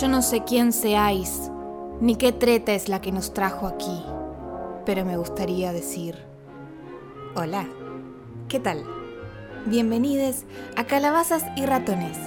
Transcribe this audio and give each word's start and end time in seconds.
Yo 0.00 0.08
no 0.08 0.22
sé 0.22 0.42
quién 0.42 0.72
seáis, 0.72 1.52
ni 2.00 2.16
qué 2.16 2.32
treta 2.32 2.72
es 2.72 2.88
la 2.88 3.00
que 3.00 3.12
nos 3.12 3.32
trajo 3.32 3.68
aquí, 3.68 4.02
pero 4.84 5.04
me 5.04 5.16
gustaría 5.16 5.72
decir, 5.72 6.18
hola, 7.36 7.68
¿qué 8.48 8.58
tal? 8.58 8.84
Bienvenidos 9.66 10.46
a 10.74 10.82
Calabazas 10.82 11.44
y 11.56 11.64
Ratones, 11.64 12.18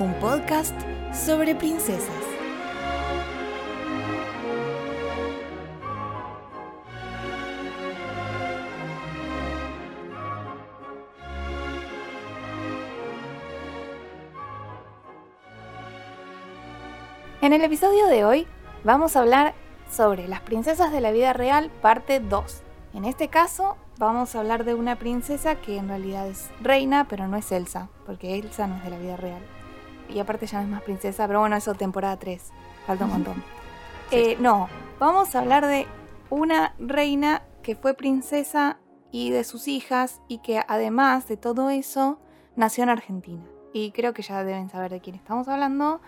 un 0.00 0.14
podcast 0.14 0.74
sobre 1.12 1.54
princesas. 1.54 2.35
En 17.46 17.52
el 17.52 17.62
episodio 17.62 18.08
de 18.08 18.24
hoy 18.24 18.44
vamos 18.82 19.14
a 19.14 19.20
hablar 19.20 19.54
sobre 19.88 20.26
las 20.26 20.40
princesas 20.40 20.90
de 20.90 21.00
la 21.00 21.12
vida 21.12 21.32
real, 21.32 21.70
parte 21.80 22.18
2. 22.18 22.62
En 22.92 23.04
este 23.04 23.28
caso 23.28 23.76
vamos 23.98 24.34
a 24.34 24.40
hablar 24.40 24.64
de 24.64 24.74
una 24.74 24.96
princesa 24.96 25.54
que 25.54 25.76
en 25.76 25.86
realidad 25.86 26.26
es 26.26 26.50
reina, 26.60 27.06
pero 27.06 27.28
no 27.28 27.36
es 27.36 27.52
Elsa, 27.52 27.88
porque 28.04 28.36
Elsa 28.36 28.66
no 28.66 28.74
es 28.74 28.82
de 28.82 28.90
la 28.90 28.98
vida 28.98 29.16
real. 29.16 29.40
Y 30.08 30.18
aparte 30.18 30.46
ya 30.46 30.58
no 30.58 30.64
es 30.64 30.70
más 30.70 30.82
princesa, 30.82 31.28
pero 31.28 31.38
bueno, 31.38 31.54
eso 31.54 31.72
temporada 31.74 32.16
3, 32.16 32.50
falta 32.84 33.04
un 33.04 33.12
montón. 33.12 33.44
Eh, 34.10 34.36
no, 34.40 34.68
vamos 34.98 35.36
a 35.36 35.38
hablar 35.38 35.66
de 35.66 35.86
una 36.30 36.74
reina 36.80 37.42
que 37.62 37.76
fue 37.76 37.94
princesa 37.94 38.78
y 39.12 39.30
de 39.30 39.44
sus 39.44 39.68
hijas 39.68 40.20
y 40.26 40.38
que 40.38 40.64
además 40.66 41.28
de 41.28 41.36
todo 41.36 41.70
eso 41.70 42.18
nació 42.56 42.82
en 42.82 42.90
Argentina. 42.90 43.44
Y 43.72 43.92
creo 43.92 44.14
que 44.14 44.22
ya 44.22 44.42
deben 44.42 44.68
saber 44.68 44.90
de 44.90 45.00
quién 45.00 45.14
estamos 45.14 45.46
hablando. 45.46 46.00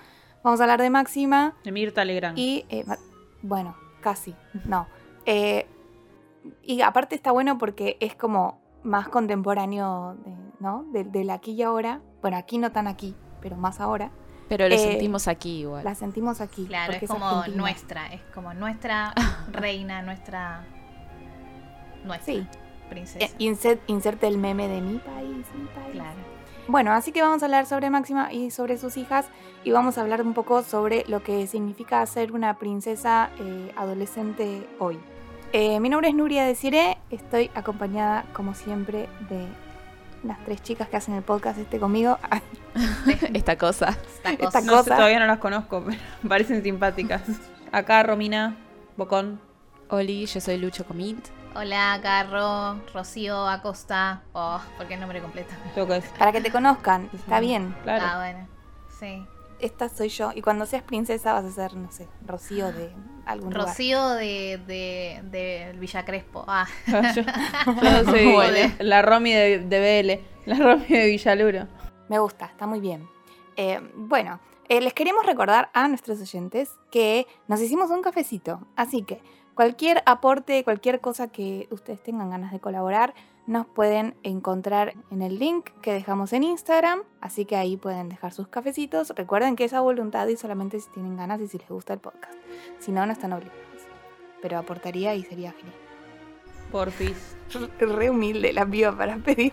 Vamos 0.42 0.60
a 0.60 0.64
hablar 0.64 0.80
de 0.80 0.90
Máxima. 0.90 1.54
De 1.64 1.72
Mirta 1.72 2.04
Legrand. 2.04 2.38
Y, 2.38 2.64
eh, 2.68 2.84
bueno, 3.42 3.76
casi, 4.00 4.34
no. 4.64 4.86
Eh, 5.26 5.66
y 6.62 6.80
aparte 6.82 7.14
está 7.14 7.32
bueno 7.32 7.58
porque 7.58 7.96
es 8.00 8.14
como 8.14 8.60
más 8.82 9.08
contemporáneo, 9.08 10.16
de, 10.24 10.34
¿no? 10.60 10.84
De- 10.92 11.04
Del 11.04 11.30
aquí 11.30 11.52
y 11.52 11.62
ahora. 11.62 12.00
Bueno, 12.22 12.36
aquí 12.36 12.58
no 12.58 12.72
tan 12.72 12.86
aquí, 12.86 13.14
pero 13.40 13.56
más 13.56 13.80
ahora. 13.80 14.10
Pero 14.48 14.66
lo 14.68 14.74
Eh, 14.74 14.78
sentimos 14.78 15.28
aquí 15.28 15.60
igual. 15.60 15.84
La 15.84 15.94
sentimos 15.94 16.40
aquí. 16.40 16.64
Claro, 16.66 16.94
es 16.94 17.06
como 17.08 17.44
nuestra, 17.54 18.06
es 18.06 18.22
como 18.34 18.54
nuestra 18.54 19.12
reina, 19.52 20.00
nuestra. 20.02 20.64
Nuestra 22.04 22.34
Sí. 22.34 22.46
princesa. 22.88 23.24
Eh, 23.26 23.30
insert- 23.40 23.80
inserte 23.88 24.26
el 24.28 24.38
meme 24.38 24.68
de 24.68 24.80
mi 24.80 24.98
país, 24.98 25.46
mi 25.54 25.66
país. 25.66 25.92
claro. 25.92 26.37
Bueno, 26.68 26.92
así 26.92 27.12
que 27.12 27.22
vamos 27.22 27.42
a 27.42 27.46
hablar 27.46 27.64
sobre 27.64 27.88
Máxima 27.88 28.30
y 28.30 28.50
sobre 28.50 28.76
sus 28.76 28.98
hijas 28.98 29.26
y 29.64 29.70
vamos 29.70 29.96
a 29.96 30.02
hablar 30.02 30.20
un 30.20 30.34
poco 30.34 30.62
sobre 30.62 31.02
lo 31.08 31.22
que 31.22 31.46
significa 31.46 32.04
ser 32.04 32.32
una 32.32 32.58
princesa 32.58 33.30
eh, 33.40 33.72
adolescente 33.74 34.68
hoy. 34.78 34.98
Eh, 35.54 35.80
mi 35.80 35.88
nombre 35.88 36.10
es 36.10 36.14
Nuria 36.14 36.44
Desiré, 36.44 36.98
estoy 37.08 37.50
acompañada 37.54 38.26
como 38.34 38.54
siempre 38.54 39.08
de 39.30 39.46
las 40.24 40.44
tres 40.44 40.62
chicas 40.62 40.90
que 40.90 40.98
hacen 40.98 41.14
el 41.14 41.22
podcast 41.22 41.58
este 41.58 41.78
conmigo. 41.78 42.18
Esta 43.32 43.56
cosa. 43.56 43.96
Esta 44.16 44.32
Esta 44.32 44.44
cosa. 44.44 44.60
No 44.60 44.72
cosa. 44.72 44.84
sé, 44.84 44.90
todavía 44.90 45.20
no 45.20 45.26
las 45.26 45.38
conozco, 45.38 45.82
pero 45.86 45.98
parecen 46.28 46.62
simpáticas. 46.62 47.22
Acá 47.72 48.02
Romina, 48.02 48.56
Bocón. 48.98 49.40
Oli, 49.88 50.26
yo 50.26 50.38
soy 50.38 50.58
Lucho 50.58 50.84
Comint. 50.84 51.28
Hola, 51.54 51.98
Carro, 52.02 52.80
Rocío 52.94 53.46
Acosta. 53.48 54.22
Oh, 54.32 54.60
porque 54.76 54.94
el 54.94 55.00
nombre 55.00 55.20
completo. 55.20 55.54
Para 56.18 56.32
que 56.32 56.40
te 56.40 56.50
conozcan, 56.50 57.10
está 57.14 57.40
bien, 57.40 57.74
Claro. 57.82 58.04
Ah, 58.06 58.16
bueno. 58.18 58.48
Sí. 58.98 59.24
esta 59.60 59.88
soy 59.88 60.08
yo 60.08 60.32
y 60.34 60.42
cuando 60.42 60.66
seas 60.66 60.82
princesa 60.82 61.32
vas 61.32 61.44
a 61.44 61.50
ser, 61.52 61.74
no 61.74 61.90
sé, 61.90 62.08
Rocío 62.26 62.72
de 62.72 62.92
algún 63.26 63.52
lugar. 63.52 63.68
Rocío 63.68 64.08
de, 64.10 64.60
de, 64.66 65.20
de 65.24 65.76
Villa 65.78 66.04
Crespo. 66.04 66.44
Ah, 66.46 66.66
yo, 66.86 67.22
yo 67.82 68.04
soy 68.04 68.32
Bueno. 68.32 68.74
la 68.80 69.02
Romy 69.02 69.32
de, 69.32 69.58
de 69.60 70.22
BL, 70.44 70.50
la 70.50 70.56
Romy 70.58 70.86
de 70.86 71.06
Villaluro. 71.06 71.66
Me 72.08 72.18
gusta, 72.18 72.46
está 72.46 72.66
muy 72.66 72.80
bien. 72.80 73.08
Eh, 73.56 73.80
bueno, 73.96 74.40
eh, 74.68 74.80
les 74.80 74.94
queremos 74.94 75.24
recordar 75.26 75.70
a 75.74 75.88
nuestros 75.88 76.20
oyentes 76.20 76.70
que 76.90 77.26
nos 77.48 77.60
hicimos 77.60 77.90
un 77.90 78.02
cafecito, 78.02 78.60
así 78.76 79.02
que 79.02 79.20
cualquier 79.58 80.04
aporte, 80.06 80.62
cualquier 80.62 81.00
cosa 81.00 81.32
que 81.32 81.66
ustedes 81.72 82.00
tengan 82.00 82.30
ganas 82.30 82.52
de 82.52 82.60
colaborar, 82.60 83.12
nos 83.48 83.66
pueden 83.66 84.14
encontrar 84.22 84.94
en 85.10 85.20
el 85.20 85.40
link 85.40 85.70
que 85.82 85.92
dejamos 85.92 86.32
en 86.32 86.44
Instagram, 86.44 87.00
así 87.20 87.44
que 87.44 87.56
ahí 87.56 87.76
pueden 87.76 88.08
dejar 88.08 88.32
sus 88.32 88.46
cafecitos. 88.46 89.12
Recuerden 89.16 89.56
que 89.56 89.64
es 89.64 89.72
a 89.72 89.80
voluntad 89.80 90.28
y 90.28 90.36
solamente 90.36 90.78
si 90.78 90.88
tienen 90.90 91.16
ganas 91.16 91.40
y 91.40 91.48
si 91.48 91.58
les 91.58 91.68
gusta 91.68 91.92
el 91.92 91.98
podcast. 91.98 92.34
Si 92.78 92.92
no, 92.92 93.04
no 93.04 93.10
están 93.10 93.32
obligados. 93.32 93.58
Pero 94.40 94.58
aportaría 94.58 95.16
y 95.16 95.24
sería 95.24 95.50
genial. 95.50 95.74
Porfis. 96.70 97.36
Re 97.80 98.10
humilde 98.10 98.52
la 98.52 98.64
piba 98.64 98.96
para 98.96 99.16
pedir 99.16 99.52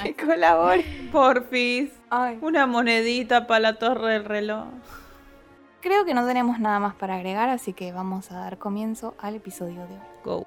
que 0.00 0.14
colabore. 0.14 0.84
Porfis. 1.10 1.90
Ay. 2.08 2.38
Una 2.40 2.68
monedita 2.68 3.48
para 3.48 3.58
la 3.58 3.78
torre 3.80 4.12
del 4.12 4.26
reloj. 4.26 4.68
Creo 5.80 6.04
que 6.04 6.12
no 6.12 6.26
tenemos 6.26 6.60
nada 6.60 6.78
más 6.78 6.94
para 6.94 7.16
agregar, 7.16 7.48
así 7.48 7.72
que 7.72 7.92
vamos 7.92 8.30
a 8.30 8.38
dar 8.38 8.58
comienzo 8.58 9.14
al 9.18 9.36
episodio 9.36 9.86
de 9.86 9.94
hoy. 9.94 10.00
Go. 10.24 10.46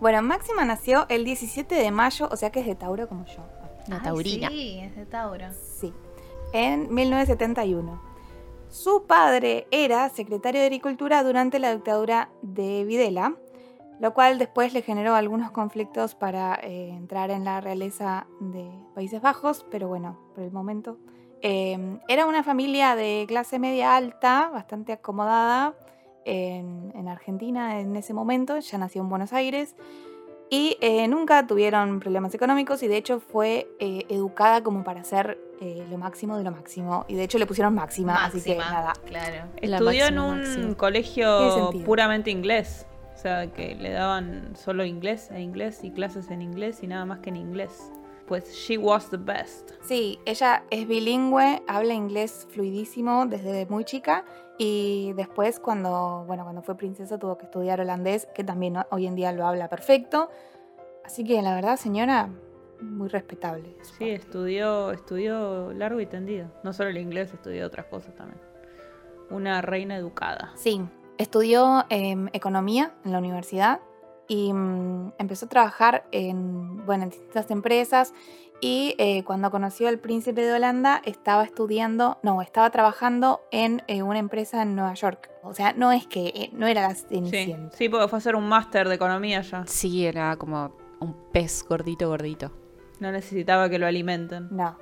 Bueno, 0.00 0.22
Máxima 0.22 0.64
nació 0.64 1.06
el 1.08 1.24
17 1.24 1.74
de 1.74 1.90
mayo, 1.90 2.28
o 2.30 2.36
sea 2.36 2.50
que 2.50 2.60
es 2.60 2.66
de 2.66 2.74
Tauro 2.74 3.08
como 3.08 3.26
yo. 3.26 3.42
Una 3.86 3.96
Ay, 3.96 4.02
taurina. 4.02 4.48
Sí, 4.48 4.78
es 4.80 4.96
de 4.96 5.04
Tauro. 5.04 5.46
Sí, 5.52 5.92
en 6.52 6.92
1971. 6.92 8.00
Su 8.70 9.04
padre 9.06 9.66
era 9.70 10.08
secretario 10.08 10.60
de 10.60 10.66
Agricultura 10.66 11.22
durante 11.22 11.58
la 11.58 11.74
dictadura 11.74 12.30
de 12.42 12.84
Videla, 12.84 13.34
lo 13.98 14.14
cual 14.14 14.38
después 14.38 14.72
le 14.72 14.82
generó 14.82 15.14
algunos 15.14 15.50
conflictos 15.50 16.14
para 16.14 16.54
eh, 16.62 16.90
entrar 16.90 17.30
en 17.30 17.44
la 17.44 17.60
realeza 17.60 18.26
de 18.40 18.70
Países 18.94 19.20
Bajos, 19.20 19.66
pero 19.70 19.88
bueno, 19.88 20.18
por 20.34 20.44
el 20.44 20.52
momento. 20.52 20.98
Eh, 21.42 21.98
era 22.08 22.26
una 22.26 22.42
familia 22.42 22.96
de 22.96 23.24
clase 23.28 23.58
media 23.58 23.96
alta, 23.96 24.50
bastante 24.52 24.92
acomodada 24.92 25.74
en, 26.24 26.92
en 26.94 27.08
Argentina 27.08 27.80
en 27.80 27.96
ese 27.96 28.12
momento, 28.12 28.58
ya 28.58 28.78
nació 28.78 29.02
en 29.02 29.08
Buenos 29.08 29.32
Aires. 29.32 29.74
Y 30.50 30.78
eh, 30.80 31.06
nunca 31.08 31.46
tuvieron 31.46 32.00
problemas 32.00 32.34
económicos 32.34 32.82
y 32.82 32.88
de 32.88 32.96
hecho 32.96 33.20
fue 33.20 33.68
eh, 33.80 34.06
educada 34.08 34.62
como 34.62 34.82
para 34.82 35.04
ser 35.04 35.38
eh, 35.60 35.86
lo 35.90 35.98
máximo 35.98 36.38
de 36.38 36.44
lo 36.44 36.50
máximo. 36.50 37.04
Y 37.06 37.16
de 37.16 37.24
hecho 37.24 37.38
le 37.38 37.46
pusieron 37.46 37.74
máxima, 37.74 38.24
así 38.24 38.40
que 38.40 38.56
Máxima, 38.56 38.78
nada. 38.80 38.92
Claro. 39.04 39.48
La 39.60 39.76
Estudió 39.76 40.06
en 40.06 40.14
máxima, 40.14 40.26
un 40.26 40.38
máxima. 40.38 40.74
Colegio 40.76 41.70
puramente 41.84 42.30
inglés. 42.30 42.86
O 43.14 43.20
sea, 43.20 43.48
que 43.52 43.74
le 43.74 43.90
daban 43.90 44.54
solo 44.56 44.84
inglés 44.84 45.30
e 45.32 45.40
inglés 45.40 45.80
y 45.82 45.90
clases 45.90 46.30
en 46.30 46.40
inglés 46.40 46.82
y 46.82 46.86
nada 46.86 47.04
más 47.04 47.18
que 47.18 47.30
en 47.30 47.36
inglés. 47.36 47.90
Pues 48.28 48.52
she 48.52 48.76
was 48.76 49.08
the 49.08 49.16
best. 49.16 49.70
Sí, 49.80 50.18
ella 50.26 50.64
es 50.70 50.86
bilingüe, 50.86 51.62
habla 51.66 51.94
inglés 51.94 52.46
fluidísimo 52.50 53.24
desde 53.24 53.64
muy 53.66 53.84
chica 53.84 54.26
y 54.58 55.14
después 55.14 55.60
cuando, 55.60 56.24
bueno, 56.26 56.44
cuando 56.44 56.62
fue 56.62 56.76
princesa 56.76 57.18
tuvo 57.18 57.38
que 57.38 57.46
estudiar 57.46 57.80
holandés, 57.80 58.28
que 58.34 58.44
también 58.44 58.76
hoy 58.90 59.06
en 59.06 59.14
día 59.14 59.32
lo 59.32 59.46
habla 59.46 59.68
perfecto. 59.68 60.28
Así 61.04 61.24
que 61.24 61.40
la 61.40 61.54
verdad, 61.54 61.76
señora, 61.78 62.28
muy 62.82 63.08
respetable. 63.08 63.76
Sí, 63.96 64.10
estudió, 64.10 64.90
estudió 64.92 65.72
largo 65.72 66.00
y 66.00 66.06
tendido. 66.06 66.50
No 66.62 66.72
solo 66.74 66.90
el 66.90 66.98
inglés, 66.98 67.32
estudió 67.32 67.66
otras 67.66 67.86
cosas 67.86 68.14
también. 68.14 68.40
Una 69.30 69.62
reina 69.62 69.96
educada. 69.96 70.52
Sí, 70.56 70.82
estudió 71.16 71.86
em, 71.88 72.28
economía 72.32 72.92
en 73.04 73.12
la 73.12 73.18
universidad 73.18 73.80
y 74.28 74.52
mm, 74.52 75.14
empezó 75.18 75.46
a 75.46 75.48
trabajar 75.48 76.06
en, 76.12 76.84
bueno, 76.86 77.04
en 77.04 77.10
distintas 77.10 77.50
empresas 77.50 78.14
y 78.60 78.94
eh, 78.98 79.22
cuando 79.24 79.50
conoció 79.50 79.88
al 79.88 79.98
príncipe 79.98 80.42
de 80.42 80.52
Holanda 80.52 81.00
estaba 81.04 81.44
estudiando, 81.44 82.18
no, 82.22 82.42
estaba 82.42 82.70
trabajando 82.70 83.40
en 83.52 83.82
eh, 83.86 84.02
una 84.02 84.18
empresa 84.18 84.62
en 84.62 84.74
Nueva 84.74 84.94
York. 84.94 85.30
O 85.44 85.54
sea, 85.54 85.72
no 85.74 85.92
es 85.92 86.06
que, 86.06 86.28
eh, 86.28 86.50
no 86.52 86.66
era 86.66 86.82
la 86.82 86.94
Sí, 86.94 87.54
sí, 87.72 87.88
porque 87.88 88.08
fue 88.08 88.16
a 88.16 88.18
hacer 88.18 88.34
un 88.34 88.48
máster 88.48 88.88
de 88.88 88.96
economía 88.96 89.42
ya. 89.42 89.64
Sí, 89.66 90.04
era 90.04 90.36
como 90.36 90.76
un 91.00 91.14
pez 91.32 91.64
gordito, 91.68 92.08
gordito. 92.08 92.50
No 92.98 93.12
necesitaba 93.12 93.70
que 93.70 93.78
lo 93.78 93.86
alimenten. 93.86 94.48
No. 94.50 94.76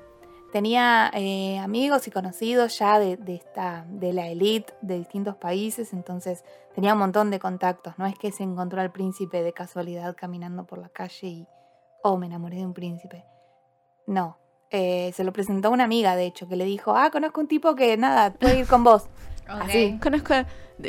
Tenía 0.56 1.10
eh, 1.12 1.58
amigos 1.58 2.08
y 2.08 2.10
conocidos 2.10 2.78
ya 2.78 2.98
de, 2.98 3.18
de 3.18 3.34
esta, 3.34 3.84
de 3.90 4.14
la 4.14 4.26
élite 4.28 4.72
de 4.80 4.96
distintos 4.96 5.36
países, 5.36 5.92
entonces 5.92 6.44
tenía 6.74 6.94
un 6.94 6.98
montón 6.98 7.30
de 7.30 7.38
contactos. 7.38 7.92
No 7.98 8.06
es 8.06 8.18
que 8.18 8.32
se 8.32 8.42
encontró 8.42 8.80
al 8.80 8.90
príncipe 8.90 9.42
de 9.42 9.52
casualidad 9.52 10.16
caminando 10.16 10.64
por 10.64 10.78
la 10.78 10.88
calle 10.88 11.26
y, 11.26 11.46
oh, 12.02 12.16
me 12.16 12.24
enamoré 12.24 12.56
de 12.56 12.64
un 12.64 12.72
príncipe. 12.72 13.26
No. 14.06 14.38
Eh, 14.70 15.12
se 15.14 15.24
lo 15.24 15.32
presentó 15.34 15.70
una 15.70 15.84
amiga, 15.84 16.16
de 16.16 16.24
hecho, 16.24 16.48
que 16.48 16.56
le 16.56 16.64
dijo, 16.64 16.96
ah, 16.96 17.10
conozco 17.10 17.42
un 17.42 17.48
tipo 17.48 17.74
que 17.74 17.94
nada, 17.98 18.32
puede 18.32 18.60
ir 18.60 18.66
con 18.66 18.82
vos. 18.82 19.10
Así. 19.46 19.98
Conozco, 20.02 20.32
a- 20.32 20.46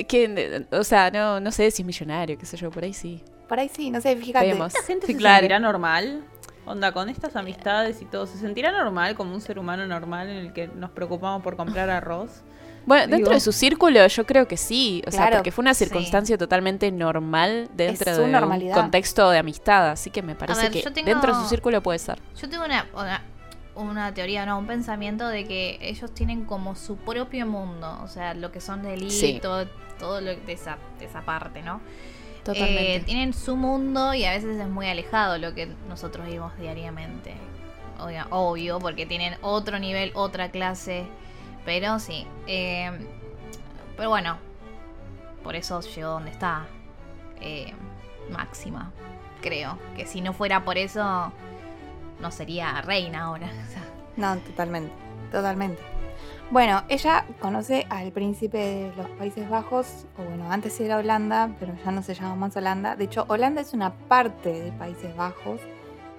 que, 0.07 0.65
o 0.71 0.83
sea, 0.85 1.11
no, 1.11 1.41
no 1.41 1.51
sé 1.51 1.69
si 1.71 1.81
es 1.81 1.85
millonario, 1.85 2.37
qué 2.37 2.45
sé 2.45 2.55
yo, 2.55 2.71
por 2.71 2.85
ahí 2.85 2.93
sí. 2.93 3.21
Por 3.49 3.59
ahí 3.59 3.67
sí, 3.67 3.91
no 3.91 3.99
sé, 3.99 4.15
fíjate. 4.15 4.47
Vemos. 4.47 4.73
¿La 4.73 4.81
gente 4.83 5.07
Sí, 5.07 5.11
se 5.11 5.17
claro. 5.17 5.39
sentirá 5.39 5.59
normal? 5.59 6.23
Onda, 6.67 6.91
con 6.91 7.07
estas 7.07 7.35
amistades 7.37 8.01
y 8.01 8.05
todo, 8.05 8.27
¿se 8.27 8.37
sentirá 8.37 8.71
normal 8.71 9.15
como 9.15 9.33
un 9.33 9.39
ser 9.41 9.57
humano 9.57 9.87
normal 9.87 10.27
en 10.29 10.35
el 10.37 10.53
que 10.53 10.67
nos 10.67 10.89
preocupamos 10.91 11.41
por 11.41 11.55
comprar 11.55 11.89
arroz? 11.89 12.41
Bueno, 12.85 13.07
dentro 13.07 13.33
de 13.33 13.39
su 13.39 13.51
círculo 13.53 14.05
yo 14.07 14.25
creo 14.25 14.47
que 14.47 14.57
sí, 14.57 15.01
o 15.07 15.11
sea, 15.11 15.29
porque 15.31 15.51
fue 15.51 15.61
una 15.61 15.73
sí. 15.73 15.85
circunstancia 15.85 16.37
totalmente 16.37 16.91
normal 16.91 17.69
dentro 17.73 18.17
de 18.17 18.27
normalidad. 18.27 18.75
un 18.77 18.81
contexto 18.83 19.29
de 19.29 19.37
amistad, 19.39 19.89
así 19.89 20.09
que 20.09 20.21
me 20.21 20.35
parece 20.35 20.63
ver, 20.63 20.71
que 20.71 20.91
tengo- 20.91 21.05
dentro 21.09 21.35
de 21.35 21.41
su 21.41 21.49
círculo 21.49 21.81
puede 21.81 21.99
ser. 21.99 22.19
Yo 22.39 22.49
tengo 22.49 22.63
una, 22.65 22.85
una, 22.93 23.21
una 23.75 24.13
teoría, 24.13 24.45
no, 24.45 24.57
un 24.59 24.67
pensamiento 24.67 25.27
de 25.27 25.45
que 25.45 25.77
ellos 25.81 26.13
tienen 26.13 26.45
como 26.45 26.75
su 26.75 26.97
propio 26.97 27.45
mundo, 27.47 27.97
o 28.03 28.07
sea, 28.09 28.33
lo 28.33 28.51
que 28.51 28.59
son 28.61 28.83
de 28.83 28.93
elite, 28.93 29.11
Sí. 29.13 29.39
todo, 29.41 29.67
todo 29.99 30.19
lo 30.21 30.35
de 30.35 30.51
esa, 30.53 30.77
de 30.99 31.05
esa 31.05 31.21
parte, 31.21 31.61
¿no? 31.61 31.79
Totalmente. 32.53 32.95
Eh, 32.95 32.99
tienen 33.01 33.33
su 33.33 33.55
mundo 33.55 34.13
y 34.13 34.25
a 34.25 34.31
veces 34.31 34.59
es 34.59 34.67
muy 34.69 34.87
alejado 34.87 35.37
lo 35.37 35.53
que 35.53 35.67
nosotros 35.89 36.25
vivimos 36.25 36.57
diariamente. 36.57 37.33
Obvio, 37.99 38.25
obvio, 38.29 38.79
porque 38.79 39.05
tienen 39.05 39.35
otro 39.41 39.79
nivel, 39.79 40.11
otra 40.15 40.49
clase. 40.51 41.05
Pero 41.65 41.99
sí. 41.99 42.25
eh, 42.47 42.91
pero 43.97 44.09
bueno, 44.09 44.37
por 45.43 45.55
eso 45.55 45.81
llegó 45.81 46.09
donde 46.11 46.31
está. 46.31 46.65
eh, 47.41 47.73
máxima, 48.31 48.91
creo. 49.41 49.77
Que 49.95 50.05
si 50.05 50.21
no 50.21 50.33
fuera 50.33 50.63
por 50.65 50.77
eso, 50.77 51.31
no 52.19 52.31
sería 52.31 52.81
reina 52.81 53.23
ahora. 53.25 53.49
No, 54.17 54.35
totalmente, 54.37 54.91
totalmente. 55.31 55.79
Bueno, 56.49 56.83
ella 56.87 57.25
conoce 57.41 57.85
al 57.89 58.11
príncipe 58.13 58.57
de 58.57 58.93
los 58.95 59.07
Países 59.11 59.49
Bajos, 59.49 60.05
o 60.17 60.23
bueno, 60.23 60.49
antes 60.49 60.79
era 60.79 60.97
Holanda, 60.97 61.51
pero 61.59 61.73
ya 61.83 61.91
no 61.91 62.01
se 62.01 62.13
llama 62.15 62.35
más 62.35 62.55
Holanda. 62.55 62.95
De 62.95 63.03
hecho, 63.03 63.25
Holanda 63.27 63.59
es 63.61 63.73
una 63.73 63.91
parte 63.93 64.53
de 64.61 64.71
Países 64.71 65.13
Bajos 65.17 65.59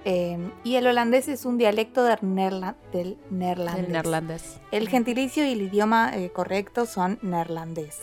eh, 0.05 0.37
y 0.63 0.75
el 0.75 0.85
holandés 0.87 1.27
es 1.27 1.45
un 1.45 1.57
dialecto 1.57 2.03
del, 2.03 2.19
neerla- 2.21 2.75
del 2.93 3.17
neerlandés. 3.31 3.85
El 3.85 3.91
neerlandés. 3.91 4.59
El 4.71 4.87
gentilicio 4.87 5.43
y 5.45 5.53
el 5.53 5.61
idioma 5.63 6.11
eh, 6.15 6.29
correcto 6.29 6.85
son 6.85 7.17
neerlandés. 7.23 7.99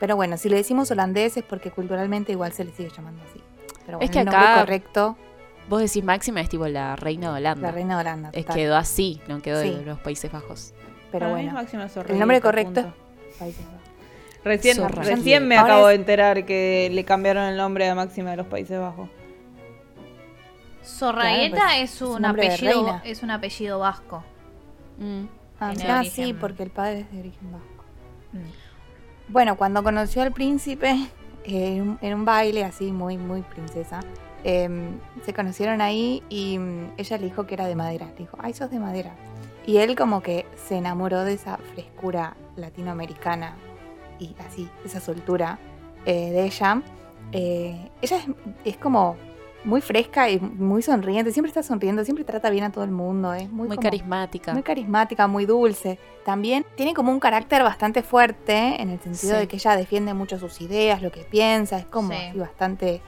Pero 0.00 0.16
bueno, 0.16 0.36
si 0.38 0.48
le 0.48 0.56
decimos 0.56 0.90
holandés 0.90 1.36
es 1.36 1.44
porque 1.44 1.70
culturalmente 1.70 2.32
igual 2.32 2.52
se 2.52 2.64
le 2.64 2.72
sigue 2.72 2.90
llamando 2.94 3.22
así. 3.22 3.40
Pero 3.86 3.98
bueno, 3.98 4.04
Es 4.04 4.10
que 4.10 4.18
el 4.18 4.24
nombre 4.26 4.44
acá- 4.44 4.60
correcto, 4.60 5.16
Vos 5.68 5.80
decís 5.80 6.04
Máxima 6.04 6.40
es 6.42 6.48
tipo 6.48 6.68
la 6.68 6.94
reina 6.94 7.30
de 7.32 7.38
Holanda. 7.38 7.68
la 7.68 7.72
reina 7.72 7.94
de 7.96 8.00
Holanda. 8.02 8.30
Es, 8.32 8.46
quedó 8.46 8.76
así, 8.76 9.20
no 9.26 9.42
quedó 9.42 9.62
Sí. 9.62 9.70
de 9.70 9.84
los 9.84 9.98
Países 9.98 10.30
Bajos. 10.30 10.74
Pero 11.18 11.30
bueno, 11.30 11.52
Máxima 11.52 11.86
el 12.08 12.18
nombre 12.18 12.40
correcto 12.40 12.82
punto. 12.82 12.96
es. 13.44 13.56
Recién, 14.44 14.76
Zorra. 14.76 15.02
recién 15.02 15.48
me 15.48 15.56
Ahora 15.56 15.72
acabo 15.74 15.88
es- 15.88 15.96
de 15.96 16.00
enterar 16.02 16.44
que 16.44 16.88
le 16.92 17.04
cambiaron 17.04 17.44
el 17.46 17.56
nombre 17.56 17.88
a 17.88 17.94
Máxima 17.96 18.30
de 18.30 18.36
los 18.36 18.46
Países 18.46 18.78
Bajos. 18.78 19.08
Zorragueta 20.84 21.56
Claro, 21.56 21.70
pues, 21.80 21.92
es 21.92 22.02
un 22.02 22.24
apellido 22.24 23.00
es 23.04 23.22
un 23.22 23.30
apellido 23.30 23.78
vasco. 23.80 24.22
Mm. 24.98 25.24
Ah, 25.58 25.72
así 26.00 26.32
porque 26.34 26.62
el 26.62 26.70
padre 26.70 27.00
es 27.00 27.12
de 27.12 27.18
origen 27.20 27.52
vasco. 27.52 27.84
Mm. 28.32 29.32
Bueno, 29.32 29.56
cuando 29.56 29.82
conoció 29.82 30.22
al 30.22 30.32
príncipe 30.32 30.92
eh, 31.44 31.76
en, 31.76 31.82
un, 31.82 31.98
en 32.00 32.14
un 32.14 32.24
baile 32.24 32.62
así 32.64 32.92
muy, 32.92 33.16
muy 33.16 33.42
princesa, 33.42 34.00
eh, 34.44 34.68
se 35.24 35.34
conocieron 35.34 35.80
ahí 35.80 36.22
y 36.28 36.58
mm, 36.58 36.92
ella 36.98 37.18
le 37.18 37.24
dijo 37.24 37.46
que 37.46 37.54
era 37.54 37.66
de 37.66 37.74
madera. 37.74 38.06
Le 38.06 38.16
dijo, 38.18 38.36
ay, 38.40 38.52
sos 38.54 38.70
de 38.70 38.78
madera. 38.78 39.12
Y 39.66 39.78
él 39.78 39.96
como 39.96 40.22
que 40.22 40.46
se 40.54 40.76
enamoró 40.76 41.24
de 41.24 41.34
esa 41.34 41.56
frescura 41.74 42.36
latinoamericana 42.56 43.56
y 44.18 44.34
así, 44.46 44.68
esa 44.84 45.00
soltura 45.00 45.58
eh, 46.04 46.30
de 46.30 46.44
ella. 46.44 46.82
Eh, 47.32 47.90
ella 48.00 48.16
es, 48.18 48.24
es 48.64 48.76
como 48.76 49.16
muy 49.64 49.80
fresca 49.80 50.30
y 50.30 50.38
muy 50.38 50.80
sonriente, 50.82 51.32
siempre 51.32 51.48
está 51.48 51.64
sonriendo, 51.64 52.04
siempre 52.04 52.24
trata 52.24 52.50
bien 52.50 52.62
a 52.64 52.70
todo 52.70 52.84
el 52.84 52.92
mundo, 52.92 53.34
es 53.34 53.50
muy, 53.50 53.66
Muy 53.66 53.76
como- 53.76 53.82
carismática. 53.82 54.52
muy 54.52 54.62
carismática, 54.62 55.26
muy 55.26 55.44
dulce. 55.44 55.98
También 56.24 56.64
tiene 56.76 56.94
como 56.94 57.10
un 57.10 57.18
carácter 57.18 57.64
bastante 57.64 58.02
fuerte 58.04 58.80
en 58.80 58.90
el 58.90 59.00
sentido 59.00 59.34
Sí. 59.34 59.40
de 59.40 59.48
que 59.48 59.56
ella 59.56 59.74
defiende 59.76 60.14
mucho 60.14 60.38
sus 60.38 60.60
ideas, 60.60 61.02
lo 61.02 61.10
que 61.10 61.22
piensa, 61.24 61.78
es 61.78 61.86
como 61.86 62.10
Sí. 62.12 62.38
bastante 62.38 63.00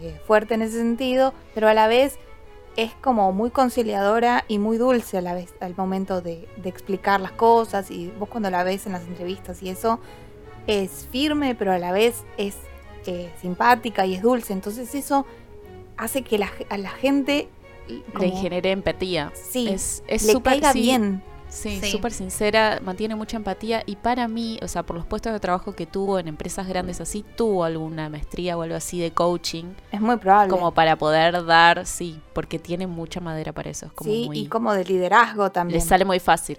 eh, 0.00 0.20
fuerte 0.26 0.54
en 0.54 0.62
ese 0.62 0.78
sentido, 0.78 1.32
pero 1.54 1.68
a 1.68 1.74
la 1.74 1.86
vez 1.86 2.18
es 2.76 2.92
como 3.00 3.32
muy 3.32 3.50
conciliadora 3.50 4.44
y 4.48 4.58
muy 4.58 4.78
dulce 4.78 5.18
a 5.18 5.20
la 5.20 5.34
vez 5.34 5.54
al 5.60 5.76
momento 5.76 6.20
de, 6.20 6.48
de 6.56 6.68
explicar 6.68 7.20
las 7.20 7.32
cosas 7.32 7.90
y 7.90 8.10
vos 8.18 8.28
cuando 8.28 8.50
la 8.50 8.64
ves 8.64 8.86
en 8.86 8.92
las 8.92 9.06
entrevistas 9.06 9.62
y 9.62 9.68
eso 9.68 10.00
es 10.66 11.06
firme, 11.10 11.54
pero 11.54 11.72
a 11.72 11.78
la 11.78 11.92
vez 11.92 12.24
es 12.36 12.56
eh, 13.06 13.30
simpática 13.40 14.06
y 14.06 14.14
es 14.14 14.22
dulce, 14.22 14.52
entonces 14.52 14.94
eso 14.94 15.26
hace 15.96 16.22
que 16.22 16.38
la, 16.38 16.50
a 16.70 16.78
la 16.78 16.90
gente 16.90 17.48
Le 18.18 18.30
genere 18.30 18.70
empatía. 18.70 19.30
sí, 19.34 19.68
Es 19.68 20.02
es 20.08 20.24
le 20.24 20.40
caiga 20.40 20.72
sí, 20.72 20.80
bien. 20.82 21.22
Sí, 21.54 21.78
Sí. 21.80 21.90
súper 21.92 22.12
sincera, 22.12 22.80
mantiene 22.84 23.14
mucha 23.14 23.36
empatía 23.36 23.82
y 23.86 23.96
para 23.96 24.26
mí, 24.28 24.58
o 24.62 24.68
sea, 24.68 24.82
por 24.82 24.96
los 24.96 25.06
puestos 25.06 25.32
de 25.32 25.38
trabajo 25.40 25.72
que 25.74 25.86
tuvo 25.86 26.18
en 26.18 26.26
empresas 26.28 26.66
grandes 26.66 27.00
así, 27.00 27.24
tuvo 27.36 27.62
alguna 27.64 28.08
maestría 28.08 28.58
o 28.58 28.62
algo 28.62 28.74
así 28.74 28.98
de 29.00 29.12
coaching, 29.12 29.66
Es 29.92 30.00
muy 30.00 30.16
probable. 30.16 30.50
como 30.50 30.72
para 30.74 30.96
poder 30.96 31.44
dar, 31.46 31.86
sí, 31.86 32.20
porque 32.32 32.58
tiene 32.58 32.86
mucha 32.88 33.20
madera 33.20 33.52
para 33.52 33.70
eso, 33.70 33.86
es 33.86 33.92
como 33.92 34.10
sí, 34.10 34.24
muy, 34.26 34.38
y 34.40 34.46
como 34.48 34.74
de 34.74 34.84
liderazgo 34.84 35.50
también. 35.52 35.78
le 35.80 35.84
sale 35.86 36.04
muy 36.04 36.18
fácil. 36.18 36.58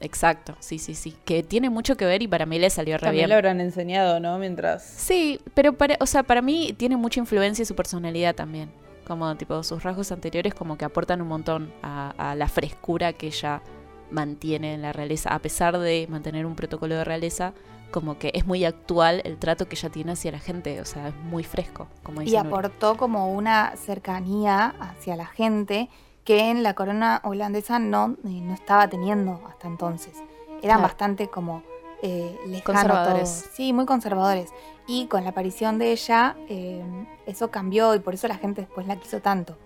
Exacto, 0.00 0.54
sí, 0.58 0.78
sí, 0.78 0.94
sí, 0.94 1.14
que 1.24 1.42
tiene 1.42 1.70
mucho 1.70 1.96
que 1.96 2.04
ver 2.04 2.20
y 2.22 2.28
para 2.28 2.44
mí 2.44 2.58
le 2.58 2.68
salió 2.68 2.96
re 2.98 3.02
También 3.06 3.20
bien. 3.22 3.30
lo 3.30 3.36
habrán 3.36 3.60
enseñado, 3.60 4.20
¿no? 4.20 4.36
Mientras... 4.38 4.82
Sí, 4.84 5.40
pero 5.54 5.72
para, 5.72 5.96
o 6.00 6.06
sea, 6.06 6.22
para 6.24 6.42
mí 6.42 6.74
tiene 6.76 6.96
mucha 6.96 7.20
influencia 7.20 7.64
su 7.64 7.74
personalidad 7.74 8.34
también. 8.34 8.70
Como 9.06 9.34
tipo 9.36 9.62
sus 9.62 9.82
rasgos 9.82 10.12
anteriores 10.12 10.54
como 10.54 10.76
que 10.78 10.84
aportan 10.86 11.20
un 11.22 11.28
montón 11.28 11.72
a, 11.82 12.12
a 12.18 12.34
la 12.34 12.48
frescura 12.48 13.12
que 13.12 13.26
ella 13.28 13.62
mantiene 14.10 14.74
en 14.74 14.82
la 14.82 14.92
realeza. 14.92 15.30
A 15.34 15.38
pesar 15.40 15.78
de 15.78 16.06
mantener 16.10 16.46
un 16.46 16.54
protocolo 16.56 16.94
de 16.94 17.04
realeza, 17.04 17.52
como 17.90 18.18
que 18.18 18.30
es 18.34 18.46
muy 18.46 18.64
actual 18.64 19.20
el 19.24 19.38
trato 19.38 19.68
que 19.68 19.76
ella 19.76 19.88
tiene 19.90 20.12
hacia 20.12 20.32
la 20.32 20.38
gente. 20.40 20.80
O 20.80 20.84
sea, 20.84 21.08
es 21.08 21.14
muy 21.16 21.44
fresco, 21.44 21.86
como 22.02 22.22
y 22.22 22.26
dice 22.26 22.36
Nuri. 22.38 22.48
aportó 22.48 22.96
como 22.96 23.32
una 23.32 23.74
cercanía 23.76 24.74
hacia 24.80 25.16
la 25.16 25.26
gente 25.26 25.88
que 26.24 26.50
en 26.50 26.62
la 26.62 26.74
corona 26.74 27.20
holandesa 27.24 27.78
no, 27.78 28.16
eh, 28.24 28.28
no 28.40 28.54
estaba 28.54 28.88
teniendo 28.88 29.40
hasta 29.48 29.68
entonces. 29.68 30.14
Eran 30.62 30.78
Claro. 30.78 30.82
bastante 30.82 31.28
como 31.28 31.62
eh, 32.02 32.36
lejanos 32.46 32.64
Conservadores. 32.64 33.40
todos. 33.42 33.54
Sí, 33.54 33.72
muy 33.72 33.86
conservadores. 33.86 34.50
Y 34.86 35.06
con 35.06 35.24
la 35.24 35.30
aparición 35.30 35.78
de 35.78 35.92
ella, 35.92 36.36
eh, 36.48 36.82
eso 37.26 37.50
cambió 37.50 37.94
y 37.94 37.98
por 38.00 38.12
eso 38.14 38.28
la 38.28 38.36
gente 38.36 38.62
después 38.62 38.86
la 38.86 38.96
quiso 38.96 39.20
tanto. 39.20 39.56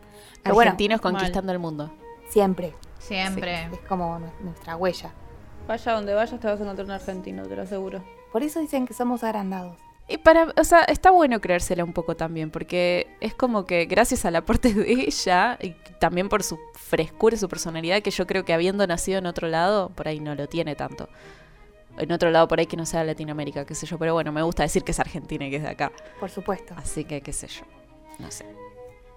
Pero 0.42 0.54
bueno, 0.54 0.70
Argentinos 0.70 1.02
mal. 1.02 1.12
conquistando 1.14 1.50
el 1.52 1.58
mundo. 1.58 1.90
siempre. 2.28 2.74
Siempre. 2.98 3.64
Es 3.72 3.78
como 3.88 4.18
nu- 4.18 4.32
nuestra 4.40 4.76
huella. 4.76 5.12
Vaya 5.66 5.92
donde 5.92 6.14
vayas 6.14 6.40
te 6.40 6.46
vas 6.46 6.58
a 6.60 6.62
encontrar 6.62 6.84
un 6.86 6.92
argentino, 6.92 7.42
te 7.46 7.56
lo 7.56 7.62
aseguro. 7.62 8.02
Por 8.32 8.42
eso 8.42 8.60
dicen 8.60 8.86
que 8.86 8.94
somos 8.94 9.22
agrandados. 9.24 9.76
Y 10.10 10.16
para, 10.16 10.52
o 10.56 10.64
sea, 10.64 10.84
está 10.84 11.10
bueno 11.10 11.38
creérsela 11.40 11.84
un 11.84 11.92
poco 11.92 12.16
también, 12.16 12.50
porque 12.50 13.06
es 13.20 13.34
como 13.34 13.66
que 13.66 13.84
gracias 13.84 14.24
al 14.24 14.36
aporte 14.36 14.72
de 14.72 14.90
ella, 14.90 15.58
y 15.60 15.74
también 16.00 16.30
por 16.30 16.42
su 16.42 16.58
frescura 16.74 17.36
y 17.36 17.38
su 17.38 17.48
personalidad, 17.48 18.00
que 18.00 18.10
yo 18.10 18.26
creo 18.26 18.44
que 18.46 18.54
habiendo 18.54 18.86
nacido 18.86 19.18
en 19.18 19.26
otro 19.26 19.48
lado, 19.48 19.90
por 19.90 20.08
ahí 20.08 20.18
no 20.20 20.34
lo 20.34 20.48
tiene 20.48 20.74
tanto. 20.76 21.08
En 21.98 22.10
otro 22.12 22.30
lado 22.30 22.48
por 22.48 22.58
ahí 22.58 22.66
que 22.66 22.76
no 22.78 22.86
sea 22.86 23.04
Latinoamérica, 23.04 23.66
qué 23.66 23.74
sé 23.74 23.84
yo, 23.84 23.98
pero 23.98 24.14
bueno, 24.14 24.32
me 24.32 24.40
gusta 24.42 24.62
decir 24.62 24.82
que 24.84 24.92
es 24.92 25.00
argentina 25.00 25.46
y 25.46 25.50
que 25.50 25.56
es 25.56 25.62
de 25.62 25.68
acá. 25.68 25.92
Por 26.20 26.30
supuesto. 26.30 26.72
Así 26.78 27.04
que 27.04 27.20
qué 27.20 27.32
sé 27.34 27.48
yo. 27.48 27.64
No 28.18 28.30
sé. 28.30 28.46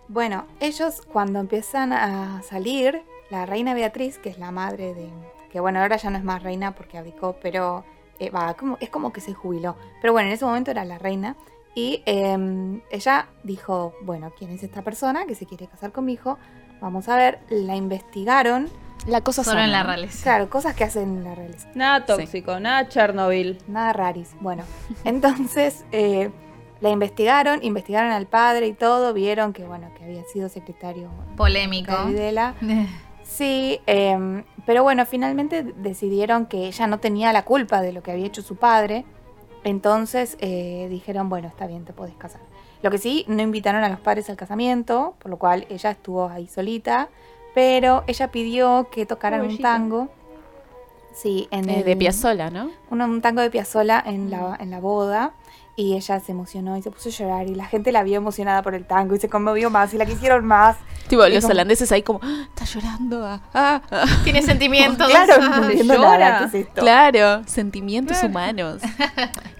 Bueno, 0.09 0.45
ellos 0.59 1.01
cuando 1.13 1.39
empiezan 1.39 1.93
a 1.93 2.41
salir, 2.43 3.01
la 3.31 3.45
reina 3.45 3.73
Beatriz, 3.73 4.19
que 4.19 4.29
es 4.29 4.37
la 4.37 4.51
madre 4.51 4.93
de... 4.93 5.09
que 5.51 5.59
bueno, 5.59 5.79
ahora 5.79 5.95
ya 5.95 6.09
no 6.09 6.17
es 6.17 6.23
más 6.23 6.43
reina 6.43 6.75
porque 6.75 6.97
abdicó, 6.97 7.37
pero 7.41 7.83
eh, 8.19 8.29
va, 8.29 8.53
como, 8.53 8.77
es 8.81 8.89
como 8.89 9.11
que 9.11 9.21
se 9.21 9.33
jubiló. 9.33 9.75
Pero 10.01 10.13
bueno, 10.13 10.27
en 10.27 10.33
ese 10.33 10.45
momento 10.45 10.69
era 10.69 10.85
la 10.85 10.99
reina. 10.99 11.35
Y 11.73 12.03
eh, 12.05 12.81
ella 12.91 13.29
dijo, 13.43 13.95
bueno, 14.03 14.31
¿quién 14.37 14.51
es 14.51 14.61
esta 14.61 14.81
persona 14.81 15.25
que 15.25 15.35
se 15.35 15.45
quiere 15.45 15.67
casar 15.67 15.91
con 15.93 16.05
mi 16.05 16.13
hijo? 16.13 16.37
Vamos 16.81 17.07
a 17.07 17.15
ver, 17.15 17.39
la 17.49 17.75
investigaron. 17.75 18.69
La 19.07 19.21
cosa 19.21 19.43
Solo 19.43 19.55
sana, 19.55 19.65
en 19.65 19.71
la 19.71 19.83
realeza. 19.83 20.21
Claro, 20.21 20.49
cosas 20.49 20.75
que 20.75 20.83
hacen 20.83 21.17
en 21.17 21.23
la 21.23 21.33
realeza. 21.33 21.69
Nada 21.73 22.05
tóxico, 22.05 22.59
nada 22.59 22.87
Chernobyl. 22.87 23.57
Nada 23.67 23.93
raris. 23.93 24.35
Bueno, 24.41 24.63
entonces 25.05 25.85
eh, 25.91 26.29
la 26.81 26.89
investigaron, 26.89 27.63
investigaron 27.63 28.11
al 28.11 28.27
padre 28.27 28.67
y 28.67 28.73
todo, 28.73 29.13
vieron 29.13 29.53
que 29.53 29.63
bueno, 29.63 29.91
que 29.97 30.03
había 30.03 30.23
sido 30.25 30.49
secretario 30.49 31.09
Polémico. 31.37 31.95
de 32.05 32.11
Videla. 32.11 32.55
Sí, 33.31 33.79
em, 33.85 34.43
pero 34.65 34.83
bueno, 34.83 35.05
finalmente 35.05 35.63
decidieron 35.63 36.47
que 36.47 36.67
ella 36.67 36.85
no 36.87 36.99
tenía 36.99 37.31
la 37.31 37.43
culpa 37.45 37.81
de 37.81 37.93
lo 37.93 38.03
que 38.03 38.11
había 38.11 38.25
hecho 38.25 38.41
su 38.41 38.57
padre. 38.57 39.05
Entonces 39.63 40.37
eh, 40.41 40.87
dijeron, 40.89 41.29
bueno, 41.29 41.47
está 41.47 41.65
bien, 41.65 41.85
te 41.85 41.93
podés 41.93 42.15
casar. 42.15 42.41
Lo 42.81 42.91
que 42.91 42.97
sí, 42.97 43.23
no 43.29 43.41
invitaron 43.41 43.83
a 43.83 43.89
los 43.89 43.99
padres 44.01 44.29
al 44.29 44.35
casamiento, 44.35 45.13
por 45.19 45.29
lo 45.31 45.37
cual 45.37 45.65
ella 45.69 45.91
estuvo 45.91 46.27
ahí 46.27 46.47
solita. 46.47 47.07
Pero 47.55 48.03
ella 48.07 48.31
pidió 48.31 48.89
que 48.91 49.05
tocaran 49.05 49.41
un 49.41 49.57
tango. 49.59 50.09
Sí, 51.13 51.47
en 51.51 51.69
Eh, 51.69 51.79
el, 51.79 51.85
de 51.85 51.95
Piazzola, 51.95 52.49
¿no? 52.49 52.69
un, 52.89 53.01
un 53.01 53.21
tango 53.21 53.41
de 53.41 53.49
Piazzolla 53.49 54.01
en 54.05 54.29
la, 54.29 54.57
en 54.59 54.71
la 54.71 54.79
boda. 54.79 55.33
Y 55.77 55.95
ella 55.95 56.19
se 56.19 56.33
emocionó 56.33 56.75
y 56.77 56.81
se 56.81 56.91
puso 56.91 57.09
a 57.09 57.11
llorar 57.11 57.47
y 57.47 57.55
la 57.55 57.65
gente 57.65 57.91
la 57.91 58.03
vio 58.03 58.17
emocionada 58.17 58.61
por 58.61 58.75
el 58.75 58.85
tango 58.85 59.15
y 59.15 59.19
se 59.19 59.29
conmovió 59.29 59.69
más 59.69 59.93
y 59.93 59.97
la 59.97 60.05
quisieron 60.05 60.45
más. 60.45 60.77
Tipo, 61.07 61.25
Y 61.25 61.33
los 61.33 61.41
como- 61.43 61.53
holandeses 61.53 61.91
ahí 61.91 62.03
como, 62.03 62.19
"Ah, 62.21 62.45
está 62.49 62.65
llorando. 62.65 63.25
ah, 63.25 63.41
ah, 63.53 63.81
ah". 63.89 64.05
Tiene 64.23 64.41
sentimientos. 64.41 65.07
Claro, 65.09 65.33
Ah, 65.41 65.61
no 65.85 65.93
llora. 65.95 66.17
nada, 66.17 66.39
¿qué 66.39 66.45
es 66.59 66.65
esto? 66.67 66.81
Claro, 66.81 67.41
sentimientos 67.47 68.21
humanos. 68.21 68.81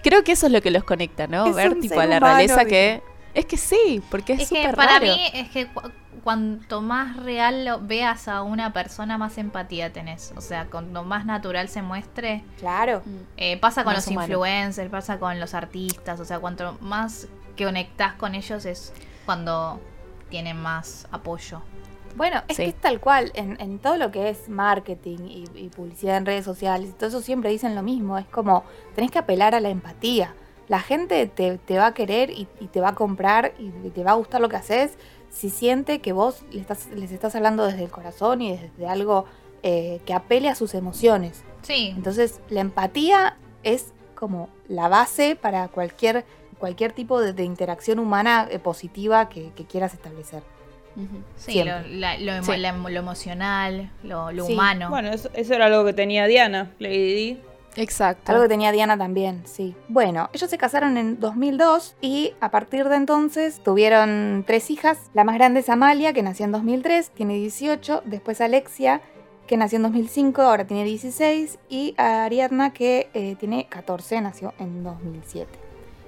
Creo 0.02 0.22
que 0.22 0.32
eso 0.32 0.46
es 0.46 0.52
lo 0.52 0.60
que 0.60 0.70
los 0.70 0.84
conecta, 0.84 1.26
¿no? 1.26 1.46
Es 1.46 1.56
Ver 1.56 1.80
tipo 1.80 1.98
a 1.98 2.06
la 2.06 2.18
humano, 2.18 2.26
realeza 2.36 2.64
que... 2.66 3.02
Es 3.34 3.46
que 3.46 3.56
sí, 3.56 4.02
porque 4.10 4.34
es 4.34 4.40
Es 4.42 4.48
que 4.50 4.56
súper 4.62 4.76
para 4.76 4.98
raro. 4.98 5.06
mí 5.06 5.30
es 5.32 5.48
que 5.48 5.66
cuanto 6.22 6.80
más 6.82 7.16
real 7.16 7.64
lo 7.64 7.80
veas 7.80 8.28
a 8.28 8.42
una 8.42 8.72
persona, 8.72 9.18
más 9.18 9.38
empatía 9.38 9.92
tenés. 9.92 10.32
O 10.36 10.40
sea, 10.40 10.66
cuanto 10.66 11.02
más 11.04 11.26
natural 11.26 11.68
se 11.68 11.82
muestre, 11.82 12.44
Claro. 12.58 13.02
eh, 13.36 13.58
pasa 13.58 13.84
con 13.84 13.94
Más 13.94 14.04
los 14.06 14.12
humano. 14.12 14.26
influencers, 14.32 14.90
pasa 14.90 15.18
con 15.18 15.38
los 15.40 15.54
artistas. 15.54 16.20
O 16.20 16.24
sea, 16.24 16.38
cuanto 16.38 16.78
más 16.80 17.28
que 17.56 17.64
conectás 17.64 18.14
con 18.14 18.34
ellos 18.34 18.64
es 18.64 18.92
cuando 19.26 19.80
tienen 20.30 20.56
más 20.56 21.06
apoyo. 21.12 21.60
Bueno, 22.16 22.42
es 22.48 22.56
Sí. 22.56 22.64
que 22.64 22.68
es 22.70 22.74
tal 22.74 23.00
cual, 23.00 23.30
en, 23.34 23.58
en 23.60 23.78
todo 23.78 23.96
lo 23.96 24.10
que 24.10 24.28
es 24.28 24.48
marketing 24.48 25.18
y, 25.28 25.44
y 25.54 25.68
publicidad 25.70 26.18
en 26.18 26.26
redes 26.26 26.44
sociales, 26.44 26.90
y 26.90 26.92
todo 26.92 27.08
eso 27.08 27.22
siempre 27.22 27.50
dicen 27.50 27.74
lo 27.74 27.82
mismo, 27.82 28.18
es 28.18 28.26
como, 28.26 28.64
tenés 28.94 29.10
que 29.10 29.18
apelar 29.18 29.54
a 29.54 29.60
la 29.60 29.70
empatía. 29.70 30.34
La 30.68 30.80
gente 30.80 31.26
te, 31.26 31.58
te 31.58 31.78
va 31.78 31.86
a 31.86 31.94
querer 31.94 32.30
y, 32.30 32.48
y 32.60 32.66
te 32.68 32.80
va 32.80 32.90
a 32.90 32.94
comprar 32.94 33.52
y 33.58 33.70
te 33.90 34.04
va 34.04 34.12
a 34.12 34.14
gustar 34.14 34.40
lo 34.40 34.48
que 34.48 34.56
haces 34.56 34.96
si 35.32 35.50
siente 35.50 36.00
que 36.00 36.12
vos 36.12 36.44
le 36.52 36.60
estás, 36.60 36.86
les 36.94 37.10
estás 37.10 37.34
hablando 37.34 37.64
desde 37.64 37.82
el 37.84 37.90
corazón 37.90 38.42
y 38.42 38.56
desde 38.56 38.86
algo 38.86 39.24
eh, 39.64 40.00
que 40.06 40.12
apele 40.14 40.48
a 40.48 40.54
sus 40.54 40.74
emociones. 40.74 41.42
Sí, 41.62 41.92
Entonces, 41.96 42.40
la 42.50 42.60
empatía 42.60 43.36
es 43.62 43.92
como 44.14 44.48
la 44.68 44.88
base 44.88 45.34
para 45.34 45.66
cualquier, 45.68 46.24
cualquier 46.58 46.92
tipo 46.92 47.20
de, 47.20 47.32
de 47.32 47.44
interacción 47.44 47.98
humana 47.98 48.46
eh, 48.50 48.58
positiva 48.58 49.28
que, 49.28 49.50
que 49.56 49.64
quieras 49.64 49.94
establecer. 49.94 50.42
Sí, 51.38 51.62
lo, 51.64 51.80
la- 51.88 52.18
lo 52.18 52.32
emo- 52.32 52.52
Sí. 52.52 52.56
la 52.60 52.74
emo- 52.74 52.90
lo 52.90 52.98
emocional, 52.98 53.90
lo, 54.02 54.30
lo 54.30 54.44
Sí. 54.46 54.52
humano. 54.52 54.90
Bueno, 54.90 55.08
eso, 55.10 55.30
eso 55.32 55.54
era 55.54 55.64
algo 55.66 55.84
que 55.86 55.94
tenía 55.94 56.26
Diana, 56.26 56.70
Lady 56.78 57.14
Di. 57.14 57.40
Exacto. 57.76 58.30
Algo 58.32 58.42
que 58.42 58.48
tenía 58.48 58.72
Diana 58.72 58.98
también, 58.98 59.42
sí. 59.44 59.74
Bueno, 59.88 60.28
ellos 60.32 60.50
se 60.50 60.58
casaron 60.58 60.96
en 60.96 61.18
2002 61.20 61.96
y 62.00 62.34
a 62.40 62.50
partir 62.50 62.88
de 62.88 62.96
entonces 62.96 63.62
tuvieron 63.62 64.44
tres 64.46 64.70
hijas. 64.70 64.98
La 65.14 65.24
más 65.24 65.36
grande 65.36 65.60
es 65.60 65.68
Amalia, 65.68 66.12
que 66.12 66.22
nació 66.22 66.44
en 66.44 66.52
2003, 66.52 67.10
tiene 67.10 67.34
18. 67.34 68.02
Después 68.04 68.40
Alexia, 68.40 69.00
que 69.46 69.56
nació 69.56 69.76
en 69.76 69.82
2005, 69.84 70.42
ahora 70.42 70.66
tiene 70.66 70.84
16. 70.84 71.58
Y 71.68 71.94
Ariadna, 71.96 72.72
que 72.72 73.08
eh, 73.14 73.36
tiene 73.36 73.66
14, 73.68 74.20
nació 74.20 74.52
en 74.58 74.82
2007. 74.84 75.50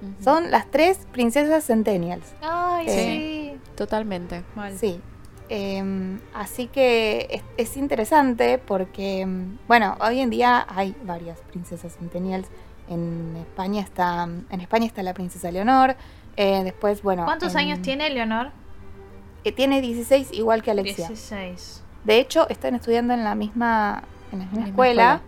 Ujú. 0.01 0.23
Son 0.23 0.51
las 0.51 0.69
tres 0.69 0.99
princesas 1.11 1.65
centennials. 1.65 2.33
Ay, 2.41 2.87
Sí. 2.89 2.95
sí. 2.95 3.59
Totalmente. 3.75 4.43
Mal. 4.55 4.77
Sí. 4.77 5.01
Em, 5.49 6.19
así 6.33 6.67
que 6.67 7.27
es, 7.29 7.43
es 7.57 7.77
interesante 7.77 8.57
porque, 8.57 9.21
em, 9.21 9.57
bueno, 9.67 9.95
hoy 10.01 10.19
en 10.19 10.29
día 10.29 10.65
hay 10.69 10.95
varias 11.03 11.39
princesas 11.41 11.95
centennials. 11.97 12.47
En 12.89 13.35
España 13.37 13.81
está, 13.81 14.23
en 14.49 14.61
España 14.61 14.85
está 14.85 15.03
la 15.03 15.13
princesa 15.13 15.51
Leonor. 15.51 15.95
eh, 16.37 16.63
después, 16.65 17.01
bueno. 17.01 17.23
¿Cuántos 17.23 17.53
en- 17.53 17.59
años 17.59 17.81
tiene 17.81 18.09
Leonor? 18.09 18.51
eh, 19.45 19.51
tiene 19.53 19.79
16 19.79 20.31
igual 20.33 20.61
que 20.63 20.71
Alexia. 20.71 21.07
16. 21.07 21.81
De 22.03 22.17
hecho, 22.19 22.49
están 22.49 22.75
estudiando 22.75 23.13
en 23.13 23.23
la 23.23 23.35
misma, 23.35 24.03
en 24.33 24.39
la 24.39 24.45
misma 24.45 24.57
misma 24.59 24.69
escuela, 24.69 25.21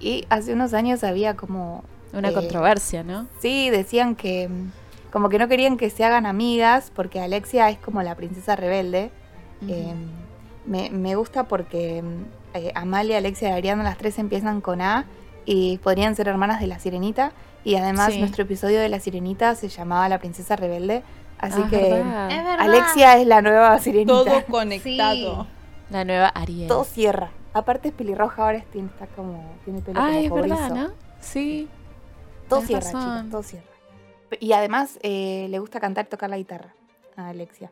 Y 0.00 0.24
hace 0.30 0.52
unos 0.54 0.72
años 0.74 1.04
había 1.04 1.34
como 1.36 1.84
Una 2.12 2.30
Eh, 2.30 2.32
controversia, 2.34 3.04
¿no? 3.04 3.26
Sí, 3.38 3.70
decían 3.70 4.16
que 4.16 4.48
mm, 4.48 4.70
como 5.12 5.28
que 5.28 5.38
no 5.38 5.46
querían 5.48 5.76
que 5.76 5.88
se 5.90 6.04
hagan 6.04 6.24
amigas 6.26 6.90
porque 6.94 7.20
Alexia 7.20 7.68
es 7.70 7.78
como 7.78 8.02
la 8.02 8.14
princesa 8.16 8.56
rebelde. 8.56 9.10
Eh, 9.68 9.94
me, 10.66 10.90
me 10.90 11.14
gusta 11.16 11.44
porque 11.48 12.02
eh, 12.54 12.72
Amalia, 12.74 13.18
Alexia 13.18 13.50
y 13.50 13.52
Ariana, 13.52 13.82
las 13.82 13.98
tres 13.98 14.18
empiezan 14.18 14.60
con 14.60 14.80
A 14.80 15.06
y 15.46 15.78
podrían 15.78 16.14
ser 16.16 16.28
hermanas 16.28 16.60
de 16.60 16.66
la 16.66 16.78
sirenita. 16.78 17.32
Y 17.64 17.74
además 17.76 18.12
Sí. 18.12 18.18
nuestro 18.20 18.44
episodio 18.44 18.80
de 18.80 18.88
la 18.88 19.00
sirenita 19.00 19.54
se 19.54 19.68
llamaba 19.68 20.08
La 20.08 20.18
princesa 20.18 20.56
rebelde. 20.56 21.02
Así 21.38 21.60
Ah, 21.64 21.68
que 21.70 21.76
verdad. 21.76 22.30
Es 22.30 22.44
verdad. 22.44 22.60
Alexia 22.60 23.16
es 23.18 23.26
la 23.26 23.42
nueva 23.42 23.78
sirenita. 23.78 24.12
Todo 24.12 24.44
conectado. 24.50 25.46
La 25.90 26.04
nueva 26.04 26.28
Ariel. 26.28 26.68
Todo 26.68 26.84
cierra. 26.84 27.30
Aparte 27.52 27.88
es 27.88 27.94
pelirroja, 27.94 28.44
ahora 28.46 28.62
tiene, 28.72 28.88
está 28.88 29.06
como, 29.08 29.42
tiene 29.64 29.80
pelo 29.80 30.00
Ah, 30.00 30.16
es 30.18 30.30
verdad. 30.30 30.70
¿no? 30.70 30.90
Sí. 31.20 31.68
Todo 32.48 32.60
cierra, 32.62 32.86
chicas, 32.86 33.30
todo 33.30 33.42
cierra. 33.42 33.66
Y 34.38 34.52
además 34.52 34.98
eh, 35.02 35.46
le 35.50 35.58
gusta 35.58 35.80
cantar 35.80 36.06
y 36.06 36.08
tocar 36.08 36.30
la 36.30 36.36
guitarra 36.36 36.74
a 37.16 37.28
Alexia. 37.30 37.70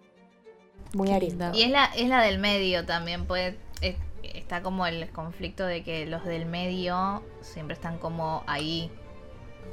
Muy 0.95 1.09
linda. 1.21 1.50
Y 1.54 1.62
es 1.62 1.71
la, 1.71 1.87
es 1.97 2.09
la 2.09 2.23
del 2.23 2.38
medio 2.38 2.85
también, 2.87 3.26
pues 3.26 3.54
es- 3.80 3.97
está 4.23 4.62
como 4.62 4.87
el 4.87 5.09
conflicto 5.11 5.64
de 5.66 5.83
que 5.83 6.07
los 6.07 6.25
del 6.25 6.47
medio 6.47 7.23
siempre 7.40 7.75
están 7.75 7.99
como 7.99 8.42
ahí. 8.47 8.90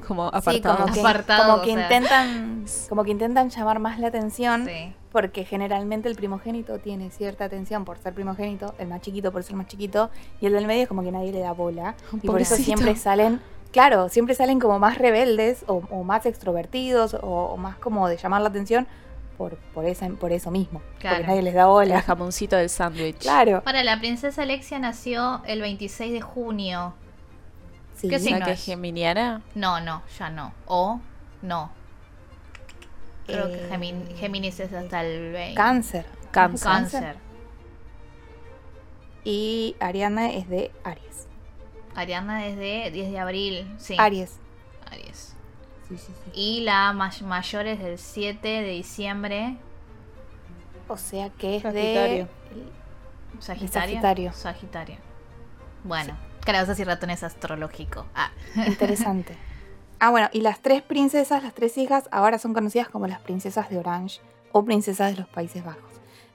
Como 0.06 0.28
Sí, 0.30 0.36
apartados. 0.36 0.80
como 0.80 0.92
que, 0.92 1.00
Apartado, 1.00 1.52
como 1.52 1.62
que 1.64 1.70
o 1.70 1.74
sea. 1.74 1.82
intentan, 1.84 2.64
como 2.90 3.04
que 3.04 3.10
intentan 3.12 3.48
llamar 3.48 3.78
más 3.78 3.98
la 3.98 4.08
atención, 4.08 4.66
Sí. 4.66 4.92
porque 5.10 5.44
generalmente 5.46 6.08
el 6.08 6.16
primogénito 6.16 6.78
tiene 6.78 7.10
cierta 7.10 7.46
atención 7.46 7.84
por 7.86 7.96
ser 7.98 8.12
primogénito, 8.12 8.74
el 8.78 8.88
más 8.88 9.00
chiquito 9.00 9.32
por 9.32 9.42
ser 9.42 9.56
más 9.56 9.66
chiquito, 9.68 10.10
y 10.40 10.46
el 10.46 10.52
del 10.52 10.66
medio 10.66 10.82
es 10.82 10.88
como 10.88 11.02
que 11.02 11.10
nadie 11.12 11.32
le 11.32 11.40
da 11.40 11.52
bola. 11.52 11.94
Y 12.22 12.26
por 12.26 12.40
eso 12.42 12.56
siempre 12.56 12.94
salen, 12.96 13.40
claro, 13.72 14.10
siempre 14.10 14.34
salen 14.34 14.60
como 14.60 14.78
más 14.78 14.98
rebeldes 14.98 15.64
o, 15.66 15.82
o 15.90 16.04
más 16.04 16.26
extrovertidos 16.26 17.14
o, 17.14 17.20
o 17.20 17.56
más 17.56 17.76
como 17.78 18.06
de 18.06 18.18
llamar 18.18 18.42
la 18.42 18.48
atención 18.50 18.86
por, 19.36 19.56
por, 19.56 19.84
esa, 19.84 20.08
por 20.08 20.32
eso 20.32 20.50
mismo. 20.50 20.80
Claro. 20.98 21.16
Porque 21.16 21.26
nadie 21.28 21.42
les 21.42 21.54
da 21.54 21.62
El 21.62 21.66
bola. 21.68 22.02
jamoncito 22.02 22.56
del 22.56 22.68
sándwich. 22.70 23.18
Claro. 23.18 23.62
Para 23.62 23.82
la 23.84 23.98
princesa 23.98 24.42
Alexia 24.42 24.78
nació 24.78 25.42
el 25.46 25.60
26 25.60 26.12
de 26.12 26.20
junio. 26.20 26.94
Sí. 27.94 28.08
¿Qué 28.08 28.18
signo 28.18 28.44
que 28.44 28.52
es? 28.52 28.58
es 28.60 28.64
geminiana. 28.66 29.42
No, 29.54 29.80
no, 29.80 30.02
ya 30.18 30.30
no. 30.30 30.52
O 30.66 31.00
no. 31.42 31.70
Creo 33.26 33.46
Eh, 33.48 33.52
que 33.68 33.74
Gemin- 33.74 34.16
Géminis 34.16 34.60
es 34.60 34.72
hasta 34.72 35.04
el 35.04 35.32
20. 35.32 35.54
Cáncer. 35.54 36.06
Cáncer. 36.30 36.66
Cáncer. 36.68 37.16
Y 39.24 39.76
Ariana 39.80 40.30
es 40.30 40.48
de 40.48 40.70
Aries. 40.84 41.26
Ariana 41.94 42.46
es 42.46 42.56
de 42.56 42.90
10 42.92 43.10
de 43.10 43.18
abril. 43.18 43.74
Sí. 43.78 43.96
Aries. 43.98 44.38
Aries. 44.90 45.34
Sí, 45.88 45.96
sí, 45.98 46.12
sí. 46.24 46.30
Y 46.34 46.60
la 46.62 46.92
ma- 46.92 47.10
mayor 47.24 47.66
es 47.66 47.78
del 47.80 47.98
7 47.98 48.46
de 48.48 48.70
diciembre. 48.70 49.56
O 50.88 50.96
sea 50.96 51.30
que 51.30 51.56
es 51.56 51.62
Sagitario. 51.62 52.28
de. 52.50 53.42
Sagitario. 53.42 53.82
Sagitario. 53.90 54.32
Sagitario. 54.32 54.96
Bueno, 55.84 56.16
calabozos 56.44 56.78
y 56.80 56.84
ratones 56.84 57.22
astrológico. 57.22 58.06
Ah. 58.14 58.30
Interesante. 58.66 59.36
ah, 60.00 60.10
bueno, 60.10 60.28
y 60.32 60.40
las 60.40 60.60
tres 60.60 60.82
princesas, 60.82 61.42
las 61.42 61.54
tres 61.54 61.76
hijas, 61.78 62.08
ahora 62.10 62.38
son 62.38 62.54
conocidas 62.54 62.88
como 62.88 63.06
las 63.06 63.20
princesas 63.20 63.68
de 63.70 63.78
Orange 63.78 64.20
o 64.52 64.64
princesas 64.64 65.12
de 65.12 65.18
los 65.20 65.28
Países 65.28 65.64
Bajos. 65.64 65.82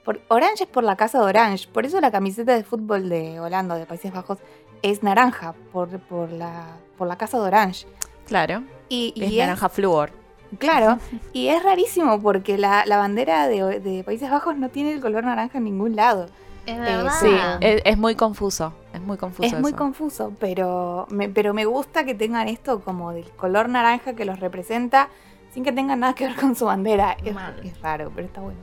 Por, 0.06 0.22
Orange 0.30 0.64
es 0.64 0.70
por 0.70 0.84
la 0.84 0.96
casa 0.96 1.20
de 1.20 1.26
Orange, 1.26 1.68
por 1.68 1.86
eso 1.86 2.00
la 2.02 2.12
camiseta 2.12 2.56
de 2.56 2.64
fútbol 2.64 3.08
de 3.10 3.40
Holanda, 3.40 3.76
de 3.76 3.86
Países 3.86 4.12
Bajos, 4.12 4.40
es 4.82 5.04
naranja, 5.04 5.54
por, 5.72 6.00
por, 6.00 6.32
la, 6.32 6.76
por 6.98 7.08
la 7.08 7.18
casa 7.18 7.38
de 7.38 7.44
Orange. 7.44 7.86
Claro. 8.26 8.64
Y, 8.92 9.14
y 9.16 9.24
es 9.24 9.32
es- 9.32 9.38
naranja 9.38 9.70
flúor. 9.70 10.12
Claro, 10.60 11.00
y 11.32 11.48
es 11.48 11.64
rarísimo 11.64 12.22
porque 12.22 12.58
la, 12.58 12.84
la 12.86 12.98
bandera 12.98 13.48
de, 13.48 13.80
de 13.80 14.04
Países 14.04 14.30
Bajos 14.30 14.58
no 14.58 14.68
tiene 14.68 14.92
el 14.92 15.00
color 15.00 15.24
naranja 15.24 15.60
en 15.60 15.64
ningún 15.64 15.96
lado. 15.96 16.26
Es 16.66 16.78
verdad. 16.78 17.12
Sí, 17.22 17.32
es, 17.62 17.82
es 17.86 17.98
muy 17.98 18.16
confuso. 18.16 18.74
Es 18.94 19.00
muy 19.00 19.16
confuso. 19.16 19.48
Es 19.48 19.62
muy 19.62 19.72
confuso, 19.72 20.34
pero 20.42 21.08
me, 21.10 21.30
pero 21.30 21.54
me 21.54 21.64
gusta 21.64 22.04
que 22.04 22.16
tengan 22.16 22.50
esto 22.50 22.82
como 22.82 23.14
del 23.14 23.30
color 23.32 23.70
naranja 23.70 24.14
que 24.14 24.26
los 24.26 24.42
representa 24.42 25.08
sin 25.54 25.64
que 25.64 25.72
tengan 25.72 26.02
nada 26.02 26.16
que 26.16 26.28
ver 26.28 26.36
con 26.36 26.54
su 26.56 26.66
bandera. 26.66 27.16
Es, 27.24 27.34
raro, 27.82 28.12
pero 28.14 28.28
está 28.28 28.42
bueno. 28.42 28.60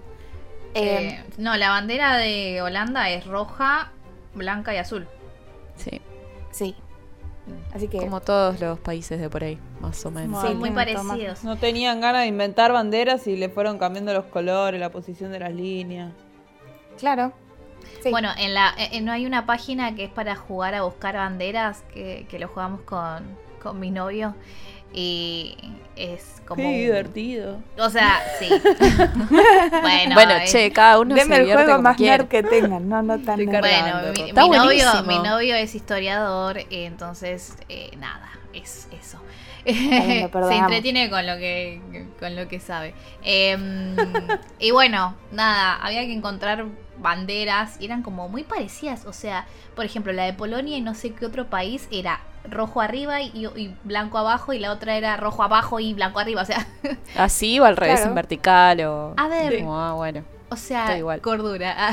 Eh, 0.74 1.08
Eh, 1.08 1.24
no, 1.38 1.56
la 1.56 1.70
bandera 1.70 2.18
de 2.18 2.60
Holanda 2.60 3.08
es 3.08 3.26
roja, 3.26 3.92
blanca 4.34 4.74
y 4.74 4.76
azul. 4.76 5.08
Sí. 5.76 6.02
sí. 6.50 6.76
Así 7.74 7.88
que 7.88 7.98
Como 7.98 8.20
todos 8.20 8.60
los 8.60 8.78
países 8.78 9.20
de 9.20 9.28
por 9.28 9.44
ahí, 9.44 9.58
más 9.80 10.04
o 10.06 10.10
menos. 10.10 10.46
Sí, 10.46 10.54
muy 10.54 10.70
parecidos. 10.70 11.44
No 11.44 11.56
tenían 11.56 12.00
ganas 12.00 12.22
de 12.22 12.28
inventar 12.28 12.72
banderas 12.72 13.26
y 13.26 13.36
le 13.36 13.48
fueron 13.48 13.78
cambiando 13.78 14.12
los 14.12 14.24
colores, 14.26 14.80
la 14.80 14.90
posición 14.90 15.32
de 15.32 15.40
las 15.40 15.52
líneas. 15.52 16.12
claro. 16.98 17.32
Sí. 18.02 18.10
Bueno, 18.10 18.28
en 18.36 18.54
la, 18.54 18.74
eh, 18.76 19.00
no 19.00 19.12
hay 19.12 19.24
una 19.24 19.46
página 19.46 19.94
que 19.94 20.04
es 20.04 20.10
para 20.10 20.36
jugar 20.36 20.74
a 20.74 20.82
buscar 20.82 21.16
banderas 21.16 21.82
que, 21.92 22.26
que 22.28 22.38
lo 22.38 22.46
jugamos 22.48 22.82
con, 22.82 23.24
con 23.62 23.80
mi 23.80 23.90
novio 23.90 24.34
y 24.92 25.56
es 25.96 26.40
como 26.46 26.62
Qué 26.62 26.66
un- 26.68 26.74
divertido. 26.74 27.58
o 27.78 27.90
sea 27.90 28.20
sí 28.38 28.48
bueno 29.30 30.14
Bueno, 30.14 30.32
es- 30.36 30.52
che, 30.52 30.70
cada 30.72 30.98
uno 31.00 31.14
Denme 31.14 31.36
se 31.36 31.42
el 31.42 31.52
juego 31.52 31.70
como 31.72 31.82
más 31.82 31.96
quiere. 31.96 32.18
nerd 32.18 32.28
que 32.28 32.42
tengan, 32.42 32.88
no, 32.88 33.02
no 33.02 33.18
tan 33.20 33.44
bueno 33.44 34.12
mi, 34.16 34.28
Está 34.28 34.44
mi 34.44 34.50
novio 34.56 35.02
mi 35.06 35.18
novio 35.18 35.54
es 35.56 35.74
historiador 35.74 36.58
entonces 36.70 37.54
eh, 37.68 37.90
nada 37.98 38.30
es 38.54 38.88
eso. 38.98 39.18
Se 40.48 40.56
entretiene 40.56 41.10
con 41.10 41.26
lo 41.26 41.36
que 41.36 41.80
con 42.18 42.34
lo 42.36 42.48
que 42.48 42.58
sabe. 42.60 42.94
Em, 43.22 43.94
y 44.58 44.70
bueno, 44.70 45.14
nada, 45.32 45.74
había 45.76 46.00
que 46.02 46.12
encontrar 46.12 46.64
banderas 46.98 47.76
y 47.80 47.84
eran 47.84 48.02
como 48.02 48.28
muy 48.28 48.44
parecidas. 48.44 49.04
O 49.06 49.12
sea, 49.12 49.46
por 49.76 49.84
ejemplo, 49.84 50.12
la 50.12 50.24
de 50.24 50.32
Polonia 50.32 50.76
y 50.76 50.80
no 50.80 50.94
sé 50.94 51.12
qué 51.12 51.26
otro 51.26 51.46
país 51.48 51.86
era 51.90 52.20
rojo 52.50 52.80
arriba 52.80 53.20
y, 53.20 53.46
y 53.56 53.74
blanco 53.84 54.16
abajo 54.18 54.52
y 54.52 54.58
la 54.58 54.72
otra 54.72 54.96
era 54.96 55.16
rojo 55.16 55.42
abajo 55.42 55.80
y 55.80 55.94
blanco 55.94 56.18
arriba. 56.18 56.42
O 56.42 56.46
sea, 56.46 56.66
Así 57.16 57.60
o 57.60 57.64
al 57.64 57.76
revés, 57.76 57.96
Claro. 57.96 58.10
en 58.10 58.14
vertical 58.14 58.80
o... 58.86 59.14
a 59.16 59.28
ver, 59.28 59.58
Como, 59.58 59.78
ah, 59.78 59.92
bueno. 59.92 60.24
o 60.48 60.56
sea, 60.56 60.96
igual. 60.98 61.20
cordura. 61.20 61.92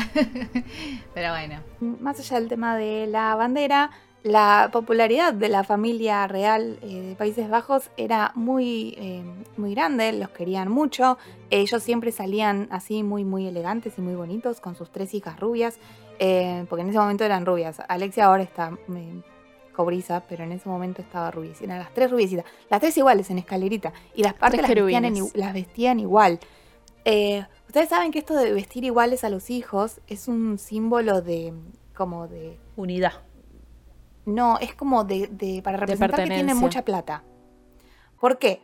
Pero 1.13 1.29
bueno. 1.32 1.60
Más 1.79 2.20
allá 2.20 2.39
del 2.39 2.50
tema 2.50 2.77
de 2.77 3.05
la 3.08 3.36
bandera, 3.36 3.91
la 4.25 4.70
popularidad 4.74 5.36
de 5.36 5.50
la 5.50 5.63
familia 5.63 6.25
real 6.25 6.79
eh, 6.82 7.10
de 7.10 7.15
Países 7.15 7.48
Bajos 7.48 7.91
era 7.96 8.32
muy, 8.34 8.96
eh, 8.98 9.24
muy 9.55 9.75
grande, 9.75 10.12
los 10.13 10.29
querían 10.29 10.67
mucho. 10.67 11.20
Ellos 11.51 11.84
siempre 11.84 12.12
salían 12.12 12.67
así 12.72 13.03
muy, 13.03 13.24
muy 13.24 13.46
elegantes 13.46 14.00
y 14.00 14.01
muy 14.01 14.15
bonitos 14.15 14.62
con 14.62 14.75
sus 14.75 14.91
tres 14.91 15.13
hijas 15.13 15.39
rubias, 15.39 15.77
eh, 16.17 16.65
porque 16.67 16.82
en 16.82 16.89
ese 16.89 16.98
momento 16.98 17.24
eran 17.24 17.46
rubias. 17.46 17.79
Alexia 17.88 18.25
ahora 18.25 18.41
está 18.41 18.75
cobriza, 19.75 20.24
pero 20.27 20.44
en 20.44 20.53
ese 20.53 20.67
momento 20.70 21.03
estaba 21.03 21.29
rubiecita. 21.29 21.65
Eran 21.65 21.79
las 21.79 21.94
tres 21.94 22.10
rubiecitas, 22.10 22.46
las 22.67 22.82
tres 22.82 22.98
iguales 22.98 23.29
en 23.29 23.38
escalerita. 23.38 23.94
Y 24.15 24.24
las 24.24 24.34
partes 24.34 24.60
las 24.60 24.74
vestían, 24.74 25.13
las 25.36 25.53
vestían 25.53 26.00
igual. 26.00 26.39
Ustedes 27.67 27.89
saben 27.89 28.12
que 28.12 28.17
esto 28.17 28.34
de 28.34 28.51
vestir 28.53 28.86
iguales 28.86 29.24
a 29.24 29.29
los 29.29 29.51
hijos 29.51 30.01
es 30.08 30.27
un 30.27 30.58
símbolo 30.58 31.22
de 31.22 31.53
como 31.94 32.27
de 32.27 32.58
Unidad. 32.75 33.13
No, 34.25 34.58
es 34.60 34.74
como 34.75 35.03
de, 35.03 35.27
de- 35.27 35.62
para 35.63 35.77
representar 35.77 36.10
que 36.17 36.24
tienen 36.36 36.58
mucha 36.62 36.84
plata. 36.86 37.24
¿Por 38.20 38.38
qué? 38.38 38.62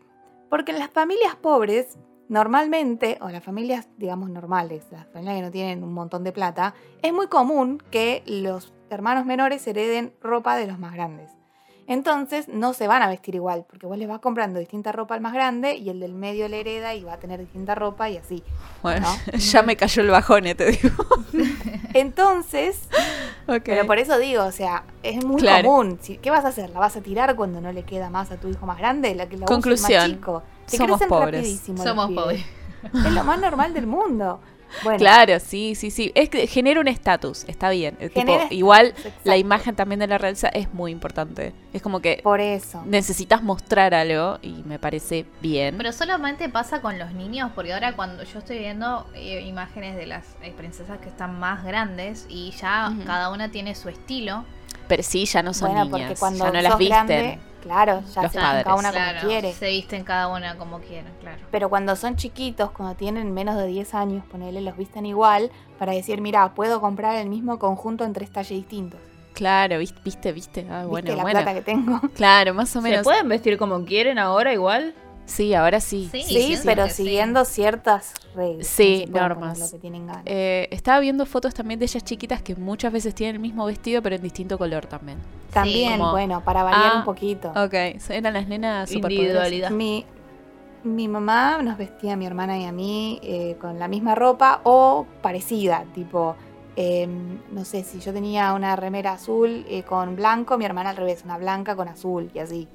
Porque 0.50 0.72
en 0.72 0.80
las 0.80 0.89
familias 0.89 1.36
pobres, 1.36 1.98
normalmente, 2.30 3.18
o 3.22 3.30
las 3.30 3.44
familias, 3.44 3.88
digamos, 3.98 4.30
normales, 4.30 4.86
las 4.91 5.06
familias 5.08 5.36
que 5.38 5.41
no 5.44 5.51
tienen 5.51 5.84
un 5.84 5.94
montón 5.94 6.24
de 6.24 6.32
plata, 6.32 6.74
es 7.01 7.13
muy 7.13 7.27
común 7.27 7.82
que 7.91 8.24
los 8.25 8.74
hermanos 8.89 9.25
menores 9.25 9.65
hereden 9.68 10.13
ropa 10.22 10.56
de 10.58 10.68
los 10.68 10.80
más 10.80 10.94
grandes. 10.94 11.32
Entonces 11.92 12.48
no 12.48 12.74
se 12.74 12.88
van 12.88 13.02
a 13.02 13.10
vestir 13.10 13.36
igual, 13.36 13.66
porque 13.70 13.86
vos 13.86 13.98
les 13.98 14.08
vas 14.08 14.20
comprando 14.20 14.62
distinta 14.62 14.94
ropa 14.94 15.14
al 15.14 15.20
más 15.20 15.34
grande 15.34 15.76
y 15.76 15.90
el 15.90 16.00
del 16.00 16.14
medio 16.14 16.48
le 16.48 16.62
hereda 16.62 16.96
y 16.96 17.04
va 17.04 17.16
a 17.16 17.18
tener 17.18 17.42
distinta 17.42 17.76
ropa 17.76 18.10
y 18.10 18.16
así. 18.16 18.44
Bueno, 18.82 19.02
¿No? 19.34 19.38
ya 19.38 19.62
me 19.62 19.76
cayó 19.76 20.02
el 20.02 20.10
bajón, 20.10 20.48
eh, 20.48 20.56
te 20.56 20.72
digo. 20.72 21.04
Entonces. 21.94 22.80
Pero 23.46 23.86
por 23.86 23.98
eso 23.98 24.18
digo, 24.20 24.46
o 24.46 24.54
sea, 24.54 24.86
es 25.04 25.26
muy 25.26 25.42
Claro. 25.42 25.68
común. 25.68 26.00
¿Qué 26.22 26.30
vas 26.32 26.46
a 26.46 26.48
hacer? 26.48 26.70
¿La 26.70 26.80
vas 26.80 26.96
a 26.96 27.02
tirar 27.02 27.36
cuando 27.36 27.60
no 27.60 27.74
le 27.74 27.84
queda 27.84 28.10
más 28.10 28.32
a 28.32 28.38
tu 28.38 28.48
hijo 28.48 28.66
más 28.66 28.78
grande? 28.78 29.14
La 29.14 29.28
que 29.28 29.36
la 29.36 29.46
Conclusión, 29.46 29.92
más 30.02 30.10
chico. 30.12 30.44
Te 30.70 30.78
somos 30.78 30.98
crecen 30.98 31.10
pobres. 31.10 31.62
Somos 31.84 32.12
pobres. 32.14 32.46
Es 32.84 33.12
lo 33.12 33.24
más 33.26 33.38
normal 33.42 33.74
del 33.74 33.86
mundo. 33.86 34.40
Bueno, 34.84 35.00
Claro, 35.00 35.40
sí, 35.40 35.75
sí, 35.75 35.92
sí. 35.92 36.12
Es 36.16 36.30
que 36.30 36.48
genera 36.48 36.80
un 36.80 36.88
estatus, 36.88 37.46
está 37.48 37.70
bien. 37.70 37.98
Es 38.00 38.13
tipo, 38.13 38.25
Genera 38.25 38.48
igual 38.54 38.88
exacto. 38.88 39.20
la 39.24 39.38
imagen 39.38 39.75
también 39.75 40.00
de 40.00 40.08
la 40.08 40.18
realeza 40.18 40.48
es 40.50 40.74
muy 40.74 40.92
importante. 40.92 41.54
Es 41.74 41.82
como 41.82 42.00
que 42.00 42.22
por 42.24 42.40
eso. 42.42 42.84
necesitas 42.86 43.44
mostrar 43.44 43.94
algo 43.94 44.40
y 44.42 44.63
me 44.66 44.80
parece 44.80 45.25
bien. 45.42 45.75
Pero 45.78 45.92
solamente 45.92 46.50
pasa 46.50 46.82
con 46.82 46.98
los 47.00 47.13
niños, 47.13 47.51
porque 47.56 47.74
ahora 47.74 47.94
cuando 47.96 48.24
yo 48.24 48.40
estoy 48.40 48.60
viendo 48.60 49.08
eh, 49.13 49.42
imágenes 49.42 49.96
de 49.96 50.06
las 50.06 50.25
eh, 50.42 50.54
princesas 50.56 51.00
que 51.00 51.10
están 51.10 51.40
más 51.40 51.63
grandes 51.63 52.25
y 52.30 52.51
ya 52.51 52.94
cada 53.06 53.30
una 53.30 53.50
tiene 53.50 53.75
su 53.75 53.90
estilo. 53.90 54.46
Pero 54.88 55.04
sí, 55.04 55.25
ya 55.25 55.42
no 55.42 55.54
son 55.54 55.72
bueno, 55.72 55.86
niñas, 55.86 56.01
porque 56.01 56.20
cuando 56.20 56.46
ya 56.46 56.51
no 56.51 56.62
las 56.62 56.78
visten. 56.78 57.50
Claro, 57.62 58.01
ya 58.13 58.24
los 58.24 58.32
se 58.32 58.39
padres. 58.39 58.63
cada 58.63 58.75
una 58.75 58.91
claro, 58.91 59.20
como 59.20 59.30
quiere. 59.32 59.53
se 59.53 59.68
visten 59.70 60.03
cada 60.03 60.27
una 60.27 60.58
como 60.58 60.80
quieren, 60.80 61.12
claro. 61.22 61.41
Pero 61.51 61.70
cuando 61.70 61.96
son 61.96 62.15
chiquitos, 62.15 62.72
cuando 62.72 62.96
tienen 62.96 63.34
menos 63.34 63.56
de 63.58 63.68
10 63.68 63.94
años, 63.94 64.25
ponele, 64.30 64.62
los 64.62 64.75
visten 64.77 65.06
igual 65.06 65.51
para 65.80 65.94
decir, 65.94 66.20
mira, 66.22 66.53
puedo 66.53 66.82
comprar 66.82 67.15
el 67.18 67.30
mismo 67.30 67.58
conjunto 67.60 68.03
en 68.03 68.13
tres 68.13 68.32
talles 68.32 68.50
distintos. 68.58 69.00
Claro, 69.34 69.80
vis- 69.80 69.96
viste, 70.03 70.32
viste. 70.34 70.68
Ah, 70.70 70.84
bueno, 70.86 71.06
¿Viste 71.06 71.15
la 71.15 71.24
bueno. 71.24 71.39
plata 71.39 71.53
que 71.53 71.62
tengo? 71.62 72.00
Claro, 72.15 72.53
más 72.53 72.75
o 72.75 72.82
¿Se 72.82 72.89
menos. 72.89 73.03
pueden 73.03 73.29
vestir 73.29 73.57
como 73.57 73.86
quieren 73.86 74.20
ahora 74.20 74.51
igual? 74.53 74.94
Sí, 75.25 75.53
ahora 75.53 75.79
sí. 75.79 76.10
Sí. 76.12 76.57
Pero 76.66 76.88
sí. 76.88 76.94
siguiendo 77.03 77.46
ciertas 77.46 78.14
reglas. 78.36 78.68
Sí, 78.68 79.05
no 79.10 79.20
normas. 79.22 79.53
poner 79.57 79.66
Lo 79.66 79.72
que 79.72 79.79
tienen 79.79 80.07
ganas. 80.07 80.24
Eh, 80.25 80.68
estaba 80.72 81.00
viendo 81.00 81.25
fotos 81.25 81.53
también 81.53 81.79
de 81.79 81.86
ellas 81.86 82.03
chiquitas 82.03 82.42
que 82.42 82.55
muchas 82.55 82.92
veces 82.92 83.16
tienen 83.16 83.36
el 83.36 83.42
mismo 83.42 83.66
vestido, 83.66 84.01
pero 84.01 84.16
en 84.16 84.22
distinto 84.22 84.57
color 84.57 84.86
también. 84.88 85.18
También, 85.53 86.00
Como- 86.00 86.12
bueno, 86.12 86.44
para 86.44 86.64
variar 86.64 86.92
Ah, 86.94 86.98
un 87.00 87.03
poquito. 87.05 87.50
Ok, 87.51 87.74
eran 88.10 88.34
las 88.34 88.48
nenas 88.48 88.90
superpoderosas. 88.90 89.51
Individualidad. 89.51 89.70
Mi, 89.72 90.05
mi 90.84 91.07
mamá 91.07 91.62
nos 91.62 91.77
vestía 91.77 92.14
a 92.14 92.16
mi 92.18 92.25
hermana 92.25 92.57
y 92.57 92.66
a 92.66 92.72
mí 92.72 93.20
eh, 93.24 93.55
con 93.62 93.79
la 93.79 93.88
misma 93.88 94.16
ropa 94.16 94.62
o 94.64 95.05
parecida, 95.22 95.86
tipo, 95.94 96.36
eh, 96.75 97.07
no 97.51 97.64
sé, 97.66 97.84
si 97.84 98.00
yo 98.00 98.12
tenía 98.14 98.53
una 98.53 98.75
remera 98.75 99.14
azul 99.14 99.66
eh, 99.70 99.84
con 99.84 100.16
blanco, 100.16 100.57
mi 100.57 100.66
hermana 100.66 100.90
al 100.92 100.98
revés, 100.98 101.22
una 101.24 101.38
blanca 101.38 101.75
con 101.75 101.88
azul 101.88 102.31
y 102.34 102.40
así. 102.40 102.68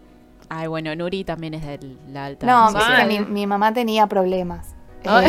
Ay, 0.48 0.66
bueno, 0.68 0.94
Nuri 0.94 1.24
también 1.24 1.54
es 1.54 1.64
de 1.66 1.96
la 2.08 2.26
alta. 2.26 2.46
No, 2.46 3.06
mi, 3.06 3.20
mi 3.20 3.46
mamá 3.46 3.72
tenía 3.72 4.06
problemas. 4.06 4.74
Eh, 5.06 5.08
Ay, 5.08 5.28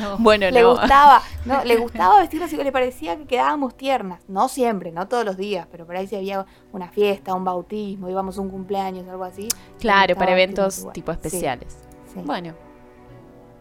No. 0.00 0.18
Bueno, 0.18 0.50
le 0.50 0.62
no. 0.62 0.70
gustaba, 0.72 1.22
no, 1.44 1.62
le 1.64 1.76
gustaba 1.80 2.18
vestirnos 2.18 2.48
así 2.48 2.56
que 2.56 2.64
le 2.64 2.72
parecía 2.72 3.16
que 3.16 3.24
quedábamos 3.26 3.76
tiernas. 3.76 4.22
No 4.26 4.48
siempre, 4.48 4.90
no 4.90 5.06
todos 5.06 5.24
los 5.24 5.36
días, 5.36 5.68
pero 5.70 5.86
por 5.86 5.94
ahí 5.96 6.08
si 6.08 6.16
había 6.16 6.44
una 6.72 6.88
fiesta, 6.88 7.32
un 7.34 7.44
bautismo, 7.44 8.08
íbamos 8.10 8.38
a 8.38 8.40
un 8.40 8.50
cumpleaños, 8.50 9.06
algo 9.08 9.22
así. 9.22 9.46
Claro, 9.78 10.16
para 10.16 10.32
eventos 10.32 10.88
tipo 10.92 11.12
especiales. 11.12 11.78
sí, 12.12 12.20
Bueno, 12.24 12.54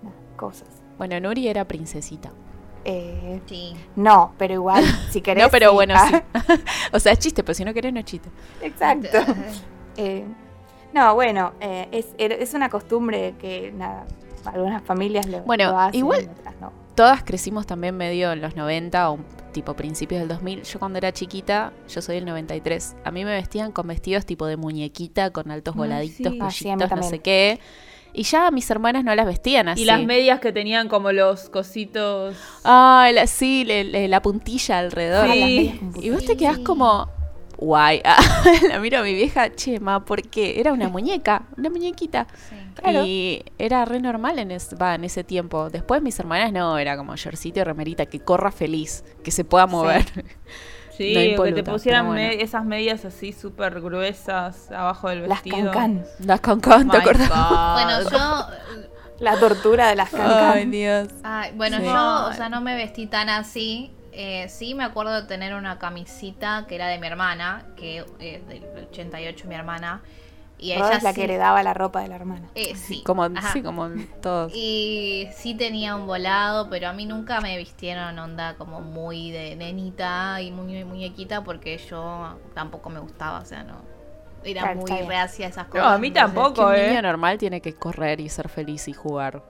no, 0.02 0.12
cosas. 0.36 0.68
bueno, 0.98 1.20
Nuri 1.20 1.48
era 1.48 1.66
princesita. 1.68 2.32
Eh, 2.84 3.42
Sí. 3.46 3.76
no, 3.96 4.34
pero 4.40 4.56
igual, 4.56 4.84
si 5.12 5.22
querés. 5.22 5.44
No, 5.44 5.50
pero 5.52 5.70
sí. 5.70 5.76
bueno, 5.76 5.94
Ah, 5.98 6.24
sí. 6.34 6.54
o 6.94 7.00
sea, 7.00 7.12
es 7.12 7.20
chiste, 7.20 7.44
pero 7.44 7.54
si 7.54 7.64
no 7.64 7.74
querés, 7.76 7.94
no 7.94 8.00
es 8.00 8.06
chiste. 8.06 8.30
Exacto. 8.62 9.20
Eh, 10.00 10.26
no, 10.94 11.14
bueno, 11.14 11.54
eh, 11.60 11.88
es, 11.92 12.08
es 12.18 12.54
una 12.54 12.70
costumbre 12.70 13.36
que 13.40 13.72
nada, 13.72 14.06
algunas 14.46 14.82
familias 14.82 15.28
lo, 15.28 15.42
Bueno, 15.42 15.72
lo 15.72 15.78
hacen, 15.80 16.00
igual- 16.00 16.30
otras 16.40 16.56
no. 16.60 16.72
Todas 16.96 17.24
crecimos 17.24 17.66
también 17.66 17.96
medio 17.96 18.32
en 18.34 18.42
los 18.42 18.56
90 18.56 19.10
o 19.10 19.14
un- 19.14 19.26
tipo 19.54 19.74
principios 19.74 20.20
del 20.20 20.28
2000. 20.30 20.64
Yo 20.64 20.80
cuando 20.80 20.98
era 20.98 21.12
chiquita, 21.12 21.74
yo 21.88 22.02
soy 22.02 22.16
del 22.16 22.26
93, 22.26 22.96
a 23.04 23.12
mí 23.12 23.24
me 23.26 23.32
vestían 23.32 23.72
con 23.72 23.88
vestidos 23.88 24.26
tipo 24.26 24.46
de 24.46 24.58
muñequita, 24.58 25.32
con 25.32 25.50
altos 25.52 25.74
Ay, 25.76 25.78
voladitos, 25.78 26.34
sí. 26.54 26.70
Ah, 26.70 26.88
no 26.96 27.04
sé 27.04 27.20
qué. 27.20 27.60
Y 28.14 28.24
ya 28.24 28.48
a 28.48 28.52
mis 28.52 28.70
hermanas 28.70 29.04
no 29.04 29.14
las 29.16 29.26
vestían 29.26 29.70
así. 29.70 29.84
Y 29.84 29.86
las 29.86 30.04
medias 30.04 30.40
que 30.40 30.52
tenían 30.52 30.88
como 30.90 31.12
los 31.12 31.50
cositos. 31.50 32.36
Ay, 32.64 33.14
la, 33.14 33.28
sí, 33.28 33.64
le- 33.66 33.84
le- 33.86 34.08
la 34.08 34.22
puntilla 34.22 34.80
alrededor. 34.80 35.26
Ah, 35.26 35.36
las 35.36 35.48
Sí. 35.48 35.80
medias 35.84 36.04
Y 36.06 36.10
vos 36.10 36.26
te 36.26 36.36
quedás 36.38 36.60
como, 36.60 37.08
guay. 37.60 38.02
la 38.70 38.80
miro 38.80 39.00
a 39.00 39.04
mi 39.04 39.14
vieja, 39.14 39.54
che, 39.54 39.80
ma, 39.80 40.04
¿por 40.06 40.22
qué? 40.24 40.60
Era 40.60 40.72
una 40.74 40.88
muñeca, 40.90 41.44
una 41.58 41.70
muñequita. 41.70 42.28
Sí. 42.50 42.56
Claro. 42.76 43.04
Y 43.06 43.44
era 43.58 43.84
re 43.86 44.00
normal 44.00 44.40
en, 44.40 44.52
es- 44.52 44.74
va, 44.82 44.96
en 44.96 45.04
ese 45.04 45.24
tiempo. 45.24 45.70
Después 45.70 46.02
mis 46.02 46.18
hermanas 46.20 46.54
no, 46.54 46.78
era 46.78 46.96
como 46.96 47.16
shortcito 47.16 47.60
y 47.60 47.64
remerita, 47.64 48.06
que 48.06 48.20
corra 48.22 48.52
feliz, 48.52 49.04
que 49.24 49.32
se 49.32 49.44
pueda 49.44 49.68
mover. 49.68 50.06
Sí, 50.96 51.34
No 51.38 51.42
o 51.42 51.46
que 51.46 51.52
te 51.54 51.64
pusieran 51.64 52.06
pero 52.06 52.14
bueno. 52.14 52.38
me- 52.38 52.42
esas 52.44 52.64
medias 52.66 53.04
así 53.06 53.34
súper 53.34 53.82
gruesas 53.82 54.72
abajo 54.72 55.10
del 55.10 55.28
Las 55.28 55.44
vestido. 55.44 55.72
cancan. 55.72 56.06
Las 56.26 56.40
concon, 56.42 56.90
¿te 56.90 56.98
acordás? 56.98 57.30
Bueno, 57.30 58.10
yo. 58.10 58.48
La 59.20 59.38
tortura 59.38 59.90
de 59.90 59.96
las 59.98 60.14
Ay, 60.14 60.20
cancan. 60.22 60.72
Dios. 60.72 61.08
ay, 61.24 61.52
bueno, 61.56 61.78
Sí. 61.80 61.84
yo, 61.84 62.26
o 62.30 62.34
sea, 62.34 62.48
no 62.48 62.62
me 62.62 62.76
vestí 62.76 63.06
tan 63.08 63.28
así. 63.28 63.92
Eh, 64.22 64.50
sí, 64.50 64.76
me 64.76 64.84
acuerdo 64.84 65.14
de 65.14 65.24
tener 65.28 65.54
una 65.56 65.80
camisita 65.80 66.66
que 66.68 66.76
era 66.76 66.88
de 66.88 67.00
mi 67.00 67.08
hermana, 67.08 67.66
que 67.78 68.00
es 68.20 68.46
del 68.50 68.66
88 68.90 69.48
mi 69.48 69.56
hermana. 69.56 70.02
Y 70.58 70.74
ella 70.74 70.92
es 70.92 71.04
la 71.04 71.12
sí, 71.12 71.16
que 71.16 71.24
heredaba 71.24 71.64
la 71.64 71.74
ropa 71.74 72.02
de 72.02 72.10
la 72.10 72.16
hermana. 72.18 72.50
eh, 72.54 72.76
sí. 72.76 73.02
Como, 73.06 73.24
Ajá. 73.24 73.54
sí, 73.54 73.64
como 73.64 73.88
todos. 74.22 74.52
Y 74.54 75.30
sí 75.34 75.56
tenía 75.56 75.96
un 75.96 76.06
volado, 76.06 76.70
pero 76.70 76.90
a 76.90 76.94
mí 76.94 77.06
nunca 77.06 77.40
me 77.40 77.58
vistieron 77.58 78.20
onda 78.20 78.56
como 78.56 78.82
muy 78.82 79.32
de 79.32 79.56
nenita 79.56 80.42
y 80.42 80.52
muy 80.52 80.84
muñequita 80.84 81.46
porque 81.46 81.78
yo 81.78 82.38
tampoco 82.54 82.90
me 82.90 83.00
gustaba, 83.00 83.40
o 83.40 83.46
sea, 83.46 83.64
no. 83.64 83.78
Era 84.44 84.64
Claro, 84.64 84.82
muy 84.82 84.92
reacia 85.08 85.46
a 85.46 85.50
esas 85.50 85.68
No, 85.68 85.72
cosas. 85.72 85.94
a 85.94 85.98
mí 85.98 86.08
entonces- 86.08 86.34
tampoco. 86.36 86.68
un 86.68 86.76
¿eh? 86.76 86.90
niño 86.90 87.02
normal 87.04 87.38
tiene 87.38 87.62
que 87.62 87.74
correr 87.76 88.20
y 88.20 88.28
ser 88.28 88.50
feliz 88.50 88.90
y 88.90 88.94
jugar. 88.94 89.42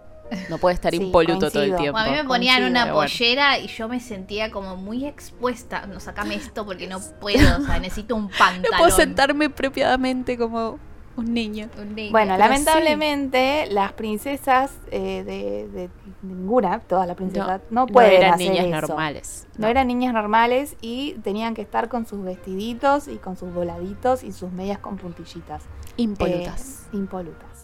No 0.50 0.58
puede 0.58 0.76
estar 0.76 0.92
Sí, 0.92 0.98
impoluto 1.02 1.50
todo 1.52 1.64
el 1.64 1.76
tiempo. 1.76 1.98
A 1.98 2.06
mí 2.06 2.12
me 2.12 2.24
ponían 2.24 2.62
coincido, 2.62 2.70
una 2.70 2.94
bueno. 2.94 3.00
pollera 3.10 3.58
y 3.60 3.68
yo 3.68 3.88
me 3.88 4.00
sentía 4.00 4.52
como 4.52 4.76
muy 4.76 5.06
expuesta. 5.06 5.86
No, 5.88 6.00
sacame 6.00 6.36
esto 6.36 6.66
porque 6.66 6.88
no 6.88 7.00
puedo, 7.20 7.58
o 7.58 7.66
sea, 7.66 7.80
necesito 7.80 8.16
un 8.16 8.30
pantalón. 8.30 8.64
No 8.72 8.78
puedo 8.78 8.92
sentarme 8.96 9.50
propiamente 9.50 10.38
como... 10.38 10.80
Un 11.16 11.34
niño. 11.34 11.68
Un 11.78 11.96
niño. 11.96 12.12
Bueno, 12.12 12.36
Pero 12.38 12.48
lamentablemente 12.48 13.68
las 13.72 13.92
princesas 13.92 14.72
eh, 14.90 15.24
de, 15.26 15.68
de 15.68 15.90
ninguna, 16.22 16.80
todas 16.80 17.08
las 17.08 17.18
princesas, 17.18 17.60
no, 17.70 17.82
No 17.82 17.88
pueden 17.88 18.14
eran 18.22 18.36
hacer 18.36 18.50
niñas 18.52 18.66
eso. 18.68 18.88
normales. 18.88 19.48
No 19.58 19.68
eran 19.68 19.88
niñas 19.88 20.14
normales 20.14 20.78
y 20.82 21.14
tenían 21.24 21.56
que 21.56 21.62
estar 21.62 21.90
con 21.90 22.06
sus 22.06 22.24
vestiditos 22.24 23.10
y 23.10 23.18
con 23.18 23.36
sus 23.36 23.54
voladitos 23.54 24.24
y 24.24 24.32
sus 24.32 24.52
medias 24.54 24.80
con 24.80 24.96
puntillitas. 24.98 25.64
impolutas. 25.98 26.84
Eh, 26.94 26.98
impolutas. 26.98 27.59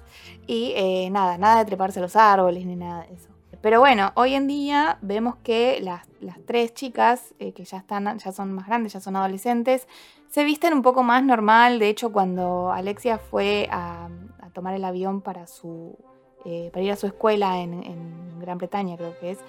Y 0.48 0.74
eh, 0.76 1.10
nada, 1.12 1.38
nada 1.38 1.60
de 1.60 1.66
treparse 1.66 2.00
a 2.00 2.04
los 2.04 2.16
árboles 2.16 2.66
ni 2.66 2.76
nada 2.76 3.06
de 3.08 3.16
eso. 3.16 3.30
Pero 3.62 3.80
bueno, 3.80 4.12
hoy 4.14 4.36
en 4.36 4.48
día 4.48 5.00
vemos 5.02 5.38
que 5.38 5.80
las, 5.82 6.04
las 6.20 6.38
tres 6.46 6.76
chicas, 6.76 7.34
eh, 7.40 7.52
que 7.52 7.66
ya, 7.66 7.78
están, 7.78 8.20
ya 8.20 8.32
son 8.32 8.54
más 8.54 8.68
grandes, 8.68 8.94
ya 8.94 9.00
son 9.00 9.16
adolescentes, 9.16 9.88
se 10.30 10.44
visten 10.44 10.74
un 10.74 10.84
poco 10.84 11.02
más 11.02 11.24
normal. 11.24 11.80
De 11.80 11.90
hecho, 11.90 12.12
cuando 12.12 12.72
Alexia 12.72 13.18
fue 13.18 13.68
a, 13.72 14.08
a 14.40 14.50
tomar 14.52 14.76
el 14.76 14.86
avión 14.86 15.22
para, 15.22 15.48
su, 15.48 15.98
eh, 16.46 16.70
para 16.72 16.86
ir 16.86 16.92
a 16.92 16.96
su 16.96 17.08
escuela 17.08 17.60
en, 17.60 17.82
en 17.84 18.40
Gran 18.40 18.60
Bretaña, 18.60 18.98
creo 18.98 19.18
que 19.20 19.32
es, 19.32 19.40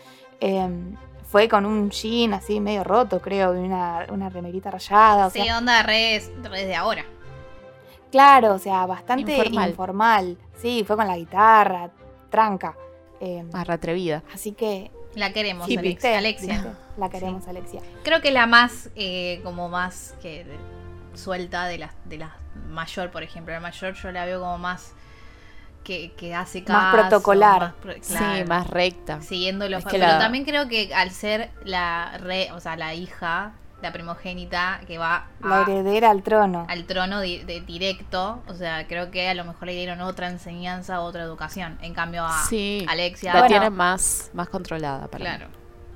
em, 0.40 0.96
fue 1.24 1.46
con 1.46 1.66
un 1.66 1.90
jean 1.90 2.32
así 2.32 2.58
medio 2.58 2.84
roto, 2.84 3.20
creo, 3.20 3.54
y 3.54 3.58
una, 3.58 4.06
una 4.10 4.30
remerita 4.30 4.70
rayada. 4.70 5.26
O 5.26 5.30
sí, 5.30 5.42
sea, 5.42 5.58
onda 5.58 5.82
redes, 5.82 6.32
redes 6.42 6.68
de 6.68 6.74
ahora. 6.74 7.04
Claro, 8.10 8.54
o 8.54 8.58
sea, 8.58 8.86
bastante 8.86 9.36
Informal. 9.36 9.70
informal. 9.70 10.38
Sí, 10.56 10.84
fue 10.86 10.96
con 10.96 11.06
la 11.06 11.16
guitarra, 11.16 11.90
tranca. 12.30 12.76
Eh, 13.20 13.42
Más 13.52 13.66
reatrevida. 13.66 14.22
así 14.34 14.52
que. 14.52 14.90
La 15.14 15.32
queremos, 15.32 15.66
sí, 15.66 15.76
Alex- 15.76 15.82
¿viste? 15.82 16.14
Alexia. 16.16 16.52
¿Viste? 16.54 16.70
La 16.98 17.08
queremos, 17.08 17.48
Alexia. 17.48 17.80
Creo 18.04 18.20
que 18.20 18.30
la 18.30 18.46
más, 18.46 18.90
eh, 18.96 19.40
como 19.42 19.68
más 19.70 20.14
que 20.20 20.44
de- 20.44 20.58
suelta 21.18 21.64
de 21.66 21.78
las 21.78 21.92
de 22.04 22.18
las 22.18 22.30
mayor, 22.70 23.10
por 23.10 23.22
ejemplo. 23.22 23.54
La 23.54 23.60
mayor 23.60 23.94
yo 23.94 24.12
la 24.12 24.26
veo 24.26 24.40
como 24.40 24.58
más 24.58 24.92
que, 25.84 26.12
que 26.12 26.34
hace 26.34 26.64
caso. 26.64 26.78
Más 26.78 26.94
protocolar. 26.94 27.60
más 27.60 27.72
pro- 27.74 27.94
Sí, 28.02 28.44
más 28.46 28.66
recta. 28.68 29.22
Siguiendo 29.22 29.68
los 29.68 29.80
Es 29.80 29.84
que 29.86 29.98
Pero 29.98 30.06
la- 30.12 30.18
también 30.18 30.44
creo 30.44 30.68
que 30.68 30.92
al 30.94 31.10
ser 31.10 31.50
la 31.64 32.18
re, 32.18 32.50
o 32.52 32.60
sea, 32.60 32.76
la 32.76 32.92
hija, 32.92 33.52
la 33.82 33.92
primogénita, 33.92 34.80
que 34.86 34.96
va 34.98 35.26
La 35.40 35.58
a- 35.58 35.62
heredera 35.62 36.10
al 36.10 36.22
trono. 36.22 36.64
al 36.68 36.84
trono 36.86 37.20
di- 37.20 37.44
de, 37.44 37.60
directo, 37.60 38.42
o 38.48 38.54
sea, 38.54 38.86
creo 38.86 39.10
que 39.10 39.28
a 39.28 39.34
lo 39.34 39.44
mejor 39.44 39.66
le 39.66 39.74
dieron 39.74 40.00
otra 40.00 40.28
enseñanza, 40.30 41.00
otra 41.00 41.22
educación. 41.22 41.78
En 41.82 41.92
cambio 41.94 42.24
a 42.24 42.42
Sí. 42.48 42.86
Alexia, 42.88 43.32
La 43.34 43.40
Bueno. 43.40 43.52
tienen 43.52 43.72
más, 43.74 44.30
más 44.32 44.48
controlada 44.48 45.08
para 45.08 45.24
mí. 45.24 45.30
claro, 45.30 45.46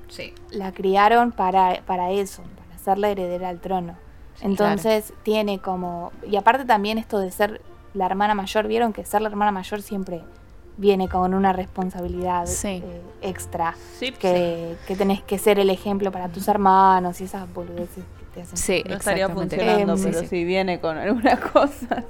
sí. 0.09 0.33
La 0.51 0.71
criaron 0.71 1.31
para, 1.31 1.81
para 1.85 2.11
eso, 2.11 2.43
para 2.57 2.77
ser 2.77 2.97
la 2.99 3.09
heredera 3.09 3.49
al 3.49 3.59
trono. 3.59 3.95
Entonces 4.41 5.13
tiene 5.23 5.59
como. 5.59 6.11
Y 6.27 6.35
aparte 6.35 6.65
también 6.65 6.97
esto 6.97 7.19
de 7.19 7.29
ser 7.31 7.61
la 7.93 8.05
hermana 8.05 8.33
mayor, 8.35 8.67
vieron 8.67 8.93
que 8.93 9.05
ser 9.05 9.21
la 9.21 9.29
hermana 9.29 9.51
mayor 9.51 9.81
siempre 9.81 10.21
viene 10.77 11.07
con 11.09 11.33
una 11.33 11.53
responsabilidad 11.53 12.45
Sí. 12.47 12.81
eh, 12.83 13.01
extra. 13.21 13.75
Sí, 13.99 14.11
Que, 14.11 14.75
que 14.87 14.95
tenés 14.95 15.21
que 15.21 15.37
ser 15.37 15.59
el 15.59 15.69
ejemplo 15.69 16.11
para 16.11 16.27
tus 16.29 16.47
hermanos 16.47 17.21
y 17.21 17.25
esas 17.25 17.51
boludeces 17.53 18.03
que 18.19 18.25
te 18.33 18.41
hacen. 18.41 18.57
Sí, 18.57 18.83
no 18.87 18.95
estaría 18.95 19.29
funcionando, 19.29 19.97
sí, 19.97 20.03
pero 20.05 20.19
sí. 20.21 20.27
si 20.27 20.43
viene 20.43 20.79
con 20.79 20.97
alguna 20.97 21.37
cosa. 21.53 22.03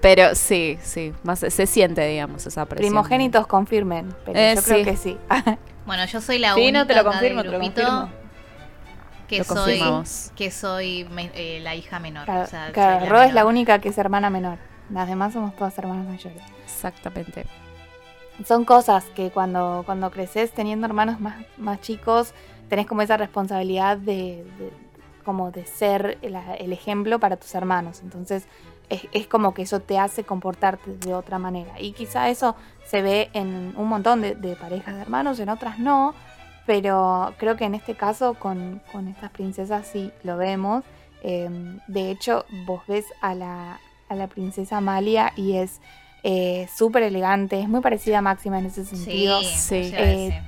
Pero 0.00 0.34
sí, 0.36 0.78
sí, 0.80 1.12
más 1.24 1.40
se 1.40 1.66
siente, 1.66 2.06
digamos, 2.06 2.46
esa 2.46 2.64
presión. 2.66 2.90
Primogénitos 2.92 3.46
confirmen, 3.48 4.14
pero 4.24 4.38
Eh, 4.38 4.52
yo 4.54 4.62
creo 4.62 4.78
sí. 4.78 4.84
que 4.84 4.96
sí. 4.96 5.18
Bueno, 5.86 6.04
yo 6.04 6.20
soy 6.20 6.38
la 6.38 6.54
Sí, 6.54 6.60
única 6.60 6.78
no 6.80 6.86
te 6.86 6.94
lo 6.94 7.00
acá 7.00 7.10
confirmo, 7.12 7.42
del 7.42 7.46
te 7.50 7.56
lo 7.56 7.58
grupito 7.64 7.82
confirmo. 7.82 8.12
que 9.26 9.38
Lo 9.38 9.44
soy 9.44 9.82
que 10.36 10.50
soy 10.50 11.04
me- 11.10 11.30
eh, 11.34 11.60
la 11.60 11.74
hija 11.74 11.98
menor. 11.98 12.26
Claro, 12.26 12.42
o 12.42 12.46
sea, 12.46 12.70
claro, 12.72 13.06
Ro 13.06 13.22
es 13.22 13.28
la 13.32 13.40
menor. 13.40 13.46
única 13.46 13.78
que 13.80 13.88
es 13.88 13.98
hermana 13.98 14.30
menor. 14.30 14.58
Las 14.90 15.08
demás 15.08 15.32
somos 15.32 15.56
todas 15.56 15.76
hermanas 15.78 16.06
mayores. 16.06 16.42
Exactamente. 16.64 17.46
Son 18.44 18.64
cosas 18.64 19.04
que 19.16 19.30
cuando, 19.30 19.82
cuando 19.84 20.10
creces 20.10 20.52
teniendo 20.52 20.86
hermanos 20.86 21.20
más, 21.20 21.44
más 21.56 21.80
chicos, 21.80 22.34
tenés 22.68 22.86
como 22.86 23.02
esa 23.02 23.16
responsabilidad 23.16 23.96
de, 23.96 24.44
como 25.24 25.50
de 25.50 25.64
ser 25.66 26.18
el, 26.22 26.72
ejemplo 26.72 27.18
para 27.18 27.36
tus 27.36 27.54
hermanos. 27.54 28.00
Entonces 28.02 28.46
es, 28.88 29.26
como 29.26 29.54
que 29.54 29.62
eso 29.62 29.80
te 29.80 29.98
hace 29.98 30.24
comportarte 30.24 30.96
de 30.96 31.14
otra 31.14 31.38
manera. 31.38 31.80
Y 31.80 31.92
quizá 31.92 32.28
eso 32.28 32.54
se 32.86 33.02
ve 33.02 33.30
en 33.32 33.74
un 33.76 33.88
montón 33.88 34.22
de, 34.22 34.56
parejas 34.60 34.94
de 34.94 35.02
hermanos, 35.02 35.40
en 35.40 35.48
otras 35.48 35.78
no. 35.78 36.14
Pero 36.66 37.34
creo 37.38 37.56
que 37.56 37.64
en 37.64 37.74
este 37.74 37.94
caso 37.94 38.34
con, 38.34 38.82
con 38.92 39.08
estas 39.08 39.30
princesas 39.30 39.86
sí 39.86 40.12
lo 40.22 40.36
vemos. 40.36 40.84
Eh, 41.22 41.48
de 41.88 42.10
hecho, 42.10 42.44
vos 42.66 42.82
ves 42.86 43.06
a 43.20 43.34
la, 43.34 43.80
a 44.08 44.14
la 44.14 44.26
princesa 44.28 44.76
Amalia 44.76 45.32
y 45.34 45.56
es 45.56 45.80
eh, 46.22 46.68
súper 46.74 47.02
elegante, 47.04 47.60
es 47.60 47.68
muy 47.68 47.80
parecida 47.80 48.18
a 48.18 48.22
Máxima 48.22 48.58
en 48.58 48.66
ese 48.66 48.84
sentido. 48.84 49.40
Sí. 49.42 49.46
sí. 49.84 49.92
Eh, 49.96 50.42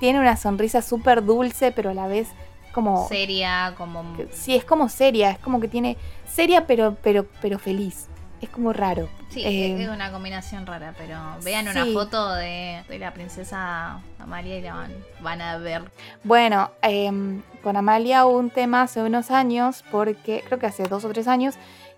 Tiene 0.00 0.18
una 0.20 0.36
sonrisa 0.36 0.82
súper 0.82 1.24
dulce, 1.24 1.70
pero 1.72 1.90
a 1.90 1.94
la 1.94 2.06
vez 2.08 2.28
como... 2.72 3.06
seria, 3.08 3.74
como 3.76 4.16
que- 4.16 4.28
Sí, 4.32 4.56
es 4.56 4.64
como 4.64 4.88
seria, 4.88 5.30
es 5.30 5.38
como 5.38 5.60
que 5.60 5.68
tiene... 5.68 5.96
Seria 6.26 6.66
pero, 6.66 6.96
pero, 7.02 7.26
pero 7.40 7.58
feliz. 7.58 8.08
Es 8.40 8.48
como 8.48 8.72
raro. 8.72 9.08
Sí, 9.30 9.44
Eh, 9.44 9.80
es 9.80 9.88
una 9.88 10.10
combinación 10.10 10.66
rara, 10.66 10.94
pero 10.98 11.16
vean 11.44 11.68
una 11.68 11.86
foto 11.86 12.34
de, 12.34 12.82
de 12.88 12.98
la 12.98 13.12
princesa 13.14 14.00
Amalia 14.18 14.58
y 14.58 14.62
la 14.62 14.74
van, 14.74 14.92
van 15.20 15.40
a 15.40 15.58
ver. 15.58 15.82
Bueno, 16.24 16.70
em, 16.82 17.42
con 17.62 17.76
Amalia 17.76 18.26
hubo 18.26 18.38
un 18.38 18.50
tema 18.50 18.82
hace 18.82 19.00
unos 19.00 19.30
años, 19.30 19.84
porque 19.92 20.42
creo 20.44 20.58
que 20.58 20.66
hace 20.66 20.82
dos 20.84 21.04
o 21.04 21.08
tres 21.10 21.28
años, 21.28 21.54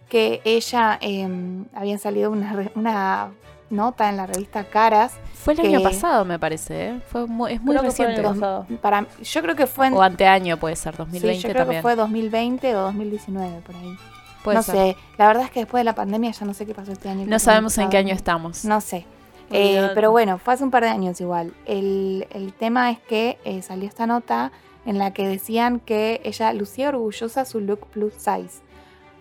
que 0.09 0.41
ella 0.45 0.99
em, 1.01 1.65
había 1.75 1.99
salido 1.99 2.31
una, 2.31 2.53
re- 2.53 2.73
una 2.75 3.31
nota 3.71 4.09
en 4.09 4.17
la 4.17 4.27
revista 4.27 4.65
Caras. 4.65 5.15
Fue 5.35 5.55
el 5.55 5.61
Que- 5.61 5.69
año 5.69 5.83
pasado, 5.83 6.25
me 6.25 6.39
parece. 6.39 6.87
¿eh? 6.89 7.01
Fue 7.09 7.27
mu- 7.27 7.47
es 7.47 7.61
muy 7.63 7.75
Creo 7.77 7.83
que 7.89 7.95
fue 7.95 8.05
el 8.07 8.11
reciente. 8.13 8.29
año 8.31 8.41
pasado. 8.41 8.67
Para, 8.81 9.07
yo 9.23 9.43
creo 9.43 9.57
que 9.57 9.67
fue 9.67 9.87
en... 9.89 9.95
O 9.95 10.03
anteaño 10.03 10.57
puede 10.59 10.77
ser, 10.77 10.93
sí, 10.95 10.99
2020 10.99 11.43
yo 11.43 11.49
creo 11.51 11.63
también. 11.63 11.79
que 11.79 11.83
fue 11.83 11.97
2020 11.97 12.77
o 12.77 12.81
2019, 12.83 13.61
por 13.61 13.75
ahí. 13.77 13.97
Puede 14.45 14.57
no 14.59 14.63
ser. 14.63 14.75
sé, 14.77 14.97
la 15.17 15.27
verdad 15.27 15.45
es 15.45 15.51
que 15.51 15.61
después 15.61 15.81
de 15.81 15.85
la 15.85 15.95
pandemia 15.95 16.31
ya 16.31 16.45
no 16.47 16.53
sé 16.55 16.67
qué 16.67 16.75
pasó 16.75 16.93
este 16.93 17.09
año. 17.09 17.25
No 17.27 17.39
sabemos 17.39 17.77
en 17.79 17.89
qué 17.89 17.97
año 17.97 18.15
estamos. 18.15 18.65
No 18.65 18.81
sé. 18.83 19.07
Eh, 19.51 19.91
pero 19.95 20.11
bueno, 20.11 20.39
fue 20.39 20.55
hace 20.55 20.65
un 20.65 20.71
par 20.71 20.83
de 20.85 20.91
años 20.91 21.21
igual. 21.21 21.53
El, 21.67 22.27
el 22.31 22.53
tema 22.53 22.91
es 22.91 22.99
que 22.99 23.39
eh, 23.45 23.63
salió 23.63 23.89
esta 23.89 24.07
nota 24.07 24.53
en 24.87 24.99
la 24.99 25.13
que 25.13 25.27
decían 25.27 25.81
que 25.81 26.21
ella 26.25 26.53
lucía 26.53 26.91
orgullosa 26.91 27.45
su 27.47 27.61
look 27.61 27.87
plus 27.89 28.13
size. 28.15 28.63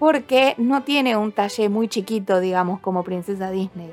Porque 0.04 0.54
no 0.58 0.84
tiene 0.84 1.16
un 1.16 1.32
talle 1.32 1.70
muy 1.70 1.88
chiquito, 1.88 2.42
digamos, 2.42 2.82
como 2.82 3.06
princesa 3.06 3.50
Disney. 3.52 3.89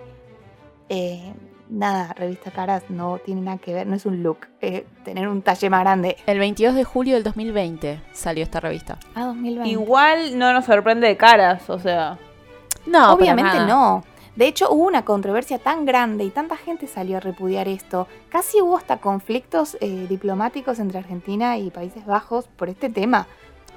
Eh, 0.88 1.32
nada, 1.68 2.12
revista 2.14 2.50
Caras 2.50 2.82
no 2.88 3.18
tiene 3.18 3.42
nada 3.42 3.58
que 3.58 3.72
ver, 3.72 3.86
no 3.86 3.94
es 3.94 4.04
un 4.06 4.24
look. 4.24 4.38
eh, 4.60 4.88
tener 5.04 5.28
un 5.28 5.40
talle 5.40 5.70
más 5.70 5.82
grande. 5.82 6.16
El 6.26 6.40
22 6.40 6.74
de 6.74 6.82
julio 6.82 7.14
del 7.14 7.22
2020 7.22 8.02
salió 8.10 8.42
esta 8.42 8.58
revista. 8.58 8.98
Ah, 9.14 9.26
2020. 9.26 9.70
Igual 9.70 10.36
no 10.36 10.52
nos 10.52 10.64
sorprende 10.64 11.06
de 11.06 11.16
caras, 11.16 11.70
o 11.70 11.78
sea. 11.78 12.18
No, 12.86 13.12
Obviamente 13.12 13.60
no. 13.60 14.02
De 14.34 14.48
hecho, 14.48 14.68
hubo 14.68 14.88
una 14.88 15.04
controversia 15.04 15.60
tan 15.60 15.84
grande 15.84 16.24
y 16.24 16.30
tanta 16.30 16.56
gente 16.56 16.88
salió 16.88 17.18
a 17.18 17.20
repudiar 17.20 17.68
esto. 17.68 18.08
Casi 18.30 18.60
hubo 18.60 18.76
hasta 18.76 18.96
conflictos 18.96 19.76
eh, 19.80 20.06
diplomáticos 20.08 20.80
entre 20.80 20.98
Argentina 20.98 21.56
y 21.56 21.70
Países 21.70 22.04
Bajos 22.04 22.48
por 22.48 22.68
este 22.68 22.90
tema. 22.90 23.28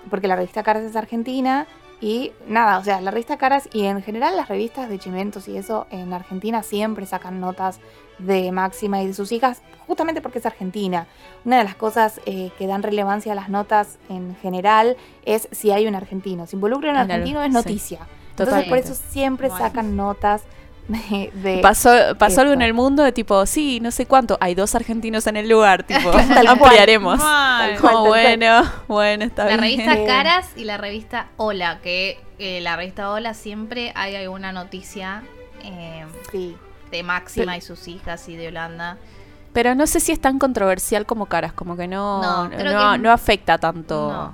Porque 0.10 0.28
la 0.28 0.36
revista 0.36 0.64
Caras 0.64 0.82
es 0.82 0.96
argentina 0.96 1.68
y 2.02 2.32
nada, 2.48 2.80
o 2.80 2.84
sea, 2.84 3.00
la 3.02 3.12
revista 3.12 3.38
Caras 3.38 3.70
y 3.72 3.86
en 3.86 4.02
general 4.02 4.36
las 4.36 4.50
revistas 4.50 4.90
de 4.90 5.00
chimentos 5.00 5.48
y 5.48 5.58
eso 5.58 5.88
en 5.90 6.12
Argentina 6.14 6.62
siempre 6.64 7.06
sacan 7.06 7.40
notas 7.40 7.80
de 8.20 8.52
Máxima 8.52 9.02
y 9.02 9.08
de 9.08 9.14
sus 9.14 9.32
hijas, 9.32 9.62
justamente 9.88 10.22
porque 10.22 10.40
es 10.40 10.46
Argentina. 10.46 11.08
Una 11.46 11.58
de 11.58 11.64
las 11.64 11.76
cosas 11.76 12.20
eh, 12.26 12.52
que 12.58 12.68
dan 12.68 12.84
relevancia 12.84 13.32
a 13.32 13.36
las 13.36 13.50
notas 13.50 13.98
en 14.10 14.36
general 14.36 14.98
es 15.26 15.48
si 15.52 15.72
hay 15.72 15.88
un 15.88 15.96
argentino. 15.96 16.46
Si 16.46 16.56
involucra 16.56 16.90
a 16.90 16.94
un 16.94 17.00
argentino 17.00 17.42
es 17.42 17.48
sí. 17.48 17.54
noticia. 17.54 18.00
Entonces 18.32 18.66
por 18.68 18.78
eso 18.78 18.96
siempre 18.96 19.48
Bueno. 19.50 19.64
sacan 19.66 19.96
notas 19.96 20.44
de... 20.88 21.32
de- 21.36 21.60
Pasó, 21.62 21.90
pasó 22.18 22.42
algo 22.42 22.54
en 22.54 22.62
el 22.62 22.74
mundo 22.74 23.04
de 23.04 23.12
tipo, 23.12 23.46
sí, 23.46 23.80
no 23.82 23.92
sé 23.92 24.06
cuánto, 24.06 24.38
hay 24.42 24.54
dos 24.56 24.76
argentinos 24.76 25.28
en 25.28 25.38
el 25.38 25.48
lugar, 25.50 25.84
tipo, 25.88 26.12
Tal 26.12 26.28
cual. 26.28 26.48
ampliaremos. 26.48 27.20
Cual. 27.20 27.78
Como 27.80 28.06
bueno, 28.08 28.64
bueno, 28.88 29.26
está 29.26 29.44
La 29.46 29.58
bien. 29.58 29.62
revista 29.62 29.94
Eh. 29.96 30.06
Caras 30.06 30.50
y 30.56 30.66
la 30.66 30.78
revista 30.78 31.28
Hola, 31.38 31.80
que 31.82 32.20
eh, 32.40 32.60
la 32.62 32.76
revista 32.76 33.10
Hola 33.12 33.34
siempre 33.34 33.92
hay 33.96 34.16
alguna 34.16 34.52
noticia 34.52 35.24
eh, 35.64 36.06
sí. 36.32 36.56
de 36.92 37.04
Máxima 37.04 37.56
y 37.58 37.62
sus 37.62 37.88
hijas 37.88 38.28
y 38.28 38.36
de 38.36 38.50
Holanda. 38.50 38.98
Pero 39.54 39.76
no 39.76 39.86
sé 39.88 40.00
si 40.00 40.12
es 40.12 40.20
tan 40.20 40.40
controversial 40.40 41.06
como 41.06 41.28
caras, 41.28 41.54
como 41.54 41.78
que 41.78 41.88
no, 41.88 42.22
No, 42.24 42.44
no, 42.46 42.50
creo 42.58 42.74
no, 42.74 42.92
que- 42.94 42.98
no 42.98 43.12
afecta 43.12 43.58
tanto. 43.60 44.34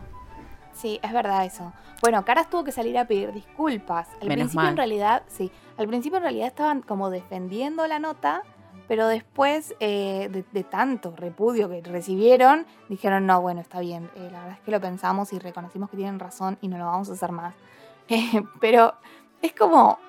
Sí, 0.80 1.00
es 1.04 1.12
verdad 1.12 1.46
eso. 1.46 1.74
Bueno, 2.02 2.24
Caras 2.24 2.50
tuvo 2.50 2.63
que 2.63 2.72
salir 2.72 2.98
a 2.98 3.06
pedir 3.06 3.34
disculpas. 3.34 4.08
Al 4.22 4.28
Menos 4.30 4.36
principio 4.46 4.62
mal. 4.62 4.70
en 4.72 4.78
realidad, 4.78 5.24
sí, 5.28 5.52
al 5.78 5.88
principio 5.88 6.18
en 6.18 6.24
realidad 6.24 6.48
estaban 6.48 6.82
como 6.82 7.10
defendiendo 7.10 7.86
la 7.88 8.00
nota, 8.00 8.44
pero 8.88 9.08
después 9.08 9.76
eh, 9.82 10.30
de, 10.32 10.46
de 10.52 10.63
tanto 10.63 11.13
repudio 11.15 11.68
que 11.70 11.82
recibieron, 11.82 12.65
dijeron, 12.88 13.26
no, 13.26 13.42
bueno, 13.42 13.60
está 13.62 13.80
bien, 13.82 14.10
eh, 14.15 14.30
la 14.32 14.39
verdad 14.39 14.58
es 14.58 14.60
que 14.62 14.72
lo 14.72 14.80
pensamos 14.80 15.34
y 15.34 15.39
reconocimos 15.39 15.89
que 15.89 15.98
tienen 15.98 16.18
razón 16.18 16.58
y 16.62 16.70
no 16.70 16.78
lo 16.78 16.86
vamos 16.86 17.10
a 17.10 17.13
hacer 17.13 17.32
más. 17.32 17.54
Eh, 18.12 18.42
pero 18.60 18.96
es 19.42 19.54
como, 19.54 20.00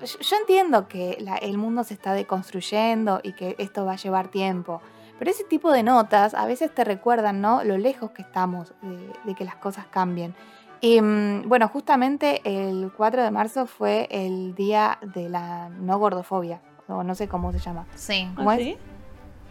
yo, 0.00 0.18
yo 0.20 0.36
entiendo 0.36 0.86
que 0.86 1.16
la- 1.20 1.34
el 1.38 1.58
mundo 1.58 1.82
se 1.82 1.94
está 1.94 2.12
deconstruyendo 2.12 3.18
y 3.24 3.32
que 3.32 3.56
esto 3.58 3.84
va 3.84 3.94
a 3.94 3.96
llevar 3.96 4.28
tiempo. 4.28 4.80
Pero 5.18 5.30
ese 5.30 5.44
tipo 5.44 5.72
de 5.72 5.82
notas 5.82 6.34
a 6.34 6.44
veces 6.46 6.74
te 6.74 6.84
recuerdan, 6.84 7.40
¿no? 7.40 7.64
Lo 7.64 7.78
lejos 7.78 8.10
que 8.10 8.22
estamos 8.22 8.74
de, 8.82 9.10
de 9.24 9.34
que 9.34 9.44
las 9.44 9.56
cosas 9.56 9.86
cambien. 9.86 10.34
Y 10.80 11.00
mm, 11.00 11.48
bueno, 11.48 11.68
justamente 11.68 12.42
el 12.44 12.92
4 12.96 13.22
de 13.22 13.30
marzo 13.30 13.66
fue 13.66 14.08
el 14.10 14.54
día 14.54 14.98
de 15.02 15.28
la 15.30 15.70
no 15.70 15.98
gordofobia, 15.98 16.60
o 16.86 17.02
no 17.02 17.14
sé 17.14 17.28
cómo 17.28 17.50
se 17.52 17.58
llama. 17.60 17.86
Sí. 17.94 18.28
¿Cómo 18.36 18.50
¿Ah, 18.50 18.56
es? 18.56 18.62
sí? 18.62 18.76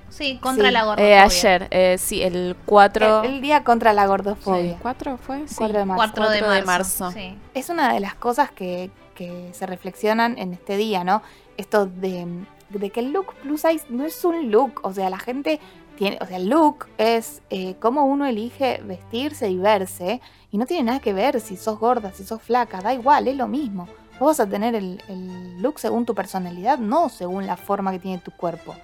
Sí, 0.08 0.38
contra 0.38 0.68
Sí. 0.68 0.72
la 0.72 0.80
Eh, 0.82 0.84
gordofobia. 0.86 1.24
ayer, 1.24 1.68
eh, 1.72 1.96
sí, 1.98 2.22
el 2.22 2.56
4... 2.68 3.24
El, 3.24 3.34
el 3.36 3.42
día 3.42 3.64
contra 3.64 3.92
la 3.92 4.04
Sí, 4.04 4.08
gordofobia. 4.08 4.78
¿4 4.84 5.18
fue? 5.18 5.48
Sí. 5.48 5.56
4 5.58 5.80
de 5.80 5.86
marzo. 5.86 6.04
4 6.14 6.30
de 6.30 6.40
4 6.42 6.54
de 6.54 6.62
marzo. 6.62 7.04
marzo. 7.06 7.20
Sí. 7.20 7.36
es 7.56 7.70
una 7.70 7.92
de 7.92 8.00
las 8.02 8.14
cosas 8.14 8.52
que, 8.52 8.92
que 9.16 9.50
se 9.54 9.66
reflexionan 9.66 10.38
en 10.38 10.54
este 10.54 10.78
día, 10.78 11.04
¿no? 11.04 11.24
Esto 11.58 11.88
de, 11.88 12.28
de 12.70 12.90
que 12.90 13.00
el 13.00 13.12
look 13.12 13.34
plus 13.42 13.62
size 13.62 13.86
no 13.90 14.06
es 14.06 14.24
un 14.26 14.52
look, 14.52 14.82
o 14.84 14.94
sea, 14.94 15.10
la 15.10 15.20
gente 15.20 15.60
tiene, 15.96 16.18
o 16.22 16.26
sea, 16.26 16.38
el 16.38 16.50
look 16.50 16.88
es 16.98 17.42
eh, 17.50 17.76
cómo 17.80 18.06
uno 18.06 18.26
elige 18.26 18.82
vestirse 18.84 19.50
y 19.50 19.58
verse, 19.58 20.22
y 20.52 20.58
no 20.58 20.66
tiene 20.66 20.84
nada 20.84 21.00
que 21.00 21.14
ver 21.14 21.40
si 21.42 21.58
sos 21.58 21.80
gorda, 21.80 22.12
si 22.12 22.24
sos 22.24 22.42
flaca, 22.42 22.82
da 22.82 22.94
igual, 22.94 23.28
es 23.28 23.36
lo 23.36 23.48
mismo. 23.48 23.88
Vos 24.20 24.38
vas 24.38 24.40
a 24.40 24.50
tener 24.50 24.76
el, 24.76 25.02
el 25.08 25.62
look 25.62 25.80
según 25.80 26.06
tu 26.06 26.16
personalidad, 26.16 26.78
no 26.80 27.10
según 27.10 27.46
la 27.46 27.58
forma 27.58 27.92
que 27.92 28.00
tiene 28.00 28.20
tu 28.20 28.32
cuerpo. 28.32 28.76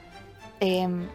Em, 0.59 1.07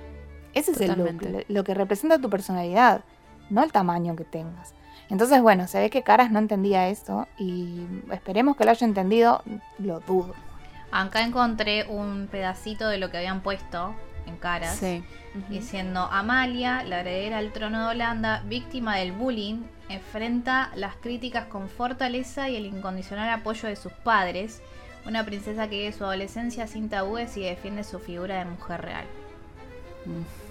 ese 0.55 0.73
es 0.73 0.81
el 0.81 0.99
look, 0.99 1.45
lo 1.49 1.65
que 1.65 1.75
representa 1.75 2.19
tu 2.19 2.31
personalidad, 2.31 3.05
no 3.51 3.63
el 3.63 3.73
tamaño 3.73 4.17
que 4.17 4.25
tengas. 4.25 4.75
Entonces, 5.09 5.41
bueno, 5.41 5.69
se 5.69 5.79
ve 5.79 5.91
que 5.91 6.03
Caras 6.03 6.31
no 6.31 6.39
entendía 6.39 6.89
esto 6.89 7.29
y 7.39 7.87
esperemos 8.11 8.57
que 8.57 8.65
lo 8.65 8.71
haya 8.73 8.87
entendido, 8.87 9.43
lo 9.79 10.01
dudo. 10.01 10.35
Acá 10.91 11.23
encontré 11.23 11.85
un 11.89 12.29
pedacito 12.31 12.89
de 12.89 12.99
lo 12.99 13.11
que 13.11 13.19
habían 13.19 13.43
puesto 13.43 13.95
en 14.27 14.37
caras. 14.37 14.77
Sí. 14.77 15.05
Diciendo, 15.51 16.09
Amalia, 16.11 16.83
la 16.83 17.01
heredera 17.01 17.39
al 17.39 17.53
trono 17.53 17.85
de 17.85 17.91
Holanda, 17.91 18.43
víctima 18.47 18.97
del 18.97 19.13
bullying, 19.13 19.65
enfrenta 19.89 20.71
las 20.75 20.97
críticas 20.97 21.47
con 21.47 21.69
fortaleza 21.69 22.49
y 22.49 22.57
el 22.57 22.67
incondicional 22.67 23.29
apoyo 23.29 23.69
de 23.69 23.77
sus 23.77 23.93
padres. 23.93 24.63
Una 25.05 25.25
princesa 25.25 25.69
que 25.69 25.79
vive 25.79 25.93
su 25.93 26.05
adolescencia 26.05 26.67
sin 26.67 26.89
tabúes 26.89 27.37
y 27.37 27.43
defiende 27.43 27.85
su 27.85 27.99
figura 27.99 28.39
de 28.39 28.47
mujer 28.47 28.81
real. 28.83 29.05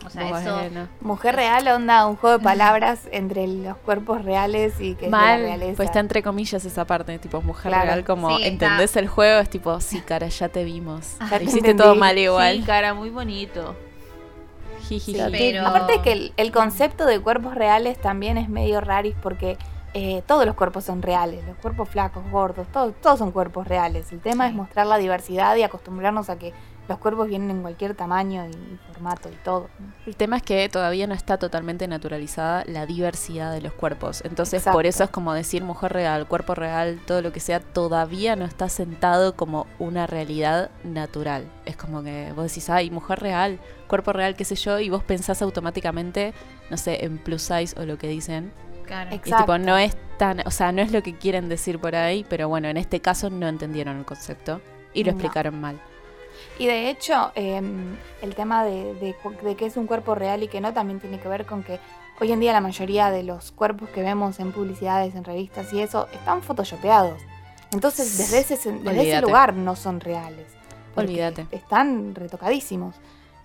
O 0.06 0.10
sea, 0.10 0.40
eso... 0.40 0.60
Mujer 1.02 1.36
real 1.36 1.68
onda 1.68 2.06
un 2.06 2.16
juego 2.16 2.38
de 2.38 2.44
palabras 2.44 3.08
entre 3.12 3.48
los 3.48 3.76
cuerpos 3.78 4.24
reales 4.24 4.74
y 4.80 4.94
que 4.96 5.06
es 5.06 5.12
de 5.12 5.18
la 5.18 5.18
Mal, 5.18 5.40
realeza. 5.42 5.78
pues 5.78 5.90
está 5.90 6.00
entre 6.00 6.22
comillas 6.22 6.64
esa 6.64 6.86
parte, 6.86 7.18
tipo 7.18 7.42
mujer 7.42 7.72
Claro. 7.72 7.86
real, 7.86 8.04
como 8.06 8.30
Sí, 8.30 8.44
está. 8.44 8.48
entendés 8.48 8.96
el 8.98 9.08
juego, 9.08 9.40
es 9.40 9.50
tipo, 9.50 9.80
sí, 9.82 10.02
cara, 10.02 10.28
ya 10.28 10.50
te 10.50 10.64
vimos. 10.64 11.18
Ya 11.20 11.38
te 11.40 11.44
Hiciste 11.46 11.60
entendí. 11.72 11.84
todo 11.84 11.96
mal 11.96 12.16
Sí, 12.16 12.22
igual. 12.22 12.64
cara, 12.66 12.94
muy 12.94 13.10
bonito. 13.10 13.76
Jiji. 14.88 15.14
Sí, 15.16 15.22
Pero- 15.32 15.66
Aparte 15.68 16.02
que 16.04 16.12
el, 16.12 16.34
el 16.38 16.52
concepto 16.52 17.06
de 17.06 17.20
cuerpos 17.20 17.56
reales 17.56 18.00
también 18.00 18.38
es 18.38 18.50
medio 18.50 18.82
raris 18.82 19.16
porque 19.24 19.58
eh, 19.96 20.22
todos 20.28 20.46
los 20.46 20.56
cuerpos 20.56 20.84
son 20.84 21.02
reales, 21.02 21.44
los 21.48 21.56
cuerpos 21.58 21.90
flacos, 21.90 22.24
gordos, 22.30 22.68
todos, 22.72 22.94
todos 23.02 23.18
son 23.18 23.32
cuerpos 23.32 23.68
reales. 23.68 24.12
El 24.12 24.20
tema 24.20 24.44
Sí. 24.46 24.50
es 24.52 24.56
mostrar 24.56 24.86
la 24.86 24.98
diversidad 24.98 25.56
y 25.56 25.64
acostumbrarnos 25.64 26.30
a 26.30 26.38
que 26.38 26.54
los 26.88 26.98
cuerpos 27.00 27.28
vienen 27.28 27.50
en 27.50 27.62
cualquier 27.62 27.96
tamaño 27.96 28.46
y 28.48 28.78
formato 28.94 29.30
y 29.30 29.36
todo. 29.44 29.70
El 30.06 30.16
tema 30.16 30.38
es 30.38 30.44
que 30.44 30.70
todavía 30.70 31.08
no 31.08 31.14
está 31.16 31.38
totalmente 31.38 31.88
naturalizada 31.88 32.64
la 32.68 32.86
diversidad 32.86 33.52
de 33.52 33.62
los 33.62 33.74
cuerpos. 33.74 34.22
Entonces, 34.24 34.60
Exacto. 34.62 34.78
por 34.78 34.86
eso 34.86 35.04
es 35.04 35.10
como 35.10 35.34
decir 35.34 35.64
mujer 35.64 35.94
real, 35.94 36.28
cuerpo 36.28 36.54
real, 36.54 37.00
todo 37.08 37.22
lo 37.22 37.32
que 37.34 37.40
sea, 37.40 37.60
todavía 37.60 38.36
no 38.36 38.46
está 38.46 38.70
sentado 38.70 39.36
como 39.36 39.66
una 39.80 40.06
realidad 40.06 40.70
natural. 40.84 41.46
Es 41.66 41.76
como 41.76 42.04
que 42.04 42.32
vos 42.36 42.48
decís, 42.50 42.70
ay, 42.70 42.92
mujer 42.92 43.20
real, 43.20 43.60
cuerpo 43.88 44.14
real, 44.14 44.36
qué 44.36 44.46
sé 44.46 44.56
yo, 44.56 44.80
y 44.80 44.90
vos 44.90 45.04
pensás 45.04 45.42
automáticamente, 45.42 46.34
no 46.70 46.78
sé, 46.78 47.04
en 47.04 47.18
plus 47.18 47.42
size 47.42 47.80
o 47.80 47.86
lo 47.86 47.98
que 47.98 48.08
dicen. 48.08 48.52
Claro. 48.86 49.16
Y 49.16 49.18
tipo, 49.18 49.58
no 49.58 49.78
es 49.80 49.98
tan, 50.20 50.42
o 50.46 50.52
sea, 50.52 50.72
no 50.72 50.84
es 50.84 50.92
lo 50.92 51.02
que 51.02 51.16
quieren 51.18 51.50
decir 51.50 51.80
por 51.80 51.96
ahí, 51.96 52.24
pero 52.30 52.48
bueno, 52.48 52.68
en 52.68 52.78
este 52.78 53.00
caso 53.00 53.32
no 53.32 53.48
entendieron 53.48 53.98
el 53.98 54.06
concepto 54.06 54.62
y 54.94 55.04
lo 55.04 55.12
No. 55.12 55.18
explicaron 55.18 55.60
mal. 55.60 55.82
Y 56.60 56.68
de 56.68 56.90
hecho, 56.90 57.32
eh, 57.36 57.62
el 58.22 58.36
tema 58.36 58.64
de, 58.64 58.94
de, 58.96 59.16
de 59.44 59.56
que 59.56 59.66
es 59.66 59.78
un 59.78 59.88
cuerpo 59.88 60.16
real 60.16 60.44
y 60.44 60.48
que 60.48 60.62
no 60.62 60.74
también 60.74 61.00
tiene 61.00 61.20
que 61.20 61.28
ver 61.28 61.46
con 61.46 61.64
que 61.64 61.80
hoy 62.22 62.32
en 62.32 62.40
día 62.40 62.54
la 62.54 62.62
mayoría 62.62 63.12
de 63.12 63.24
los 63.24 63.52
cuerpos 63.52 63.90
que 63.90 64.02
vemos 64.02 64.40
en 64.40 64.52
publicidades, 64.54 65.16
en 65.16 65.24
revistas 65.26 65.72
y 65.74 65.82
eso, 65.82 66.08
están 66.14 66.42
photoshopeados. 66.42 67.20
Entonces, 67.74 68.18
desde 68.18 68.40
ese, 68.40 68.56
desde 68.56 69.02
ese 69.02 69.22
lugar 69.22 69.54
no 69.54 69.76
son 69.76 70.00
reales. 70.00 70.48
Olvídate. 70.96 71.46
Están 71.52 72.16
retocadísimos. 72.16 72.96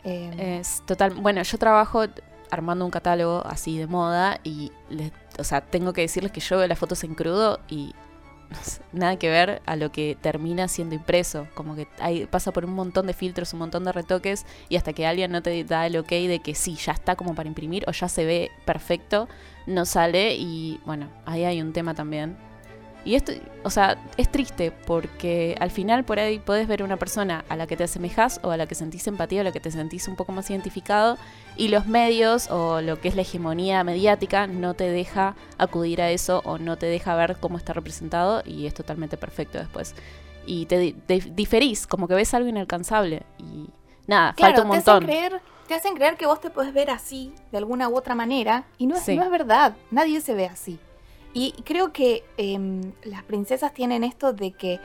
Eh, 0.05 0.59
Es 0.61 0.83
total. 0.87 1.15
Bueno, 1.15 1.43
yo 1.43 1.59
trabajo 1.59 2.05
armando 2.51 2.85
un 2.85 2.91
catálogo 2.93 3.43
así 3.45 3.77
de 3.77 3.87
moda 3.89 4.39
y, 4.45 4.71
les- 4.89 5.13
o 5.39 5.43
sea, 5.45 5.61
tengo 5.61 5.93
que 5.93 6.03
decirles 6.03 6.31
que 6.33 6.41
yo 6.41 6.59
veo 6.59 6.69
las 6.69 6.79
fotos 6.79 7.03
en 7.05 7.15
crudo 7.15 7.59
y 7.69 7.93
nada 8.93 9.17
que 9.17 9.29
ver 9.29 9.63
a 9.67 9.77
lo 9.77 9.93
que 9.93 10.17
termina 10.21 10.69
siendo 10.69 10.95
impreso. 10.95 11.47
Como 11.55 11.77
que 11.77 11.89
hay, 11.99 12.27
pasa 12.27 12.53
por 12.53 12.65
un 12.65 12.75
montón 12.75 13.07
de 13.07 13.13
filtros, 13.13 13.53
un 13.53 13.61
montón 13.61 13.85
de 13.85 13.93
retoques 13.93 14.47
y 14.69 14.77
hasta 14.77 14.93
que 14.93 15.07
alguien 15.07 15.33
no 15.33 15.43
te 15.43 15.65
da 15.65 15.87
el 15.87 15.97
ok 15.97 16.09
de 16.09 16.41
que 16.43 16.55
sí, 16.55 16.77
ya 16.77 16.93
está 16.93 17.17
como 17.17 17.35
para 17.35 17.49
imprimir 17.49 17.85
o 17.89 17.93
ya 17.93 18.09
se 18.09 18.25
ve 18.25 18.51
perfecto, 18.65 19.29
no 19.67 19.85
sale 19.85 20.35
y 20.35 20.81
bueno, 20.85 21.09
ahí 21.27 21.45
hay 21.45 21.61
un 21.61 21.73
tema 21.73 21.95
también. 21.95 22.50
Y 23.05 23.15
esto, 23.15 23.33
o 23.65 23.71
sea, 23.71 23.97
es 24.19 24.31
triste 24.31 24.73
porque 24.73 25.57
al 25.59 25.71
final 25.71 26.05
por 26.05 26.19
ahí 26.19 26.39
podés 26.39 26.69
ver 26.69 26.83
una 26.83 26.99
persona 26.99 27.45
a 27.49 27.57
la 27.57 27.67
que 27.67 27.77
te 27.77 27.85
asemejas 27.85 28.41
o 28.43 28.51
a 28.51 28.57
la 28.59 28.67
que 28.67 28.75
sentís 28.75 29.07
empatía 29.07 29.39
o 29.39 29.41
a 29.41 29.45
la 29.45 29.53
que 29.53 29.61
te 29.61 29.71
sentís 29.71 30.07
un 30.07 30.17
poco 30.17 30.33
más 30.33 30.51
identificado 30.51 31.17
y 31.57 31.69
los 31.69 31.87
medios 31.87 32.51
o 32.51 32.83
lo 32.83 33.01
que 33.01 33.09
es 33.09 33.17
la 33.17 33.23
hegemonía 33.23 33.83
mediática 33.85 34.47
no 34.47 34.75
te 34.75 34.91
deja 34.91 35.35
acudir 35.57 36.03
a 36.03 36.11
eso 36.11 36.43
o 36.45 36.59
no 36.59 36.77
te 36.77 36.87
deja 36.87 37.15
ver 37.15 37.37
cómo 37.41 37.57
está 37.57 37.73
representado 37.73 38.43
y 38.45 38.67
es 38.67 38.75
totalmente 38.75 39.17
perfecto 39.17 39.57
después. 39.59 39.95
Y 40.47 40.67
te 40.67 40.95
diferís, 41.35 41.87
como 41.87 42.07
que 42.07 42.15
ves 42.15 42.35
algo 42.35 42.49
inalcanzable 42.49 43.23
y 43.39 43.71
nada, 44.07 44.35
claro, 44.35 44.57
falta 44.57 44.63
un 44.67 44.71
te 44.73 44.77
hacen, 44.79 44.93
montón. 44.95 45.07
creer, 45.09 45.41
te 45.69 45.75
hacen 45.75 45.95
creer 45.95 46.17
que 46.17 46.27
vos 46.27 46.41
te 46.41 46.51
podés 46.51 46.75
ver 46.75 46.91
así, 46.91 47.33
de 47.53 47.59
alguna 47.59 47.89
u 47.89 47.97
otra 47.97 48.15
manera, 48.15 48.65
y 48.77 48.87
no 48.87 48.97
es, 48.97 49.03
Sí. 49.03 49.17
no 49.17 49.23
es 49.23 49.31
verdad. 49.31 49.75
Nadie 49.91 50.21
se 50.21 50.35
ve 50.35 50.47
así. 50.47 50.79
Y 51.33 51.53
creo 51.65 51.93
que 51.93 52.25
em, 52.37 52.93
las 53.05 53.23
princesas 53.23 53.73
tienen 53.73 54.05
esto 54.05 54.33
de 54.33 54.53
que 54.53 54.81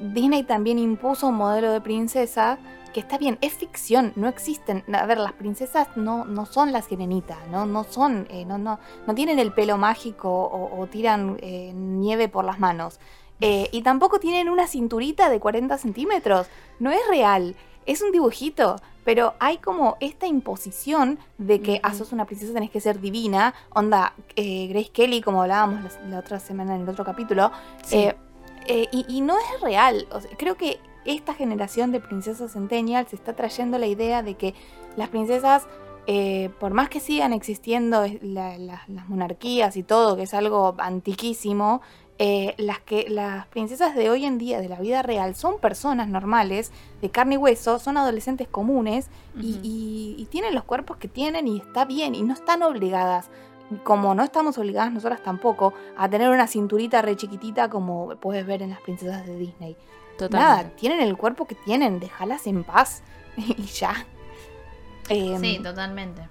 Disney 0.00 0.42
también 0.42 0.78
impuso 0.78 1.28
un 1.28 1.36
modelo 1.36 1.70
de 1.72 1.80
princesa 1.80 2.58
que 2.92 3.00
está 3.00 3.18
bien, 3.18 3.36
es 3.42 3.52
ficción, 3.52 4.12
no 4.16 4.26
existen. 4.26 4.82
A 4.94 5.04
ver, 5.04 5.18
las 5.18 5.34
princesas 5.34 5.88
no, 5.96 6.24
no 6.24 6.46
son 6.46 6.72
la 6.72 6.80
sirenita, 6.80 7.36
no, 7.50 7.66
no 7.66 7.84
son, 7.84 8.26
eh, 8.30 8.46
no, 8.46 8.56
no, 8.56 8.80
no 9.06 9.14
tienen 9.14 9.38
el 9.38 9.52
pelo 9.52 9.76
mágico 9.76 10.30
o, 10.30 10.80
o 10.80 10.86
tiran 10.86 11.36
eh, 11.42 11.72
nieve 11.74 12.28
por 12.28 12.44
las 12.46 12.58
manos. 12.58 12.98
Eh, 13.42 13.68
y 13.70 13.82
tampoco 13.82 14.18
tienen 14.18 14.48
una 14.48 14.66
cinturita 14.66 15.28
de 15.28 15.40
40 15.40 15.76
centímetros. 15.76 16.46
No 16.78 16.90
es 16.90 17.00
real, 17.08 17.54
es 17.84 18.00
un 18.00 18.12
dibujito. 18.12 18.76
Pero 19.06 19.34
hay 19.38 19.56
como 19.58 19.96
esta 20.00 20.26
imposición 20.26 21.18
de 21.38 21.62
que, 21.62 21.80
ah, 21.82 21.88
Ujú. 21.88 21.98
sos 21.98 22.12
una 22.12 22.26
princesa, 22.26 22.52
tenés 22.52 22.70
que 22.70 22.80
ser 22.80 23.00
divina. 23.00 23.54
Onda, 23.72 24.12
eh, 24.34 24.66
Grace 24.66 24.90
Kelly, 24.90 25.22
como 25.22 25.40
hablábamos 25.42 25.82
la, 26.02 26.08
la 26.10 26.18
otra 26.18 26.38
semana 26.40 26.74
en 26.74 26.82
el 26.82 26.88
otro 26.88 27.04
capítulo, 27.04 27.50
Sí. 27.84 27.96
eh, 27.98 28.16
eh, 28.66 28.88
y, 28.92 29.06
y 29.08 29.20
no 29.20 29.36
es 29.38 29.60
real. 29.62 30.08
O 30.10 30.20
sea, 30.20 30.30
creo 30.36 30.56
que 30.56 30.80
esta 31.04 31.32
generación 31.34 31.92
de 31.92 32.00
princesas 32.00 32.52
centennial 32.52 33.06
se 33.08 33.14
está 33.14 33.34
trayendo 33.36 33.78
la 33.78 33.86
idea 33.86 34.24
de 34.24 34.34
que 34.34 34.54
las 34.96 35.08
princesas, 35.08 35.68
eh, 36.08 36.50
por 36.58 36.74
más 36.74 36.88
que 36.88 36.98
sigan 36.98 37.32
existiendo 37.32 38.02
es- 38.02 38.20
la- 38.24 38.58
la- 38.58 38.82
las 38.88 39.08
monarquías 39.08 39.76
y 39.76 39.84
todo, 39.84 40.16
que 40.16 40.24
es 40.24 40.34
algo 40.34 40.74
antiquísimo, 40.78 41.80
eh, 42.18 42.54
las, 42.58 42.78
que, 42.80 43.06
las 43.10 43.46
princesas 43.48 43.94
de 43.94 44.08
hoy 44.10 44.24
en 44.24 44.38
día, 44.38 44.60
de 44.60 44.68
la 44.68 44.80
vida 44.80 45.02
real, 45.02 45.34
son 45.34 45.58
personas 45.58 46.08
normales, 46.08 46.72
de 47.02 47.10
carne 47.10 47.34
y 47.34 47.38
hueso, 47.38 47.78
son 47.78 47.96
adolescentes 47.98 48.48
comunes 48.48 49.08
y, 49.40 49.50
Ujú. 49.52 49.60
y- 49.62 50.14
y 50.18 50.24
tienen 50.26 50.54
los 50.54 50.64
cuerpos 50.64 50.96
que 50.96 51.08
tienen 51.08 51.46
y 51.46 51.58
está 51.58 51.84
bien 51.84 52.14
y 52.14 52.22
no 52.22 52.32
están 52.34 52.62
obligadas 52.62 53.28
como 53.82 54.14
no 54.14 54.22
estamos 54.22 54.56
obligadas 54.58 54.92
nosotras 54.92 55.20
tampoco 55.24 55.74
a 55.98 56.08
tener 56.08 56.30
una 56.30 56.46
cinturita 56.46 57.02
re 57.02 57.16
chiquitita 57.16 57.68
como 57.68 58.14
puedes 58.20 58.46
ver 58.46 58.62
en 58.62 58.70
las 58.70 58.80
princesas 58.80 59.26
de 59.26 59.36
Disney. 59.36 59.76
Totalmente. 60.16 60.38
Nada, 60.62 60.70
tienen 60.76 61.00
el 61.00 61.16
cuerpo 61.16 61.46
que 61.46 61.56
tienen, 61.56 61.98
déjalas 62.00 62.46
en 62.46 62.62
paz 62.64 63.02
y 63.36 63.62
ya. 63.64 64.06
Em, 65.08 65.40
Sí, 65.40 65.58
totalmente. 65.62 66.22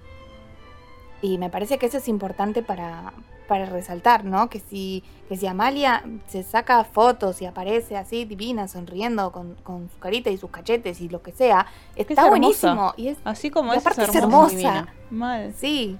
y 1.22 1.38
me 1.38 1.50
parece 1.50 1.78
que 1.78 1.86
eso 1.88 1.98
es 1.98 2.08
importante 2.08 2.62
para, 2.64 3.14
para 3.48 3.66
resaltar, 3.66 4.26
¿no? 4.26 4.50
Que 4.50 4.60
si, 4.60 5.04
que 5.30 5.38
si 5.38 5.48
Amalia 5.48 6.04
se 6.28 6.44
saca 6.44 6.84
fotos 6.84 7.42
y 7.42 7.46
aparece 7.46 7.96
así 7.98 8.26
divina, 8.26 8.68
sonriendo 8.68 9.32
con, 9.32 9.56
con 9.64 9.90
su 9.90 9.98
carita 10.00 10.30
y 10.30 10.38
sus 10.38 10.50
cachetes 10.50 11.02
y 11.02 11.10
lo 11.10 11.22
que 11.22 11.32
sea, 11.32 11.66
está 11.96 12.14
hermosa. 12.14 12.30
buenísimo. 12.30 12.94
Y 12.98 13.08
es, 13.10 13.18
Así 13.24 13.50
como 13.52 13.74
Y 13.74 13.78
es, 13.78 13.82
aparte 13.86 14.04
es 14.04 14.10
es 14.10 14.16
hermosa. 14.16 14.88
Mal. 15.10 15.54
Sí, 15.56 15.98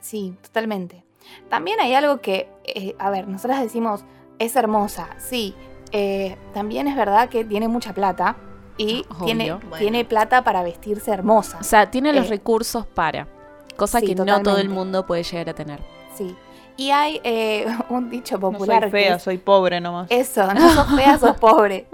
sí, 0.00 0.36
totalmente. 0.42 1.04
También 1.48 1.80
hay 1.80 1.94
algo 1.94 2.20
que, 2.20 2.48
eh, 2.64 2.94
a 2.98 3.10
ver, 3.10 3.28
nosotras 3.28 3.60
decimos, 3.62 4.04
es 4.38 4.56
hermosa, 4.56 5.08
sí, 5.18 5.54
eh, 5.92 6.36
también 6.52 6.88
es 6.88 6.96
verdad 6.96 7.28
que 7.28 7.44
tiene 7.44 7.68
mucha 7.68 7.94
plata 7.94 8.36
y 8.76 9.04
Obvio. 9.08 9.24
tiene, 9.24 9.52
Bueno. 9.52 9.76
tiene 9.78 10.04
plata 10.04 10.42
para 10.42 10.62
vestirse 10.62 11.12
hermosa. 11.12 11.58
O 11.60 11.64
sea, 11.64 11.90
tiene 11.90 12.12
los 12.12 12.26
Eh, 12.26 12.30
recursos 12.30 12.86
para. 12.86 13.28
Cosa 13.76 14.00
sí, 14.00 14.06
que 14.06 14.14
no 14.14 14.42
todo 14.42 14.58
el 14.58 14.68
mundo 14.68 15.06
puede 15.06 15.22
llegar 15.22 15.48
a 15.50 15.54
tener. 15.54 15.80
Sí. 16.14 16.34
Y 16.76 16.90
hay 16.90 17.20
eh, 17.24 17.66
un 17.88 18.10
dicho 18.10 18.34
No 18.36 18.52
popular 18.52 18.82
soy 18.82 18.90
que 18.90 18.96
fea, 18.98 19.14
es, 19.16 19.22
soy 19.22 19.38
pobre 19.38 19.80
nomás. 19.80 20.06
Eso, 20.10 20.52
no 20.54 20.70
sos 20.70 20.94
fea, 20.96 21.18
sos 21.18 21.36
pobre. 21.36 21.86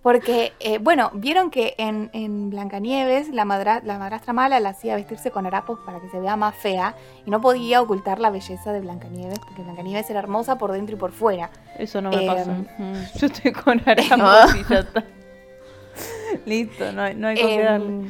Porque, 0.00 0.52
eh, 0.60 0.78
bueno, 0.78 1.10
vieron 1.12 1.50
que 1.50 1.74
en, 1.76 2.08
en 2.12 2.50
Blancanieves 2.50 3.28
la, 3.30 3.44
madra- 3.44 3.82
la 3.84 3.98
madrastra 3.98 4.32
mala 4.32 4.60
la 4.60 4.68
hacía 4.70 4.94
vestirse 4.94 5.32
con 5.32 5.44
harapos 5.44 5.80
para 5.84 6.00
que 6.00 6.08
se 6.08 6.20
vea 6.20 6.36
más 6.36 6.54
fea 6.54 6.94
y 7.26 7.30
no 7.30 7.40
podía 7.40 7.82
ocultar 7.82 8.20
la 8.20 8.30
belleza 8.30 8.72
de 8.72 8.80
Blancanieves, 8.80 9.40
porque 9.40 9.62
Blancanieves 9.62 10.08
era 10.08 10.20
hermosa 10.20 10.56
por 10.56 10.70
dentro 10.72 10.94
y 10.94 10.98
por 10.98 11.10
fuera. 11.10 11.50
Eso 11.76 12.00
no 12.00 12.10
me 12.10 12.24
Eh, 12.24 12.26
pasa. 12.28 12.50
Ujú. 12.52 13.18
Yo 13.18 13.26
estoy 13.26 13.52
con 13.52 13.82
harapos 13.84 14.54
y 14.60 14.72
ya 14.72 14.78
está. 14.78 15.04
Listo, 16.46 16.92
no 16.92 17.02
hay, 17.02 17.14
no 17.16 17.28
hay 17.28 17.36
con 17.40 17.46
qué 17.48 17.62
darle. 17.62 18.08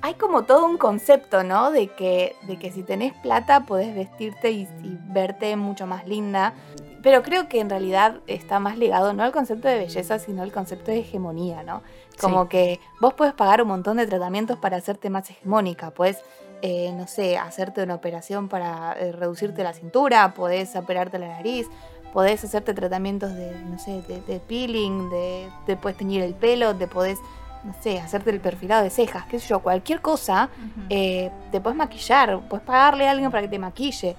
Hay 0.00 0.14
como 0.14 0.44
todo 0.44 0.64
un 0.66 0.78
concepto, 0.78 1.42
¿no? 1.42 1.70
De 1.70 1.88
que, 1.88 2.36
de 2.42 2.58
que 2.58 2.70
si 2.70 2.82
tenés 2.82 3.12
plata 3.14 3.66
podés 3.66 3.94
vestirte 3.94 4.50
y, 4.50 4.62
y 4.82 4.98
verte 5.08 5.56
mucho 5.56 5.86
más 5.86 6.06
linda. 6.06 6.54
Pero 7.02 7.22
creo 7.22 7.48
que 7.48 7.60
en 7.60 7.70
realidad 7.70 8.20
está 8.26 8.58
más 8.58 8.76
ligado 8.76 9.12
no 9.12 9.22
al 9.22 9.32
concepto 9.32 9.68
de 9.68 9.78
belleza, 9.78 10.18
sino 10.18 10.42
al 10.42 10.52
concepto 10.52 10.90
de 10.90 10.98
hegemonía, 10.98 11.62
¿no? 11.62 11.82
Como 12.20 12.48
que 12.48 12.80
vos 13.00 13.14
puedes 13.14 13.34
pagar 13.34 13.62
un 13.62 13.68
montón 13.68 13.98
de 13.98 14.06
tratamientos 14.06 14.58
para 14.58 14.76
hacerte 14.76 15.08
más 15.08 15.30
hegemónica. 15.30 15.92
Puedes, 15.92 16.18
eh, 16.62 16.92
no 16.92 17.06
sé, 17.06 17.38
hacerte 17.38 17.82
una 17.84 17.94
operación 17.94 18.48
para 18.48 18.94
eh, 18.98 19.12
reducirte 19.12 19.62
la 19.62 19.72
cintura, 19.74 20.34
podés 20.34 20.74
operarte 20.74 21.20
la 21.20 21.28
nariz, 21.28 21.68
podés 22.12 22.42
hacerte 22.42 22.74
tratamientos 22.74 23.32
de, 23.34 23.52
no 23.62 23.78
sé, 23.78 24.02
de, 24.02 24.20
de 24.22 24.40
peeling, 24.40 25.08
de, 25.10 25.48
te 25.66 25.76
puedes 25.76 25.96
teñir 25.96 26.22
el 26.22 26.34
pelo, 26.34 26.74
te 26.74 26.88
podés, 26.88 27.18
no 27.64 27.74
sé, 27.82 28.00
hacerte 28.00 28.30
el 28.30 28.40
perfilado 28.40 28.82
de 28.84 28.90
cejas, 28.90 29.24
qué 29.26 29.38
sé 29.38 29.48
yo, 29.48 29.60
cualquier 29.60 30.00
cosa, 30.00 30.48
eh, 30.90 31.30
te 31.50 31.60
puedes 31.60 31.76
maquillar, 31.76 32.40
puedes 32.48 32.64
pagarle 32.64 33.08
a 33.08 33.10
alguien 33.12 33.30
para 33.30 33.42
que 33.42 33.48
te 33.48 33.58
maquille. 33.58 34.16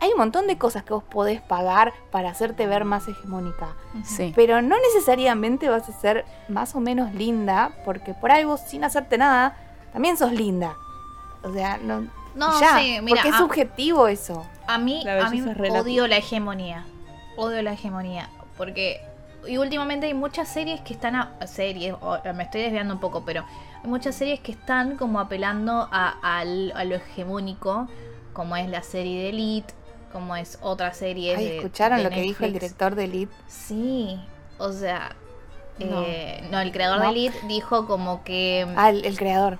Hay 0.00 0.10
un 0.10 0.18
montón 0.18 0.46
de 0.46 0.58
cosas 0.58 0.82
que 0.84 0.92
vos 0.92 1.02
podés 1.04 1.40
pagar 1.40 1.92
para 2.10 2.28
hacerte 2.30 2.66
ver 2.66 2.84
más 2.84 3.08
hegemónica. 3.08 3.68
Sí. 4.04 4.32
Pero 4.36 4.60
no 4.60 4.76
necesariamente 4.92 5.68
vas 5.70 5.88
a 5.88 5.92
ser 5.92 6.24
más 6.48 6.74
o 6.74 6.80
menos 6.80 7.14
linda, 7.14 7.70
porque 7.84 8.12
por 8.12 8.30
ahí 8.30 8.44
vos 8.44 8.60
sin 8.60 8.84
hacerte 8.84 9.16
nada, 9.16 9.56
también 9.92 10.16
sos 10.18 10.32
linda. 10.32 10.74
O 11.42 11.52
sea, 11.52 11.78
no, 11.78 12.06
No, 12.34 12.60
ya, 12.60 12.78
sí, 12.78 12.98
mira, 13.02 13.16
porque 13.22 13.28
es 13.30 13.34
a- 13.34 13.38
subjetivo 13.38 14.06
eso. 14.08 14.44
A 14.66 14.76
mí, 14.78 15.02
a 15.08 15.30
mí 15.30 15.42
odio 15.70 16.06
la 16.06 16.18
hegemonía. 16.18 16.84
Odio 17.38 17.62
la 17.62 17.72
hegemonía. 17.72 18.28
Porque. 18.58 19.00
Y 19.46 19.58
últimamente 19.58 20.06
hay 20.06 20.14
muchas 20.14 20.48
series 20.48 20.80
que 20.80 20.92
están. 20.94 21.14
A, 21.16 21.30
series, 21.46 21.94
o- 22.00 22.18
me 22.34 22.44
estoy 22.44 22.62
desviando 22.62 22.94
un 22.94 23.00
poco, 23.00 23.24
pero 23.24 23.44
hay 23.82 23.88
muchas 23.90 24.14
series 24.14 24.40
que 24.40 24.52
están 24.52 24.96
como 24.96 25.20
apelando 25.20 25.88
a, 25.90 26.44
lo 26.44 26.94
hegemónico, 26.96 27.88
como 28.32 28.56
es 28.56 28.68
la 28.68 28.82
serie 28.82 29.22
de 29.22 29.28
Elite, 29.30 29.74
como 30.12 30.36
es 30.36 30.58
otra 30.62 30.92
serie 30.94 31.36
Ay, 31.36 31.44
de. 31.48 31.56
¿escucharon 31.58 31.98
de 31.98 32.04
lo 32.04 32.10
que 32.10 32.20
dijo 32.22 32.44
el 32.44 32.52
director 32.52 32.94
de 32.94 33.04
Elite? 33.04 33.32
Sí, 33.48 34.18
o 34.58 34.72
sea. 34.72 35.14
No. 35.78 36.02
eh, 36.06 36.42
no, 36.50 36.58
el 36.60 36.72
creador 36.72 36.98
No. 36.98 37.04
de 37.04 37.10
Elite 37.10 37.38
dijo 37.48 37.86
como 37.86 38.24
que. 38.24 38.66
Ah, 38.76 38.88
el, 38.90 39.04
el 39.04 39.16
creador. 39.18 39.58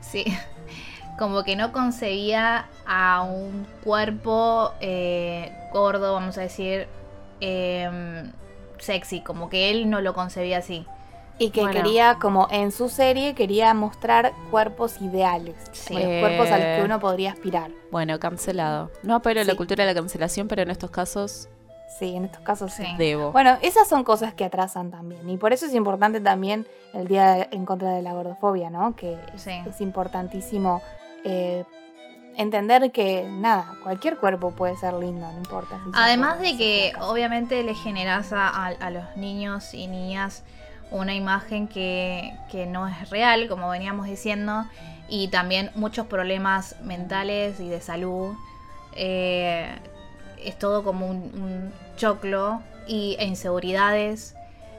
Sí, 0.00 0.24
como 1.18 1.42
que 1.42 1.56
no 1.56 1.72
concebía 1.72 2.66
a 2.86 3.22
un 3.22 3.66
cuerpo 3.82 4.72
eh, 4.80 5.52
gordo, 5.72 6.14
vamos 6.14 6.38
a 6.38 6.42
decir, 6.42 6.86
em, 7.40 8.30
sexy, 8.80 9.20
como 9.20 9.48
que 9.48 9.70
él 9.70 9.88
no 9.90 10.00
lo 10.00 10.14
concebía 10.14 10.58
así. 10.58 10.86
Y 11.40 11.50
que 11.50 11.60
Bueno. 11.60 11.76
quería, 11.76 12.16
como 12.20 12.48
en 12.50 12.72
su 12.72 12.88
serie, 12.88 13.34
quería 13.34 13.72
mostrar 13.72 14.32
cuerpos 14.50 15.00
ideales. 15.00 15.54
Sí. 15.72 15.94
como 15.94 16.06
los 16.06 16.20
cuerpos 16.20 16.48
a 16.48 16.56
los 16.56 16.64
que 16.66 16.78
Eh. 16.78 16.84
uno 16.84 16.98
podría 16.98 17.30
aspirar. 17.32 17.70
Bueno, 17.92 18.18
cancelado. 18.18 18.90
No 19.04 19.14
apelo 19.14 19.40
a 19.40 19.44
la 19.44 19.54
cultura 19.54 19.84
de 19.84 19.94
la 19.94 20.00
cancelación, 20.00 20.48
pero 20.48 20.62
en 20.62 20.70
estos 20.70 20.90
casos 20.90 21.48
Sí, 21.98 22.14
en 22.14 22.26
estos 22.26 22.42
casos 22.42 22.72
sí. 22.74 22.84
Debo. 22.98 23.32
Bueno, 23.32 23.56
esas 23.62 23.88
son 23.88 24.04
cosas 24.04 24.34
que 24.34 24.44
atrasan 24.44 24.90
también. 24.90 25.28
Y 25.30 25.36
por 25.38 25.52
eso 25.52 25.66
es 25.66 25.74
importante 25.74 26.20
también 26.20 26.66
el 26.92 27.08
Día 27.08 27.48
en 27.50 27.64
contra 27.64 27.90
de 27.92 28.02
la 28.02 28.12
gordofobia, 28.12 28.68
¿no? 28.70 28.94
Que 28.94 29.16
es 29.66 29.80
importantísimo 29.80 30.82
eh, 31.24 31.64
entender 32.38 32.90
que, 32.92 33.28
nada, 33.30 33.74
cualquier 33.82 34.16
cuerpo 34.16 34.52
puede 34.52 34.76
ser 34.76 34.94
lindo, 34.94 35.30
no 35.30 35.36
importa. 35.38 35.78
si 35.84 35.90
Además 35.94 36.38
de 36.40 36.56
que 36.56 36.92
obviamente 37.00 37.62
le 37.62 37.74
generas 37.74 38.32
a, 38.32 38.48
a- 38.48 38.68
a 38.68 38.90
los 38.90 39.04
niños 39.16 39.74
y 39.74 39.86
niñas 39.88 40.42
una 40.90 41.14
imagen 41.14 41.68
que, 41.68 42.32
que 42.50 42.64
no 42.64 42.88
es 42.88 43.10
real, 43.10 43.46
como 43.48 43.68
veníamos 43.68 44.06
diciendo, 44.06 44.64
y 45.08 45.28
también 45.28 45.70
muchos 45.74 46.06
problemas 46.06 46.76
mentales 46.82 47.60
y 47.60 47.68
de 47.68 47.80
salud. 47.80 48.34
Eh, 48.94 49.68
es 50.42 50.58
todo 50.58 50.84
como 50.84 51.06
un, 51.06 51.16
un 51.16 51.72
choclo 51.96 52.62
y, 52.86 53.16
e 53.18 53.26
inseguridades 53.26 54.34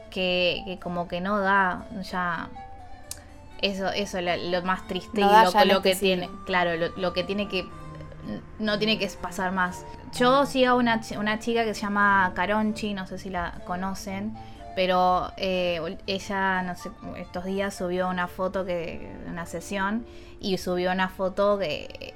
que, 0.09 0.63
que 0.65 0.79
como 0.79 1.07
que 1.07 1.21
no 1.21 1.39
da 1.39 1.85
ya 2.09 2.49
eso 3.61 3.89
eso 3.89 4.21
lo, 4.21 4.35
lo 4.37 4.61
más 4.63 4.87
triste 4.87 5.21
No 5.21 5.27
y 5.27 5.45
lo, 5.45 5.51
ya 5.51 5.65
lo 5.65 5.73
lo 5.75 5.81
que 5.81 5.95
tiene 5.95 6.29
claro 6.45 6.75
lo, 6.77 6.89
lo 6.97 7.13
que 7.13 7.23
tiene 7.23 7.47
que 7.47 7.67
no 8.59 8.77
tiene 8.77 8.99
que 8.99 9.07
pasar 9.21 9.51
más 9.51 9.85
yo 10.17 10.45
sigo 10.45 10.71
a 10.71 10.75
una, 10.75 11.01
una 11.17 11.39
chica 11.39 11.63
que 11.63 11.73
se 11.73 11.81
llama 11.81 12.31
Caronchi 12.35 12.93
no 12.93 13.07
sé 13.07 13.17
si 13.17 13.29
la 13.29 13.61
conocen 13.65 14.35
pero 14.75 15.31
eh, 15.37 15.97
ella 16.07 16.61
no 16.61 16.75
sé 16.75 16.91
estos 17.17 17.45
días 17.45 17.75
subió 17.75 18.07
una 18.07 18.27
foto 18.27 18.65
que 18.65 19.11
una 19.27 19.45
sesión 19.45 20.05
y 20.39 20.57
subió 20.57 20.91
una 20.91 21.09
foto 21.09 21.57
que 21.57 22.13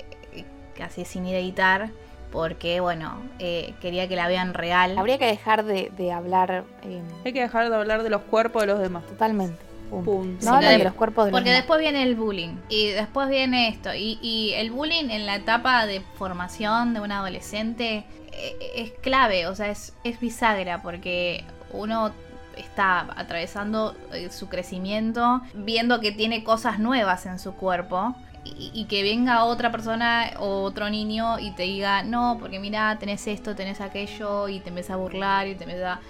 casi 0.77 1.05
sin 1.05 1.25
editar 1.25 1.89
porque 2.31 2.79
bueno 2.79 3.17
eh, 3.39 3.73
quería 3.79 4.07
que 4.07 4.15
la 4.15 4.27
vean 4.27 4.53
real 4.53 4.97
Habría 4.97 5.17
que 5.19 5.25
dejar 5.27 5.63
de, 5.65 5.91
de 5.95 6.11
hablar 6.11 6.63
eh, 6.83 7.01
Hay 7.25 7.33
que 7.33 7.41
dejar 7.41 7.69
de 7.69 7.75
hablar 7.75 8.01
de 8.01 8.09
los 8.09 8.21
cuerpos 8.23 8.63
de 8.63 8.67
los 8.67 8.79
demás. 8.79 9.05
totalmente. 9.05 9.72
Punto. 9.93 10.11
Punto. 10.11 10.45
No 10.45 10.51
Sí, 10.51 10.55
hablan 10.57 10.71
de- 10.71 10.77
de 10.79 10.83
los 10.85 10.93
cuerpos 10.93 11.25
de 11.25 11.31
los 11.31 11.39
Porque 11.39 11.51
después 11.51 11.79
viene 11.79 12.03
el 12.03 12.15
bullying 12.15 12.55
y 12.69 12.87
después 12.87 13.29
viene 13.29 13.67
esto. 13.69 13.93
Y, 13.93 14.19
y 14.21 14.53
el 14.55 14.71
bullying 14.71 15.09
en 15.09 15.25
la 15.25 15.35
etapa 15.35 15.85
de 15.85 16.01
formación 16.17 16.93
de 16.93 16.99
un 17.01 17.11
adolescente 17.11 18.05
eh, 18.31 18.57
es 18.75 18.91
clave, 19.01 19.47
o 19.47 19.55
sea, 19.55 19.69
es, 19.69 19.93
es 20.03 20.19
bisagra 20.19 20.81
porque 20.81 21.43
uno 21.71 22.11
está 22.57 23.07
atravesando 23.15 23.95
eh, 24.13 24.29
su 24.31 24.47
crecimiento, 24.49 25.41
viendo 25.53 25.99
que 25.99 26.11
tiene 26.11 26.43
cosas 26.43 26.79
nuevas 26.79 27.25
en 27.25 27.39
su 27.39 27.53
cuerpo. 27.53 28.15
Y, 28.45 28.71
y 28.73 28.85
que 28.85 29.03
venga 29.03 29.45
otra 29.45 29.71
persona 29.71 30.31
o 30.37 30.63
otro 30.63 30.89
niño 30.89 31.39
y 31.39 31.51
te 31.51 31.63
diga, 31.63 32.03
no, 32.03 32.35
porque 32.41 32.59
mira, 32.59 32.97
tenés 32.99 33.25
esto, 33.27 33.55
tenés 33.55 33.79
aquello, 33.79 34.49
y 34.49 34.59
te 34.59 34.67
empieza 34.67 34.95
a 34.95 34.97
burlar 34.97 35.47
y 35.47 35.55
te 35.55 35.63
empieza 35.63 36.01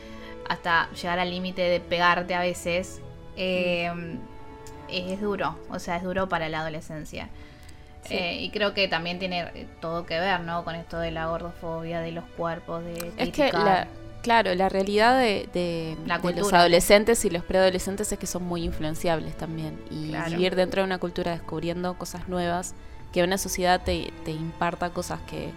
hasta 0.50 0.90
llegar 0.94 1.20
al 1.20 1.30
límite 1.30 1.62
de 1.62 1.80
pegarte 1.80 2.34
a 2.34 2.40
veces. 2.40 3.02
Eh, 3.38 3.92
es 4.90 5.22
duro, 5.22 5.58
o 5.70 5.80
sea, 5.80 5.98
es 5.98 6.04
duro 6.04 6.30
para 6.30 6.50
la 6.50 6.60
adolescencia. 6.60 7.30
Sí. 8.04 8.16
Eh, 8.16 8.42
y 8.42 8.50
creo 8.50 8.74
que 8.74 8.88
también 8.88 9.18
tiene 9.18 9.68
todo 9.80 10.06
que 10.06 10.20
ver, 10.20 10.42
¿no? 10.42 10.64
Con 10.66 10.76
esto 10.76 11.00
de 11.00 11.12
la 11.12 11.28
gordofobia, 11.28 12.02
de 12.02 12.12
los 12.12 12.26
cuerpos, 12.38 12.84
de 12.84 12.92
Es 13.18 13.30
que, 13.30 13.32
criticar. 13.50 13.64
la, 13.64 13.88
claro, 14.22 14.54
la 14.56 14.68
realidad 14.70 15.18
de, 15.18 15.48
de- 15.54 15.98
La 16.06 16.20
de 16.20 16.34
los 16.34 16.52
adolescentes 16.52 17.24
y 17.24 17.30
los 17.30 17.44
preadolescentes 17.46 18.12
es 18.12 18.20
que 18.20 18.28
son 18.28 18.44
muy 18.44 18.64
influenciables 18.64 19.36
también. 19.38 19.80
Y 19.90 20.10
Claro. 20.10 20.32
vivir 20.32 20.56
dentro 20.56 20.82
de 20.82 20.86
una 20.86 20.98
cultura 20.98 21.32
descubriendo 21.32 21.98
cosas 21.98 22.28
nuevas, 22.28 22.76
que 23.14 23.24
una 23.24 23.38
sociedad 23.38 23.82
te, 23.82 24.12
te 24.26 24.32
imparta 24.32 24.90
cosas 24.90 25.20
que 25.30 25.50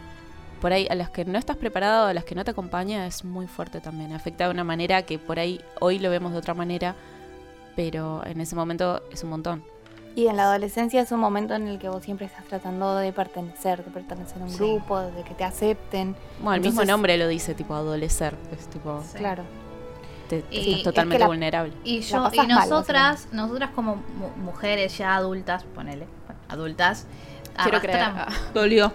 por 0.60 0.72
ahí 0.72 0.86
a 0.88 0.94
las 0.94 1.10
que 1.10 1.24
no 1.24 1.38
estás 1.38 1.56
preparado, 1.56 2.06
a 2.06 2.14
las 2.14 2.24
que 2.24 2.34
no 2.36 2.44
te 2.44 2.52
acompaña, 2.52 3.06
es 3.06 3.24
muy 3.24 3.46
fuerte 3.48 3.80
también. 3.80 4.12
Afecta 4.12 4.44
de 4.44 4.50
una 4.50 4.64
manera 4.64 5.02
que 5.02 5.18
por 5.18 5.38
ahí 5.40 5.60
hoy 5.80 5.98
lo 5.98 6.10
vemos 6.10 6.32
de 6.32 6.38
otra 6.38 6.54
manera, 6.54 6.94
pero 7.76 8.24
en 8.26 8.40
ese 8.40 8.56
momento 8.56 9.02
es 9.12 9.22
un 9.22 9.30
montón. 9.30 9.62
Y 10.14 10.28
en 10.28 10.36
la 10.38 10.44
adolescencia 10.44 11.02
es 11.02 11.12
un 11.12 11.20
momento 11.20 11.54
en 11.54 11.68
el 11.68 11.78
que 11.78 11.90
vos 11.90 12.02
siempre 12.02 12.24
estás 12.26 12.44
tratando 12.46 12.96
de 12.96 13.12
pertenecer, 13.12 13.84
de 13.84 13.90
pertenecer 13.90 14.40
a 14.40 14.44
un 14.46 14.50
Sí. 14.50 14.56
grupo, 14.56 14.98
de 15.00 15.22
que 15.24 15.34
te 15.34 15.44
acepten. 15.44 16.16
Bueno, 16.40 16.54
el 16.54 16.60
mismo 16.62 16.84
nombre 16.86 17.18
lo 17.18 17.28
dice, 17.28 17.54
tipo 17.54 17.74
adolecer. 17.74 18.34
Es 18.50 18.66
tipo, 18.68 19.02
Sí. 19.06 19.18
Claro. 19.18 19.42
te, 20.30 20.40
te 20.42 20.54
Y- 20.56 20.58
estás 20.60 20.76
es 20.78 20.82
totalmente 20.84 21.16
que 21.16 21.20
la- 21.20 21.26
vulnerable. 21.26 21.72
Y 21.84 22.00
yo, 22.00 22.30
y 22.32 22.36
mal, 22.38 22.48
nosotras, 22.48 23.28
nosotras 23.32 23.70
como 23.74 23.96
mu- 23.96 24.42
mujeres 24.42 24.96
ya 24.96 25.14
adultas, 25.16 25.64
ponele, 25.74 26.06
bueno, 26.26 26.40
adultas, 26.48 27.06
Quiero 27.62 27.80
creer. 27.80 28.00
arrastram- 28.00 28.26
Dolió. 28.54 28.92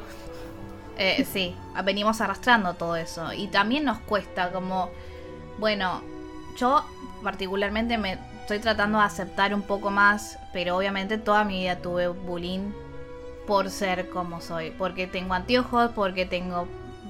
Eh, 0.98 1.26
sí, 1.32 1.56
venimos 1.86 2.20
arrastrando 2.22 2.74
todo 2.74 2.96
eso. 2.96 3.32
Y 3.34 3.48
también 3.48 3.84
nos 3.86 4.00
cuesta 4.00 4.52
como, 4.52 4.90
bueno, 5.60 6.02
yo 6.58 6.84
particularmente 7.24 7.98
me 7.98 8.18
estoy 8.42 8.60
tratando 8.60 8.98
de 9.00 9.06
aceptar 9.06 9.54
un 9.54 9.62
poco 9.62 9.92
más, 9.92 10.38
pero 10.52 10.76
obviamente 10.76 11.18
toda 11.18 11.44
mi 11.44 11.62
vida 11.62 11.78
tuve 11.78 12.08
bullying 12.10 12.72
por 13.48 13.70
ser 13.70 14.10
como 14.10 14.42
soy. 14.42 14.72
Porque 14.72 15.08
tengo 15.08 15.34
anteojos, 15.34 15.92
porque 15.96 16.26
tengo 16.26 16.68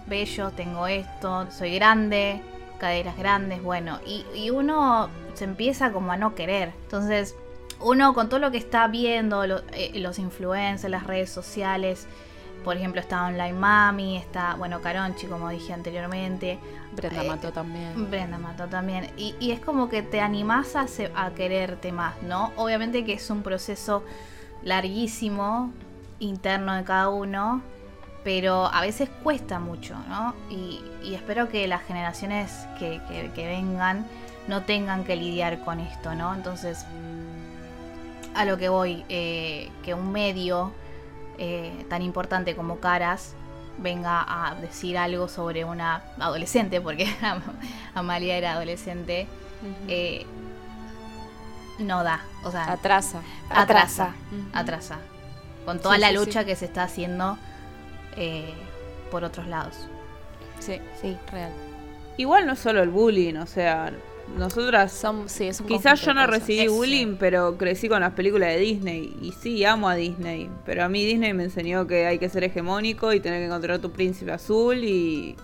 vellos, 0.07 0.55
tengo 0.55 0.88
esto, 0.88 1.49
soy 1.51 1.75
grande, 1.75 2.41
caderas 2.79 3.17
grandes, 3.17 3.61
bueno, 3.61 3.99
y, 4.05 4.49
uno 4.49 5.09
se 5.34 5.45
empieza 5.45 5.91
como 5.91 6.11
a 6.11 6.17
no 6.17 6.36
querer. 6.36 6.73
Entonces, 6.84 7.36
uno 7.79 8.13
con 8.13 8.27
todo 8.27 8.39
lo 8.39 8.51
que 8.51 8.57
está 8.57 8.88
viendo, 8.88 9.43
eh, 9.43 9.91
los 9.95 10.19
influencers, 10.19 10.91
las 10.91 11.05
redes 11.05 11.29
sociales, 11.29 12.07
por 12.64 12.78
ejemplo, 12.78 13.01
está 13.01 13.26
Online 13.26 13.53
Mami, 13.53 14.18
está, 14.18 14.55
bueno, 14.55 14.82
Caronchi, 14.82 15.28
como 15.28 15.49
dije 15.49 15.74
anteriormente, 15.74 16.59
Brenda 16.93 17.24
Eh, 17.24 17.28
mató 17.28 17.51
también. 17.51 18.09
Brenda 18.09 18.38
Mató 18.38 18.68
también. 18.68 19.09
Y, 19.18 19.36
y 19.39 19.51
es 19.51 19.59
como 19.59 19.89
que 19.89 20.01
te 20.03 20.22
animás 20.22 20.76
a, 20.76 20.88
se- 20.88 21.12
a 21.16 21.32
quererte 21.32 21.91
más, 21.91 22.22
¿no? 22.24 22.51
Obviamente 22.57 23.03
que 23.05 23.14
es 23.14 23.30
un 23.30 23.41
proceso 23.43 24.03
larguísimo, 24.64 25.72
interno 26.20 26.74
de 26.76 26.84
cada 26.84 27.09
uno, 27.09 27.62
pero 28.24 28.68
a 28.72 28.82
veces 28.82 29.09
cuesta 29.24 29.59
mucho, 29.59 29.95
¿no? 30.07 30.36
Y, 30.49 30.82
y 31.03 31.16
espero 31.16 31.49
que 31.49 31.68
las 31.68 31.82
generaciones 31.84 32.51
que, 32.78 33.01
que- 33.07 33.32
que 33.34 33.47
vengan 33.47 34.05
no 34.47 34.62
tengan 34.64 35.03
que 35.03 35.16
lidiar 35.16 35.64
con 35.64 35.80
esto, 35.80 36.14
¿no? 36.16 36.34
Entonces, 36.36 36.86
a 38.34 38.45
lo 38.45 38.57
que 38.57 38.70
voy, 38.70 39.03
eh, 39.09 39.70
que 39.84 39.93
un 39.93 40.12
medio 40.12 40.72
eh, 41.44 41.86
tan 41.89 42.02
importante 42.04 42.56
como 42.56 42.80
Caras 42.80 43.34
venga 43.80 44.24
a 44.28 44.54
decir 44.56 44.96
algo 44.98 45.28
sobre 45.28 45.66
una 45.66 46.04
adolescente, 46.20 46.80
porque 46.82 47.08
Am- 47.24 47.42
Amalia 47.96 48.38
era 48.38 48.52
adolescente, 48.54 49.28
eh, 49.88 50.26
no 51.80 52.04
da, 52.04 52.22
o 52.44 52.52
sea, 52.52 52.72
Atrasa. 52.74 53.22
atrasa, 53.50 54.14
atrasa, 54.54 54.98
con 55.66 55.80
toda 55.80 55.96
Sí, 55.96 56.02
la 56.02 56.10
sí, 56.10 56.14
lucha 56.16 56.42
sí. 56.42 56.46
que 56.46 56.56
se 56.56 56.66
está 56.66 56.84
haciendo 56.84 57.38
eh, 58.18 58.54
por 59.10 59.24
otros 59.24 59.48
lados. 59.48 59.88
Sí, 60.60 60.80
Sí. 61.02 61.18
real. 61.32 61.52
Igual 62.18 62.46
no 62.46 62.54
es 62.54 62.60
solo 62.60 62.84
el 62.84 62.89
bullying, 62.89 63.36
o 63.38 63.48
sea, 63.48 63.92
nosotras 64.38 64.91
Son, 64.91 65.27
sí, 65.29 65.47
es 65.47 65.59
un 65.61 65.67
Quizás 65.67 66.01
yo 66.01 66.13
no 66.13 66.25
recibí 66.27 66.67
bullying, 66.67 67.15
pero 67.19 67.57
crecí 67.57 67.88
con 67.89 68.01
las 68.01 68.13
películas 68.13 68.49
de 68.49 68.57
Disney. 68.59 69.15
Y 69.21 69.32
sí, 69.34 69.63
amo 69.65 69.89
a 69.89 69.95
Disney. 69.95 70.49
Pero 70.65 70.84
a 70.84 70.89
mí 70.89 71.05
Disney 71.05 71.34
me 71.34 71.43
enseñó 71.43 71.88
que 71.88 72.05
hay 72.05 72.19
que 72.19 72.29
ser 72.29 72.43
hegemónico 72.43 73.13
y 73.13 73.19
tener 73.19 73.39
que 73.39 73.45
encontrar 73.45 73.79
tu 73.79 73.91
príncipe 73.91 74.32
azul 74.32 74.84
y 74.84 75.36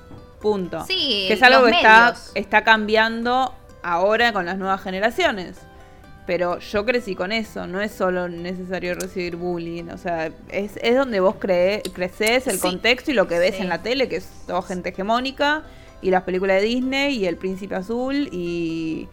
punto. 0.42 0.84
Sí, 0.86 1.26
que 1.28 1.34
es 1.34 1.44
algo 1.44 1.66
que 1.66 1.72
está, 1.72 2.16
está 2.36 2.64
cambiando 2.64 3.54
ahora 3.84 4.34
con 4.34 4.46
las 4.46 4.58
nuevas 4.58 4.82
generaciones. 4.82 5.58
Pero 6.26 6.60
yo 6.60 6.86
crecí 6.86 7.16
con 7.16 7.32
eso, 7.32 7.68
no 7.68 7.80
es 7.82 7.94
solo 7.94 8.28
necesario 8.28 8.96
recibir 8.96 9.38
bullying. 9.38 9.86
O 9.94 9.98
sea, 9.98 10.30
es, 10.50 10.78
es 10.82 10.96
donde 10.98 11.22
vos 11.22 11.36
cree, 11.40 11.82
creces, 11.94 12.48
el 12.48 12.56
Sí. 12.56 12.60
contexto 12.62 13.12
y 13.12 13.14
lo 13.14 13.30
que 13.30 13.40
ves 13.40 13.56
Sí. 13.56 13.62
en 13.62 13.70
la 13.70 13.82
tele, 13.82 14.10
que 14.10 14.18
es 14.18 14.28
toda 14.46 14.62
gente 14.62 14.90
hegemónica. 14.90 15.64
Y 16.02 16.12
las 16.12 16.24
películas 16.24 16.62
de 16.62 16.68
Disney 16.68 17.16
y 17.18 17.26
el 17.26 17.38
príncipe 17.38 17.76
azul 17.76 18.30
y 18.32 19.08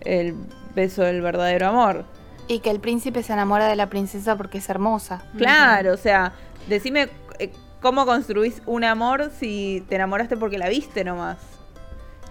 el 0.00 0.34
beso 0.74 1.02
del 1.02 1.20
verdadero 1.20 1.68
amor. 1.68 2.04
Y 2.46 2.60
que 2.60 2.70
el 2.70 2.80
príncipe 2.80 3.22
se 3.22 3.32
enamora 3.32 3.66
de 3.66 3.76
la 3.76 3.88
princesa 3.88 4.36
porque 4.36 4.58
es 4.58 4.68
hermosa. 4.70 5.22
Claro, 5.36 5.92
o 5.92 5.96
sea, 5.96 6.32
decime 6.68 7.08
eh, 7.38 7.52
cómo 7.82 8.06
construís 8.06 8.62
un 8.66 8.84
amor 8.84 9.30
si 9.38 9.84
te 9.88 9.96
enamoraste 9.96 10.36
porque 10.36 10.58
la 10.58 10.68
viste 10.68 11.04
nomás. 11.04 11.38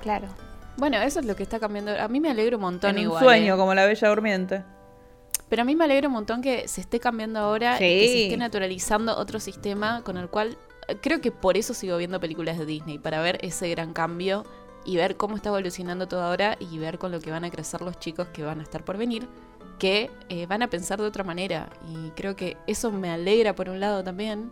Claro. 0.02 0.28
Bueno, 0.78 0.98
eso 1.02 1.20
es 1.20 1.26
lo 1.26 1.36
que 1.36 1.44
está 1.44 1.60
cambiando. 1.60 1.92
A 2.00 2.08
mí 2.08 2.20
me 2.20 2.30
alegra 2.32 2.56
un 2.56 2.62
montón 2.62 2.92
En 2.92 2.98
un 2.98 3.02
igual. 3.04 3.24
sueño, 3.24 3.56
¿eh? 3.56 3.58
como 3.58 3.74
la 3.74 3.86
bella 3.86 4.08
durmiente. 4.10 4.64
Pero 5.50 5.62
a 5.62 5.66
mí 5.66 5.76
me 5.76 5.86
alegra 5.86 6.08
un 6.08 6.14
montón 6.14 6.42
que 6.42 6.68
se 6.68 6.82
esté 6.82 7.00
cambiando 7.00 7.40
ahora 7.40 7.76
y 7.76 7.78
Sí. 7.78 7.84
que 8.00 8.08
se 8.08 8.24
esté 8.26 8.38
naturalizando 8.38 9.18
otro 9.18 9.40
sistema 9.40 10.02
con 10.04 10.18
el 10.18 10.30
cual 10.30 10.58
creo 11.02 11.22
que 11.22 11.32
por 11.32 11.58
eso 11.58 11.74
sigo 11.74 11.98
viendo 11.98 12.20
películas 12.20 12.58
de 12.58 12.66
Disney, 12.66 12.98
para 13.00 13.22
ver 13.22 13.40
ese 13.42 13.70
gran 13.70 13.94
cambio 13.94 14.46
y 14.86 14.96
ver 14.98 15.18
cómo 15.18 15.36
está 15.36 15.50
evolucionando 15.50 16.08
todo 16.08 16.22
ahora 16.24 16.56
y 16.60 16.78
ver 16.80 16.98
con 16.98 17.12
lo 17.12 17.20
que 17.20 17.32
van 17.32 17.44
a 17.44 17.50
crecer 17.50 17.82
los 17.82 18.00
chicos 18.00 18.28
que 18.30 18.44
van 18.44 18.60
a 18.60 18.64
estar 18.64 18.84
por 18.86 18.98
venir, 18.98 19.28
que 19.80 20.10
eh, 20.30 20.46
van 20.48 20.62
a 20.64 20.70
pensar 20.70 21.00
de 21.00 21.06
otra 21.06 21.24
manera. 21.24 21.70
Y 21.90 22.10
creo 22.12 22.36
que 22.36 22.58
eso 22.68 22.92
me 22.92 23.10
alegra 23.12 23.54
por 23.54 23.70
un 23.70 23.80
lado 23.80 24.04
también. 24.04 24.52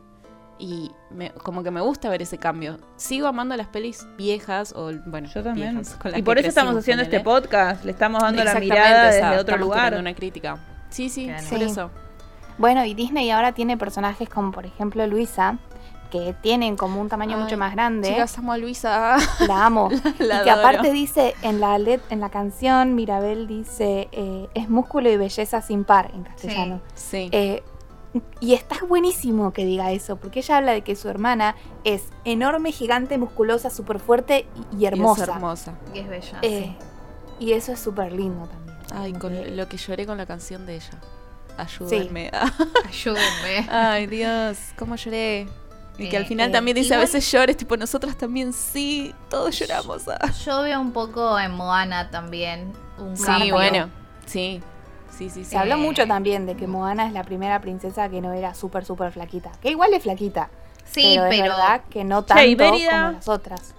Y 0.57 0.91
me- 1.09 1.31
como 1.31 1.63
que 1.63 1.71
me 1.71 1.81
gusta 1.81 2.09
ver 2.09 2.21
ese 2.21 2.37
cambio. 2.37 2.77
Sigo 2.95 3.27
amando 3.27 3.57
las 3.57 3.67
pelis 3.67 4.07
viejas 4.17 4.71
o, 4.75 4.91
bueno, 5.05 5.27
Yo 5.33 5.43
también. 5.43 5.75
viejas, 5.75 5.95
con 5.95 6.11
las 6.11 6.19
Y 6.19 6.23
por 6.23 6.37
eso 6.37 6.47
estamos 6.47 6.75
haciendo 6.75 7.03
este 7.03 7.19
podcast. 7.21 7.83
Le 7.83 7.91
estamos 7.91 8.21
dando 8.21 8.41
la 8.43 8.55
mirada 8.59 9.09
o 9.09 9.11
sea, 9.11 9.29
desde 9.29 9.41
otro 9.41 9.55
estamos 9.55 9.59
lugar. 9.59 9.97
una 9.99 10.13
crítica. 10.13 10.57
Sí, 10.89 11.09
sí, 11.09 11.25
Claro. 11.25 11.47
por 11.49 11.59
Sí. 11.59 11.63
eso. 11.65 11.91
Bueno, 12.57 12.85
y 12.85 12.93
Disney 12.93 13.31
ahora 13.31 13.51
tiene 13.51 13.75
personajes 13.77 14.29
como 14.29 14.51
por 14.53 14.65
ejemplo 14.65 15.05
Luisa, 15.07 15.57
que 16.11 16.35
tienen 16.41 16.75
como 16.77 17.01
un 17.01 17.09
tamaño 17.09 17.35
Ay, 17.37 17.43
mucho 17.43 17.57
más 17.57 17.73
grande. 17.73 18.09
Chicas, 18.09 18.37
amo 18.37 18.51
a 18.53 18.57
Luisa. 18.57 19.17
La 19.47 19.65
amo. 19.65 19.89
La 20.19 20.41
y 20.41 20.43
que 20.43 20.49
adoro. 20.49 20.67
aparte 20.67 20.91
dice 20.91 21.35
en 21.41 21.59
la 21.59 21.77
let- 21.77 22.01
en 22.09 22.19
la 22.19 22.29
canción 22.29 22.95
Mirabel 22.95 23.47
dice 23.47 24.07
eh, 24.11 24.47
es 24.53 24.69
músculo 24.69 25.09
y 25.09 25.17
belleza 25.17 25.61
sin 25.61 25.83
par 25.83 26.11
en 26.13 26.23
castellano. 26.23 26.81
Sí. 26.93 27.29
Eh, 27.31 27.63
y 28.39 28.53
está 28.53 28.77
buenísimo 28.87 29.51
que 29.51 29.65
diga 29.65 29.91
eso, 29.91 30.15
porque 30.15 30.39
ella 30.39 30.57
habla 30.57 30.71
de 30.71 30.81
que 30.83 30.95
su 30.95 31.09
hermana 31.09 31.55
es 31.83 32.03
enorme, 32.23 32.71
gigante, 32.71 33.17
musculosa, 33.17 33.69
súper 33.69 33.99
fuerte 33.99 34.47
y, 34.71 34.77
y 34.77 34.81
Y 34.83 34.85
es 34.85 34.91
hermosa. 34.93 35.23
hermosa. 35.33 35.73
Y 35.93 35.99
es 35.99 36.07
bella. 36.07 36.39
Eh, 36.41 36.75
Y 37.39 37.51
eso 37.51 37.73
es 37.73 37.79
súper 37.81 38.13
lindo 38.13 38.47
también. 38.47 38.77
Ay, 38.93 39.11
con 39.11 39.33
que- 39.33 39.51
lo 39.51 39.67
que 39.67 39.75
lloré 39.75 40.05
con 40.05 40.17
la 40.17 40.25
canción 40.25 40.65
de 40.65 40.75
ella. 40.75 40.91
Ayúdenme. 41.57 42.31
sí. 42.31 42.63
Ayúdenme. 42.87 43.67
Ay, 43.69 44.07
Dios, 44.07 44.57
cómo 44.77 44.95
lloré. 44.95 45.47
Y 45.97 46.09
que 46.09 46.17
al 46.17 46.23
Eh, 46.23 46.27
final 46.27 46.49
eh, 46.49 46.51
también 46.53 46.75
dice 46.75 46.87
igual- 46.87 46.99
a 46.99 47.01
veces 47.03 47.31
llores, 47.31 47.55
tipo 47.57 47.77
nosotras 47.77 48.17
también 48.17 48.51
sí, 48.53 49.13
todos 49.29 49.57
lloramos. 49.57 50.07
ah. 50.09 50.31
Yo 50.45 50.61
veo 50.61 50.79
un 50.81 50.91
poco 50.91 51.39
en 51.39 51.51
Moana 51.51 52.09
también 52.11 52.73
un 52.97 53.15
Sí, 53.15 53.23
cambio. 53.25 53.53
bueno, 53.55 53.89
sí. 54.25 54.61
Sí, 55.09 55.29
sí, 55.29 55.45
sí. 55.45 55.51
Se 55.51 55.57
habló 55.57 55.75
Eh, 55.75 55.77
mucho 55.77 56.05
también 56.05 56.45
de 56.45 56.55
que 56.57 56.67
Moana 56.67 57.07
es 57.07 57.13
la 57.13 57.23
primera 57.23 57.61
princesa 57.61 58.09
que 58.09 58.19
no 58.19 58.33
era 58.33 58.53
súper, 58.53 58.83
súper 58.83 59.13
flaquita. 59.13 59.51
Que 59.61 59.69
igual 59.69 59.93
es 59.93 60.03
flaquita. 60.03 60.49
Sí, 60.83 61.13
pero, 61.15 61.23
pero, 61.29 61.33
es 61.33 61.41
verdad 61.57 61.81
que 61.89 62.03
no 62.03 62.23
tanto 62.23 62.43
y 62.43 62.55
Mérida. 62.57 62.89
como 63.01 63.11
las 63.13 63.27
otras. 63.29 63.73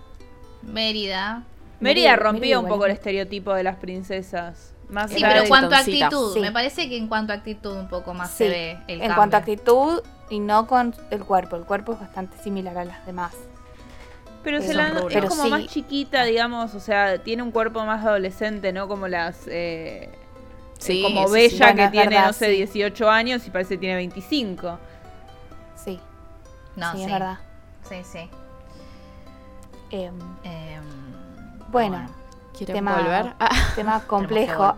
Mérida. 0.62 1.42
Mérida 1.80 2.16
rompía 2.16 2.40
Mérida 2.40 2.58
un 2.60 2.68
poco 2.68 2.86
el 2.86 2.92
es- 2.92 2.98
estereotipo 2.98 3.52
de 3.52 3.62
las 3.62 3.76
princesas. 3.76 4.72
Más 4.88 5.10
Sí, 5.10 5.18
pero 5.20 5.42
en 5.42 5.48
cuanto 5.48 5.74
a 5.74 5.78
actitud, 5.80 6.32
Sí. 6.34 6.40
me 6.40 6.52
parece 6.52 6.88
que 6.88 6.96
en 6.96 7.08
cuanto 7.08 7.32
a 7.32 7.36
actitud 7.36 7.76
un 7.76 7.88
poco 7.88 8.14
más 8.14 8.30
Sí, 8.30 8.36
se 8.38 8.48
ve 8.48 8.70
el 8.86 8.94
en 8.94 8.98
cambio. 9.00 9.16
cuanto 9.16 9.36
a 9.36 9.40
actitud 9.40 10.00
y 10.31 10.39
no 10.41 10.66
con 10.66 10.95
el 11.11 11.24
cuerpo. 11.24 11.57
El 11.57 11.64
cuerpo 11.64 11.93
es 11.95 12.01
bastante 12.01 12.37
similar 12.39 12.77
a 12.79 12.85
las 12.85 13.05
demás. 13.07 13.35
Pero 14.43 14.61
se 14.61 14.68
Son 14.68 14.77
la, 14.77 14.91
rulos. 14.91 15.12
es 15.14 15.24
como 15.29 15.43
sí. 15.45 15.51
más 15.51 15.66
chiquita, 15.66 16.22
digamos, 16.24 16.74
o 16.74 16.81
sea, 16.81 17.18
tiene 17.18 17.43
un 17.43 17.51
cuerpo 17.51 17.85
más 17.85 18.05
adolescente, 18.05 18.72
¿no? 18.72 18.87
Como 18.89 19.09
las... 19.09 19.47
eh, 19.49 20.11
Sí, 20.79 21.01
eh, 21.01 21.03
como 21.03 21.27
sí. 21.27 21.33
Bella 21.33 21.66
Bueno, 21.66 21.77
que 21.77 21.85
es 21.85 21.91
tiene, 21.91 22.07
verdad, 22.11 22.27
no 22.27 22.33
sé, 22.35 22.47
sí. 22.51 22.57
18 22.57 23.11
años 23.11 23.47
y 23.47 23.51
parece 23.51 23.74
que 23.74 23.79
tiene 23.79 23.97
25. 23.97 24.79
Sí, 25.74 25.99
No, 26.77 26.93
sí, 26.93 26.99
sí, 26.99 27.05
es 27.05 27.11
verdad. 27.12 27.39
Sí, 27.89 27.97
sí. 28.05 28.31
Em, 29.91 30.14
Em, 30.45 30.83
bueno, 31.70 32.07
¿Quieren 32.57 32.74
tema- 32.77 32.97
volver? 33.03 33.35
Ah, 33.41 33.49
tema 33.74 34.01
complejo. 34.07 34.77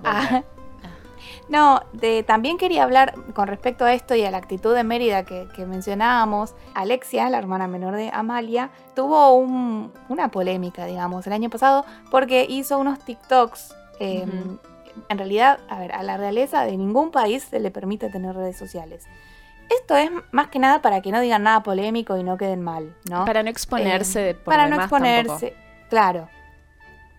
No, 1.48 1.80
de, 1.92 2.22
también 2.22 2.58
quería 2.58 2.82
hablar 2.84 3.14
con 3.34 3.46
respecto 3.48 3.84
a 3.84 3.92
esto 3.94 4.14
y 4.14 4.24
a 4.24 4.30
la 4.30 4.38
actitud 4.38 4.74
de 4.74 4.84
Mérida 4.84 5.24
que, 5.24 5.48
que 5.54 5.66
mencionábamos. 5.66 6.54
Alexia, 6.74 7.28
la 7.30 7.38
hermana 7.38 7.66
menor 7.68 7.94
de 7.96 8.10
Amalia, 8.12 8.70
tuvo 8.94 9.32
un- 9.34 9.92
una 10.08 10.28
polémica, 10.30 10.84
digamos, 10.86 11.26
el 11.26 11.32
año 11.32 11.50
pasado 11.50 11.84
porque 12.10 12.46
hizo 12.48 12.78
unos 12.78 12.98
TikToks. 13.00 13.74
eh, 14.00 14.24
Ujú. 14.28 14.58
En 15.08 15.16
realidad, 15.18 15.60
a 15.68 15.78
ver, 15.78 15.92
a 15.92 16.02
la 16.02 16.16
realeza 16.16 16.64
de 16.64 16.76
ningún 16.76 17.10
país 17.12 17.44
se 17.44 17.60
le 17.60 17.70
permite 17.70 18.10
tener 18.10 18.34
redes 18.34 18.56
sociales. 18.58 19.04
Esto 19.70 19.96
es 19.96 20.10
más 20.32 20.48
que 20.48 20.58
nada 20.58 20.82
para 20.82 21.02
que 21.02 21.12
no 21.12 21.20
digan 21.20 21.42
nada 21.44 21.62
polémico 21.62 22.16
y 22.16 22.24
no 22.24 22.36
queden 22.36 22.62
mal, 22.62 22.96
¿no? 23.08 23.24
para 23.24 23.42
no 23.44 23.50
exponerse 23.50 24.18
de 24.20 24.34
por 24.34 24.44
para 24.54 24.66
no 24.68 24.76
exponerse, 24.76 25.54
claro. 25.88 26.28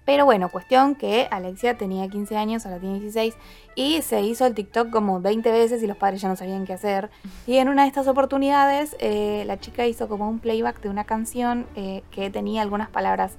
Pero 0.10 0.26
bueno, 0.26 0.50
cuestión 0.50 0.96
que 0.96 1.28
Alexia 1.30 1.78
tenía 1.78 2.08
15 2.08 2.36
años, 2.36 2.66
ahora 2.66 2.80
tiene 2.80 3.00
16, 3.00 3.36
y 3.76 4.02
se 4.02 4.22
hizo 4.22 4.48
el 4.48 4.56
TikTok 4.56 4.90
como 4.90 5.22
20 5.22 5.52
veces 5.52 5.84
y 5.84 5.86
los 5.86 5.98
padres 5.98 6.20
ya 6.20 6.28
no 6.28 6.36
sabían 6.36 6.66
qué 6.66 6.74
hacer. 6.74 7.12
Y 7.46 7.58
en 7.58 7.70
una 7.70 7.84
de 7.84 7.90
estas 7.90 8.08
oportunidades, 8.08 8.96
eh, 8.98 9.44
la 9.46 9.60
chica 9.60 9.86
hizo 9.86 10.08
como 10.08 10.28
un 10.28 10.40
playback 10.40 10.82
de 10.82 10.90
una 10.90 11.04
canción 11.04 11.68
eh, 11.76 12.02
que 12.10 12.32
tenía 12.32 12.64
algunas 12.64 12.90
palabras 12.90 13.34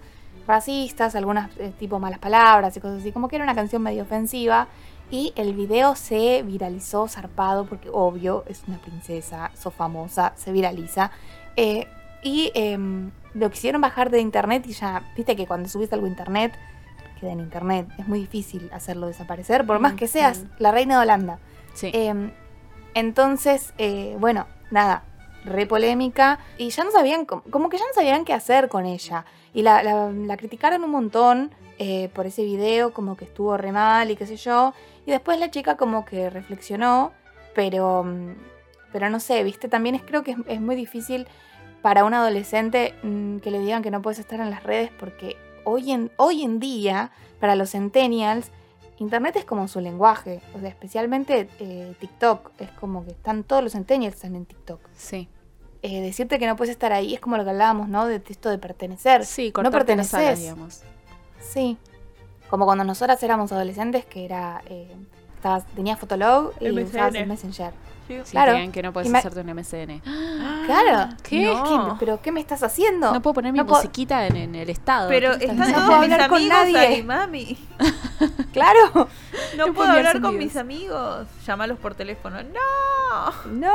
racistas, 0.46 1.16
algunas 1.16 1.50
eh, 1.58 1.72
tipo 1.76 1.98
malas 1.98 2.20
palabras 2.20 2.76
y 2.76 2.80
cosas 2.80 3.00
así, 3.00 3.10
como 3.10 3.26
que 3.26 3.34
era 3.34 3.44
una 3.44 3.56
canción 3.56 3.82
medio 3.82 4.04
ofensiva. 4.04 4.68
Y 5.10 5.32
el 5.34 5.54
video 5.54 5.96
se 5.96 6.44
viralizó 6.44 7.08
zarpado 7.08 7.66
porque 7.66 7.88
obvio 7.92 8.44
es 8.46 8.62
una 8.68 8.78
princesa, 8.78 9.50
sos 9.60 9.74
famosa, 9.74 10.34
se 10.36 10.52
viraliza. 10.52 11.10
Y 12.22 12.52
em, 12.54 13.10
lo 13.34 13.50
quisieron 13.50 13.80
bajar 13.80 14.10
de 14.10 14.20
internet 14.20 14.64
y 14.66 14.72
ya, 14.72 15.02
viste 15.16 15.36
que 15.36 15.46
cuando 15.46 15.68
subís 15.68 15.92
algo 15.92 16.06
a 16.06 16.08
internet, 16.08 16.52
queda 17.20 17.32
en 17.32 17.40
internet. 17.40 17.86
Es 17.98 18.08
muy 18.08 18.18
difícil 18.20 18.70
hacerlo 18.72 19.06
desaparecer, 19.06 19.66
por 19.66 19.78
más 19.78 19.94
que 19.94 20.08
seas 20.08 20.44
la 20.58 20.72
reina 20.72 20.96
de 20.96 21.02
Holanda. 21.02 21.38
Sí. 21.74 21.90
Em, 21.92 22.30
entonces, 22.94 23.72
eh, 23.78 24.16
bueno, 24.18 24.46
nada, 24.70 25.04
re 25.44 25.66
polémica. 25.66 26.38
Y 26.58 26.70
ya 26.70 26.84
no 26.84 26.90
sabían, 26.90 27.24
como 27.24 27.68
que 27.68 27.78
ya 27.78 27.84
no 27.84 27.94
sabían 27.94 28.24
qué 28.24 28.32
hacer 28.32 28.68
con 28.68 28.84
ella. 28.86 29.24
Y 29.54 29.62
la, 29.62 29.82
la- 29.82 30.10
la 30.10 30.36
criticaron 30.36 30.82
un 30.84 30.90
montón. 30.90 31.50
eh, 31.82 32.10
por 32.12 32.26
ese 32.26 32.44
video, 32.44 32.92
como 32.92 33.16
que 33.16 33.24
estuvo 33.24 33.56
re 33.56 33.72
mal 33.72 34.10
y 34.10 34.16
qué 34.16 34.26
sé 34.26 34.36
yo. 34.36 34.74
Y 35.06 35.12
después 35.12 35.38
la 35.40 35.50
chica 35.50 35.78
como 35.78 36.04
que 36.04 36.28
reflexionó, 36.28 37.10
pero, 37.54 38.04
mm, 38.04 38.34
pero 38.92 39.08
no 39.08 39.18
sé, 39.18 39.42
viste, 39.44 39.66
también 39.70 39.94
es, 39.94 40.02
creo 40.02 40.22
que 40.22 40.32
es, 40.32 40.36
es 40.46 40.60
muy 40.60 40.76
difícil 40.76 41.26
para 41.82 42.04
un 42.04 42.14
adolescente 42.14 42.94
mm, 43.02 43.38
que 43.38 43.50
le 43.50 43.58
digan 43.60 43.82
que 43.82 43.90
no 43.90 44.02
puedes 44.02 44.18
estar 44.18 44.40
en 44.40 44.50
las 44.50 44.62
redes 44.62 44.90
porque 44.98 45.36
hoy 45.64 45.92
en, 45.92 46.10
hoy 46.16 46.42
en 46.42 46.60
día, 46.60 47.10
para 47.38 47.54
los 47.54 47.70
centennials, 47.70 48.50
Internet 48.98 49.36
es 49.36 49.44
como 49.46 49.66
su 49.66 49.80
lenguaje, 49.80 50.42
o 50.54 50.60
sea, 50.60 50.68
especialmente 50.68 51.48
eh, 51.58 51.94
TikTok, 52.00 52.50
es 52.58 52.70
como 52.72 53.02
que 53.04 53.12
están 53.12 53.44
todos 53.44 53.62
los 53.62 53.72
centennials 53.72 54.16
están 54.16 54.36
en 54.36 54.44
TikTok. 54.44 54.78
Sí. 54.94 55.28
Eh, 55.82 56.02
decirte 56.02 56.38
que 56.38 56.46
no 56.46 56.56
puedes 56.56 56.70
estar 56.70 56.92
ahí 56.92 57.14
es 57.14 57.20
como 57.20 57.38
lo 57.38 57.44
que 57.44 57.50
hablábamos, 57.50 57.88
¿no? 57.88 58.04
De 58.06 58.22
esto 58.28 58.50
de 58.50 58.58
pertenecer. 58.58 59.24
Sí, 59.24 59.50
no 59.62 59.70
perteneces. 59.70 60.40
digamos. 60.40 60.82
Sí. 61.40 61.78
Como 62.50 62.66
cuando 62.66 62.84
nosotras 62.84 63.22
éramos 63.22 63.50
adolescentes, 63.52 64.04
que 64.04 64.26
era. 64.26 64.62
Eh, 64.66 64.94
estabas, 65.36 65.64
tenías 65.68 65.98
Fotolog 65.98 66.52
y 66.60 66.68
MSN. 66.68 66.82
usabas 66.84 67.14
el 67.14 67.26
Messenger. 67.26 67.72
Claro. 68.30 68.52
te 68.52 68.58
digan 68.58 68.72
que 68.72 68.82
no 68.82 68.92
puedes 68.92 69.12
hacerte 69.14 69.40
un 69.40 69.46
MCN. 69.54 70.02
Claro. 70.66 71.12
¿Qué? 71.22 71.46
No. 71.52 71.96
¿Pero 71.98 72.20
qué 72.22 72.30
me 72.30 72.40
estás 72.40 72.62
haciendo? 72.62 73.12
No 73.12 73.20
puedo 73.22 73.34
poner 73.34 73.52
mi 73.52 73.58
No 73.58 73.66
puedo- 73.66 73.80
musiquita 73.80 74.26
en, 74.26 74.36
en 74.36 74.54
el 74.54 74.70
estado. 74.70 75.08
Pero 75.08 75.36
¿Qué 75.38 75.46
están 75.46 75.58
estás 75.62 75.68
No 75.68 75.74
todos 75.74 75.86
puedo 75.88 76.00
mis 76.02 76.12
hablar 76.12 76.30
con 76.30 76.48
nadie. 76.48 76.78
ahí, 76.78 77.02
mami. 77.02 77.58
Claro. 78.52 79.08
No, 79.56 79.66
No 79.66 79.74
puedo 79.74 79.90
hablar 79.90 80.20
con 80.20 80.36
mis 80.38 80.56
amigos. 80.56 81.26
Llamarlos 81.46 81.78
por 81.78 81.94
teléfono. 81.94 82.36
No. 82.42 83.50
No. 83.52 83.74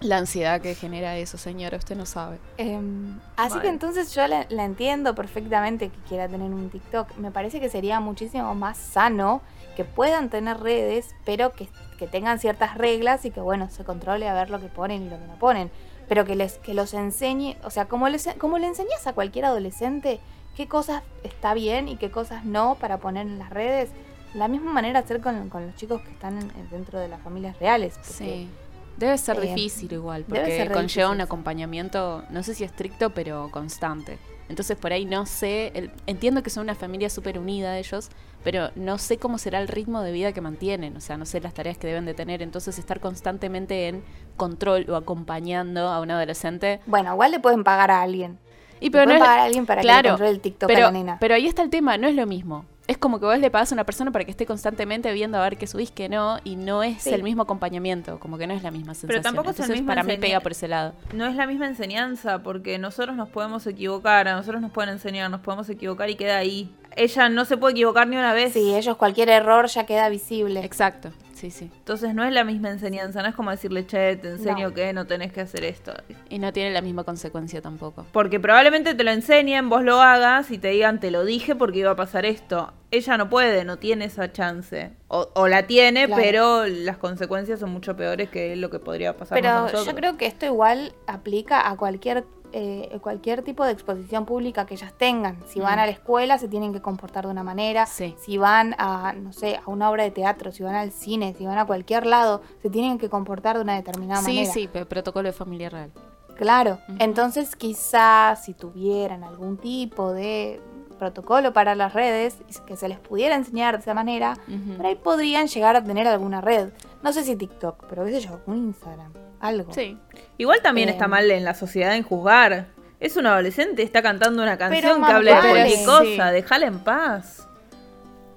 La 0.00 0.18
ansiedad 0.18 0.60
que 0.60 0.74
genera 0.74 1.16
eso, 1.16 1.38
señora, 1.38 1.76
usted 1.78 1.96
no 1.96 2.06
sabe. 2.06 2.38
Em, 2.56 3.18
así 3.36 3.58
que 3.60 3.68
entonces 3.68 4.12
yo 4.14 4.26
la, 4.26 4.46
la 4.48 4.64
entiendo 4.64 5.14
perfectamente 5.14 5.90
que 5.90 5.98
quiera 6.08 6.26
tener 6.28 6.52
un 6.52 6.70
TikTok. 6.70 7.16
Me 7.18 7.30
parece 7.30 7.60
que 7.60 7.70
sería 7.70 8.00
muchísimo 8.00 8.54
más 8.56 8.78
sano 8.78 9.42
que 9.76 9.84
puedan 9.84 10.28
tener 10.28 10.58
redes, 10.58 11.14
pero 11.24 11.52
que, 11.52 11.68
que 12.02 12.08
tengan 12.08 12.40
ciertas 12.40 12.76
reglas 12.76 13.24
y 13.24 13.30
que, 13.30 13.40
bueno, 13.40 13.70
se 13.70 13.84
controle 13.84 14.28
a 14.28 14.34
ver 14.34 14.50
lo 14.50 14.58
que 14.60 14.66
ponen 14.66 15.04
y 15.04 15.08
lo 15.08 15.18
que 15.18 15.26
no 15.26 15.36
ponen. 15.38 15.70
Pero 16.08 16.24
que, 16.24 16.34
les, 16.34 16.54
que 16.58 16.74
los 16.74 16.94
enseñe, 16.94 17.56
o 17.62 17.70
sea, 17.70 17.84
como, 17.86 18.08
les, 18.08 18.28
como 18.38 18.58
le 18.58 18.66
enseñas 18.66 19.06
a 19.06 19.12
cualquier 19.12 19.44
adolescente 19.44 20.18
qué 20.56 20.66
cosas 20.66 21.02
está 21.22 21.54
bien 21.54 21.86
y 21.88 21.96
qué 21.96 22.10
cosas 22.10 22.44
no 22.44 22.74
para 22.80 22.98
poner 22.98 23.26
en 23.28 23.38
las 23.38 23.50
redes, 23.50 23.90
la 24.34 24.48
misma 24.48 24.72
manera 24.72 24.98
hacer 24.98 25.20
con, 25.20 25.48
con 25.48 25.64
los 25.66 25.76
chicos 25.76 26.00
que 26.02 26.10
están 26.10 26.38
en- 26.38 26.50
en- 26.58 26.68
dentro 26.70 26.98
de 26.98 27.06
las 27.06 27.20
familias 27.22 27.56
reales. 27.60 27.94
porque- 27.98 28.12
Sí. 28.12 28.48
Debe 28.96 29.16
ser 29.16 29.38
eh, 29.38 29.40
difícil 29.54 29.90
igual, 29.92 30.24
porque 30.24 30.40
conlleva 30.74 31.10
un 31.10 31.20
acompañamiento, 31.22 32.24
no 32.30 32.42
sé 32.42 32.54
si 32.54 32.64
estricto, 32.64 33.10
pero 33.10 33.48
constante. 33.52 34.18
Entonces 34.48 34.76
por 34.76 34.92
ahí 34.92 35.04
no 35.06 35.24
sé, 35.24 35.70
el- 35.74 35.92
entiendo 36.06 36.42
que 36.42 36.50
son 36.50 36.64
una 36.64 36.74
familia 36.74 37.08
súper 37.08 37.38
unida 37.38 37.78
ellos, 37.78 38.10
pero 38.44 38.70
no 38.76 38.98
sé 38.98 39.18
cómo 39.18 39.38
será 39.38 39.60
el 39.60 39.68
ritmo 39.68 40.00
de 40.02 40.12
vida 40.12 40.32
que 40.32 40.40
mantienen, 40.40 40.96
o 40.96 41.00
sea, 41.00 41.16
no 41.16 41.26
sé 41.26 41.40
las 41.40 41.54
tareas 41.54 41.78
que 41.78 41.86
deben 41.86 42.04
de 42.04 42.14
tener, 42.14 42.42
entonces 42.42 42.78
estar 42.78 43.00
constantemente 43.00 43.88
en 43.88 44.02
control 44.36 44.86
o 44.90 44.96
acompañando 44.96 45.88
a 45.88 46.00
un 46.00 46.10
adolescente. 46.10 46.80
Bueno, 46.86 47.12
igual 47.12 47.30
le 47.30 47.40
pueden 47.40 47.64
pagar 47.64 47.90
a 47.90 48.02
alguien. 48.02 48.38
Y 48.80 48.86
Le 48.86 48.90
pero 48.90 49.02
no 49.04 49.08
pueden 49.10 49.22
es, 49.22 49.26
pagar 49.28 49.38
a 49.40 49.44
alguien 49.44 49.66
para 49.66 49.80
que 49.80 49.86
le 49.86 49.92
claro, 49.92 50.08
controle 50.10 50.30
el 50.32 50.40
TikTok 50.40 50.70
a 50.70 50.74
pero, 50.74 50.86
la 50.86 50.92
nena. 50.92 51.16
pero 51.20 51.34
ahí 51.34 51.46
está 51.46 51.62
el 51.62 51.70
tema, 51.70 51.96
no 51.98 52.08
es 52.08 52.16
lo 52.16 52.26
mismo. 52.26 52.64
Es 52.88 52.98
como 52.98 53.20
que 53.20 53.26
vos 53.26 53.38
le 53.38 53.48
pagas 53.48 53.70
a 53.70 53.76
una 53.76 53.84
persona 53.84 54.10
para 54.10 54.24
que 54.24 54.32
esté 54.32 54.44
constantemente 54.44 55.12
viendo 55.12 55.38
a 55.38 55.42
ver 55.42 55.56
qué 55.56 55.68
subís, 55.68 55.92
que 55.92 56.08
no, 56.08 56.38
y 56.42 56.56
no 56.56 56.82
es 56.82 57.00
Sí. 57.02 57.10
el 57.14 57.22
mismo 57.22 57.42
acompañamiento, 57.42 58.18
como 58.18 58.38
que 58.38 58.48
no 58.48 58.54
es 58.54 58.64
la 58.64 58.72
misma 58.72 58.94
sensación. 58.94 59.22
tampoco 59.22 59.50
es 59.50 59.56
el 59.60 59.62
Entonces, 59.66 59.76
mismo 59.82 59.86
para 59.88 60.02
mí 60.02 60.16
pega 60.18 60.40
por 60.40 60.50
ese 60.50 60.66
lado. 60.66 60.92
No 61.14 61.26
es 61.26 61.36
la 61.36 61.46
misma 61.46 61.68
enseñanza 61.68 62.42
porque 62.42 62.78
nosotros 62.80 63.14
nos 63.16 63.28
podemos 63.28 63.64
equivocar, 63.68 64.26
a 64.26 64.34
nosotros 64.34 64.60
nos 64.60 64.72
pueden 64.72 64.90
enseñar, 64.90 65.30
nos 65.30 65.42
podemos 65.42 65.68
equivocar 65.68 66.10
y 66.10 66.16
queda 66.16 66.38
ahí. 66.38 66.74
Ella 66.96 67.28
no 67.28 67.44
se 67.44 67.56
puede 67.56 67.72
equivocar 67.72 68.06
ni 68.08 68.16
una 68.16 68.32
vez. 68.32 68.52
Sí, 68.52 68.74
ellos 68.74 68.96
cualquier 68.96 69.28
error 69.30 69.66
ya 69.66 69.86
queda 69.86 70.08
visible. 70.08 70.60
Exacto, 70.64 71.10
sí, 71.34 71.50
sí. 71.50 71.70
Entonces 71.78 72.14
no 72.14 72.24
es 72.24 72.32
la 72.32 72.44
misma 72.44 72.70
enseñanza, 72.70 73.22
no 73.22 73.28
es 73.28 73.34
como 73.34 73.50
decirle, 73.50 73.86
che, 73.86 74.16
te 74.16 74.28
enseño 74.30 74.68
No. 74.68 74.74
que 74.74 74.92
no 74.92 75.06
tenés 75.06 75.32
que 75.32 75.40
hacer 75.40 75.64
esto. 75.64 75.92
Y 76.28 76.38
no 76.38 76.52
tiene 76.52 76.70
la 76.70 76.80
misma 76.80 77.04
consecuencia 77.04 77.60
tampoco. 77.62 78.06
Porque 78.12 78.38
probablemente 78.40 78.94
te 78.94 79.04
lo 79.04 79.10
enseñen, 79.10 79.68
vos 79.68 79.82
lo 79.82 80.00
hagas 80.00 80.50
y 80.50 80.58
te 80.58 80.68
digan, 80.68 81.00
te 81.00 81.10
lo 81.10 81.24
dije 81.24 81.54
porque 81.54 81.78
iba 81.80 81.90
a 81.92 81.96
pasar 81.96 82.24
esto. 82.26 82.72
Ella 82.90 83.16
no 83.16 83.30
puede, 83.30 83.64
no 83.64 83.78
tiene 83.78 84.04
esa 84.04 84.32
chance. 84.32 84.90
O, 85.08 85.28
o 85.34 85.48
la 85.48 85.66
tiene, 85.66 86.06
Claro. 86.06 86.22
pero 86.22 86.66
las 86.66 86.98
consecuencias 86.98 87.58
son 87.60 87.70
mucho 87.70 87.96
peores 87.96 88.28
que 88.28 88.54
lo 88.56 88.68
que 88.70 88.78
podría 88.78 89.16
pasar 89.16 89.40
Pero 89.40 89.84
yo 89.84 89.94
creo 89.94 90.16
que 90.18 90.26
esto 90.26 90.44
igual 90.46 90.92
aplica 91.06 91.70
a 91.70 91.76
cualquier 91.76 92.24
eh, 92.52 92.98
cualquier 93.02 93.42
tipo 93.42 93.64
de 93.64 93.72
exposición 93.72 94.24
pública 94.26 94.66
que 94.66 94.74
ellas 94.74 94.92
tengan. 94.96 95.38
Si 95.46 95.58
van 95.60 95.76
Mm. 95.78 95.80
a 95.82 95.86
la 95.86 95.92
escuela 95.92 96.38
se 96.38 96.48
tienen 96.48 96.72
que 96.72 96.80
comportar 96.80 97.24
de 97.24 97.30
una 97.30 97.42
manera. 97.42 97.86
Sí. 97.86 98.14
Si 98.18 98.38
van 98.38 98.74
a, 98.78 99.12
no 99.14 99.32
sé, 99.32 99.56
a 99.56 99.68
una 99.70 99.90
obra 99.90 100.02
de 100.04 100.10
teatro, 100.10 100.52
si 100.52 100.62
van 100.62 100.74
al 100.74 100.92
cine, 100.92 101.34
si 101.36 101.46
van 101.46 101.58
a 101.58 101.64
cualquier 101.66 102.06
lado, 102.06 102.42
se 102.62 102.70
tienen 102.70 102.98
que 102.98 103.08
comportar 103.08 103.56
de 103.56 103.62
una 103.62 103.74
determinada 103.76 104.20
Sí, 104.22 104.34
manera. 104.36 104.52
sí, 104.52 104.68
pero 104.72 104.86
protocolo 104.88 105.28
de 105.28 105.32
familia 105.32 105.70
real. 105.70 105.90
Claro. 106.36 106.78
Entonces 106.98 107.56
quizás 107.56 108.44
si 108.44 108.54
tuvieran 108.54 109.22
algún 109.24 109.56
tipo 109.58 110.12
de 110.12 110.60
protocolo 110.98 111.52
para 111.52 111.74
las 111.74 111.94
redes 111.94 112.38
que 112.66 112.76
se 112.76 112.88
les 112.88 112.98
pudiera 112.98 113.34
enseñar 113.34 113.74
de 113.76 113.82
esa 113.82 113.92
manera, 113.94 114.36
Ujú. 114.48 114.76
por 114.76 114.86
ahí 114.86 114.94
podrían 114.94 115.46
llegar 115.48 115.74
a 115.76 115.82
tener 115.82 116.06
alguna 116.06 116.40
red. 116.40 116.68
No 117.02 117.12
sé 117.12 117.24
si 117.24 117.34
TikTok, 117.36 117.84
pero 117.88 118.04
qué 118.04 118.12
sé 118.12 118.20
yo, 118.20 118.40
un 118.46 118.56
Instagram, 118.58 119.12
algo. 119.42 119.72
Sí. 119.74 119.98
Igual 120.38 120.60
también 120.62 120.88
Eh, 120.88 120.92
está 120.92 121.06
mal 121.08 121.30
en 121.30 121.44
la 121.44 121.52
sociedad 121.54 121.94
en 121.94 122.02
juzgar. 122.02 122.68
Es 123.00 123.16
un 123.16 123.26
adolescente, 123.26 123.82
está 123.82 124.00
cantando 124.00 124.42
una 124.42 124.56
canción 124.56 125.04
que 125.04 125.12
habla 125.12 125.42
de 125.42 125.48
cualquier 125.50 125.84
cosa, 125.84 126.28
Sí. 126.28 126.32
déjala 126.34 126.66
en 126.66 126.78
paz. 126.78 127.48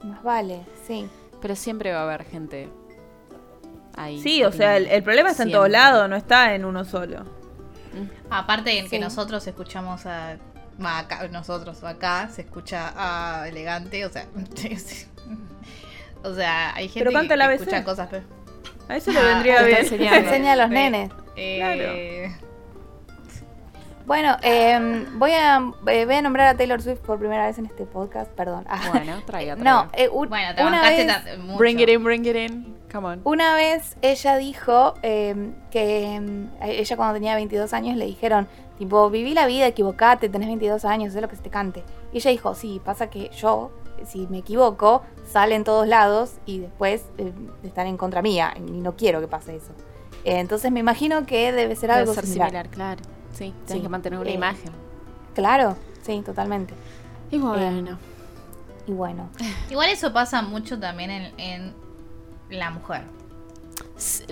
Más 0.04 0.22
vale, 0.24 0.66
sí. 0.88 1.08
Pero 1.42 1.56
siempre 1.56 1.92
va 1.94 2.00
a 2.00 2.04
haber 2.04 2.26
gente 2.26 2.68
ahí. 3.96 4.20
Sí, 4.22 4.44
o 4.44 4.52
sea, 4.52 4.78
el, 4.78 4.88
el 4.88 5.04
problema 5.04 5.30
está 5.30 5.44
en 5.44 5.52
todos 5.52 5.70
lados, 5.70 6.10
no 6.10 6.16
está 6.16 6.54
en 6.56 6.66
uno 6.66 6.84
solo. 6.84 7.24
Aparte 8.30 8.78
en 8.78 8.90
que 8.90 9.00
nosotros 9.00 9.46
escuchamos 9.48 10.06
a. 10.06 10.38
acá- 10.84 11.28
nosotros 11.30 11.84
acá 11.84 12.28
se 12.30 12.42
escucha 12.42 12.92
a 12.96 13.48
elegante, 13.48 14.04
o 14.06 14.10
sea. 14.10 14.26
o 16.24 16.34
sea, 16.34 16.74
hay 16.76 16.88
gente 16.90 17.00
Pero 17.12 17.22
que, 17.28 17.38
la 17.38 17.48
que 17.48 17.54
escucha 17.56 17.84
cosas. 17.84 18.08
Pero, 18.10 18.26
A 18.88 18.98
eso 18.98 19.12
le 19.12 19.20
Ah, 19.20 19.24
vendría 19.24 19.58
te 19.60 19.66
bien. 19.98 20.14
Enseña 20.14 20.54
a 20.54 20.56
los 20.56 20.68
Sí. 20.68 20.74
nenes. 20.74 21.12
eh, 21.36 22.32
Bueno, 24.06 24.38
eh, 24.44 25.08
voy, 25.14 25.32
a, 25.32 25.58
eh, 25.88 26.06
voy 26.06 26.16
a 26.16 26.22
nombrar 26.22 26.48
a 26.50 26.56
Taylor 26.58 26.80
Swift 26.80 27.00
por 27.00 27.18
primera 27.18 27.48
vez 27.48 27.58
en 27.58 27.66
este 27.66 27.86
podcast, 27.86 28.30
perdón. 28.34 28.64
Ah, 28.70 28.80
Bueno, 28.94 29.24
traiga, 29.26 29.56
traiga. 29.56 29.56
no, 29.56 29.90
eh, 29.94 30.10
un- 30.10 30.30
Bueno, 30.30 30.54
te 30.56 30.64
una 30.64 30.82
vez... 30.84 31.08
mucho. 31.40 31.58
Bring 31.58 31.80
it 31.80 31.90
in, 31.90 32.04
bring 32.04 32.24
it 32.26 32.36
in. 32.36 32.76
Come 32.92 33.08
on. 33.08 33.22
Una 33.24 33.56
vez 33.56 33.98
ella 34.04 34.38
dijo 34.38 34.94
eh, 35.02 35.36
que 35.72 36.16
eh, 36.18 36.50
ella 36.80 36.96
cuando 36.96 37.16
tenía 37.16 37.34
22 37.34 37.74
años 37.74 37.98
le 37.98 38.06
dijeron, 38.06 38.48
tipo, 38.78 39.10
viví 39.10 39.34
la 39.34 39.48
vida, 39.48 39.66
equivocate, 39.66 40.30
tenés 40.30 40.48
22 40.50 40.86
años, 40.86 41.16
es 41.16 41.22
lo 41.22 41.28
que 41.28 41.36
se 41.38 41.42
te 41.42 41.50
cante. 41.50 41.84
Y 42.14 42.18
ella 42.18 42.30
dijo, 42.30 42.54
sí, 42.54 42.80
pasa 42.86 43.10
que 43.10 43.30
yo, 43.32 43.72
si 44.06 44.28
me 44.28 44.40
equivoco, 44.40 45.04
sale 45.32 45.56
en 45.56 45.64
todos 45.64 45.88
lados 45.88 46.34
y 46.46 46.60
después 46.60 47.04
eh, 47.18 47.34
están 47.64 47.88
en 47.88 47.98
contra 47.98 48.22
mía 48.22 48.54
y 48.58 48.62
no 48.72 48.96
quiero 48.96 49.20
que 49.22 49.28
pase 49.28 49.56
eso. 49.56 49.72
Eh, 50.24 50.40
entonces 50.40 50.72
me 50.72 50.80
imagino 50.80 51.26
que 51.26 51.52
debe 51.52 51.76
ser 51.76 51.90
Debe 51.90 52.02
algo 52.02 52.14
ser 52.14 52.26
similar. 52.26 52.50
similar, 52.50 52.70
claro. 52.70 53.02
Sí, 53.32 53.46
Sí. 53.48 53.54
tienes 53.66 53.84
que 53.84 53.90
mantener 53.90 54.20
una 54.20 54.30
Eh, 54.30 54.34
imagen. 54.34 54.72
Claro, 55.34 55.76
sí, 56.04 56.22
totalmente. 56.26 56.74
Y 57.32 57.38
bueno. 57.38 57.98
Y 58.88 58.92
bueno, 58.92 59.30
Igual 59.70 59.90
eso 59.90 60.14
pasa 60.14 60.42
mucho 60.44 60.80
también 60.80 61.10
en, 61.10 61.40
en 61.40 61.74
la 62.50 62.70
mujer. 62.70 63.04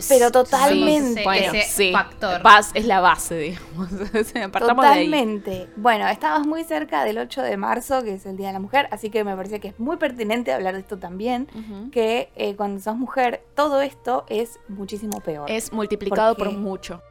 Pero 0.10 0.32
totalmente. 0.32 1.22
Sí, 1.22 1.24
bueno, 1.24 1.54
ese 1.54 1.62
sí. 1.72 1.92
factor. 1.92 2.42
Bas- 2.42 2.72
es 2.74 2.86
la 2.86 3.00
base, 3.00 3.38
digamos. 3.38 3.90
Partamos 4.52 4.86
de 4.86 4.92
ahí. 4.92 5.06
Totalmente. 5.06 5.70
Bueno, 5.78 6.08
estamos 6.08 6.46
muy 6.46 6.64
cerca 6.64 7.04
del 7.06 7.18
8 7.18 7.42
de 7.42 7.58
marzo, 7.58 8.04
que 8.04 8.16
es 8.16 8.26
el 8.26 8.36
Día 8.36 8.48
de 8.48 8.54
la 8.54 8.60
Mujer, 8.60 8.88
así 8.92 9.10
que 9.10 9.24
me 9.24 9.36
parece 9.36 9.60
que 9.60 9.70
es 9.70 9.80
muy 9.80 9.98
pertinente 9.98 10.52
hablar 10.52 10.74
de 10.74 10.82
esto 10.82 10.98
también, 11.00 11.48
que 11.92 12.30
eh, 12.36 12.56
cuando 12.56 12.82
sos 12.82 12.98
mujer 12.98 13.44
todo 13.56 13.82
esto 13.82 14.26
es 14.28 14.60
muchísimo 14.68 15.22
peor. 15.22 15.50
Es 15.50 15.72
multiplicado 15.72 16.36
por 16.36 16.52
mucho. 16.52 17.02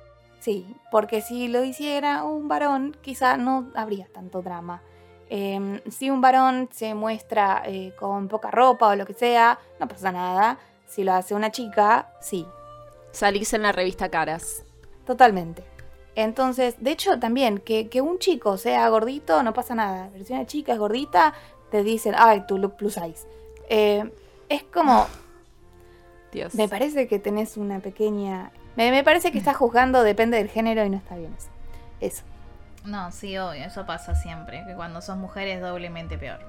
Sí, 0.40 0.66
porque 0.90 1.20
si 1.20 1.48
lo 1.48 1.64
hiciera 1.64 2.24
un 2.24 2.48
varón, 2.48 2.96
quizá 3.00 3.36
no 3.36 3.70
habría 3.74 4.06
tanto 4.12 4.42
drama. 4.42 4.82
Eh, 5.30 5.80
si 5.88 6.10
un 6.10 6.20
varón 6.20 6.68
se 6.72 6.94
muestra 6.94 7.62
eh, 7.64 7.94
con 7.98 8.28
poca 8.28 8.50
ropa 8.50 8.88
o 8.88 8.96
lo 8.96 9.06
que 9.06 9.14
sea, 9.14 9.58
no 9.80 9.88
pasa 9.88 10.12
nada. 10.12 10.58
Si 10.92 11.04
lo 11.04 11.14
hace 11.14 11.34
una 11.34 11.50
chica, 11.50 12.12
sí, 12.20 12.46
Salís 13.12 13.52
en 13.52 13.62
la 13.62 13.72
revista 13.72 14.10
Caras. 14.10 14.64
Totalmente. 15.06 15.64
Entonces, 16.14 16.74
de 16.78 16.90
hecho, 16.90 17.18
también 17.18 17.58
que, 17.58 17.88
que 17.88 18.00
un 18.00 18.18
chico 18.18 18.56
sea 18.56 18.88
gordito 18.88 19.42
no 19.42 19.52
pasa 19.52 19.74
nada. 19.74 20.10
Pero 20.12 20.24
si 20.24 20.32
una 20.32 20.46
chica 20.46 20.72
es 20.72 20.78
gordita, 20.78 21.34
te 21.70 21.82
dicen, 21.82 22.14
ay, 22.16 22.44
tu 22.46 22.58
look 22.58 22.76
plus 22.76 22.94
size. 22.94 23.26
Eh, 23.68 24.10
es 24.48 24.62
como, 24.64 25.06
Dios. 26.32 26.54
me 26.54 26.68
parece 26.68 27.06
que 27.06 27.18
tenés 27.18 27.56
una 27.56 27.80
pequeña... 27.80 28.50
Me, 28.76 28.90
me 28.90 29.04
parece 29.04 29.32
que 29.32 29.38
estás 29.38 29.56
juzgando, 29.56 30.02
depende 30.02 30.38
del 30.38 30.48
género 30.48 30.84
y 30.84 30.90
no 30.90 30.96
está 30.96 31.16
bien 31.16 31.34
eso. 31.38 31.48
Eso. 32.00 32.22
No, 32.84 33.12
sí, 33.12 33.36
obvio, 33.36 33.64
eso 33.64 33.86
pasa 33.86 34.14
siempre. 34.14 34.64
Que 34.66 34.74
cuando 34.74 35.02
sos 35.02 35.16
mujer 35.16 35.48
es 35.48 35.60
doblemente 35.60 36.18
peor. 36.18 36.40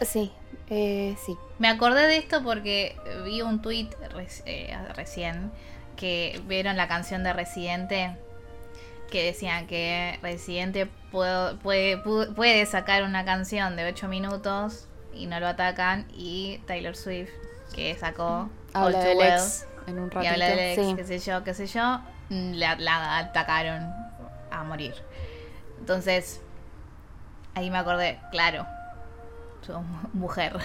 Sí, 0.00 0.32
eh, 0.70 1.16
sí. 1.24 1.36
Me 1.58 1.68
acordé 1.68 2.06
de 2.06 2.18
esto 2.18 2.42
porque 2.42 2.96
vi 3.24 3.42
un 3.42 3.60
tweet 3.62 3.90
recién 4.94 5.50
que 5.96 6.40
vieron 6.46 6.76
la 6.76 6.86
canción 6.86 7.24
de 7.24 7.32
Residente 7.32 8.16
que 9.10 9.24
decían 9.24 9.66
que 9.66 10.18
Residente 10.22 10.86
puede, 11.10 11.56
puede, 11.56 11.96
puede 11.96 12.66
sacar 12.66 13.02
una 13.02 13.24
canción 13.24 13.74
de 13.76 13.86
8 13.86 14.08
minutos 14.08 14.86
y 15.14 15.26
no 15.26 15.40
lo 15.40 15.48
atacan 15.48 16.06
y 16.14 16.58
Taylor 16.66 16.94
Swift 16.94 17.30
que 17.74 17.96
sacó 17.96 18.48
habla 18.72 19.00
del 19.00 19.20
ex 19.20 19.66
en 19.86 19.98
un 19.98 20.10
ratito. 20.10 20.22
y 20.22 20.26
habla 20.26 20.48
del 20.48 20.78
ex, 20.78 20.96
qué 20.96 21.04
sé 21.04 21.18
yo, 21.18 21.42
qué 21.42 21.54
sé 21.54 21.66
yo, 21.66 22.00
la, 22.30 22.76
la 22.76 23.18
atacaron 23.18 23.92
a 24.50 24.64
morir. 24.64 24.94
Entonces, 25.78 26.40
ahí 27.54 27.70
me 27.70 27.78
acordé, 27.78 28.18
claro, 28.30 28.66
su 29.68 29.78
mujer. 30.18 30.56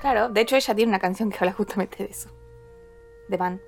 claro, 0.00 0.28
de 0.28 0.40
hecho 0.40 0.56
ella 0.56 0.74
tiene 0.74 0.90
una 0.90 0.98
canción 0.98 1.30
que 1.30 1.38
habla 1.40 1.52
justamente 1.52 2.04
de 2.04 2.10
eso. 2.10 2.30
De 3.28 3.36
Van. 3.36 3.60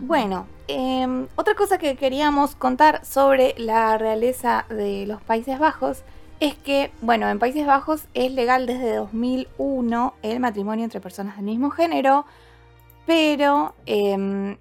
Bueno, 0.00 0.48
em, 0.66 1.28
otra 1.36 1.54
cosa 1.54 1.78
que 1.78 1.96
queríamos 1.96 2.56
contar 2.56 3.04
sobre 3.04 3.54
la 3.56 3.96
realeza 3.98 4.66
de 4.68 5.06
los 5.06 5.22
Países 5.22 5.58
Bajos 5.58 6.02
es 6.40 6.54
que, 6.54 6.90
bueno, 7.00 7.28
en 7.28 7.38
Países 7.38 7.66
Bajos 7.66 8.08
es 8.12 8.32
legal 8.32 8.66
desde 8.66 8.96
2001 8.96 10.14
el 10.22 10.40
matrimonio 10.40 10.84
entre 10.84 11.00
personas 11.00 11.36
del 11.36 11.44
mismo 11.46 11.70
género, 11.70 12.26
pero 13.06 13.74
em, 13.86 14.58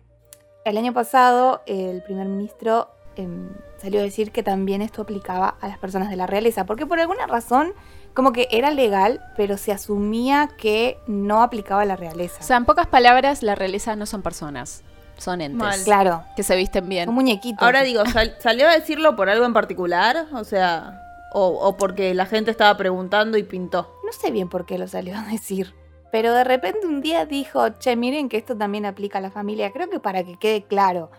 el 0.63 0.77
año 0.77 0.93
pasado 0.93 1.61
el 1.65 2.03
primer 2.03 2.27
ministro 2.27 2.89
em, 3.15 3.49
salió 3.81 3.99
a 3.99 4.03
decir 4.03 4.31
que 4.31 4.43
también 4.43 4.81
esto 4.81 5.01
aplicaba 5.01 5.55
a 5.61 5.67
las 5.67 5.77
personas 5.77 6.09
de 6.09 6.15
la 6.15 6.27
realeza, 6.27 6.65
porque 6.65 6.85
por 6.85 6.99
alguna 6.99 7.27
razón 7.27 7.73
como 8.15 8.31
que 8.31 8.47
era 8.49 8.71
legal, 8.71 9.21
pero 9.35 9.57
se 9.57 9.73
asumía 9.73 10.49
que 10.57 10.97
no 11.05 11.43
aplicaba 11.43 11.81
a 11.81 11.85
la 11.85 11.97
realeza. 11.97 12.37
O 12.39 12.43
sea, 12.43 12.55
en 12.57 12.65
pocas 12.65 12.87
palabras, 12.87 13.43
la 13.43 13.55
realeza 13.55 13.95
no 13.97 14.05
son 14.05 14.21
personas. 14.21 14.83
Son 15.17 15.41
entes. 15.41 15.83
Claro. 15.83 16.23
Que 16.35 16.43
se 16.43 16.55
visten 16.55 16.87
bien. 16.87 17.09
Un 17.09 17.15
muñequito. 17.15 17.63
Ahora 17.63 17.83
digo, 17.83 18.03
¿salió 18.39 18.67
a 18.67 18.71
decirlo 18.71 19.15
por 19.15 19.29
algo 19.29 19.45
en 19.45 19.53
particular? 19.53 20.27
O 20.33 20.43
sea, 20.45 21.01
o, 21.33 21.75
porque 21.77 22.13
la 22.13 22.25
gente 22.25 22.51
estaba 22.51 22.75
preguntando 22.77 23.37
y 23.37 23.43
pintó. 23.43 23.93
No 24.05 24.11
sé 24.13 24.31
bien 24.31 24.47
por 24.47 24.65
qué 24.65 24.77
lo 24.77 24.87
salió 24.87 25.17
a 25.17 25.23
decir. 25.23 25.73
Pero 26.11 26.31
de 26.33 26.45
repente 26.45 26.87
un 26.87 27.01
día 27.01 27.25
dijo, 27.25 27.67
che, 27.79 27.97
miren 27.97 28.29
que 28.29 28.37
esto 28.37 28.55
también 28.55 28.85
aplica 28.85 29.17
a 29.17 29.21
la 29.21 29.31
familia. 29.31 29.71
Creo 29.71 29.89
que 29.89 29.99
para 29.99 30.23
que 30.23 30.37
quede 30.37 30.63
claro. 30.63 31.11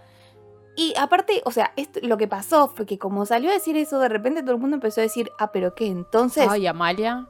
Y 0.77 0.95
aparte, 0.99 1.41
o 1.47 1.51
sea, 1.51 1.72
esto, 1.77 2.01
lo 2.03 2.18
que 2.18 2.29
pasó 2.29 2.68
fue 2.68 2.85
que 2.85 2.99
como 2.99 3.24
salió 3.24 3.51
a 3.51 3.55
decir 3.55 3.77
eso, 3.79 3.99
de 3.99 4.11
repente 4.11 4.43
todo 4.43 4.53
el 4.53 4.61
mundo 4.61 4.77
empezó 4.77 5.01
a 5.01 5.03
decir, 5.03 5.33
ah, 5.39 5.51
pero 5.51 5.74
¿qué? 5.74 5.87
Entonces... 5.87 6.47
Ay, 6.49 6.66
Amalia. 6.66 7.27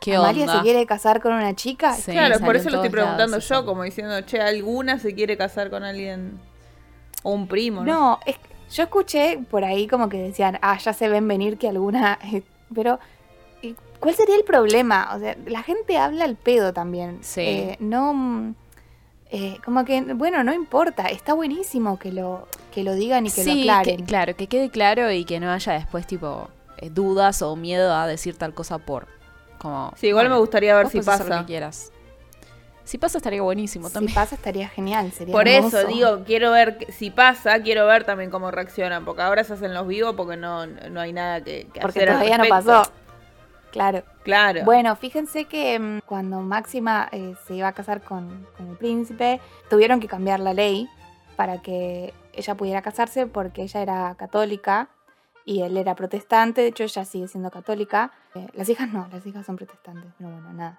¿Qué 0.00 0.16
¿Amalia 0.16 0.48
se 0.48 0.60
quiere 0.62 0.84
casar 0.86 1.20
con 1.20 1.32
una 1.32 1.54
chica? 1.54 1.96
claro, 2.04 2.38
por 2.40 2.56
eso 2.56 2.70
lo 2.70 2.76
estoy 2.76 2.90
preguntando 2.90 3.38
yo, 3.38 3.64
como 3.64 3.84
diciendo, 3.84 4.20
che, 4.22 4.40
¿alguna 4.40 4.98
se 4.98 5.14
quiere 5.14 5.36
casar 5.36 5.70
con 5.70 5.84
alguien? 5.84 6.40
O 7.22 7.32
un 7.32 7.48
primo, 7.48 7.84
¿no? 7.84 7.92
No, 7.92 8.20
es, 8.26 8.36
yo 8.72 8.82
escuché 8.84 9.38
por 9.50 9.64
ahí 9.64 9.86
como 9.86 10.08
que 10.08 10.18
decían, 10.18 10.58
ah, 10.62 10.76
ya 10.78 10.92
se 10.92 11.08
ven 11.08 11.26
venir 11.26 11.56
que 11.56 11.68
alguna... 11.68 12.18
Pero, 12.74 12.98
¿cuál 13.98 14.14
sería 14.14 14.36
el 14.36 14.44
problema? 14.44 15.10
O 15.14 15.20
sea, 15.20 15.36
la 15.46 15.62
gente 15.62 15.96
habla 15.96 16.24
al 16.24 16.36
pedo 16.36 16.72
también. 16.72 17.18
Sí. 17.22 17.40
Eh, 17.42 17.76
no... 17.80 18.54
Eh, 19.30 19.58
como 19.64 19.84
que, 19.84 20.00
bueno, 20.14 20.42
no 20.42 20.54
importa, 20.54 21.04
está 21.06 21.34
buenísimo 21.34 21.98
que 21.98 22.12
lo, 22.12 22.48
que 22.72 22.82
lo 22.82 22.94
digan 22.94 23.26
y 23.26 23.30
que 23.30 23.44
lo 23.44 23.52
aclaren. 23.52 24.06
claro, 24.06 24.34
que 24.34 24.46
quede 24.46 24.70
claro 24.70 25.10
y 25.10 25.24
que 25.24 25.38
no 25.38 25.50
haya 25.50 25.74
después 25.74 26.06
tipo 26.06 26.48
eh, 26.78 26.88
dudas 26.90 27.42
o 27.42 27.54
miedo 27.54 27.94
a 27.94 28.06
decir 28.06 28.36
tal 28.36 28.54
cosa 28.54 28.78
por. 28.78 29.06
Como, 29.58 29.92
sí, 29.96 30.06
igual 30.08 30.30
me 30.30 30.38
gustaría 30.38 30.74
ver 30.76 30.88
si 30.88 31.00
pasa. 31.00 31.24
Lo 31.24 31.40
que 31.40 31.46
quieras. 31.46 31.92
Si 32.84 32.96
pasa 32.96 33.18
estaría 33.18 33.42
buenísimo 33.42 33.90
también. 33.90 34.08
Si 34.08 34.14
pasa 34.14 34.34
estaría 34.34 34.66
genial, 34.66 35.12
sería 35.12 35.32
Por 35.32 35.46
eso 35.46 35.84
digo, 35.84 36.22
quiero 36.24 36.52
ver 36.52 36.86
si 36.90 37.10
pasa, 37.10 37.60
quiero 37.60 37.86
ver 37.86 38.04
también 38.04 38.30
cómo 38.30 38.50
reaccionan, 38.50 39.04
porque 39.04 39.20
ahora 39.20 39.44
se 39.44 39.52
hacen 39.52 39.74
los 39.74 39.86
vivos 39.86 40.14
porque 40.16 40.38
no, 40.38 40.64
no 40.66 41.00
hay 41.00 41.12
nada 41.12 41.42
que, 41.42 41.66
que 41.74 41.80
porque 41.80 42.06
todavía 42.06 42.38
no 42.38 42.44
pasó. 42.48 42.90
Claro. 43.72 44.04
Claro. 44.28 44.62
Bueno, 44.66 44.94
fíjense 44.94 45.46
que 45.46 45.78
mm, 45.78 46.00
cuando 46.04 46.42
Máxima 46.42 47.08
eh, 47.12 47.34
se 47.46 47.54
iba 47.54 47.68
a 47.68 47.72
casar 47.72 48.02
con, 48.02 48.46
el 48.58 48.76
príncipe, 48.76 49.40
tuvieron 49.70 50.00
que 50.00 50.06
cambiar 50.06 50.38
la 50.38 50.52
ley 50.52 50.86
para 51.34 51.62
que 51.62 52.12
ella 52.34 52.54
pudiera 52.54 52.82
casarse 52.82 53.26
porque 53.26 53.62
ella 53.62 53.80
era 53.80 54.14
católica 54.16 54.90
y 55.46 55.62
él 55.62 55.78
era 55.78 55.94
protestante. 55.94 56.60
De 56.60 56.66
hecho, 56.66 56.84
ella 56.84 57.06
sigue 57.06 57.26
siendo 57.26 57.50
católica. 57.50 58.12
Eh, 58.34 58.46
las 58.52 58.68
hijas 58.68 58.92
no, 58.92 59.08
las 59.10 59.24
hijas 59.24 59.46
son 59.46 59.56
protestantes. 59.56 60.12
Pero 60.18 60.30
bueno, 60.30 60.52
nada. 60.52 60.78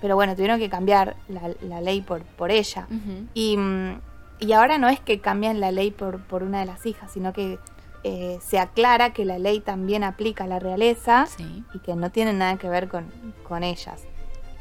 Pero 0.00 0.16
bueno, 0.16 0.34
tuvieron 0.34 0.58
que 0.58 0.68
cambiar 0.68 1.14
la, 1.28 1.80
ley 1.80 2.00
por, 2.00 2.22
por 2.24 2.50
ella. 2.50 2.88
y, 3.34 3.56
mm, 3.56 4.00
y, 4.40 4.52
ahora 4.52 4.78
no 4.78 4.88
es 4.88 4.98
que 4.98 5.20
cambian 5.20 5.60
la 5.60 5.70
ley 5.70 5.92
por, 5.92 6.24
por 6.24 6.42
una 6.42 6.58
de 6.58 6.66
las 6.66 6.84
hijas, 6.86 7.12
sino 7.12 7.32
que 7.32 7.60
eh, 8.02 8.38
se 8.40 8.58
aclara 8.58 9.12
que 9.12 9.24
la 9.24 9.38
ley 9.38 9.60
también 9.60 10.04
aplica 10.04 10.44
a 10.44 10.46
la 10.46 10.58
realeza 10.58 11.26
y 11.74 11.78
que 11.80 11.94
no 11.94 12.10
tiene 12.10 12.32
nada 12.32 12.56
que 12.56 12.68
ver 12.68 12.88
con, 12.88 13.62
ellas. 13.62 14.02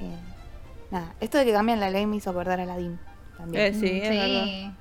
Eh, 0.01 0.19
nada, 0.91 1.13
esto 1.21 1.37
de 1.37 1.45
que 1.45 1.53
cambian 1.53 1.79
la 1.79 1.89
ley 1.89 2.05
me 2.05 2.17
hizo 2.17 2.31
acordar 2.31 2.59
a 2.59 2.63
Aladdin 2.63 2.99
también. 3.37 3.63
Eh, 3.63 3.73
sí, 3.73 4.01
sí. 4.01 4.73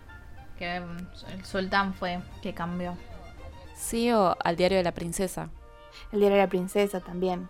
Que 0.59 0.77
el 0.77 1.45
sultán 1.45 1.95
fue 1.95 2.19
que 2.43 2.53
cambió. 2.53 2.97
Sí, 3.77 4.11
o 4.11 4.37
al 4.43 4.57
diario 4.57 4.79
de 4.79 4.85
la 4.85 4.93
princesa. 4.93 5.51
El 6.11 6.19
diario 6.19 6.37
de 6.37 6.43
la 6.43 6.49
princesa 6.49 6.99
también. 6.99 7.49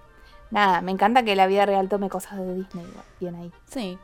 Nada, 0.51 0.83
me 0.83 0.93
encanta 0.93 1.23
que 1.23 1.37
la 1.37 1.47
vida 1.47 1.65
real 1.65 1.89
tome 1.89 2.11
cosas 2.11 2.39
de 2.39 2.55
Disney. 2.55 2.87
Bien 3.19 3.35
ahí. 3.35 3.53
Sí. 3.67 3.99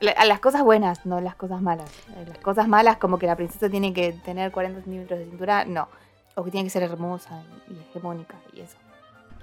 las 0.00 0.40
cosas 0.40 0.64
buenas, 0.64 1.06
no 1.06 1.20
las 1.20 1.36
cosas 1.36 1.62
malas. 1.62 1.90
Las 2.26 2.38
cosas 2.38 2.66
malas, 2.66 2.96
como 2.96 3.18
que 3.18 3.26
la 3.26 3.36
princesa 3.36 3.68
tiene 3.68 3.92
que 3.92 4.12
tener 4.12 4.50
40 4.50 4.82
centímetros 4.82 5.20
de 5.20 5.26
cintura, 5.26 5.64
no. 5.64 5.88
O 6.34 6.44
que 6.44 6.50
tiene 6.50 6.64
que 6.64 6.70
ser 6.70 6.82
hermosa 6.82 7.42
y, 7.68 7.78
hegemónica 7.90 8.36
y 8.52 8.60
eso. 8.60 8.76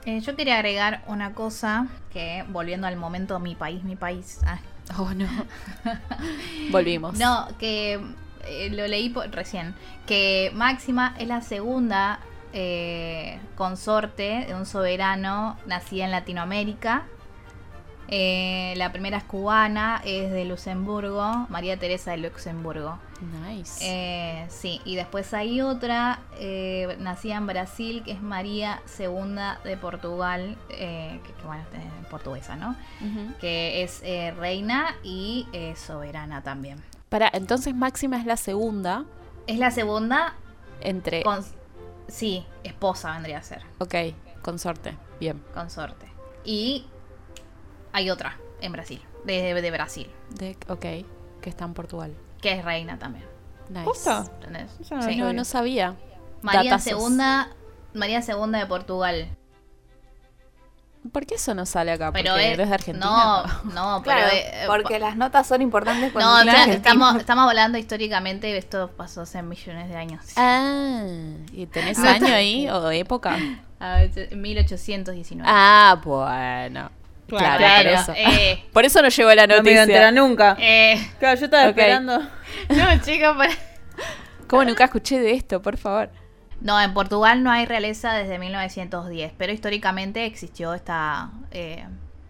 Eh, 0.05 0.19
yo 0.19 0.35
quería 0.35 0.55
agregar 0.55 1.03
una 1.07 1.33
cosa 1.33 1.87
que, 2.11 2.43
volviendo 2.49 2.87
al 2.87 2.97
momento 2.97 3.39
mi 3.39 3.55
país, 3.55 3.83
mi 3.83 3.95
país. 3.95 4.39
Ah. 4.45 4.59
Oh, 4.99 5.13
no. 5.13 5.25
Volvimos. 6.71 7.17
No, 7.17 7.47
que 7.57 7.93
eh, 8.45 8.69
lo 8.71 8.85
leí 8.87 9.13
recién. 9.31 9.73
Que 10.05 10.51
Máxima 10.53 11.15
es 11.17 11.29
la 11.29 11.39
segunda 11.39 12.19
eh, 12.51 13.39
consorte 13.55 14.45
de 14.47 14.53
un 14.53 14.65
soberano 14.65 15.57
nacida 15.65 16.03
en 16.03 16.11
Latinoamérica 16.11 17.05
eh, 18.13 18.73
la 18.75 18.91
primera 18.91 19.17
es 19.17 19.23
cubana, 19.23 20.01
es 20.03 20.31
de 20.31 20.43
Luxemburgo, 20.43 21.47
María 21.47 21.79
Teresa 21.79 22.11
de 22.11 22.17
Luxemburgo. 22.17 22.99
Nice. 23.47 23.79
Eh, 23.81 24.45
sí, 24.49 24.81
y 24.83 24.97
después 24.97 25.33
hay 25.33 25.61
otra, 25.61 26.19
eh, 26.37 26.97
nacida 26.99 27.37
en 27.37 27.47
Brasil, 27.47 28.03
que 28.03 28.11
es 28.11 28.21
María 28.21 28.81
II 28.99 29.37
de 29.63 29.77
Portugal, 29.77 30.57
que, 30.67 31.21
bueno, 31.45 31.63
es 31.73 32.07
portuguesa, 32.07 32.57
¿no? 32.57 32.75
Que 33.39 33.81
es 33.81 34.01
reina 34.37 34.95
y 35.03 35.47
soberana 35.77 36.43
también. 36.43 36.83
Para, 37.07 37.29
entonces 37.31 37.73
Máxima 37.73 38.17
es 38.17 38.25
la 38.25 38.35
segunda. 38.35 39.05
Es 39.47 39.57
la 39.57 39.71
segunda. 39.71 40.35
Entre. 40.81 41.23
sí, 42.09 42.45
esposa 42.65 43.13
vendría 43.13 43.37
a 43.37 43.43
ser. 43.43 43.61
Ok, 43.79 43.95
consorte, 44.41 44.97
bien. 45.19 45.41
Consorte. 45.53 46.07
Y 46.43 46.85
hay 47.93 48.09
otra 48.09 48.37
en 48.61 48.71
Brasil, 48.71 49.01
de, 49.25 49.53
de 49.61 49.71
Brasil. 49.71 50.09
De, 50.29 50.57
ok, 50.67 50.81
que 51.41 51.49
está 51.49 51.65
en 51.65 51.73
Portugal. 51.73 52.13
Que 52.41 52.53
es 52.53 52.65
reina 52.65 52.97
también. 52.97 53.25
Nice. 53.69 54.09
¿Entendés? 54.09 54.71
No, 55.17 55.33
no 55.33 55.45
sabía. 55.45 55.95
María 56.41 56.79
segunda, 56.79 57.49
María 57.93 58.21
segunda 58.21 58.59
de 58.59 58.65
Portugal. 58.65 59.29
¿Por 61.11 61.25
qué 61.25 61.35
eso 61.35 61.55
no 61.55 61.65
sale 61.65 61.91
acá? 61.91 62.11
Pero 62.11 62.33
porque 62.33 62.51
eres 62.51 62.67
de 62.69 62.75
Argentina. 62.75 63.05
No, 63.63 63.73
no, 63.73 64.03
claro, 64.03 64.27
eh, 64.31 64.65
porque 64.67 64.99
las 64.99 65.15
notas 65.15 65.47
son 65.47 65.63
importantes 65.63 66.11
cuando 66.11 66.45
No, 66.45 66.51
estamos, 66.51 67.15
estamos 67.15 67.47
hablando 67.47 67.79
históricamente, 67.79 68.55
esto 68.55 68.91
pasó 68.95 69.21
hace 69.21 69.41
millones 69.41 69.89
de 69.89 69.95
años. 69.95 70.23
Ah, 70.35 71.03
¿y 71.53 71.65
tenés 71.65 71.97
año 71.99 72.33
ahí 72.33 72.69
o 72.69 72.91
época? 72.91 73.35
Ah, 73.79 74.03
1819. 74.31 75.49
Ah, 75.51 75.99
bueno. 76.03 76.91
Claro, 77.37 77.83
por, 77.83 77.93
eso. 77.93 78.13
Eh, 78.15 78.63
por 78.73 78.85
eso 78.85 79.01
no 79.01 79.09
llegó 79.09 79.33
la 79.33 79.47
noticia. 79.47 79.85
No 79.85 79.93
me 79.93 80.11
nunca. 80.11 80.57
Eh, 80.59 81.11
claro, 81.19 81.39
yo 81.39 81.45
estaba 81.45 81.69
esperando. 81.69 82.21
No, 82.69 83.01
chicos, 83.01 83.33
para... 83.37 83.53
¿cómo 84.47 84.65
nunca 84.65 84.83
escuché 84.83 85.19
de 85.19 85.31
esto? 85.31 85.61
Por 85.61 85.77
favor. 85.77 86.09
No, 86.59 86.79
en 86.79 86.93
Portugal 86.93 87.43
no 87.43 87.49
hay 87.49 87.65
realeza 87.65 88.13
desde 88.13 88.37
1910, 88.37 89.31
pero 89.37 89.53
históricamente 89.53 90.25
existió 90.25 90.73
esta 90.73 91.31
eh, 91.51 91.85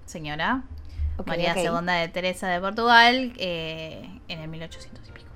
señora, 0.05 0.61
María 1.25 1.55
II 1.57 1.85
de 1.85 2.07
Teresa 2.07 2.47
de 2.47 2.59
Portugal, 2.59 3.33
en 3.37 4.21
el 4.27 4.47
1800 4.47 5.09
y 5.09 5.11
pico. 5.11 5.27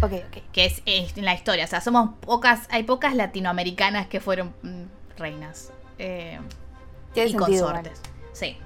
Ok, 0.00 0.12
ok. 0.26 0.42
Que 0.50 0.64
es, 0.64 0.82
en 0.86 1.24
la 1.24 1.34
historia, 1.34 1.66
o 1.66 1.68
sea, 1.68 1.82
somos 1.82 2.10
pocas, 2.20 2.66
hay 2.70 2.82
pocas 2.82 3.14
latinoamericanas 3.14 4.06
que 4.06 4.18
fueron 4.18 4.54
mm, 4.62 5.18
reinas. 5.18 5.72
Y 5.98 7.28
sentido, 7.28 7.38
consortes. 7.38 8.00
Sí, 8.32 8.58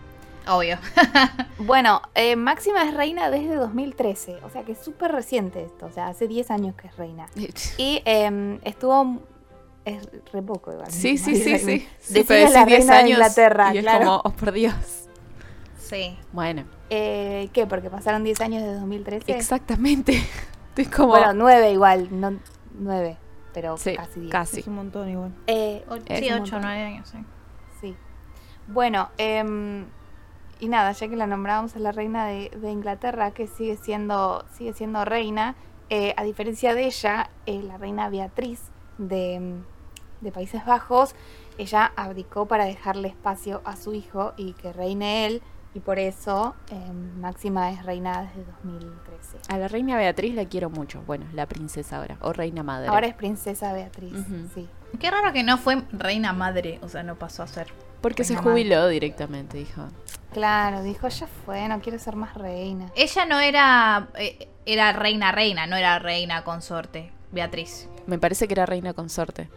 obvio. 0.48 0.78
Bueno, 1.58 2.00
eh, 2.14 2.36
Máxima 2.36 2.84
es 2.84 2.94
reina 2.94 3.28
desde 3.30 3.54
2013, 3.54 4.38
o 4.42 4.48
sea 4.48 4.62
que 4.64 4.72
es 4.72 4.78
súper 4.78 5.12
reciente 5.12 5.62
esto, 5.62 5.84
o 5.86 5.92
sea, 5.92 6.08
hace 6.08 6.26
10 6.26 6.50
años 6.50 6.74
que 6.74 6.88
es 6.88 6.96
reina. 6.96 7.26
Y 7.76 8.00
em, 8.06 8.58
estuvo... 8.62 9.20
Es 9.84 10.08
re 10.32 10.42
poco 10.42 10.72
igual. 10.72 10.90
Sí, 10.90 11.16
sí, 11.18 11.36
sí, 11.36 11.58
sí. 11.58 11.86
Sí, 11.98 12.24
pero 12.26 12.50
la 12.50 12.64
decís 12.64 12.66
10 12.66 12.78
reina 12.78 12.92
de 12.94 12.98
años 12.98 13.10
Inglaterra, 13.10 13.74
y 13.74 13.78
es 13.78 13.82
claro. 13.82 13.98
como, 14.04 14.22
oh, 14.24 14.30
por 14.30 14.52
Dios. 14.52 14.74
Sí. 15.78 16.16
Bueno, 16.32 16.64
Eh, 16.88 17.48
¿Qué? 17.52 17.66
Porque 17.66 17.90
pasaron 17.90 18.24
10 18.24 18.40
años 18.40 18.62
desde 18.62 18.74
2013. 18.80 19.32
exactamente. 19.32 20.22
Estoy 20.70 20.86
como... 20.86 21.08
Bueno, 21.08 21.32
9 21.34 21.72
igual, 21.72 22.08
no 22.10 22.38
9, 22.78 23.16
pero 23.52 23.76
sí, 23.76 23.94
casi 23.96 24.20
10. 24.20 24.32
casi. 24.32 24.60
Es 24.60 24.66
un 24.66 24.76
montón 24.76 25.08
igual. 25.10 25.32
Eh, 25.46 25.84
sí, 25.86 26.28
un 26.30 26.32
8 26.32 26.34
o 26.34 26.38
montón. 26.40 26.62
9 26.62 26.82
años, 26.82 27.08
sí. 27.08 27.18
Sí. 27.80 27.96
Bueno, 28.68 29.10
em, 29.18 29.86
y 30.60 30.68
nada, 30.68 30.92
ya 30.92 31.08
que 31.08 31.16
la 31.16 31.26
nombrábamos 31.26 31.74
a 31.74 31.78
la 31.78 31.92
reina 31.92 32.26
de, 32.26 32.50
de 32.50 32.70
Inglaterra, 32.70 33.32
que 33.32 33.46
sigue 33.46 33.76
siendo, 33.76 34.44
sigue 34.52 34.72
siendo 34.74 35.04
reina, 35.04 35.56
eh, 35.88 36.14
a 36.16 36.22
diferencia 36.22 36.74
de 36.74 36.86
ella, 36.86 37.30
eh, 37.46 37.62
la 37.62 37.76
reina 37.76 38.08
Beatriz 38.08 38.60
de, 38.98 39.34
em, 39.34 39.64
de 40.20 40.30
Países 40.30 40.64
Bajos, 40.64 41.16
ella 41.58 41.92
abdicó 41.96 42.46
para 42.46 42.64
dejarle 42.64 43.08
espacio 43.08 43.60
a 43.64 43.74
su 43.74 43.92
hijo 43.94 44.32
y 44.36 44.52
que 44.52 44.72
reine 44.72 45.26
él, 45.26 45.42
y 45.74 45.80
por 45.80 45.98
eso 45.98 46.54
em, 46.70 47.20
Máxima 47.20 47.70
es 47.70 47.84
reina 47.84 48.22
desde 48.22 48.44
2013. 48.44 49.38
A 49.48 49.58
la 49.58 49.68
reina 49.68 49.96
Beatriz 49.96 50.34
la 50.34 50.44
quiero 50.44 50.70
mucho. 50.70 51.02
Bueno, 51.06 51.26
la 51.32 51.46
princesa 51.46 51.98
ahora. 51.98 52.16
O 52.20 52.32
reina 52.32 52.62
madre. 52.62 52.88
Ahora 52.88 53.06
es 53.06 53.14
princesa 53.14 53.72
Beatriz, 53.72 54.12
sí. 54.54 54.68
Qué 54.98 55.10
raro 55.10 55.32
que 55.32 55.42
no 55.44 55.56
fue 55.58 55.82
reina 55.92 56.32
madre, 56.32 56.80
o 56.82 56.88
sea, 56.88 57.02
no 57.02 57.16
pasó 57.16 57.42
a 57.42 57.46
ser. 57.46 57.68
Porque 58.00 58.24
se 58.24 58.34
madre. 58.34 58.50
jubiló 58.50 58.88
directamente, 58.88 59.58
dijo. 59.58 59.88
Claro, 60.32 60.82
dijo, 60.82 61.08
ya 61.08 61.26
fue, 61.44 61.68
no 61.68 61.80
quiero 61.80 61.98
ser 61.98 62.16
más 62.16 62.34
reina. 62.34 62.90
Ella 62.96 63.26
no 63.26 63.40
era 63.40 64.08
eh, 64.16 64.48
era 64.66 64.92
reina 64.92 65.32
reina, 65.32 65.66
no 65.66 65.76
era 65.76 65.98
reina 65.98 66.44
consorte, 66.44 67.12
Beatriz. 67.32 67.88
Me 68.06 68.18
parece 68.18 68.48
que 68.48 68.54
era 68.54 68.66
reina 68.66 68.92
consorte. 68.92 69.48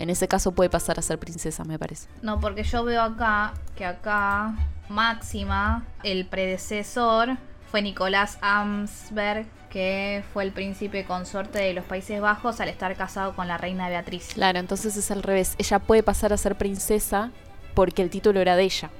En 0.00 0.08
ese 0.08 0.26
caso 0.28 0.52
puede 0.52 0.70
pasar 0.70 0.98
a 0.98 1.02
ser 1.02 1.18
princesa, 1.18 1.62
me 1.64 1.78
parece. 1.78 2.08
No, 2.22 2.40
porque 2.40 2.62
yo 2.62 2.82
veo 2.84 3.02
acá 3.02 3.52
que 3.76 3.84
acá 3.84 4.54
Máxima, 4.88 5.84
el 6.02 6.26
predecesor, 6.26 7.36
fue 7.70 7.82
Nicolás 7.82 8.38
Amsberg, 8.40 9.46
que 9.68 10.24
fue 10.32 10.42
el 10.44 10.52
príncipe 10.52 11.04
consorte 11.04 11.58
de 11.60 11.74
los 11.74 11.84
Países 11.84 12.18
Bajos 12.20 12.60
al 12.60 12.70
estar 12.70 12.96
casado 12.96 13.36
con 13.36 13.46
la 13.46 13.58
reina 13.58 13.90
Beatriz. 13.90 14.30
Claro, 14.34 14.58
entonces 14.58 14.96
es 14.96 15.10
al 15.10 15.22
revés. 15.22 15.54
Ella 15.58 15.78
puede 15.78 16.02
pasar 16.02 16.32
a 16.32 16.38
ser 16.38 16.56
princesa 16.56 17.30
porque 17.74 18.00
el 18.02 18.08
título 18.08 18.40
era 18.40 18.56
de 18.56 18.62
ella. 18.64 18.90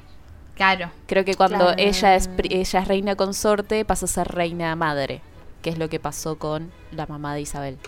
Claro. 0.55 0.91
Creo 1.07 1.25
que 1.25 1.35
cuando 1.35 1.57
Claro. 1.59 1.75
ella 1.79 2.15
es 2.15 2.29
ella 2.45 2.81
es 2.81 2.89
reina 2.89 3.17
consorte 3.17 3.87
pasa 3.87 4.05
a 4.05 4.09
ser 4.09 4.29
reina 4.29 4.77
madre, 4.77 5.23
que 5.63 5.71
es 5.71 5.79
lo 5.79 5.89
que 5.89 5.99
pasó 5.99 6.39
con 6.39 6.71
la 6.93 7.07
mamá 7.07 7.35
de 7.35 7.41
Isabel. 7.41 7.79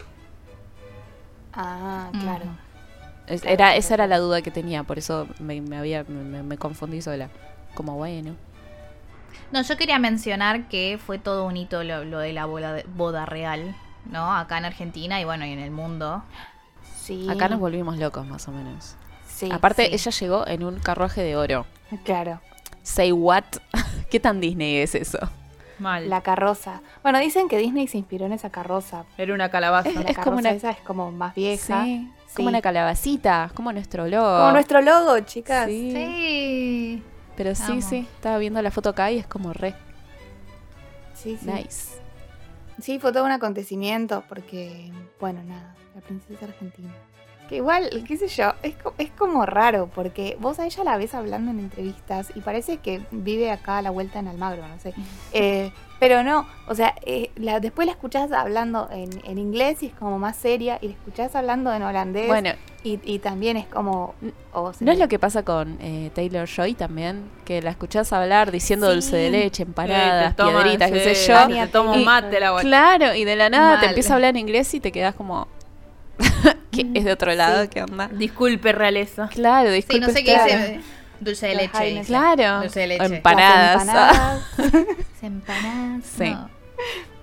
Ah, 1.53 2.11
claro. 2.19 2.47
Era 3.27 3.77
esa 3.77 3.95
era 3.95 4.07
la 4.07 4.19
duda 4.19 4.43
que 4.43 4.51
tenía, 4.51 4.83
por 4.83 4.99
eso 4.99 5.29
me, 5.39 5.61
me 5.61 5.79
había 5.79 6.05
me, 6.05 6.59
confundí 6.59 7.01
sola. 7.03 7.29
Como 7.75 7.95
bueno. 7.97 8.35
No, 9.53 9.63
yo 9.63 9.77
quería 9.77 9.99
mencionar 9.99 10.69
que 10.69 10.99
fue 11.05 11.19
todo 11.19 11.47
un 11.47 11.57
hito 11.57 11.83
lo, 11.85 12.05
lo 12.05 12.19
de 12.19 12.33
la 12.33 12.47
boda, 12.47 12.73
de- 12.73 12.85
boda 12.95 13.27
real, 13.27 13.75
¿no? 14.11 14.35
Acá 14.35 14.59
en 14.59 14.65
Argentina 14.65 15.21
y 15.21 15.25
bueno, 15.25 15.45
y 15.47 15.53
en 15.53 15.59
el 15.59 15.71
mundo. 15.71 16.23
Sí. 16.97 17.29
Acá 17.31 17.49
nos 17.49 17.61
volvimos 17.61 17.97
locos 17.99 18.27
más 18.27 18.47
o 18.49 18.53
menos. 18.53 18.97
Sí, 19.27 19.51
Aparte, 19.53 19.87
sí. 19.87 19.95
ella 19.95 20.11
llegó 20.11 20.47
en 20.47 20.65
un 20.65 20.79
carruaje 20.79 21.23
de 21.23 21.37
oro. 21.37 21.67
Claro, 22.05 22.41
Say 22.83 23.13
what? 23.13 23.45
¿Qué 24.11 24.19
tan 24.21 24.41
Disney 24.41 24.77
es 24.79 24.95
eso? 24.95 25.19
Mal. 25.79 26.09
la 26.09 26.21
carroza. 26.21 26.81
Bueno, 27.03 27.19
dicen 27.19 27.49
que 27.49 27.59
Disney 27.59 27.89
se 27.89 27.99
inspiró 27.99 28.27
en 28.27 28.33
esa 28.33 28.51
carroza. 28.51 29.05
Era 29.19 29.35
una 29.35 29.51
calabaza. 29.51 29.89
Es- 29.89 29.95
La 29.97 30.03
como 30.03 30.15
carroza 30.15 30.39
una- 30.41 30.51
esa 30.51 30.71
es 30.71 30.79
como 30.79 31.11
más 31.13 31.35
vieja. 31.35 31.85
Sí. 31.85 32.11
Como 32.35 32.49
una 32.49 32.61
calabacita, 32.61 33.51
como 33.55 33.73
nuestro 33.73 34.07
logo. 34.07 34.39
Como 34.39 34.53
nuestro 34.53 34.81
logo, 34.81 35.19
chicas. 35.21 35.67
Sí. 35.67 35.93
Sí. 35.95 37.03
Pero 37.37 37.55
sí, 37.55 37.81
sí, 37.83 38.07
estaba 38.15 38.39
viendo 38.39 38.61
la 38.61 38.71
foto 38.71 38.91
acá 38.91 39.11
y 39.11 39.19
es 39.19 39.27
como 39.27 39.53
re 39.53 39.75
Sí, 41.15 41.39
sí. 41.41 41.47
nice. 41.51 41.93
Sí, 42.81 42.99
fue 42.99 43.13
todo 43.13 43.25
un 43.25 43.31
acontecimiento 43.31 44.25
porque, 44.29 44.91
bueno, 45.21 45.43
nada, 45.45 45.75
la 45.95 46.01
princesa 46.01 46.45
argentina. 46.47 46.93
Que 47.49 47.57
igual, 47.57 48.05
qué 48.07 48.17
sé 48.17 48.29
yo, 48.29 48.55
es, 48.63 48.75
es 48.99 49.11
como 49.13 49.47
raro 49.47 49.89
porque 49.95 50.37
vos 50.41 50.59
a 50.59 50.67
ella 50.67 50.85
la 50.85 50.97
ves 50.97 51.15
hablando 51.15 51.51
en 51.51 51.59
entrevistas 51.61 52.33
y 52.35 52.41
parece 52.41 52.79
que 52.79 53.03
vive 53.11 53.51
acá 53.51 53.79
a 53.79 53.83
la 53.83 53.91
vuelta 53.91 54.19
en 54.19 54.29
Almagro, 54.29 54.67
no 54.67 54.79
sé. 54.79 54.95
Eh, 55.33 55.73
pero 56.03 56.25
no, 56.25 56.49
o 56.67 56.75
sea, 56.75 56.95
eh, 57.07 57.31
la, 57.37 57.61
después 57.61 57.87
la 57.87 57.93
escuchás 57.93 58.33
hablando 58.33 58.89
en, 58.91 59.09
en 59.25 59.39
inglés 59.39 59.83
y 59.85 59.87
es 59.87 59.93
como 59.95 60.19
más 60.19 60.35
seria 60.37 60.79
y 60.83 60.89
la 60.89 60.95
escuchás 60.95 61.37
hablando 61.37 61.73
en 61.73 61.81
holandés 61.85 62.27
Bueno, 62.27 62.51
y, 62.83 62.99
y 63.05 63.21
también 63.21 63.57
es 63.57 63.67
como... 63.67 64.15
¿no 64.81 64.91
es 64.93 64.99
lo 64.99 65.07
que 65.07 65.21
pasa 65.21 65.45
con 65.45 65.79
eh, 65.81 66.11
Taylor 66.13 66.49
Joy 66.49 66.75
también? 66.75 67.23
Que 67.45 67.63
la 67.63 67.71
escuchás 67.71 68.13
hablar 68.13 68.51
diciendo 68.51 68.89
Sí. 68.89 68.95
dulce 68.95 69.17
de 69.17 69.31
leche, 69.31 69.63
Eh, 69.63 69.67
empanadas, 69.67 70.35
piedritas, 70.35 70.91
qué 70.91 71.15
sí, 71.15 71.15
sé 71.15 71.33
yo. 71.33 71.47
Te 71.47 71.67
tomo 71.69 71.95
mate 71.99 72.41
la 72.41 72.51
guacha. 72.51 72.67
Claro, 72.67 73.15
y 73.15 73.25
de 73.25 73.37
la 73.37 73.49
nada 73.49 73.79
te 73.79 73.87
empieza 73.87 74.13
a 74.13 74.17
hablar 74.17 74.31
en 74.31 74.39
inglés 74.39 74.75
y 74.75 74.81
te 74.81 74.91
quedas 74.91 75.15
como... 75.15 75.47
que 76.73 76.85
es 76.95 77.05
de 77.05 77.13
otro 77.13 77.33
lado, 77.35 77.63
Sí. 77.63 77.69
¿qué 77.69 77.83
onda? 77.85 78.09
Disculpe, 78.09 78.73
realeza. 78.73 79.29
Claro, 79.29 79.69
Sí, 79.69 79.75
disculpe. 79.77 80.07
no 80.07 80.13
sé 80.13 80.25
qué 80.25 80.33
dice. 80.33 80.81
Dulce 81.21 81.47
de 81.47 81.55
leche. 81.55 82.03
Claro. 82.07 82.63
Dulce 82.63 82.81
de 82.81 82.87
leche. 82.89 83.01
O 83.01 83.09
las 83.09 83.13
empanadas. 83.13 84.43
empanadas. 85.23 85.65
Empanadas. 85.65 86.05
Sí. 86.05 86.31
no. 86.31 86.51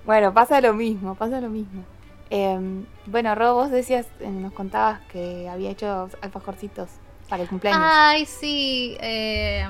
Bueno, 0.06 0.34
pasa 0.34 0.60
lo 0.62 0.74
mismo, 0.74 1.16
pasa 1.16 1.40
lo 1.40 1.50
mismo. 1.50 1.84
Eh, 2.30 2.84
bueno, 3.06 3.36
Ro, 3.36 3.56
vos 3.56 3.72
decías, 3.72 4.08
eh, 4.20 4.30
nos 4.30 4.54
contabas 4.54 5.02
que 5.12 5.48
había 5.50 5.72
hecho 5.72 6.10
alfajorcitos 6.22 6.90
para 7.28 7.44
el 7.44 7.50
cumpleaños. 7.50 7.82
Ay, 7.84 8.26
sí. 8.26 8.98
eh, 9.02 9.68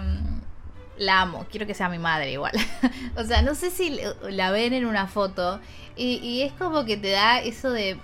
la 0.97 1.21
amo. 1.21 1.45
Quiero 1.49 1.65
que 1.65 1.73
sea 1.73 1.89
mi 1.89 1.99
madre 1.99 2.31
igual. 2.31 2.53
o 3.15 3.23
sea, 3.23 3.41
no 3.41 3.55
sé 3.55 3.71
si 3.71 3.99
la 4.29 4.51
ven 4.51 4.73
en 4.73 4.85
una 4.85 5.07
foto. 5.07 5.59
Y, 5.95 6.15
y 6.17 6.43
es 6.43 6.53
como 6.53 6.85
que 6.85 6.97
te 6.97 7.09
da 7.11 7.39
eso 7.39 7.71
de 7.71 7.97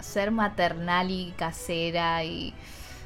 ser 0.00 0.30
maternal 0.30 1.10
y 1.10 1.32
casera 1.36 2.24
y 2.24 2.54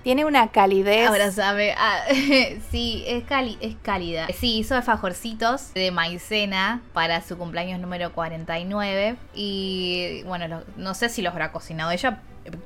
Tiene 0.07 0.25
una 0.25 0.53
calidez. 0.53 1.09
abrazame. 1.09 1.75
Ah, 1.77 2.03
sí, 2.71 3.03
es, 3.09 3.25
cali 3.25 3.59
es 3.61 3.75
cálida. 3.83 4.29
Sí, 4.39 4.59
hizo 4.59 4.77
alfajorcitos 4.77 5.75
de 5.75 5.91
maicena 5.91 6.81
para 6.93 7.21
su 7.23 7.37
cumpleaños 7.37 7.81
número 7.81 8.13
49. 8.13 9.17
Y 9.35 10.23
bueno, 10.23 10.47
lo- 10.47 10.63
no 10.77 10.95
sé 10.95 11.09
si 11.09 11.23
los 11.23 11.33
habrá 11.33 11.51
cocinado 11.51 11.91
ella. 11.91 12.21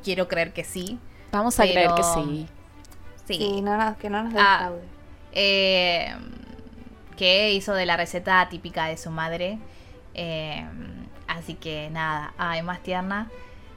Quiero 0.05 0.29
creer 0.29 0.53
que 0.53 0.65
sí. 0.65 0.99
Vamos 1.33 1.59
a 1.59 1.63
creer 1.63 1.93
que 1.97 2.03
sí. 2.03 2.47
Sí. 3.27 3.35
Sí, 3.39 3.63
no, 3.63 3.75
nos- 3.79 3.97
que 3.97 4.11
no 4.11 4.23
nos 4.23 4.35
Ah. 4.37 4.73
eh, 5.33 6.15
que 7.17 7.53
hizo 7.55 7.73
de 7.73 7.87
la 7.87 7.97
receta 7.97 8.47
típica 8.51 8.85
de 8.85 8.99
su 8.99 9.11
madre. 9.11 9.59
Eh, 10.13 10.63
así 11.27 11.55
que 11.55 11.89
nada, 11.89 12.35
ay, 12.37 12.61
más 12.61 12.83
tierna. 12.83 13.31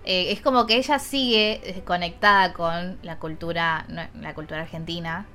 Eh, 0.06 0.32
es 0.32 0.41
como 0.41 0.66
que 0.66 0.76
ella 0.78 0.99
sigue 0.99 1.62
eh, 1.64 1.82
conectada 1.86 2.51
con 2.54 2.97
la 3.04 3.18
cultura, 3.20 3.86
la 3.88 4.34
cultura 4.34 4.62
argentina. 4.62 5.26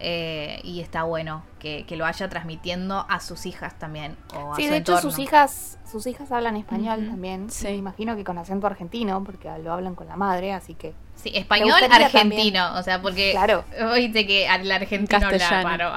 eh, 0.00 0.60
y 0.62 0.80
está 0.80 1.02
bueno 1.02 1.42
que, 1.58 1.84
que 1.84 1.96
lo 1.96 2.04
vaya 2.04 2.28
transmitiendo 2.28 3.04
a 3.08 3.18
sus 3.18 3.46
hijas 3.46 3.76
también. 3.80 4.16
O 4.32 4.52
a 4.52 4.56
Sí, 4.56 4.66
su 4.66 4.70
de 4.70 4.76
hecho 4.76 5.00
sus 5.00 5.18
hijas, 5.18 5.76
sus 5.90 6.06
hijas 6.06 6.30
hablan 6.30 6.56
español 6.56 7.08
también. 7.08 7.50
Sí. 7.50 7.66
Me 7.66 7.74
imagino 7.74 8.14
que 8.14 8.22
con 8.22 8.38
acento 8.38 8.68
argentino, 8.68 9.24
porque 9.24 9.50
lo 9.58 9.72
hablan 9.72 9.96
con 9.96 10.06
la 10.06 10.14
madre, 10.14 10.52
así 10.52 10.74
que. 10.74 10.94
Sí, 11.16 11.32
español 11.34 11.72
argentino. 11.90 12.74
O 12.78 12.82
sea, 12.84 13.02
porque 13.02 13.32
Claro, 13.32 13.64
oíste 13.92 14.24
que 14.24 14.46
al 14.48 14.70
argentino 14.70 15.18
la 15.32 15.62
paro. 15.64 15.90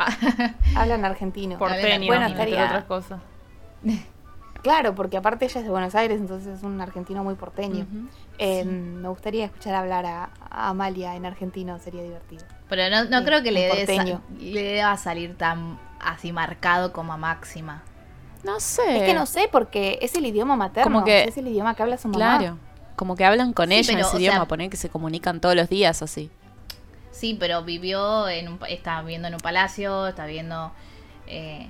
hablan 0.75 1.05
argentino. 1.05 1.59
Porteño, 1.59 2.07
Bueno, 2.07 2.25
entre 2.25 2.43
estaría- 2.45 2.65
otras 2.65 2.85
cosas. 2.85 3.21
Claro, 4.63 4.93
porque 4.93 5.17
aparte 5.17 5.45
ella 5.45 5.59
es 5.59 5.65
de 5.65 5.71
Buenos 5.71 5.95
Aires, 5.95 6.19
entonces 6.19 6.57
es 6.59 6.63
un 6.63 6.79
argentino 6.81 7.23
muy 7.23 7.33
porteño. 7.35 7.87
Eh, 8.37 8.63
Me 8.63 9.07
gustaría 9.09 9.45
escuchar 9.45 9.73
hablar 9.75 10.05
a, 10.05 10.29
a 10.49 10.69
Amalia 10.69 11.15
en 11.15 11.25
argentino, 11.25 11.79
sería 11.79 12.03
divertido. 12.03 12.43
Pero 12.69 12.89
no, 12.95 13.05
no 13.09 13.19
Sí, 13.19 13.25
creo 13.25 13.41
que 13.43 13.51
le, 13.51 13.85
sa- 13.87 14.19
le 14.39 14.63
deba 14.63 14.95
salir 14.97 15.35
tan 15.37 15.79
así 15.99 16.31
marcado 16.31 16.93
como 16.93 17.11
a 17.13 17.17
Máxima. 17.17 17.81
No 18.43 18.59
sé. 18.59 18.97
Es 18.97 19.03
que 19.03 19.13
no 19.13 19.25
sé, 19.25 19.49
porque 19.51 19.99
es 20.01 20.15
el 20.15 20.25
idioma 20.25 20.55
materno, 20.55 20.91
Como 20.91 21.05
que- 21.05 21.23
es 21.23 21.37
el 21.37 21.47
idioma 21.47 21.73
que 21.75 21.83
habla 21.83 21.97
su 21.97 22.07
mamá. 22.07 22.37
Claro. 22.39 22.57
Como 22.95 23.15
que 23.15 23.25
hablan 23.25 23.53
con 23.53 23.69
Sí, 23.69 23.75
ella 23.75 23.91
en 23.93 23.97
pero, 23.97 24.07
ese 24.09 24.17
idioma, 24.17 24.37
sea- 24.37 24.47
poner 24.47 24.69
que 24.69 24.77
se 24.77 24.89
comunican 24.89 25.39
todos 25.41 25.55
los 25.55 25.69
días 25.69 26.01
así. 26.03 26.29
Sí, 27.11 27.35
pero 27.39 27.63
vivió 27.63 28.29
en 28.29 28.47
un, 28.47 28.57
pa- 28.59 28.67
está 28.67 29.01
viviendo 29.01 29.27
en 29.27 29.33
un 29.35 29.39
palacio, 29.39 30.07
está 30.07 30.25
viviendo 30.25 30.71
eh, 31.27 31.67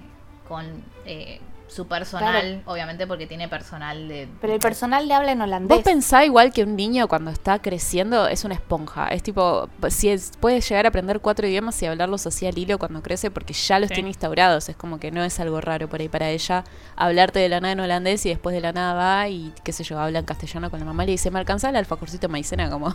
con 0.48 0.66
eh, 1.06 1.40
su 1.72 1.88
personal, 1.88 2.62
obviamente 2.66 3.08
porque 3.08 3.28
tiene 3.28 3.48
personal 3.48 4.08
de... 4.10 4.28
Pero 4.42 4.54
el 4.54 4.60
personal 4.60 5.08
le 5.08 5.14
habla 5.14 5.32
en 5.32 5.42
holandés. 5.42 5.78
Vos 5.78 5.84
pensás 5.86 6.26
igual 6.26 6.52
que 6.52 6.64
un 6.64 6.76
niño 6.76 7.08
cuando 7.08 7.32
está 7.32 7.60
creciendo 7.62 8.28
es 8.28 8.44
una 8.44 8.56
esponja. 8.56 9.08
Es 9.08 9.24
tipo, 9.24 9.70
si 9.90 10.10
es, 10.10 10.32
puede 10.40 10.60
llegar 10.60 10.86
a 10.86 10.90
aprender 10.90 11.22
cuatro 11.22 11.48
idiomas 11.48 11.82
y 11.82 11.86
hablarlos 11.86 12.28
así 12.28 12.46
al 12.46 12.58
hilo 12.58 12.78
cuando 12.78 13.02
crece 13.02 13.32
porque 13.32 13.54
ya 13.54 13.80
los 13.80 13.88
Sí. 13.88 13.94
tiene 13.96 14.10
instaurados. 14.10 14.68
Es 14.68 14.76
como 14.76 15.00
que 15.00 15.12
no 15.12 15.24
es 15.24 15.40
algo 15.40 15.62
raro 15.62 15.88
por 15.88 16.02
ahí 16.02 16.10
para 16.10 16.30
ella 16.30 16.66
hablarte 16.98 17.40
de 17.40 17.48
la 17.48 17.62
nada 17.62 17.72
en 17.72 17.80
holandés 17.80 18.26
y 18.26 18.30
después 18.30 18.54
de 18.54 18.60
la 18.62 18.74
nada 18.74 18.94
va 18.94 19.30
y 19.30 19.54
qué 19.64 19.72
sé 19.72 19.84
yo, 19.86 19.98
habla 19.98 20.20
en 20.20 20.26
castellano 20.26 20.70
con 20.70 20.80
la 20.80 20.86
mamá 20.86 21.04
y 21.04 21.08
le 21.08 21.12
dice, 21.14 21.32
me 21.32 21.40
alcanza 21.40 21.70
el 21.70 21.78
alfajorcito 21.78 22.28
maicena 22.28 22.70
como, 22.70 22.94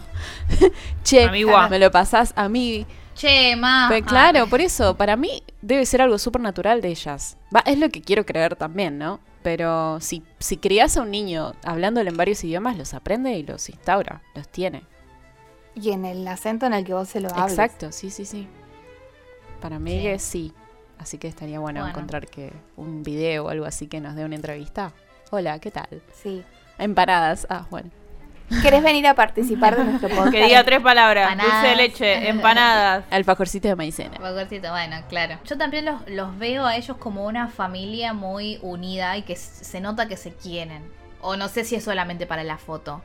che, 1.03 1.31
me 1.31 1.79
lo 1.79 1.91
pasás 1.91 2.33
a 2.37 2.49
mí. 2.49 2.87
Che, 3.17 3.57
ma. 3.57 3.87
Pues 3.89 4.03
ah, 4.05 4.07
claro, 4.07 4.47
por 4.47 4.61
eso, 4.61 4.97
para 4.97 5.17
mí 5.17 5.43
debe 5.62 5.87
ser 5.87 6.03
algo 6.03 6.19
súper 6.19 6.43
natural 6.43 6.81
de 6.83 6.89
ellas. 6.89 7.37
Va, 7.55 7.61
es 7.61 7.79
lo 7.79 7.89
que 7.89 8.03
quiero 8.03 8.27
creer 8.27 8.57
también, 8.57 8.99
¿no? 8.99 9.21
Pero 9.43 9.99
si, 10.01 10.23
si 10.39 10.57
criás 10.59 10.97
a 10.97 11.03
un 11.03 11.11
niño 11.11 11.55
hablándole 11.64 12.11
en 12.11 12.17
varios 12.17 12.43
idiomas, 12.45 12.77
los 12.77 12.93
aprende 12.95 13.33
y 13.33 13.43
los 13.43 13.69
instaura, 13.71 14.23
los 14.35 14.49
tiene. 14.49 14.83
Y 15.75 15.93
en 15.93 16.05
el 16.05 16.27
acento 16.29 16.67
en 16.67 16.73
el 16.75 16.85
que 16.85 16.95
vos 16.95 17.09
se 17.09 17.21
lo 17.21 17.31
hables. 17.31 17.53
Exacto, 17.59 17.91
sí, 17.93 18.11
sí, 18.11 18.25
sí. 18.25 18.47
Para 19.61 19.79
mí 19.79 19.93
Sí. 19.93 20.03
que 20.03 20.19
sí. 20.19 20.53
Así 20.99 21.19
que 21.19 21.29
estaría 21.29 21.59
bueno, 21.61 21.81
Bueno. 21.81 21.91
encontrar 21.95 22.27
que 22.27 22.53
un 22.77 23.03
video 23.03 23.45
o 23.47 23.49
algo 23.49 23.67
así 23.67 23.87
que 23.87 24.01
nos 24.01 24.14
dé 24.14 24.25
una 24.25 24.35
entrevista. 24.37 24.93
Hola, 25.31 25.59
¿qué 25.59 25.71
tal? 25.71 26.03
Sí. 26.14 26.43
Empanadas. 26.79 27.47
Ah, 27.51 27.67
bueno. 27.71 27.91
¿Querés 28.63 28.83
venir 28.83 29.07
a 29.07 29.15
participar 29.15 29.77
de 29.77 29.85
nuestro 29.85 30.09
podcast? 30.11 30.33
Que 30.33 30.45
diga 30.45 30.65
tres 30.65 30.81
palabras. 30.81 31.31
Dulce 31.37 31.45
de 31.47 31.51
Empanadas. 31.51 31.77
leche, 31.77 32.29
empanadas. 32.29 33.05
Alfajorcito 33.11 33.69
de 33.69 33.77
maicena. 33.77 34.17
Alfajorcito, 34.17 34.71
bueno, 34.71 34.97
claro. 35.09 35.39
Yo 35.45 35.59
también 35.59 35.85
los, 35.85 36.09
los 36.09 36.39
veo 36.39 36.65
a 36.67 36.77
ellos 36.77 36.97
como 36.97 37.27
una 37.27 37.49
familia 37.49 38.13
muy 38.13 38.59
unida 38.63 39.17
y 39.17 39.23
que 39.23 39.37
se 39.37 39.81
nota 39.81 40.07
que 40.09 40.17
se 40.17 40.33
quieren. 40.33 40.83
O 41.21 41.37
no 41.37 41.49
sé 41.49 41.65
si 41.65 41.75
es 41.75 41.85
solamente 41.85 42.27
para 42.27 42.45
la 42.45 42.57
foto. 42.59 43.03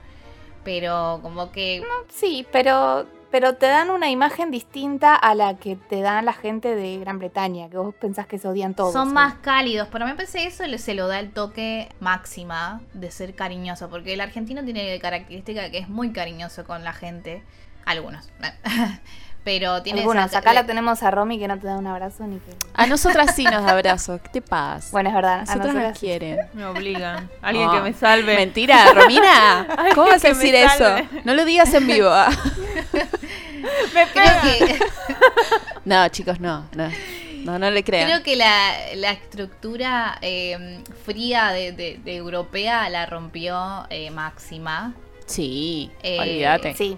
Pero 0.63 1.19
como 1.23 1.51
que... 1.51 1.83
Sí, 2.09 2.45
pero, 2.51 3.07
pero 3.31 3.55
te 3.55 3.67
dan 3.67 3.89
una 3.89 4.09
imagen 4.09 4.51
distinta 4.51 5.15
a 5.15 5.33
la 5.33 5.55
que 5.55 5.77
te 5.77 6.01
dan 6.01 6.25
la 6.25 6.33
gente 6.33 6.75
de 6.75 6.99
Gran 6.99 7.17
Bretaña, 7.17 7.69
que 7.69 7.77
vos 7.77 7.95
pensás 7.95 8.27
que 8.27 8.37
se 8.37 8.47
odian 8.47 8.75
todos. 8.75 8.91
Son 8.91 9.13
más 9.13 9.35
cálidos, 9.35 9.87
pero 9.91 10.05
me 10.05 10.15
parece 10.15 10.39
que 10.39 10.47
eso 10.47 10.63
se 10.77 10.93
lo 10.93 11.07
da 11.07 11.19
el 11.19 11.31
toque 11.31 11.87
máxima 12.01 12.81
de 12.93 13.09
ser 13.09 13.33
cariñoso, 13.33 13.89
porque 13.89 14.13
el 14.13 14.21
argentino 14.21 14.63
tiene 14.63 14.99
característica 14.99 15.71
que 15.71 15.77
es 15.77 15.89
muy 15.89 16.11
cariñoso 16.11 16.65
con 16.65 16.83
la 16.83 16.91
gente, 16.91 17.41
algunos, 17.85 18.29
pero 19.43 19.81
tiene 19.81 20.03
esa- 20.03 20.37
Acá 20.37 20.53
la 20.53 20.65
tenemos 20.65 21.01
a 21.03 21.09
Romy 21.11 21.39
que 21.39 21.47
no 21.47 21.57
te 21.59 21.67
da 21.67 21.77
un 21.77 21.87
abrazo 21.87 22.25
ni 22.27 22.37
que... 22.39 22.51
A 22.73 22.85
nosotras 22.85 23.35
sí 23.35 23.43
nos 23.45 23.63
da 23.65 23.71
abrazo. 23.73 24.19
¿Qué 24.21 24.29
te 24.29 24.41
pasa? 24.41 24.89
Bueno, 24.91 25.09
es 25.09 25.15
verdad. 25.15 25.39
a 25.47 25.51
A 25.51 25.55
nosotras 25.55 25.73
nos 25.75 25.99
quieren. 25.99 26.37
Me 26.53 26.65
obligan. 26.65 27.29
Alguien 27.41 27.71
que 27.71 27.81
me 27.81 27.93
salve. 27.93 28.35
Mentira, 28.35 28.85
Romina. 28.93 29.67
¿Cómo 29.95 30.07
vas 30.07 30.23
a 30.25 30.29
decir 30.29 30.53
eso? 30.55 30.95
No 31.23 31.33
lo 31.33 31.43
digas 31.45 31.73
en 31.73 31.87
vivo. 31.87 32.09
ah. 32.09 32.29
Me 33.93 34.07
creo 34.07 34.25
pega. 34.41 34.41
que 34.41 34.79
No, 35.85 36.07
chicos, 36.09 36.39
no. 36.39 36.67
No, 36.75 36.89
no, 37.43 37.59
no 37.59 37.69
le 37.71 37.83
crean. 37.83 38.07
creo 38.07 38.23
que 38.23 38.35
la, 38.35 38.71
la 38.95 39.11
estructura 39.11 40.17
eh, 40.21 40.79
fría 41.05 41.49
de, 41.49 41.71
de- 41.71 41.99
de 42.03 42.15
europea 42.15 42.89
la 42.89 43.05
rompió 43.05 43.85
eh, 43.89 44.09
máxima, 44.11 44.93
Sí, 45.25 45.89
Eh, 46.03 46.19
olvídate. 46.19 46.73
Sí. 46.75 46.97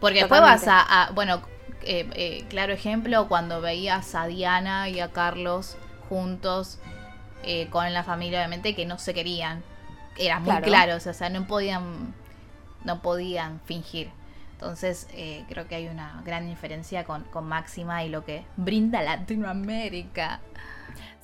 porque 0.00 0.20
después 0.20 0.40
vas 0.40 0.66
a, 0.68 0.80
a- 0.80 1.10
bueno, 1.12 1.40
eh, 1.86 2.08
eh, 2.14 2.44
claro 2.48 2.72
ejemplo 2.72 3.28
cuando 3.28 3.60
veías 3.60 4.14
a 4.14 4.26
Diana 4.26 4.88
y 4.88 5.00
a 5.00 5.08
Carlos 5.12 5.76
juntos 6.08 6.78
eh, 7.42 7.68
con 7.70 7.92
la 7.92 8.02
familia 8.04 8.38
obviamente 8.40 8.74
que 8.74 8.86
no 8.86 8.98
se 8.98 9.12
querían, 9.14 9.62
era 10.16 10.38
muy 10.38 10.48
Claro. 10.50 10.64
claro, 10.64 10.96
o 10.96 11.00
sea, 11.00 11.28
no 11.28 11.46
podían 11.46 12.14
no 12.84 13.00
podían 13.00 13.60
fingir. 13.64 14.10
Entonces, 14.52 15.08
eh, 15.12 15.44
creo 15.48 15.66
que 15.68 15.74
hay 15.74 15.88
una 15.88 16.22
gran 16.24 16.46
diferencia 16.48 17.04
con, 17.04 17.24
con 17.24 17.46
Máxima 17.46 18.04
y 18.04 18.08
lo 18.08 18.24
que 18.24 18.44
brinda 18.56 19.02
Latinoamérica. 19.02 20.40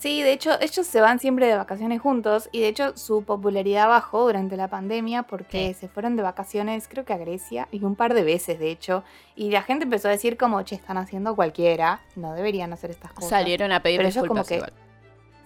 Sí, 0.01 0.23
de 0.23 0.33
hecho, 0.33 0.53
ellos 0.63 0.87
se 0.87 1.01
van 1.03 1.19
siempre 1.19 1.47
de 1.47 1.57
vacaciones 1.57 2.01
juntos 2.01 2.49
y 2.53 2.61
de 2.61 2.69
hecho 2.69 2.97
su 2.97 3.23
popularidad 3.23 3.87
bajó 3.87 4.23
durante 4.23 4.57
la 4.57 4.69
pandemia 4.69 5.25
porque 5.25 5.75
Sí. 5.75 5.81
se 5.81 5.89
fueron 5.89 6.17
de 6.17 6.23
vacaciones, 6.23 6.89
creo 6.89 7.05
que 7.05 7.13
a 7.13 7.19
Grecia, 7.19 7.69
y 7.71 7.85
un 7.85 7.97
par 7.97 8.15
de 8.15 8.25
veces, 8.25 8.59
de 8.59 8.71
hecho. 8.71 9.05
Y 9.37 9.51
la 9.51 9.61
gente 9.61 9.85
empezó 9.85 10.09
a 10.09 10.13
decir 10.13 10.39
como, 10.39 10.63
che, 10.63 10.75
están 10.75 10.97
haciendo 10.97 11.37
cualquiera, 11.37 12.01
no 12.17 12.33
deberían 12.33 12.73
hacer 12.73 12.91
estas 12.91 13.13
cosas. 13.13 13.29
Salieron 13.29 13.73
a 13.73 13.83
pedir 13.83 13.99
Pero 13.99 14.09
ellos 14.09 14.27
como 14.27 14.41
disculpas 14.41 14.49
que- 14.49 14.55
igual. 14.57 14.73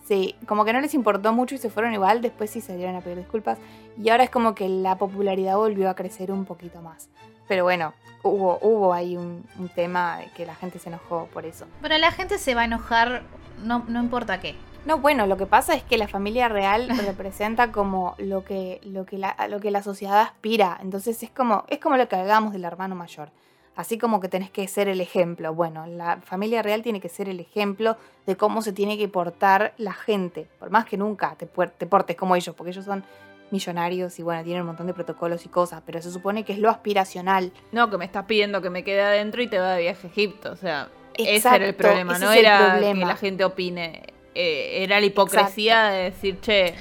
Sí, 0.06 0.36
como 0.46 0.64
que 0.64 0.72
no 0.72 0.80
les 0.80 0.94
importó 0.94 1.32
mucho 1.32 1.56
y 1.56 1.58
se 1.58 1.68
fueron 1.70 1.92
igual, 1.92 2.20
después 2.20 2.48
sí 2.50 2.60
salieron 2.60 2.94
a 2.94 3.00
pedir 3.00 3.18
disculpas. 3.18 3.58
Y 4.00 4.08
ahora 4.10 4.22
es 4.22 4.30
como 4.30 4.54
que 4.54 4.68
la 4.68 4.98
popularidad 4.98 5.56
volvió 5.56 5.90
a 5.90 5.94
crecer 5.94 6.30
un 6.30 6.44
poquito 6.44 6.80
más. 6.80 7.08
Pero 7.48 7.64
bueno, 7.64 7.94
hubo, 8.22 8.58
hubo 8.62 8.92
ahí 8.92 9.16
un, 9.16 9.44
un 9.58 9.68
tema 9.68 10.18
de 10.18 10.26
que 10.32 10.46
la 10.46 10.54
gente 10.54 10.78
se 10.78 10.88
enojó 10.88 11.28
por 11.32 11.44
eso. 11.46 11.66
Pero 11.82 11.96
la 11.98 12.10
gente 12.10 12.38
se 12.38 12.54
va 12.54 12.62
a 12.62 12.64
enojar, 12.64 13.22
no, 13.62 13.84
no 13.88 14.00
importa 14.00 14.40
qué. 14.40 14.54
No, 14.86 14.98
bueno, 14.98 15.26
lo 15.26 15.38
que 15.38 15.46
pasa 15.46 15.74
es 15.74 15.82
que 15.82 15.96
la 15.96 16.08
familia 16.08 16.48
real 16.48 16.88
representa 17.06 17.72
como 17.72 18.14
lo 18.18 18.44
que, 18.44 18.80
lo 18.84 19.06
que, 19.06 19.16
la, 19.16 19.34
lo 19.48 19.60
que 19.60 19.70
la 19.70 19.82
sociedad 19.82 20.20
aspira. 20.20 20.78
Entonces 20.82 21.22
es 21.22 21.30
como, 21.30 21.64
es 21.68 21.78
como 21.78 21.96
lo 21.96 22.06
que 22.08 22.16
hablábamos 22.16 22.52
del 22.52 22.64
hermano 22.64 22.94
mayor. 22.94 23.30
Así 23.76 23.98
como 23.98 24.20
que 24.20 24.28
tenés 24.28 24.50
que 24.50 24.68
ser 24.68 24.88
el 24.88 25.00
ejemplo. 25.00 25.52
Bueno, 25.52 25.86
la 25.86 26.18
familia 26.18 26.62
real 26.62 26.82
tiene 26.82 27.00
que 27.00 27.08
ser 27.08 27.28
el 27.28 27.40
ejemplo 27.40 27.96
de 28.24 28.36
cómo 28.36 28.62
se 28.62 28.72
tiene 28.72 28.96
que 28.96 29.08
portar 29.08 29.74
la 29.78 29.92
gente. 29.92 30.46
Por 30.60 30.70
más 30.70 30.84
que 30.84 30.96
nunca 30.96 31.34
te, 31.34 31.46
te 31.46 31.86
portes 31.86 32.16
como 32.16 32.36
ellos, 32.36 32.54
porque 32.54 32.70
ellos 32.70 32.84
son 32.84 33.04
millonarios 33.50 34.18
y 34.18 34.22
bueno, 34.22 34.42
tienen 34.42 34.62
un 34.62 34.68
montón 34.68 34.86
de 34.86 34.94
protocolos 34.94 35.44
y 35.46 35.48
cosas, 35.48 35.82
pero 35.86 36.00
se 36.02 36.10
supone 36.10 36.44
que 36.44 36.52
es 36.54 36.58
lo 36.58 36.70
aspiracional. 36.70 37.52
No, 37.72 37.90
que 37.90 37.98
me 37.98 38.04
estás 38.04 38.24
pidiendo 38.24 38.60
que 38.62 38.70
me 38.70 38.82
quede 38.84 39.02
adentro 39.02 39.42
y 39.42 39.46
te 39.46 39.58
va 39.58 39.72
de 39.74 39.82
viaje 39.82 40.06
a 40.06 40.10
Egipto. 40.10 40.52
O 40.52 40.56
sea, 40.56 40.88
ese 41.16 41.48
era 41.54 41.66
el 41.66 41.74
problema. 41.74 42.18
No 42.18 42.32
era 42.32 42.70
problema. 42.72 43.00
que 43.00 43.06
la 43.06 43.16
gente 43.16 43.44
opine. 43.44 44.02
Eh, 44.34 44.82
era 44.82 44.98
la 44.98 45.06
hipocresía 45.06 45.84
de 45.84 46.02
decir, 46.04 46.40
che, 46.40 46.74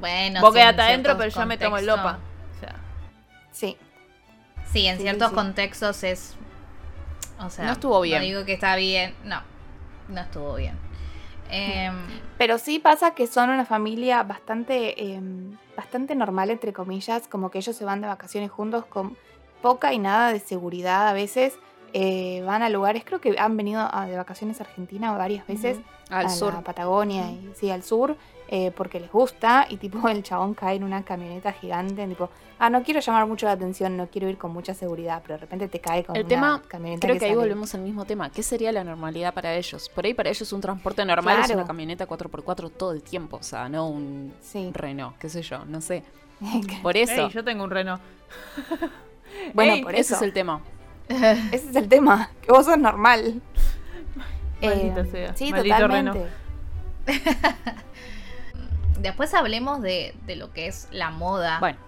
Bueno, 0.00 0.40
vos 0.40 0.52
sí, 0.52 0.58
quedate 0.58 0.82
adentro, 0.82 1.16
pero 1.16 1.30
yo 1.30 1.46
me 1.46 1.56
tomo 1.56 1.78
el 1.78 1.86
lopa. 1.86 2.18
O 2.56 2.60
sea, 2.60 2.74
Sí. 3.52 3.76
Sí, 4.72 4.86
en 4.88 4.96
Sí, 4.96 5.02
ciertos 5.02 5.28
sí. 5.28 5.34
contextos 5.34 6.02
es. 6.02 6.34
O 7.38 7.48
sea, 7.50 7.66
No 7.66 7.72
estuvo 7.72 8.00
bien. 8.00 8.18
No 8.18 8.24
digo 8.24 8.44
que 8.44 8.54
está 8.54 8.74
bien. 8.76 9.14
No, 9.24 9.40
no 10.08 10.20
estuvo 10.20 10.54
bien. 10.56 10.76
Em, 11.48 11.94
Pero 12.38 12.58
sí 12.58 12.80
pasa 12.80 13.14
que 13.14 13.28
son 13.28 13.50
una 13.50 13.64
familia 13.64 14.24
bastante, 14.24 15.00
eh, 15.00 15.20
bastante 15.76 16.14
normal, 16.14 16.50
entre 16.50 16.72
comillas, 16.72 17.28
como 17.28 17.50
que 17.50 17.58
ellos 17.58 17.76
se 17.76 17.84
van 17.84 18.00
de 18.00 18.06
vacaciones 18.08 18.50
juntos 18.50 18.84
con 18.86 19.16
poca 19.62 19.92
y 19.92 19.98
nada 19.98 20.32
de 20.32 20.40
seguridad 20.40 21.08
a 21.08 21.12
veces. 21.12 21.54
eh, 21.98 22.42
van 22.44 22.62
a 22.62 22.68
lugares, 22.68 23.04
creo 23.06 23.20
que 23.22 23.36
han 23.38 23.56
venido 23.56 23.80
a- 23.90 24.06
de 24.06 24.16
vacaciones 24.18 24.60
a 24.60 24.64
Argentina 24.64 25.12
varias 25.16 25.46
veces, 25.46 25.78
Al 26.10 26.26
a 26.26 26.28
sur. 26.28 26.52
la 26.52 26.60
Patagonia 26.60 27.30
y 27.30 27.52
sí, 27.54 27.70
al 27.70 27.82
sur, 27.82 28.16
eh, 28.48 28.70
porque 28.70 29.00
les 29.00 29.10
gusta 29.10 29.66
y 29.68 29.76
tipo 29.76 30.08
el 30.08 30.22
chabón 30.22 30.54
cae 30.54 30.76
en 30.76 30.84
una 30.84 31.02
camioneta 31.04 31.52
gigante, 31.52 32.06
tipo, 32.06 32.30
ah, 32.58 32.70
no 32.70 32.82
quiero 32.82 33.00
llamar 33.00 33.26
mucho 33.26 33.46
la 33.46 33.52
atención, 33.52 33.96
no 33.96 34.06
quiero 34.08 34.28
ir 34.28 34.38
con 34.38 34.52
mucha 34.52 34.72
seguridad, 34.74 35.20
pero 35.22 35.34
de 35.34 35.40
repente 35.40 35.68
te 35.68 35.80
cae 35.80 36.04
con 36.04 36.14
El 36.16 36.22
una 36.22 36.28
tema, 36.28 36.62
camioneta 36.68 37.06
creo 37.06 37.18
que 37.18 37.24
ahí 37.24 37.30
sale- 37.32 37.40
volvemos 37.42 37.74
al 37.74 37.80
mismo 37.82 38.04
tema. 38.04 38.30
¿Qué 38.30 38.42
sería 38.42 38.70
la 38.72 38.84
normalidad 38.84 39.34
para 39.34 39.54
ellos? 39.54 39.88
Por 39.88 40.04
ahí 40.06 40.14
para 40.14 40.30
ellos 40.30 40.52
un 40.52 40.60
transporte 40.60 41.04
normal 41.04 41.40
es 41.44 41.50
una 41.50 41.66
camioneta 41.66 42.06
4x4 42.06 42.70
todo 42.70 42.92
el 42.92 43.02
tiempo. 43.02 43.38
O 43.38 43.42
sea, 43.42 43.68
no 43.68 43.88
un 43.88 44.32
Sí. 44.40 44.70
Renault, 44.72 45.16
qué 45.18 45.28
sé 45.28 45.42
yo, 45.42 45.64
no 45.64 45.80
sé. 45.80 46.04
Por 46.82 46.96
eso, 46.96 47.12
"Ey, 47.26 47.30
yo 47.30 47.42
tengo 47.42 47.64
un 47.64 47.70
reno. 47.70 47.98
bueno, 49.54 49.82
por 49.82 49.92
ese 49.94 50.00
eso. 50.02 50.14
es 50.16 50.22
el 50.22 50.32
tema. 50.32 50.60
Ese 51.08 51.70
es 51.70 51.76
el 51.76 51.88
tema, 51.88 52.30
que 52.42 52.50
vos 52.52 52.64
sos 52.66 52.78
normal. 52.78 53.40
Eh, 54.60 54.92
sea, 55.12 55.36
Sí, 55.36 55.50
maldito 55.52 55.76
totalmente. 55.76 56.26
Después 59.00 59.34
hablemos 59.34 59.82
de, 59.82 60.14
de 60.26 60.36
lo 60.36 60.52
que 60.52 60.66
es 60.66 60.88
la 60.90 61.10
moda. 61.10 61.58
Bueno, 61.60 61.78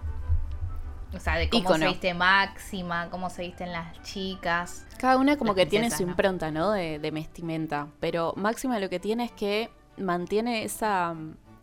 o 1.13 1.19
sea, 1.19 1.37
de 1.37 1.49
cómo 1.49 1.75
se 1.75 1.87
viste 1.87 2.13
Máxima, 2.13 3.09
cómo 3.09 3.29
se 3.29 3.41
visten 3.41 3.71
las 3.71 3.99
chicas. 4.03 4.85
cada 4.99 5.17
una 5.17 5.37
como 5.37 5.55
que 5.55 5.65
tiene 5.65 5.89
su 5.89 6.03
¿no? 6.03 6.11
impronta, 6.11 6.51
¿no? 6.51 6.71
De, 6.71 6.99
de 6.99 7.11
vestimenta. 7.11 7.87
Pero 7.99 8.33
Máxima 8.35 8.79
lo 8.79 8.89
que 8.89 8.99
tiene 8.99 9.25
es 9.25 9.31
que 9.31 9.71
mantiene 9.97 10.63
esa, 10.63 11.15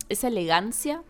esa 0.09 0.27
elegancia. 0.27 1.01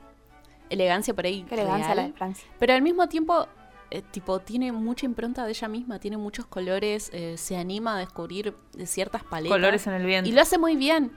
Elegancia 0.69 1.13
por 1.13 1.25
ahí. 1.25 1.43
Qué 1.49 1.55
elegancia 1.55 1.89
la 1.89 1.95
real, 1.95 2.11
de 2.11 2.17
Francia. 2.17 2.47
Pero 2.59 2.73
al 2.73 2.81
mismo 2.81 3.07
tiempo, 3.07 3.47
eh, 3.89 4.03
tipo, 4.11 4.39
tiene 4.39 4.71
mucha 4.71 5.05
impronta 5.05 5.45
de 5.45 5.51
ella 5.51 5.67
misma, 5.67 5.97
tiene 5.97 6.17
muchos 6.17 6.45
colores, 6.45 7.09
eh, 7.13 7.35
se 7.37 7.57
anima 7.57 7.95
a 7.95 7.99
descubrir 7.99 8.53
ciertas 8.85 9.23
paletas. 9.23 9.55
Colores 9.55 9.87
en 9.87 9.93
el 9.93 10.05
viento. 10.05 10.29
Y 10.29 10.33
lo 10.33 10.41
hace 10.41 10.57
muy 10.57 10.75
bien. 10.75 11.11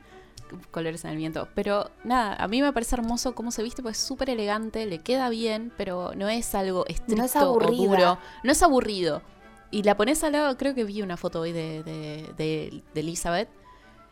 Colores 0.70 1.04
en 1.04 1.10
el 1.10 1.16
viento. 1.16 1.48
Pero 1.54 1.90
nada, 2.04 2.34
a 2.36 2.48
mí 2.48 2.60
me 2.62 2.72
parece 2.72 2.96
hermoso 2.96 3.34
cómo 3.34 3.50
se 3.50 3.62
viste, 3.62 3.82
pues 3.82 3.98
es 3.98 4.02
súper 4.04 4.30
elegante, 4.30 4.86
le 4.86 4.98
queda 4.98 5.28
bien, 5.28 5.72
pero 5.76 6.12
no 6.16 6.28
es 6.28 6.54
algo 6.54 6.84
estricto 6.86 7.24
o 7.38 7.60
aburrida. 7.60 7.76
duro. 7.88 8.18
No 8.44 8.52
es 8.52 8.62
aburrido. 8.62 9.22
Y 9.70 9.82
la 9.84 9.96
pones 9.96 10.22
al 10.24 10.32
lado, 10.32 10.56
creo 10.56 10.74
que 10.74 10.84
vi 10.84 11.00
una 11.02 11.16
foto 11.16 11.40
hoy 11.40 11.52
de, 11.52 11.82
de, 11.84 12.32
de- 12.36 12.82
de 12.92 13.00
Elizabeth. 13.00 13.48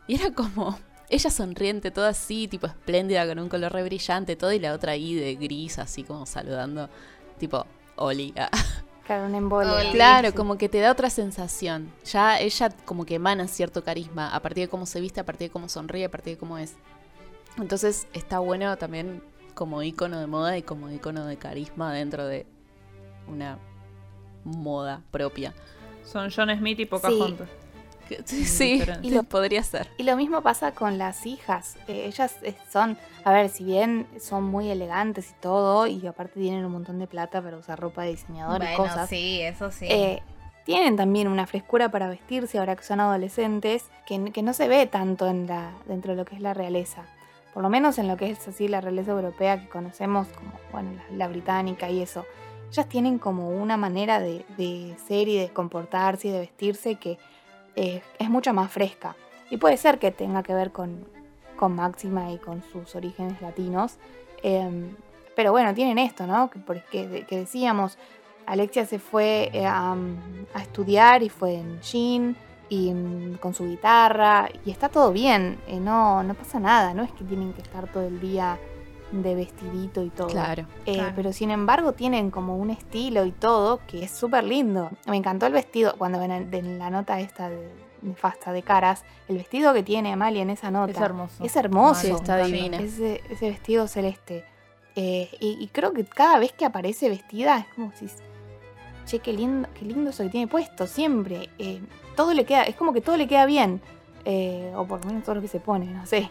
Y 0.07 0.15
era 0.17 0.33
como. 0.33 0.79
ella 1.11 1.31
sonriente, 1.31 1.91
toda 1.91 2.11
así, 2.11 2.49
tipo 2.49 2.67
espléndida, 2.67 3.27
con 3.27 3.39
un 3.39 3.49
color 3.49 3.73
re 3.73 3.83
brillante, 3.83 4.37
todo, 4.37 4.53
y 4.53 4.59
la 4.59 4.75
otra 4.75 4.93
ahí 4.93 5.15
de 5.15 5.37
gris, 5.37 5.79
así 5.79 6.05
como 6.05 6.27
saludando, 6.27 6.91
tipo, 7.39 7.65
Oli. 7.97 8.35
Claro, 9.09 9.25
un 9.25 9.35
embole. 9.35 9.91
Claro, 9.93 10.29
Sí. 10.29 10.35
como 10.35 10.59
que 10.59 10.69
te 10.69 10.81
da 10.81 10.93
otra 10.93 11.09
sensación. 11.09 11.91
Ya 12.05 12.39
ella 12.39 12.69
como 12.85 13.07
que 13.07 13.15
emana 13.15 13.49
cierto 13.49 13.83
carisma 13.83 14.29
a 14.35 14.41
partir 14.41 14.65
de 14.65 14.69
cómo 14.69 14.85
se 14.85 15.01
viste, 15.01 15.19
a 15.19 15.25
partir 15.25 15.49
de 15.49 15.53
cómo 15.53 15.71
sonríe, 15.71 16.05
a 16.05 16.11
partir 16.11 16.35
de 16.35 16.39
cómo 16.39 16.59
es. 16.59 16.75
Entonces 17.57 18.07
está 18.13 18.39
bueno 18.41 18.77
también 18.77 19.23
como 19.55 19.83
icono 19.83 20.21
de 20.21 20.27
moda 20.27 20.59
y 20.59 20.63
como 20.63 20.91
icono 20.91 21.25
de 21.25 21.39
carisma 21.39 21.91
dentro 21.93 22.27
de 22.27 22.47
una 23.27 23.59
moda 24.45 25.01
propia. 25.11 25.55
Son 26.05 26.31
John 26.31 26.55
Smith 26.55 26.79
y 26.79 26.85
Pocahontas. 26.85 27.49
Sí, 28.25 28.83
y 29.03 29.11
lo 29.11 29.23
podría 29.23 29.63
ser. 29.63 29.87
Y 29.99 30.03
lo 30.03 30.17
mismo 30.17 30.41
pasa 30.43 30.73
con 30.73 30.97
las 30.97 31.27
hijas. 31.27 31.77
Eh, 31.89 32.07
ellas 32.07 32.37
eh, 32.43 32.55
son, 32.73 32.97
a 33.29 33.33
ver, 33.33 33.51
si 33.51 33.63
bien 33.63 34.07
son 34.19 34.45
muy 34.45 34.71
elegantes 34.71 35.31
y 35.31 35.35
todo, 35.41 35.87
y 35.87 36.07
aparte 36.07 36.41
tienen 36.41 36.65
un 36.65 36.73
montón 36.73 36.99
de 36.99 37.07
plata 37.07 37.43
para 37.43 37.59
usar 37.59 37.79
ropa 37.79 38.03
de 38.05 38.11
diseñador 38.11 38.57
y 38.63 38.67
Bueno, 38.67 38.77
cosas, 38.79 39.07
sí, 39.09 39.43
eso 39.43 39.71
sí. 39.71 39.85
eh, 39.87 40.23
tienen 40.65 40.97
también 40.97 41.29
una 41.29 41.47
frescura 41.47 41.91
para 41.91 42.09
vestirse 42.09 42.59
ahora 42.59 42.75
que 42.75 42.85
son 42.85 43.01
adolescentes, 43.01 43.85
que, 44.07 44.33
que 44.33 44.43
no 44.43 44.55
se 44.55 44.67
ve 44.67 44.87
tanto 44.87 45.27
en 45.29 45.47
la, 45.47 45.73
dentro 45.87 46.13
de 46.13 46.17
lo 46.17 46.25
que 46.25 46.37
es 46.37 46.41
la 46.41 46.55
realeza. 46.55 47.03
Por 47.53 47.63
lo 47.63 47.69
menos 47.69 47.99
en 47.99 48.09
lo 48.09 48.17
que 48.17 48.31
es 48.31 48.49
así 48.49 48.67
la 48.67 48.81
realeza 48.81 49.11
europea 49.13 49.61
que 49.61 49.69
conocemos 49.69 50.27
como, 50.29 50.53
bueno, 50.73 50.93
la, 51.11 51.17
la 51.17 51.29
británica 51.29 51.91
y 51.91 52.01
eso. 52.01 52.25
Ellas 52.71 52.89
tienen 52.89 53.19
como 53.19 53.51
una 53.51 53.77
manera 53.77 54.21
de, 54.21 54.47
de 54.57 54.97
ser 55.07 55.29
y 55.29 55.37
de 55.37 55.51
comportarse 55.51 56.29
y 56.29 56.31
de 56.31 56.41
vestirse 56.41 56.95
que 56.95 57.19
eh, 57.77 58.01
es 58.19 58.31
mucho 58.31 58.55
más 58.55 58.71
fresca. 58.73 59.17
Y 59.51 59.59
puede 59.59 59.77
ser 59.77 59.99
que 59.99 60.13
tenga 60.13 60.43
que 60.43 60.55
ver 60.55 60.73
con, 60.73 61.07
con 61.59 61.75
Máxima 61.77 62.33
y 62.33 62.39
con 62.39 62.63
sus 62.73 62.95
orígenes 62.95 63.41
latinos. 63.43 63.97
em, 64.43 64.95
pero 65.37 65.53
bueno, 65.53 65.75
tienen 65.75 65.99
esto, 65.99 66.27
¿no? 66.27 66.49
Que, 66.51 66.59
porque, 66.59 67.25
que 67.29 67.37
decíamos, 67.39 67.99
Alexia 68.47 68.87
se 68.87 68.99
fue 68.99 69.51
eh, 69.53 69.67
a, 69.67 69.95
a 70.55 70.63
estudiar 70.63 71.23
y 71.23 71.29
fue 71.29 71.55
en 71.57 71.81
jean 71.81 72.35
y 72.71 72.93
mm, 72.93 73.35
con 73.39 73.53
su 73.55 73.65
guitarra 73.69 74.49
y 74.65 74.71
está 74.71 74.89
todo 74.89 75.13
bien, 75.13 75.59
eh, 75.69 75.79
no, 75.81 76.23
no 76.23 76.35
pasa 76.35 76.59
nada, 76.61 76.95
no 76.95 77.03
es 77.03 77.13
que 77.13 77.25
tienen 77.25 77.53
que 77.53 77.63
estar 77.63 77.87
todo 77.93 78.07
el 78.07 78.21
día 78.21 78.59
de 79.13 79.35
vestidito 79.35 80.03
y 80.03 80.11
todo. 80.11 80.27
Claro. 80.29 80.67
Eh, 80.87 80.95
Claro. 80.95 81.13
Pero 81.17 81.33
sin 81.33 81.51
embargo 81.51 81.93
tienen 81.93 82.31
como 82.31 82.57
un 82.57 82.71
estilo 82.71 83.25
y 83.25 83.33
todo 83.33 83.81
que 83.87 84.05
es 84.05 84.11
súper 84.11 84.45
lindo. 84.45 84.91
Me 85.07 85.17
encantó 85.17 85.47
el 85.47 85.53
vestido, 85.53 85.95
cuando 85.99 86.19
ven 86.19 86.31
en- 86.31 86.53
en 86.55 86.79
la 86.79 86.91
nota 86.91 87.19
esta 87.21 87.49
de 87.49 87.71
nefasta 88.03 88.53
de 88.53 88.63
caras, 88.63 89.05
el 89.29 89.37
vestido 89.37 89.73
que 89.75 89.83
tiene 89.83 90.13
Amalia 90.13 90.43
en 90.43 90.51
esa 90.51 90.71
nota. 90.71 90.93
Es 90.93 90.99
hermoso. 91.01 91.45
Es 91.45 91.57
hermoso. 91.57 92.01
Sí, 92.01 92.11
está 92.11 92.37
divina. 92.39 92.79
Ese, 92.79 93.23
ese 93.31 93.51
vestido 93.51 93.87
celeste. 93.89 94.45
Eh, 94.97 95.29
y, 95.41 95.57
y 95.61 95.69
creo 95.69 95.93
que 95.93 96.05
cada 96.05 96.39
vez 96.39 96.53
que 96.53 96.65
aparece 96.65 97.09
vestida 97.09 97.59
es 97.59 97.67
como 97.75 97.93
si... 97.93 98.07
Che, 99.05 99.21
qué 99.21 99.33
lindo, 99.33 99.69
qué 99.79 99.85
lindo 99.85 100.11
eso 100.11 100.23
que 100.25 100.29
tiene 100.31 100.47
puesto, 100.49 100.87
siempre. 100.87 101.49
Eh, 101.59 101.81
todo 102.17 102.35
le 102.35 102.45
queda, 102.45 102.65
es 102.65 102.75
como 102.75 102.93
que 102.93 103.01
todo 103.01 103.17
le 103.17 103.27
queda 103.29 103.47
bien. 103.47 103.81
Eh, 104.25 104.73
o 104.77 104.85
por 104.87 105.01
lo 105.01 105.07
menos 105.07 105.25
todo 105.25 105.37
lo 105.37 105.41
que 105.41 105.49
se 105.49 105.61
pone, 105.61 105.87
no 105.87 106.05
sé. 106.07 106.29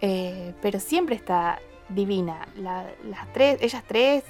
Pero 0.00 0.80
siempre 0.80 1.16
está 1.16 1.58
divina. 1.88 2.46
La- 2.56 2.86
las 3.04 3.30
tres, 3.32 3.58
ellas 3.60 3.82
tres, 3.86 4.24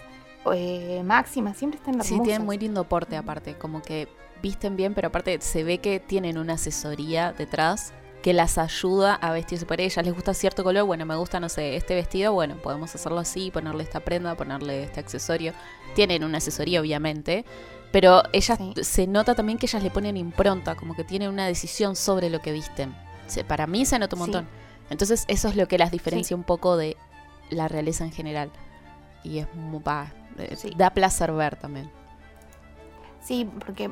Máxima, 1.05 1.53
siempre 1.55 1.77
están 1.79 1.95
hermosas. 1.95 2.09
Sí, 2.17 2.21
tienen 2.23 2.47
muy 2.47 2.57
lindo 2.59 2.85
porte 2.85 3.17
aparte, 3.17 3.55
como 3.59 3.83
que 3.83 4.09
visten 4.43 4.77
bien, 4.77 4.95
pero 4.95 5.09
aparte 5.09 5.41
se 5.41 5.65
ve 5.65 5.79
que 5.79 6.01
tienen 6.01 6.39
una 6.39 6.55
asesoría 6.55 7.33
detrás 7.33 7.93
que 8.23 8.33
las 8.33 8.59
ayuda 8.59 9.15
a 9.15 9.31
vestirse 9.33 9.65
por 9.65 9.81
ellas. 9.81 10.05
Les 10.05 10.13
gusta 10.15 10.35
cierto 10.35 10.65
color, 10.65 10.85
bueno, 10.85 11.07
me 11.07 11.15
gusta, 11.17 11.39
no 11.41 11.49
sé, 11.49 11.77
este 11.77 11.95
vestido, 11.95 12.33
bueno, 12.33 12.57
podemos 12.57 12.93
hacerlo 12.95 13.19
así, 13.19 13.51
ponerle 13.51 13.85
esta 13.85 14.01
prenda, 14.01 14.35
ponerle 14.35 14.83
este 14.85 15.01
accesorio. 15.01 15.53
Tienen 15.95 16.25
una 16.25 16.39
asesoría, 16.39 16.81
obviamente, 16.81 17.45
pero 17.93 18.23
ellas 18.33 18.59
Sí. 18.59 18.75
se 18.83 19.07
nota 19.07 19.35
también 19.35 19.57
que 19.59 19.67
ellas 19.67 19.83
le 19.83 19.91
ponen 19.91 20.17
impronta, 20.17 20.75
como 20.75 20.95
que 20.97 21.05
tienen 21.05 21.29
una 21.31 21.47
decisión 21.47 21.95
sobre 21.97 22.29
lo 22.29 22.41
que 22.41 22.53
visten. 22.53 22.95
Se- 23.29 23.45
para 23.45 23.67
mí 23.67 23.87
se 23.87 23.99
nota 23.99 24.17
un 24.17 24.23
Sí. 24.25 24.31
montón. 24.31 24.49
Entonces 24.91 25.25
eso 25.29 25.49
es 25.49 25.57
lo 25.57 25.69
que 25.69 25.79
las 25.79 25.91
diferencia 25.93 26.37
un 26.37 26.45
poco 26.45 26.77
de 26.77 26.97
la 27.51 27.69
realeza 27.69 28.05
en 28.05 28.13
general. 28.13 28.51
Y 29.23 29.39
es 29.39 29.55
muy, 29.55 29.83
eh, 30.39 30.57
da 30.77 30.91
placer 30.91 31.33
ver 31.33 31.57
también. 31.57 31.91
Sí, 33.23 33.49
porque 33.65 33.91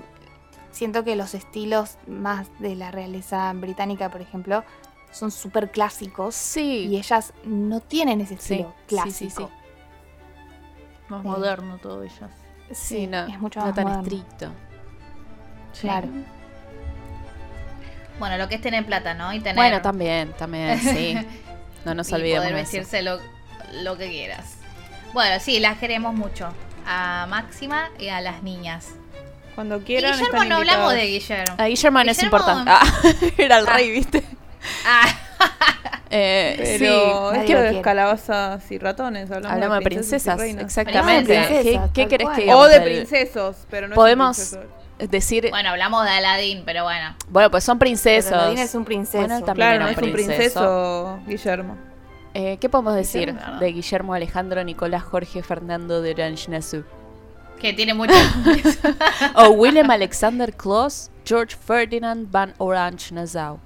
siento 0.77 1.05
que 1.05 1.17
los 1.17 1.35
estilos 1.35 1.97
más 2.07 2.47
de 2.59 2.77
la 2.77 2.91
realeza 2.91 3.51
británica, 3.55 4.11
por 4.11 4.21
ejemplo, 4.21 4.63
son 5.11 5.31
súper 5.31 5.71
clásicos. 5.71 6.35
Sí. 6.35 6.87
Y 6.91 6.99
ellas 6.99 7.33
no 7.45 7.81
tienen 7.81 8.21
ese 8.21 8.35
estilo 8.35 8.75
sí, 8.81 8.85
clásico. 8.87 9.15
sí, 9.15 9.31
sí. 9.31 9.49
Más 11.09 11.25
moderno 11.25 11.79
todo 11.79 12.03
ellas. 12.03 12.31
Sí, 12.73 13.07
no, 13.07 13.27
es 13.27 13.41
mucho 13.41 13.61
no 13.61 13.67
más 13.67 13.75
tan 13.75 13.85
moderno. 13.85 14.03
estricto. 14.03 14.51
Claro. 15.81 16.09
Bueno, 18.19 18.37
lo 18.39 18.49
que 18.49 18.57
es 18.57 18.61
tener 18.61 18.85
plata, 18.85 19.15
¿no? 19.15 19.33
Y 19.33 19.41
tener. 19.41 19.57
Bueno, 19.57 19.81
también, 19.81 20.33
también, 20.35 20.79
sí. 20.81 21.17
No 21.85 21.95
nos 21.95 22.11
y 22.11 22.15
olvidemos 22.15 22.45
poder 22.45 22.55
vestirse 22.55 23.03
lo, 23.03 23.19
lo 23.83 23.97
que 23.97 24.11
quieras. 24.11 24.57
Bueno, 25.15 25.41
sí, 25.41 25.61
las 25.61 25.79
queremos 25.79 26.15
mucho. 26.15 26.49
A 26.87 27.27
Máxima 27.29 27.89
y 27.99 28.09
a 28.09 28.21
las 28.21 28.43
niñas. 28.43 28.91
Cuando 29.57 29.81
quieran. 29.81 30.13
Guillermo, 30.13 30.35
están 30.35 30.49
no 30.49 30.57
hablamos 30.57 30.93
de 30.93 31.07
Guillermo. 31.07 31.55
A 31.59 31.67
Guillermo 31.67 32.05
no 32.05 32.11
es 32.13 32.23
importante. 32.23 32.71
Ah, 32.73 32.83
era 33.39 33.59
el 33.59 33.67
Ah. 33.67 33.73
rey, 33.73 33.91
¿viste? 33.91 34.23
Ah, 34.87 35.07
Eh, 36.09 36.77
Pero 36.79 37.33
nadie 37.33 37.53
esto 37.53 37.75
de 37.75 37.81
calabazas 37.83 38.71
y 38.71 38.79
ratones. 38.79 39.29
Hablamos, 39.29 39.51
Hablamos 39.55 39.79
de 39.81 39.85
princesas, 39.85 40.41
exactamente. 40.41 40.89
Hablamos 41.01 41.29
de 41.29 41.35
¿Qué, 41.35 41.47
princesas, 41.49 41.91
qué 41.93 42.03
tal 42.03 42.09
querés 42.09 42.27
cual. 42.29 42.37
que 42.45 42.55
O 42.55 42.65
de 42.69 42.81
princesos, 42.81 43.57
pero 43.69 43.89
no 43.89 43.95
es 43.95 43.97
Podemos- 43.97 44.59
decir? 45.01 45.49
bueno, 45.51 45.71
hablamos 45.71 46.05
de 46.05 46.11
Aladdin, 46.13 46.63
pero 46.65 46.85
bueno. 46.85 47.17
Bueno, 47.29 47.51
pues 47.51 47.65
son 47.65 47.79
Pero 47.79 47.87
princesos. 47.89 48.33
Aladdin 48.33 48.59
es 48.59 48.75
un 48.77 48.85
princeso. 48.85 49.19
Bueno, 49.19 49.45
también 49.45 49.69
Claro, 49.69 49.85
no 49.85 49.89
es 49.91 49.99
un 49.99 50.13
princeso. 50.13 51.19
Guillermo. 51.27 51.77
Eh, 52.35 52.59
¿Qué 52.61 52.69
podemos 52.69 52.95
decir 52.95 53.33
Guillermo. 53.33 53.59
de 53.59 53.73
Guillermo 53.73 54.15
Alejandro 54.15 54.63
Nicolás 54.63 55.03
Jorge 55.03 55.43
Fernando 55.43 56.03
de 56.03 56.13
Orange-Nassau? 56.13 56.85
Que 57.61 57.73
tiene 57.73 57.95
mucho. 57.95 58.13
O 59.37 59.49
Willem 59.51 59.91
Alexander 59.91 60.53
Claus 60.55 61.11
George 61.25 61.57
Ferdinand 61.57 62.31
van 62.31 62.55
Orange-Nassau. 62.59 63.59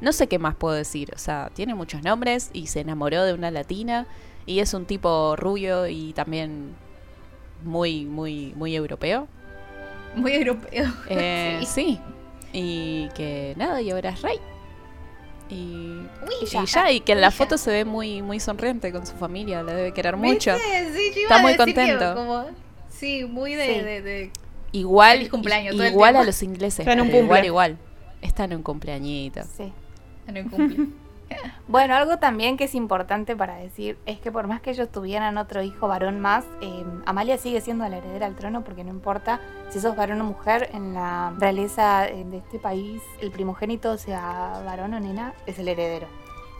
No 0.00 0.12
sé 0.12 0.26
qué 0.26 0.38
más 0.38 0.54
puedo 0.54 0.74
decir. 0.74 1.12
O 1.14 1.18
sea, 1.18 1.50
tiene 1.54 1.74
muchos 1.74 2.02
nombres 2.02 2.50
y 2.52 2.66
se 2.66 2.80
enamoró 2.80 3.22
de 3.24 3.34
una 3.34 3.50
latina. 3.50 4.06
Y 4.46 4.58
es 4.60 4.74
un 4.74 4.86
tipo 4.86 5.36
rubio 5.36 5.86
y 5.86 6.12
también 6.14 6.74
muy, 7.64 8.04
muy, 8.04 8.52
muy 8.56 8.74
europeo. 8.74 9.28
Muy 10.16 10.32
europeo. 10.32 10.92
Eh, 11.08 11.58
Sí. 11.66 11.66
sí. 11.66 12.00
Y 12.52 13.08
que 13.14 13.54
nada, 13.56 13.80
y 13.80 13.90
ahora 13.90 14.10
es 14.10 14.20
rey. 14.22 14.38
Y, 15.48 16.00
ya. 16.66 16.90
y 16.90 17.00
que 17.00 17.12
en 17.12 17.20
la 17.20 17.30
foto 17.30 17.58
se 17.58 17.70
ve 17.70 17.84
muy, 17.84 18.22
muy 18.22 18.40
sonriente 18.40 18.90
con 18.90 19.06
su 19.06 19.14
familia, 19.14 19.62
la 19.62 19.74
debe 19.74 19.92
querer 19.92 20.16
mucho. 20.16 20.54
Sí, 20.56 20.60
yo 21.14 21.20
iba 21.20 21.22
Está 21.22 21.38
muy 21.42 21.52
que 21.52 21.56
contento. 21.58 22.14
como- 22.14 22.44
sí, 23.02 23.24
muy 23.24 23.54
de, 23.54 23.66
Sí. 23.66 23.80
de- 23.80 24.02
de- 24.02 24.30
Igual, 24.72 25.16
Feliz 25.18 25.30
cumpleaños, 25.30 25.74
el 25.78 25.92
igual 25.92 26.16
a 26.16 26.24
los 26.24 26.42
ingleses. 26.42 26.80
Está 26.80 26.92
en 26.94 27.00
un 27.02 27.08
igual, 27.14 27.44
igual. 27.44 27.78
Está 28.22 28.44
en 28.44 28.54
un 28.54 28.62
cumpleañito. 28.62 29.42
Sí. 29.42 29.72
en 30.26 30.36
el 30.36 30.48
cumple. 30.48 30.86
Bueno, 31.66 31.94
algo 31.94 32.18
también 32.18 32.58
que 32.58 32.64
es 32.64 32.74
importante 32.74 33.34
para 33.34 33.56
decir 33.56 33.96
es 34.04 34.20
que 34.20 34.30
por 34.30 34.46
más 34.46 34.60
que 34.60 34.70
ellos 34.70 34.90
tuvieran 34.92 35.38
otro 35.38 35.62
hijo 35.62 35.88
varón 35.88 36.20
más, 36.20 36.44
eh, 36.60 36.84
Amalia 37.06 37.38
sigue 37.38 37.60
siendo 37.62 37.88
la 37.88 37.96
heredera 37.96 38.26
al 38.26 38.36
trono 38.36 38.62
porque 38.64 38.84
no 38.84 38.90
importa 38.90 39.40
si 39.70 39.80
sos 39.80 39.96
varón 39.96 40.20
o 40.20 40.24
mujer 40.24 40.68
en 40.74 40.92
la 40.92 41.32
realeza 41.38 42.06
eh, 42.06 42.24
de 42.26 42.36
este 42.36 42.58
país, 42.58 43.00
el 43.22 43.30
primogénito, 43.30 43.96
sea 43.96 44.60
varón 44.66 44.92
o 44.92 45.00
nena, 45.00 45.32
es 45.46 45.58
el 45.58 45.68
heredero. 45.68 46.06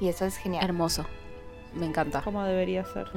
Y 0.01 0.09
eso 0.09 0.25
es 0.25 0.37
genial. 0.39 0.65
Hermoso. 0.65 1.05
Me 1.75 1.85
encanta. 1.85 2.23
Como 2.23 2.43
debería 2.43 2.83
ser. 2.87 3.09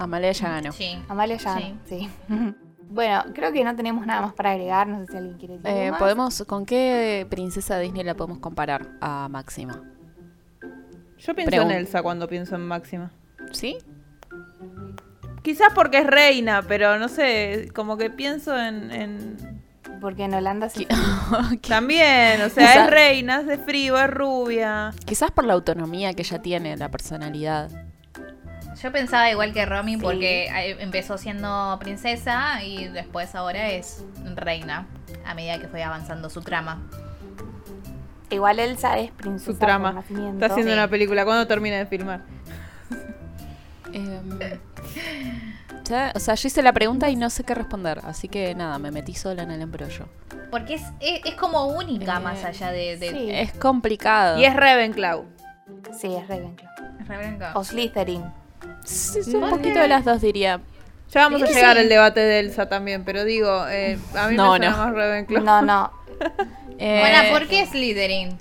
Amalia 0.00 0.32
ya 0.32 0.48
ganó. 0.48 0.72
Sí. 0.72 0.98
Amalia 1.08 1.36
ya, 1.36 1.56
Sí. 1.58 1.74
sí. 1.88 2.10
bueno, 2.88 3.24
creo 3.34 3.52
que 3.52 3.64
no 3.64 3.74
tenemos 3.76 4.06
nada 4.06 4.20
más 4.22 4.32
para 4.34 4.52
agregar, 4.52 4.86
no 4.86 5.00
sé 5.00 5.12
si 5.12 5.16
alguien 5.16 5.38
quiere 5.38 5.54
decir 5.54 5.68
algo 5.70 5.80
Eh, 5.82 5.90
más. 5.90 5.98
podemos, 6.00 6.44
¿Con 6.46 6.64
qué 6.66 7.26
princesa 7.30 7.78
Disney 7.78 8.04
la 8.04 8.14
podemos 8.14 8.38
comparar 8.38 8.88
a 9.00 9.28
Máxima? 9.28 9.82
Yo 11.18 11.34
pienso 11.34 11.50
Pregun- 11.56 11.64
en 11.66 11.70
Elsa 11.72 12.02
cuando 12.02 12.28
pienso 12.28 12.54
en 12.54 12.66
Máxima. 12.66 13.10
¿Sí? 13.52 13.78
Quizás 15.42 15.68
porque 15.74 15.98
es 15.98 16.06
reina, 16.06 16.62
pero 16.66 16.98
no 16.98 17.08
sé, 17.08 17.70
como 17.74 17.96
que 17.96 18.10
pienso 18.10 18.58
en... 18.58 18.90
en- 18.90 19.62
Porque 20.00 20.24
en 20.24 20.34
Holanda 20.34 20.68
se... 20.68 20.86
También, 21.68 22.40
o 22.42 22.48
sea, 22.50 22.84
es 22.84 22.90
reina, 22.90 23.40
es 23.40 23.46
de 23.46 23.58
frío, 23.58 23.98
es 23.98 24.10
rubia. 24.10 24.92
Quizás 25.04 25.30
por 25.30 25.44
la 25.44 25.52
autonomía 25.54 26.12
que 26.14 26.22
ella 26.22 26.40
tiene, 26.42 26.76
la 26.76 26.90
personalidad. 26.90 27.70
Yo 28.84 28.92
pensaba 28.92 29.30
igual 29.30 29.54
que 29.54 29.64
Romy 29.64 29.94
Sí. 29.94 30.00
porque 30.02 30.44
eh, 30.48 30.76
empezó 30.80 31.16
siendo 31.16 31.78
princesa 31.80 32.62
y 32.62 32.86
después 32.88 33.34
ahora 33.34 33.70
es 33.70 34.04
reina 34.34 34.86
a 35.24 35.32
medida 35.32 35.58
que 35.58 35.68
fue 35.68 35.82
avanzando 35.82 36.28
su 36.28 36.42
trama. 36.42 36.82
Igual 38.28 38.58
Elsa 38.58 38.98
es 38.98 39.10
princesa 39.10 39.52
Su 39.52 39.58
trama. 39.58 40.04
Está 40.06 40.46
haciendo 40.46 40.72
Sí. 40.72 40.78
una 40.78 40.88
película. 40.88 41.24
¿Cuándo 41.24 41.46
termina 41.46 41.78
de 41.78 41.86
filmar? 41.86 42.20
Em, 43.94 44.38
ya- 45.84 46.12
o 46.14 46.18
sea, 46.20 46.34
yo 46.34 46.48
hice 46.48 46.62
la 46.62 46.74
pregunta 46.74 47.08
y 47.08 47.16
no 47.16 47.30
sé 47.30 47.42
qué 47.44 47.54
responder, 47.54 48.00
así 48.04 48.28
que 48.28 48.54
nada, 48.54 48.78
me 48.78 48.90
metí 48.90 49.14
sola 49.14 49.44
en 49.44 49.50
el 49.50 49.62
embrollo. 49.62 50.08
Porque 50.50 50.74
es, 50.74 50.82
es, 51.00 51.20
es 51.24 51.34
como 51.36 51.68
única 51.68 52.16
Eh, 52.18 52.20
más 52.20 52.44
allá 52.44 52.70
de... 52.70 52.98
de 52.98 53.10
Sí. 53.10 53.28
Es 53.30 53.52
complicado. 53.52 54.38
Y 54.38 54.44
es 54.44 54.54
Ravenclaw. 54.54 55.24
Sí, 55.98 56.14
es 56.14 56.28
Ravenclaw. 56.28 56.70
Rebeca. 57.08 57.52
O 57.54 57.64
Slytherin. 57.64 58.24
Un 59.34 59.50
poquito 59.50 59.78
de 59.80 59.88
las 59.88 60.04
dos 60.04 60.20
diría. 60.20 60.60
Ya 61.10 61.20
vamos 61.22 61.42
a 61.42 61.46
Sí. 61.46 61.54
llegar 61.54 61.78
al 61.78 61.88
debate 61.88 62.20
de 62.20 62.40
Elsa 62.40 62.68
también, 62.68 63.04
pero 63.04 63.24
digo, 63.24 63.66
eh, 63.68 63.98
a 64.16 64.28
mí 64.28 64.36
No, 64.36 64.44
me 64.44 64.48
suena 64.58 64.70
no. 64.70 64.76
más 64.78 64.94
Ravenclaw. 64.94 65.42
No, 65.44 65.62
no. 65.62 65.90
Eh, 66.76 66.98
Bueno, 67.00 67.38
¿por 67.38 67.46
qué 67.48 67.64
Slytherin? 67.66 68.36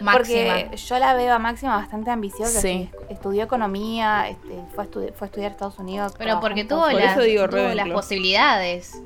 Máxima. 0.00 0.54
Porque 0.62 0.76
yo 0.78 0.98
la 0.98 1.12
veo 1.12 1.34
a 1.34 1.38
Máxima 1.38 1.76
bastante 1.76 2.10
ambiciosa. 2.10 2.58
Sí. 2.58 2.88
Estudió 3.10 3.42
economía, 3.44 4.30
este, 4.30 4.54
fue, 4.74 4.84
a 4.84 4.86
estudi- 4.86 5.12
fue 5.12 5.26
a 5.26 5.28
estudiar 5.28 5.50
a 5.50 5.52
Estados 5.52 5.78
Unidos. 5.78 6.14
Pero 6.16 6.40
porque 6.40 6.64
tuvo, 6.64 6.84
Por 6.84 6.94
las, 6.94 7.12
eso 7.12 7.20
digo 7.20 7.46
tuvo 7.50 7.56
las 7.58 7.64
Ravenclaw. 7.76 7.96
posibilidades. 7.98 9.02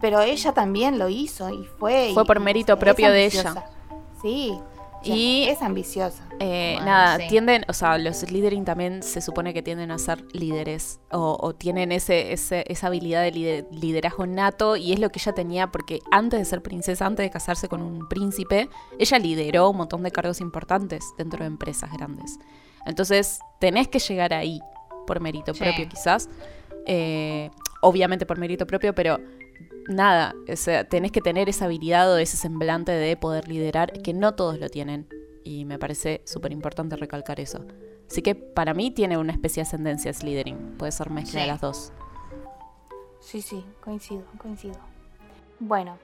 Pero 0.00 0.22
ella 0.22 0.52
también 0.52 0.98
lo 0.98 1.08
hizo 1.08 1.50
y 1.50 1.64
fue. 1.78 2.10
Fue 2.14 2.22
y- 2.24 2.26
por 2.26 2.38
y 2.38 2.40
mérito 2.40 2.72
es 2.72 2.78
propio 2.80 3.12
de 3.12 3.24
ambiciosa. 3.26 3.64
Sí. 4.22 4.58
Y- 5.02 5.12
Y 5.12 5.44
es 5.48 5.62
ambiciosa. 5.62 6.24
Eh, 6.40 6.72
Bueno, 6.76 6.86
nada, 6.90 7.18
sí. 7.18 7.28
tienden, 7.28 7.64
o 7.68 7.72
sea, 7.72 7.98
los 7.98 8.16
Slytherin 8.18 8.64
también 8.64 9.02
se 9.02 9.20
supone 9.20 9.54
que 9.54 9.62
tienden 9.62 9.90
a 9.90 9.98
ser 9.98 10.24
líderes 10.32 11.00
o, 11.10 11.36
o 11.40 11.54
tienen 11.54 11.92
ese, 11.92 12.32
ese- 12.32 12.64
esa 12.68 12.88
habilidad 12.88 13.22
de 13.22 13.32
lider- 13.32 13.66
liderazgo 13.70 14.26
nato 14.26 14.76
y 14.76 14.92
es 14.92 14.98
lo 15.00 15.10
que 15.10 15.18
ella 15.20 15.32
tenía 15.32 15.68
porque 15.68 16.00
antes 16.10 16.38
de 16.40 16.44
ser 16.44 16.62
princesa, 16.62 17.06
antes 17.06 17.24
de 17.24 17.30
casarse 17.30 17.68
con 17.68 17.82
un 17.82 18.08
príncipe, 18.08 18.68
ella 18.98 19.18
lideró 19.18 19.70
un 19.70 19.76
montón 19.78 20.02
de 20.02 20.10
cargos 20.10 20.40
importantes 20.40 21.04
dentro 21.16 21.40
de 21.40 21.46
empresas 21.46 21.90
grandes. 21.92 22.38
Entonces, 22.86 23.40
tenés 23.60 23.88
que 23.88 23.98
llegar 23.98 24.32
ahí 24.34 24.60
por 25.06 25.20
mérito 25.20 25.54
Sí. 25.54 25.60
propio 25.64 25.88
quizás, 25.88 26.28
Eh, 26.90 27.50
obviamente 27.82 28.24
por 28.24 28.38
mérito 28.38 28.66
propio, 28.66 28.94
pero 28.94 29.20
nada, 29.88 30.34
o 30.50 30.56
sea, 30.56 30.84
tenés 30.84 31.12
que 31.12 31.20
tener 31.20 31.48
esa 31.48 31.64
habilidad 31.64 32.12
o 32.12 32.18
ese 32.18 32.36
semblante 32.36 32.92
de 32.92 33.16
poder 33.16 33.48
liderar, 33.48 33.92
que 34.02 34.12
no 34.12 34.34
todos 34.34 34.58
lo 34.58 34.68
tienen. 34.68 35.08
Y 35.44 35.64
me 35.64 35.78
parece 35.78 36.20
súper 36.24 36.52
importante 36.52 36.96
recalcar 36.96 37.40
eso. 37.40 37.64
Así 38.08 38.22
que 38.22 38.34
para 38.34 38.74
mí 38.74 38.90
tiene 38.90 39.18
una 39.18 39.32
especie 39.32 39.62
de 39.62 39.66
ascendencia 39.66 40.12
Slytherin. 40.12 40.76
Puede 40.78 40.92
ser 40.92 41.10
mezcla 41.10 41.40
de 41.40 41.46
las 41.46 41.60
dos. 41.60 41.92
Sí, 43.20 43.42
sí, 43.42 43.64
coincido, 43.80 44.24
coincido. 44.38 44.78
Bueno, 45.58 45.98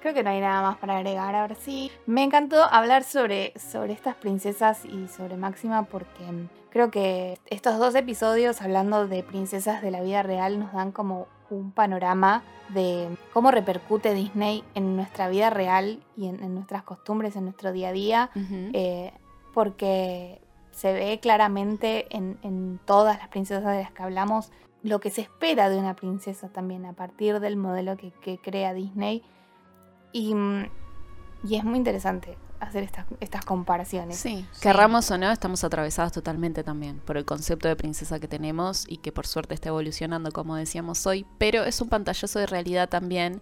creo 0.00 0.14
que 0.14 0.22
no 0.22 0.30
hay 0.30 0.40
nada 0.40 0.62
más 0.62 0.78
para 0.78 0.96
agregar. 0.96 1.34
Ahora 1.34 1.54
sí, 1.54 1.90
me 2.06 2.22
encantó 2.22 2.62
hablar 2.62 3.04
sobre, 3.04 3.52
sobre 3.58 3.92
estas 3.92 4.16
princesas 4.16 4.84
y 4.84 5.08
sobre 5.08 5.36
Máxima 5.36 5.84
porque 5.84 6.48
creo 6.70 6.90
que 6.90 7.38
estos 7.46 7.78
dos 7.78 7.94
episodios 7.94 8.62
hablando 8.62 9.06
de 9.08 9.22
princesas 9.22 9.82
de 9.82 9.90
la 9.90 10.00
vida 10.02 10.22
real 10.22 10.58
nos 10.58 10.72
dan 10.72 10.92
como 10.92 11.28
un 11.50 11.72
panorama 11.72 12.42
de 12.70 13.16
cómo 13.32 13.50
repercute 13.50 14.14
Disney 14.14 14.64
en 14.74 14.96
nuestra 14.96 15.28
vida 15.28 15.50
real 15.50 16.00
y 16.16 16.26
en, 16.26 16.42
en 16.42 16.54
nuestras 16.54 16.82
costumbres, 16.82 17.36
en 17.36 17.44
nuestro 17.44 17.72
día 17.72 17.88
a 17.88 17.92
día. 17.92 18.30
Eh, 18.34 19.12
porque 19.54 20.40
se 20.70 20.92
ve 20.92 21.18
claramente 21.20 22.06
en, 22.14 22.38
en 22.42 22.78
todas 22.84 23.18
las 23.18 23.28
princesas 23.28 23.72
de 23.72 23.82
las 23.82 23.92
que 23.92 24.02
hablamos 24.02 24.52
lo 24.82 25.00
que 25.00 25.10
se 25.10 25.22
espera 25.22 25.68
de 25.68 25.78
una 25.78 25.96
princesa 25.96 26.48
también 26.48 26.84
a 26.84 26.92
partir 26.92 27.40
del 27.40 27.56
modelo 27.56 27.96
que, 27.96 28.12
que 28.12 28.38
crea 28.38 28.74
Disney. 28.74 29.22
Y, 30.12 30.34
y 31.42 31.56
es 31.56 31.64
muy 31.64 31.78
interesante 31.78 32.36
hacer 32.60 32.82
estas, 32.84 33.06
estas 33.20 33.44
comparaciones. 33.44 34.16
Sí, 34.16 34.46
Sí. 34.52 34.60
querramos 34.62 35.10
o 35.10 35.18
no, 35.18 35.30
estamos 35.30 35.62
atravesadas 35.64 36.12
totalmente 36.12 36.62
también 36.64 36.98
por 37.00 37.16
el 37.16 37.24
concepto 37.24 37.68
de 37.68 37.76
princesa 37.76 38.18
que 38.20 38.28
tenemos 38.28 38.84
y 38.88 38.98
que 38.98 39.12
por 39.12 39.26
suerte 39.26 39.54
está 39.54 39.68
evolucionando, 39.70 40.30
como 40.32 40.56
decíamos 40.56 41.06
hoy, 41.06 41.26
pero 41.38 41.64
es 41.64 41.80
un 41.80 41.88
pantallazo 41.88 42.38
de 42.38 42.46
realidad 42.46 42.88
también. 42.88 43.40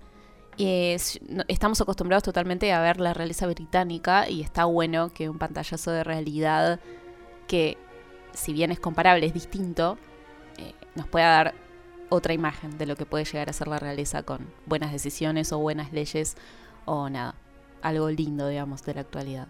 Es- 0.56 1.18
estamos 1.48 1.80
acostumbrados 1.80 2.22
totalmente 2.22 2.72
a 2.72 2.80
ver 2.80 3.00
la 3.00 3.12
realeza 3.12 3.46
británica 3.46 4.28
y 4.28 4.40
está 4.42 4.66
bueno 4.66 5.08
que 5.12 5.28
un 5.28 5.38
pantallazo 5.38 5.90
de 5.90 6.04
realidad 6.04 6.78
que, 7.48 7.76
si 8.32 8.52
bien 8.52 8.70
es 8.70 8.78
comparable, 8.78 9.26
es 9.26 9.34
distinto, 9.34 9.98
eh, 10.58 10.72
nos 10.94 11.08
pueda 11.08 11.28
dar 11.30 11.54
otra 12.08 12.32
imagen 12.34 12.78
de 12.78 12.86
lo 12.86 12.94
que 12.94 13.06
puede 13.06 13.24
llegar 13.24 13.50
a 13.50 13.52
ser 13.52 13.66
la 13.66 13.78
realeza 13.80 14.22
con 14.22 14.46
buenas 14.66 14.92
decisiones 14.92 15.52
o 15.52 15.58
buenas 15.58 15.92
leyes 15.92 16.36
o 16.84 17.08
nada, 17.08 17.34
algo 17.84 18.10
lindo, 18.10 18.48
digamos, 18.48 18.82
de 18.84 18.94
la 18.94 19.00
actualidad. 19.02 19.46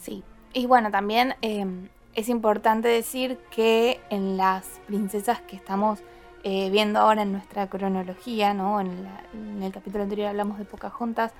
Sí, 0.00 0.22
y 0.52 0.66
bueno, 0.66 0.90
también 0.90 1.34
eh, 1.42 1.66
es 2.14 2.28
importante 2.28 2.88
decir 2.88 3.38
que 3.50 4.00
en 4.10 4.36
las 4.36 4.64
princesas 4.86 5.40
que 5.40 5.56
estamos 5.56 6.00
eh, 6.42 6.68
viendo 6.70 7.00
ahora 7.00 7.22
en 7.22 7.32
nuestra 7.32 7.68
cronología, 7.68 8.52
¿no? 8.52 8.80
En, 8.80 9.02
la- 9.04 9.22
en 9.32 9.62
el 9.62 9.72
capítulo 9.72 10.02
anterior 10.04 10.28
hablamos 10.28 10.58
de 10.58 10.64
Pocahontas, 10.66 11.32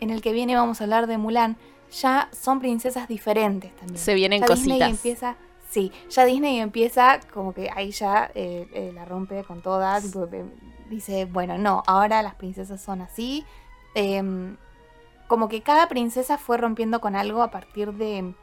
en 0.00 0.10
el 0.10 0.20
que 0.20 0.32
viene 0.32 0.54
vamos 0.54 0.80
a 0.80 0.84
hablar 0.84 1.06
de 1.06 1.16
Mulan, 1.16 1.56
ya 1.92 2.28
son 2.32 2.60
princesas 2.60 3.08
diferentes 3.08 3.74
también. 3.76 3.98
Se 3.98 4.14
vienen 4.14 4.40
ya 4.40 4.48
Disney 4.48 4.78
cositas. 4.78 4.90
empieza, 4.90 5.36
sí, 5.70 5.92
ya 6.10 6.24
Disney 6.26 6.58
empieza 6.60 7.20
como 7.32 7.54
que 7.54 7.70
ahí 7.74 7.90
ya 7.90 8.30
eh, 8.34 8.68
eh, 8.74 8.92
la 8.94 9.04
rompe 9.06 9.42
con 9.44 9.62
todas, 9.62 10.04
eh, 10.14 10.44
dice, 10.90 11.24
bueno, 11.24 11.56
no, 11.56 11.82
ahora 11.86 12.22
las 12.22 12.34
princesas 12.34 12.80
son 12.82 13.00
así. 13.00 13.44
em, 13.94 14.56
como 15.30 15.48
que 15.48 15.62
cada 15.62 15.88
princesa 15.88 16.38
fue 16.38 16.56
rompiendo 16.58 17.00
con 17.00 17.14
algo 17.14 17.40
a 17.44 17.52
partir 17.52 17.92
de... 17.94 18.34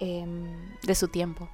em, 0.00 0.76
de 0.82 0.94
su 0.94 1.08
tiempo. 1.08 1.48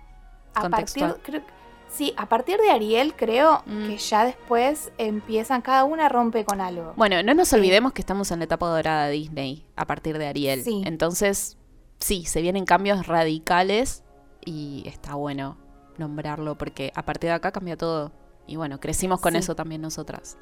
a 0.55 0.62
Contextual. 0.62 1.12
partir, 1.12 1.24
creo, 1.24 1.43
sí, 1.89 2.12
a 2.16 2.28
partir 2.28 2.59
de 2.59 2.70
Ariel 2.72 3.14
creo 3.14 3.62
Mm. 3.64 3.87
que 3.87 3.97
ya 3.99 4.24
después 4.24 4.91
empiezan, 4.99 5.62
cada 5.62 5.85
una 5.85 6.09
rompe 6.09 6.45
con 6.45 6.61
algo. 6.61 6.95
Bueno, 6.97 7.22
no 7.22 7.33
nos 7.33 7.49
Sí. 7.49 7.55
olvidemos 7.57 7.93
que 7.93 8.03
estamos 8.03 8.30
en 8.33 8.41
la 8.41 8.47
etapa 8.47 8.66
dorada 8.66 9.07
de 9.07 9.12
Disney 9.12 9.64
a 9.76 9.87
partir 9.87 10.18
de 10.18 10.26
Ariel. 10.26 10.64
Sí. 10.64 10.83
Entonces, 10.85 11.57
sí, 12.01 12.24
se 12.24 12.43
vienen 12.43 12.64
cambios 12.66 13.07
radicales 13.07 14.03
y 14.45 14.83
está 14.87 15.14
bueno 15.14 15.57
nombrarlo 15.97 16.59
porque 16.59 16.91
a 16.97 17.05
partir 17.05 17.28
de 17.30 17.35
acá 17.35 17.53
cambia 17.53 17.76
todo. 17.76 18.11
Y 18.49 18.57
bueno, 18.57 18.80
crecimos 18.80 19.20
con 19.20 19.35
Sí. 19.35 19.39
eso 19.39 19.55
también 19.55 19.80
nosotras. 19.80 20.37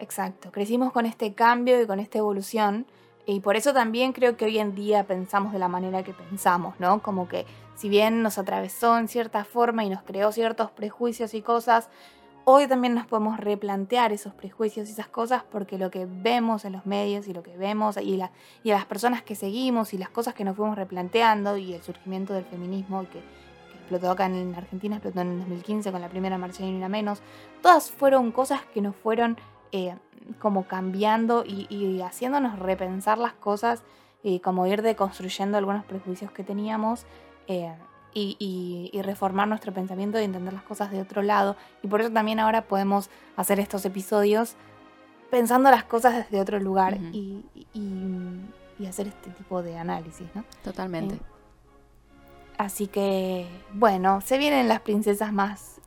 Exacto, 0.00 0.50
crecimos 0.50 0.92
con 0.92 1.06
este 1.06 1.34
cambio 1.34 1.80
y 1.80 1.86
con 1.86 2.00
esta 2.00 2.18
evolución 2.18 2.86
y 3.26 3.40
por 3.40 3.56
eso 3.56 3.72
también 3.72 4.12
creo 4.12 4.36
que 4.36 4.44
hoy 4.44 4.58
en 4.58 4.74
día 4.74 5.04
pensamos 5.04 5.52
de 5.52 5.58
la 5.58 5.68
manera 5.68 6.02
que 6.02 6.12
pensamos, 6.12 6.74
¿no? 6.78 7.02
Como 7.02 7.28
que 7.28 7.46
si 7.74 7.88
bien 7.88 8.22
nos 8.22 8.38
atravesó 8.38 8.98
en 8.98 9.08
cierta 9.08 9.44
forma 9.44 9.84
y 9.84 9.90
nos 9.90 10.02
creó 10.02 10.32
ciertos 10.32 10.70
prejuicios 10.70 11.34
y 11.34 11.42
cosas, 11.42 11.88
hoy 12.44 12.66
también 12.66 12.94
nos 12.94 13.06
podemos 13.06 13.38
replantear 13.38 14.12
esos 14.12 14.34
prejuicios 14.34 14.88
y 14.88 14.92
esas 14.92 15.08
cosas 15.08 15.44
porque 15.50 15.78
lo 15.78 15.90
que 15.90 16.06
vemos 16.06 16.64
en 16.64 16.72
los 16.72 16.86
medios 16.86 17.28
y 17.28 17.32
lo 17.32 17.42
que 17.42 17.56
vemos 17.56 17.96
y, 17.98 18.20
y 18.64 18.70
a 18.70 18.74
las 18.74 18.86
personas 18.86 19.22
que 19.22 19.34
seguimos 19.34 19.94
y 19.94 19.98
las 19.98 20.10
cosas 20.10 20.34
que 20.34 20.44
nos 20.44 20.56
fuimos 20.56 20.76
replanteando 20.76 21.56
y 21.56 21.74
el 21.74 21.82
surgimiento 21.82 22.34
del 22.34 22.44
feminismo 22.44 23.02
que, 23.04 23.20
que 23.20 23.78
explotó 23.78 24.10
acá 24.10 24.26
en 24.26 24.54
Argentina, 24.54 24.96
explotó 24.96 25.20
en 25.20 25.32
el 25.32 25.38
2015 25.40 25.92
con 25.92 26.00
la 26.00 26.08
primera 26.08 26.38
marcha 26.38 26.64
y 26.64 26.74
una 26.74 26.88
menos, 26.88 27.22
todas 27.62 27.90
fueron 27.90 28.32
cosas 28.32 28.62
que 28.74 28.80
nos 28.80 28.96
fueron 28.96 29.36
eh, 29.72 29.94
como 30.38 30.64
cambiando 30.66 31.44
y, 31.46 31.66
y 31.70 32.00
haciéndonos 32.02 32.58
repensar 32.58 33.18
las 33.18 33.32
cosas 33.32 33.82
y 34.22 34.40
como 34.40 34.66
ir 34.66 34.82
deconstruyendo 34.82 35.56
algunos 35.58 35.84
prejuicios 35.84 36.30
que 36.32 36.44
teníamos 36.44 37.04
eh, 37.48 37.74
y, 38.12 38.36
y- 38.38 38.90
y 38.96 39.02
reformar 39.02 39.48
nuestro 39.48 39.72
pensamiento 39.72 40.20
y 40.20 40.24
entender 40.24 40.52
las 40.52 40.62
cosas 40.64 40.90
de 40.90 41.00
otro 41.00 41.22
lado. 41.22 41.56
Y 41.82 41.88
por 41.88 42.00
eso 42.00 42.10
también 42.10 42.38
ahora 42.40 42.62
podemos 42.62 43.08
hacer 43.36 43.58
estos 43.60 43.84
episodios 43.84 44.56
pensando 45.30 45.70
las 45.70 45.84
cosas 45.84 46.14
desde 46.16 46.40
otro 46.40 46.58
lugar 46.58 46.98
y, 47.12 47.44
hacer 48.88 49.08
este 49.08 49.30
tipo 49.30 49.62
de 49.62 49.78
análisis, 49.78 50.26
¿no? 50.34 50.42
Totalmente. 50.64 51.14
Eh, 51.16 51.20
Así 52.58 52.88
que, 52.88 53.46
bueno, 53.74 54.20
se 54.22 54.36
vienen 54.38 54.68
las 54.68 54.80
princesas 54.80 55.32
más 55.32 55.80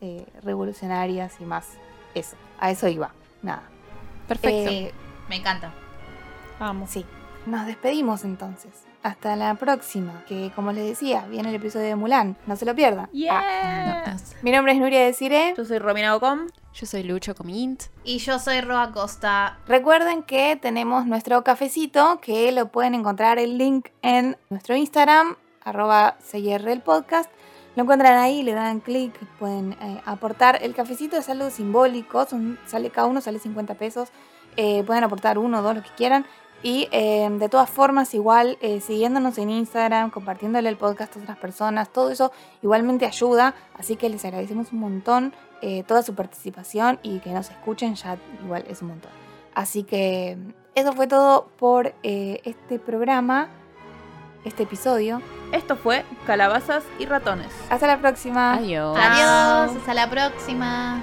revolucionarias 0.43 1.39
y 1.41 1.43
más 1.45 1.67
eso. 2.15 2.35
A 2.59 2.71
eso 2.71 2.87
iba. 2.87 3.11
Nada. 3.41 3.63
Perfecto. 4.27 4.71
Eh, 4.71 4.91
Me 5.29 5.35
encanta. 5.37 5.71
Vamos. 6.59 6.89
sí. 6.89 7.05
Nos 7.45 7.65
despedimos 7.65 8.23
entonces. 8.23 8.71
Hasta 9.03 9.35
la 9.35 9.55
próxima. 9.55 10.23
Que 10.29 10.51
como 10.55 10.71
les 10.71 10.85
decía, 10.87 11.25
viene 11.29 11.49
el 11.49 11.55
episodio 11.55 11.87
de 11.87 11.95
Mulan. 11.97 12.37
No 12.47 12.55
se 12.55 12.65
lo 12.65 12.73
pierdan. 12.73 13.05
Ah, 13.07 13.09
Yeah. 13.11 14.03
No, 14.07 14.19
mi 14.43 14.51
nombre 14.51 14.71
es 14.71 14.79
Nuria 14.79 15.01
Desiree. 15.03 15.53
Yo 15.57 15.65
soy 15.65 15.79
Romina 15.79 16.15
Ocom. 16.15 16.47
Yo 16.73 16.85
soy 16.85 17.03
Lucho 17.03 17.35
Comint. 17.35 17.83
Y 18.05 18.19
yo 18.19 18.39
soy 18.39 18.61
Roa 18.61 18.91
Costa. 18.93 19.57
Recuerden 19.67 20.23
que 20.23 20.55
tenemos 20.55 21.05
nuestro 21.05 21.43
cafecito, 21.43 22.21
que 22.21 22.51
lo 22.53 22.69
pueden 22.69 22.95
encontrar 22.95 23.39
el 23.39 23.57
link 23.57 23.89
en 24.01 24.37
nuestro 24.49 24.75
Instagram, 24.77 25.35
arroba 25.65 26.15
CR 26.31 26.69
el 26.71 26.81
podcast. 26.81 27.29
Lo 27.75 27.83
encuentran 27.83 28.17
ahí, 28.19 28.43
le 28.43 28.53
dan 28.53 28.79
clic, 28.81 29.13
pueden 29.39 29.73
eh, 29.73 30.01
aportar. 30.05 30.59
El 30.61 30.75
cafecito 30.75 31.17
es 31.17 31.27
algo 31.29 31.49
simbólico, 31.49 32.25
sale, 32.65 32.91
cada 32.91 33.07
uno 33.07 33.19
sale 33.19 33.39
50 33.39 33.73
pesos. 33.75 34.09
Eh, 34.57 34.83
pueden 34.83 35.03
aportar 35.03 35.39
uno 35.39 35.59
o 35.59 35.61
dos, 35.63 35.75
lo 35.75 35.81
que 35.81 35.89
quieran. 35.97 36.25
Y 36.61 36.87
eh, 36.91 37.27
de 37.31 37.49
todas 37.49 37.69
formas, 37.69 38.13
igual 38.13 38.57
siguiéndonos 38.81 39.37
en 39.37 39.49
Instagram, 39.49 40.11
compartiéndole 40.11 40.69
el 40.69 40.77
podcast 40.77 41.17
a 41.17 41.19
otras 41.19 41.37
personas, 41.37 41.91
todo 41.91 42.09
eso 42.09 42.31
igualmente 42.61 43.05
ayuda. 43.05 43.53
Así 43.77 43.97
que 43.97 44.07
les 44.07 44.23
agradecemos 44.23 44.71
un 44.71 44.79
montón 44.79 45.33
toda 45.87 46.03
su 46.03 46.13
participación 46.13 46.99
y 47.03 47.19
que 47.19 47.31
nos 47.31 47.49
escuchen 47.49 47.95
ya 47.95 48.17
igual 48.43 48.65
es 48.69 48.81
un 48.81 48.89
montón. 48.89 49.11
Así 49.55 49.83
que 49.83 50.37
eso 50.75 50.93
fue 50.93 51.07
todo 51.07 51.47
por 51.57 51.93
este 52.03 52.79
programa, 52.79 53.49
este 54.45 54.63
episodio. 54.63 55.21
Esto 55.53 55.75
fue 55.75 56.03
Calabazas 56.25 56.83
y 56.97 57.05
Ratones. 57.05 57.47
Hasta 57.69 57.85
la 57.85 57.99
próxima. 57.99 58.55
Adiós. 58.55 58.97
Adiós, 58.99 59.77
hasta 59.77 59.93
la 59.93 60.09
próxima. 60.09 60.99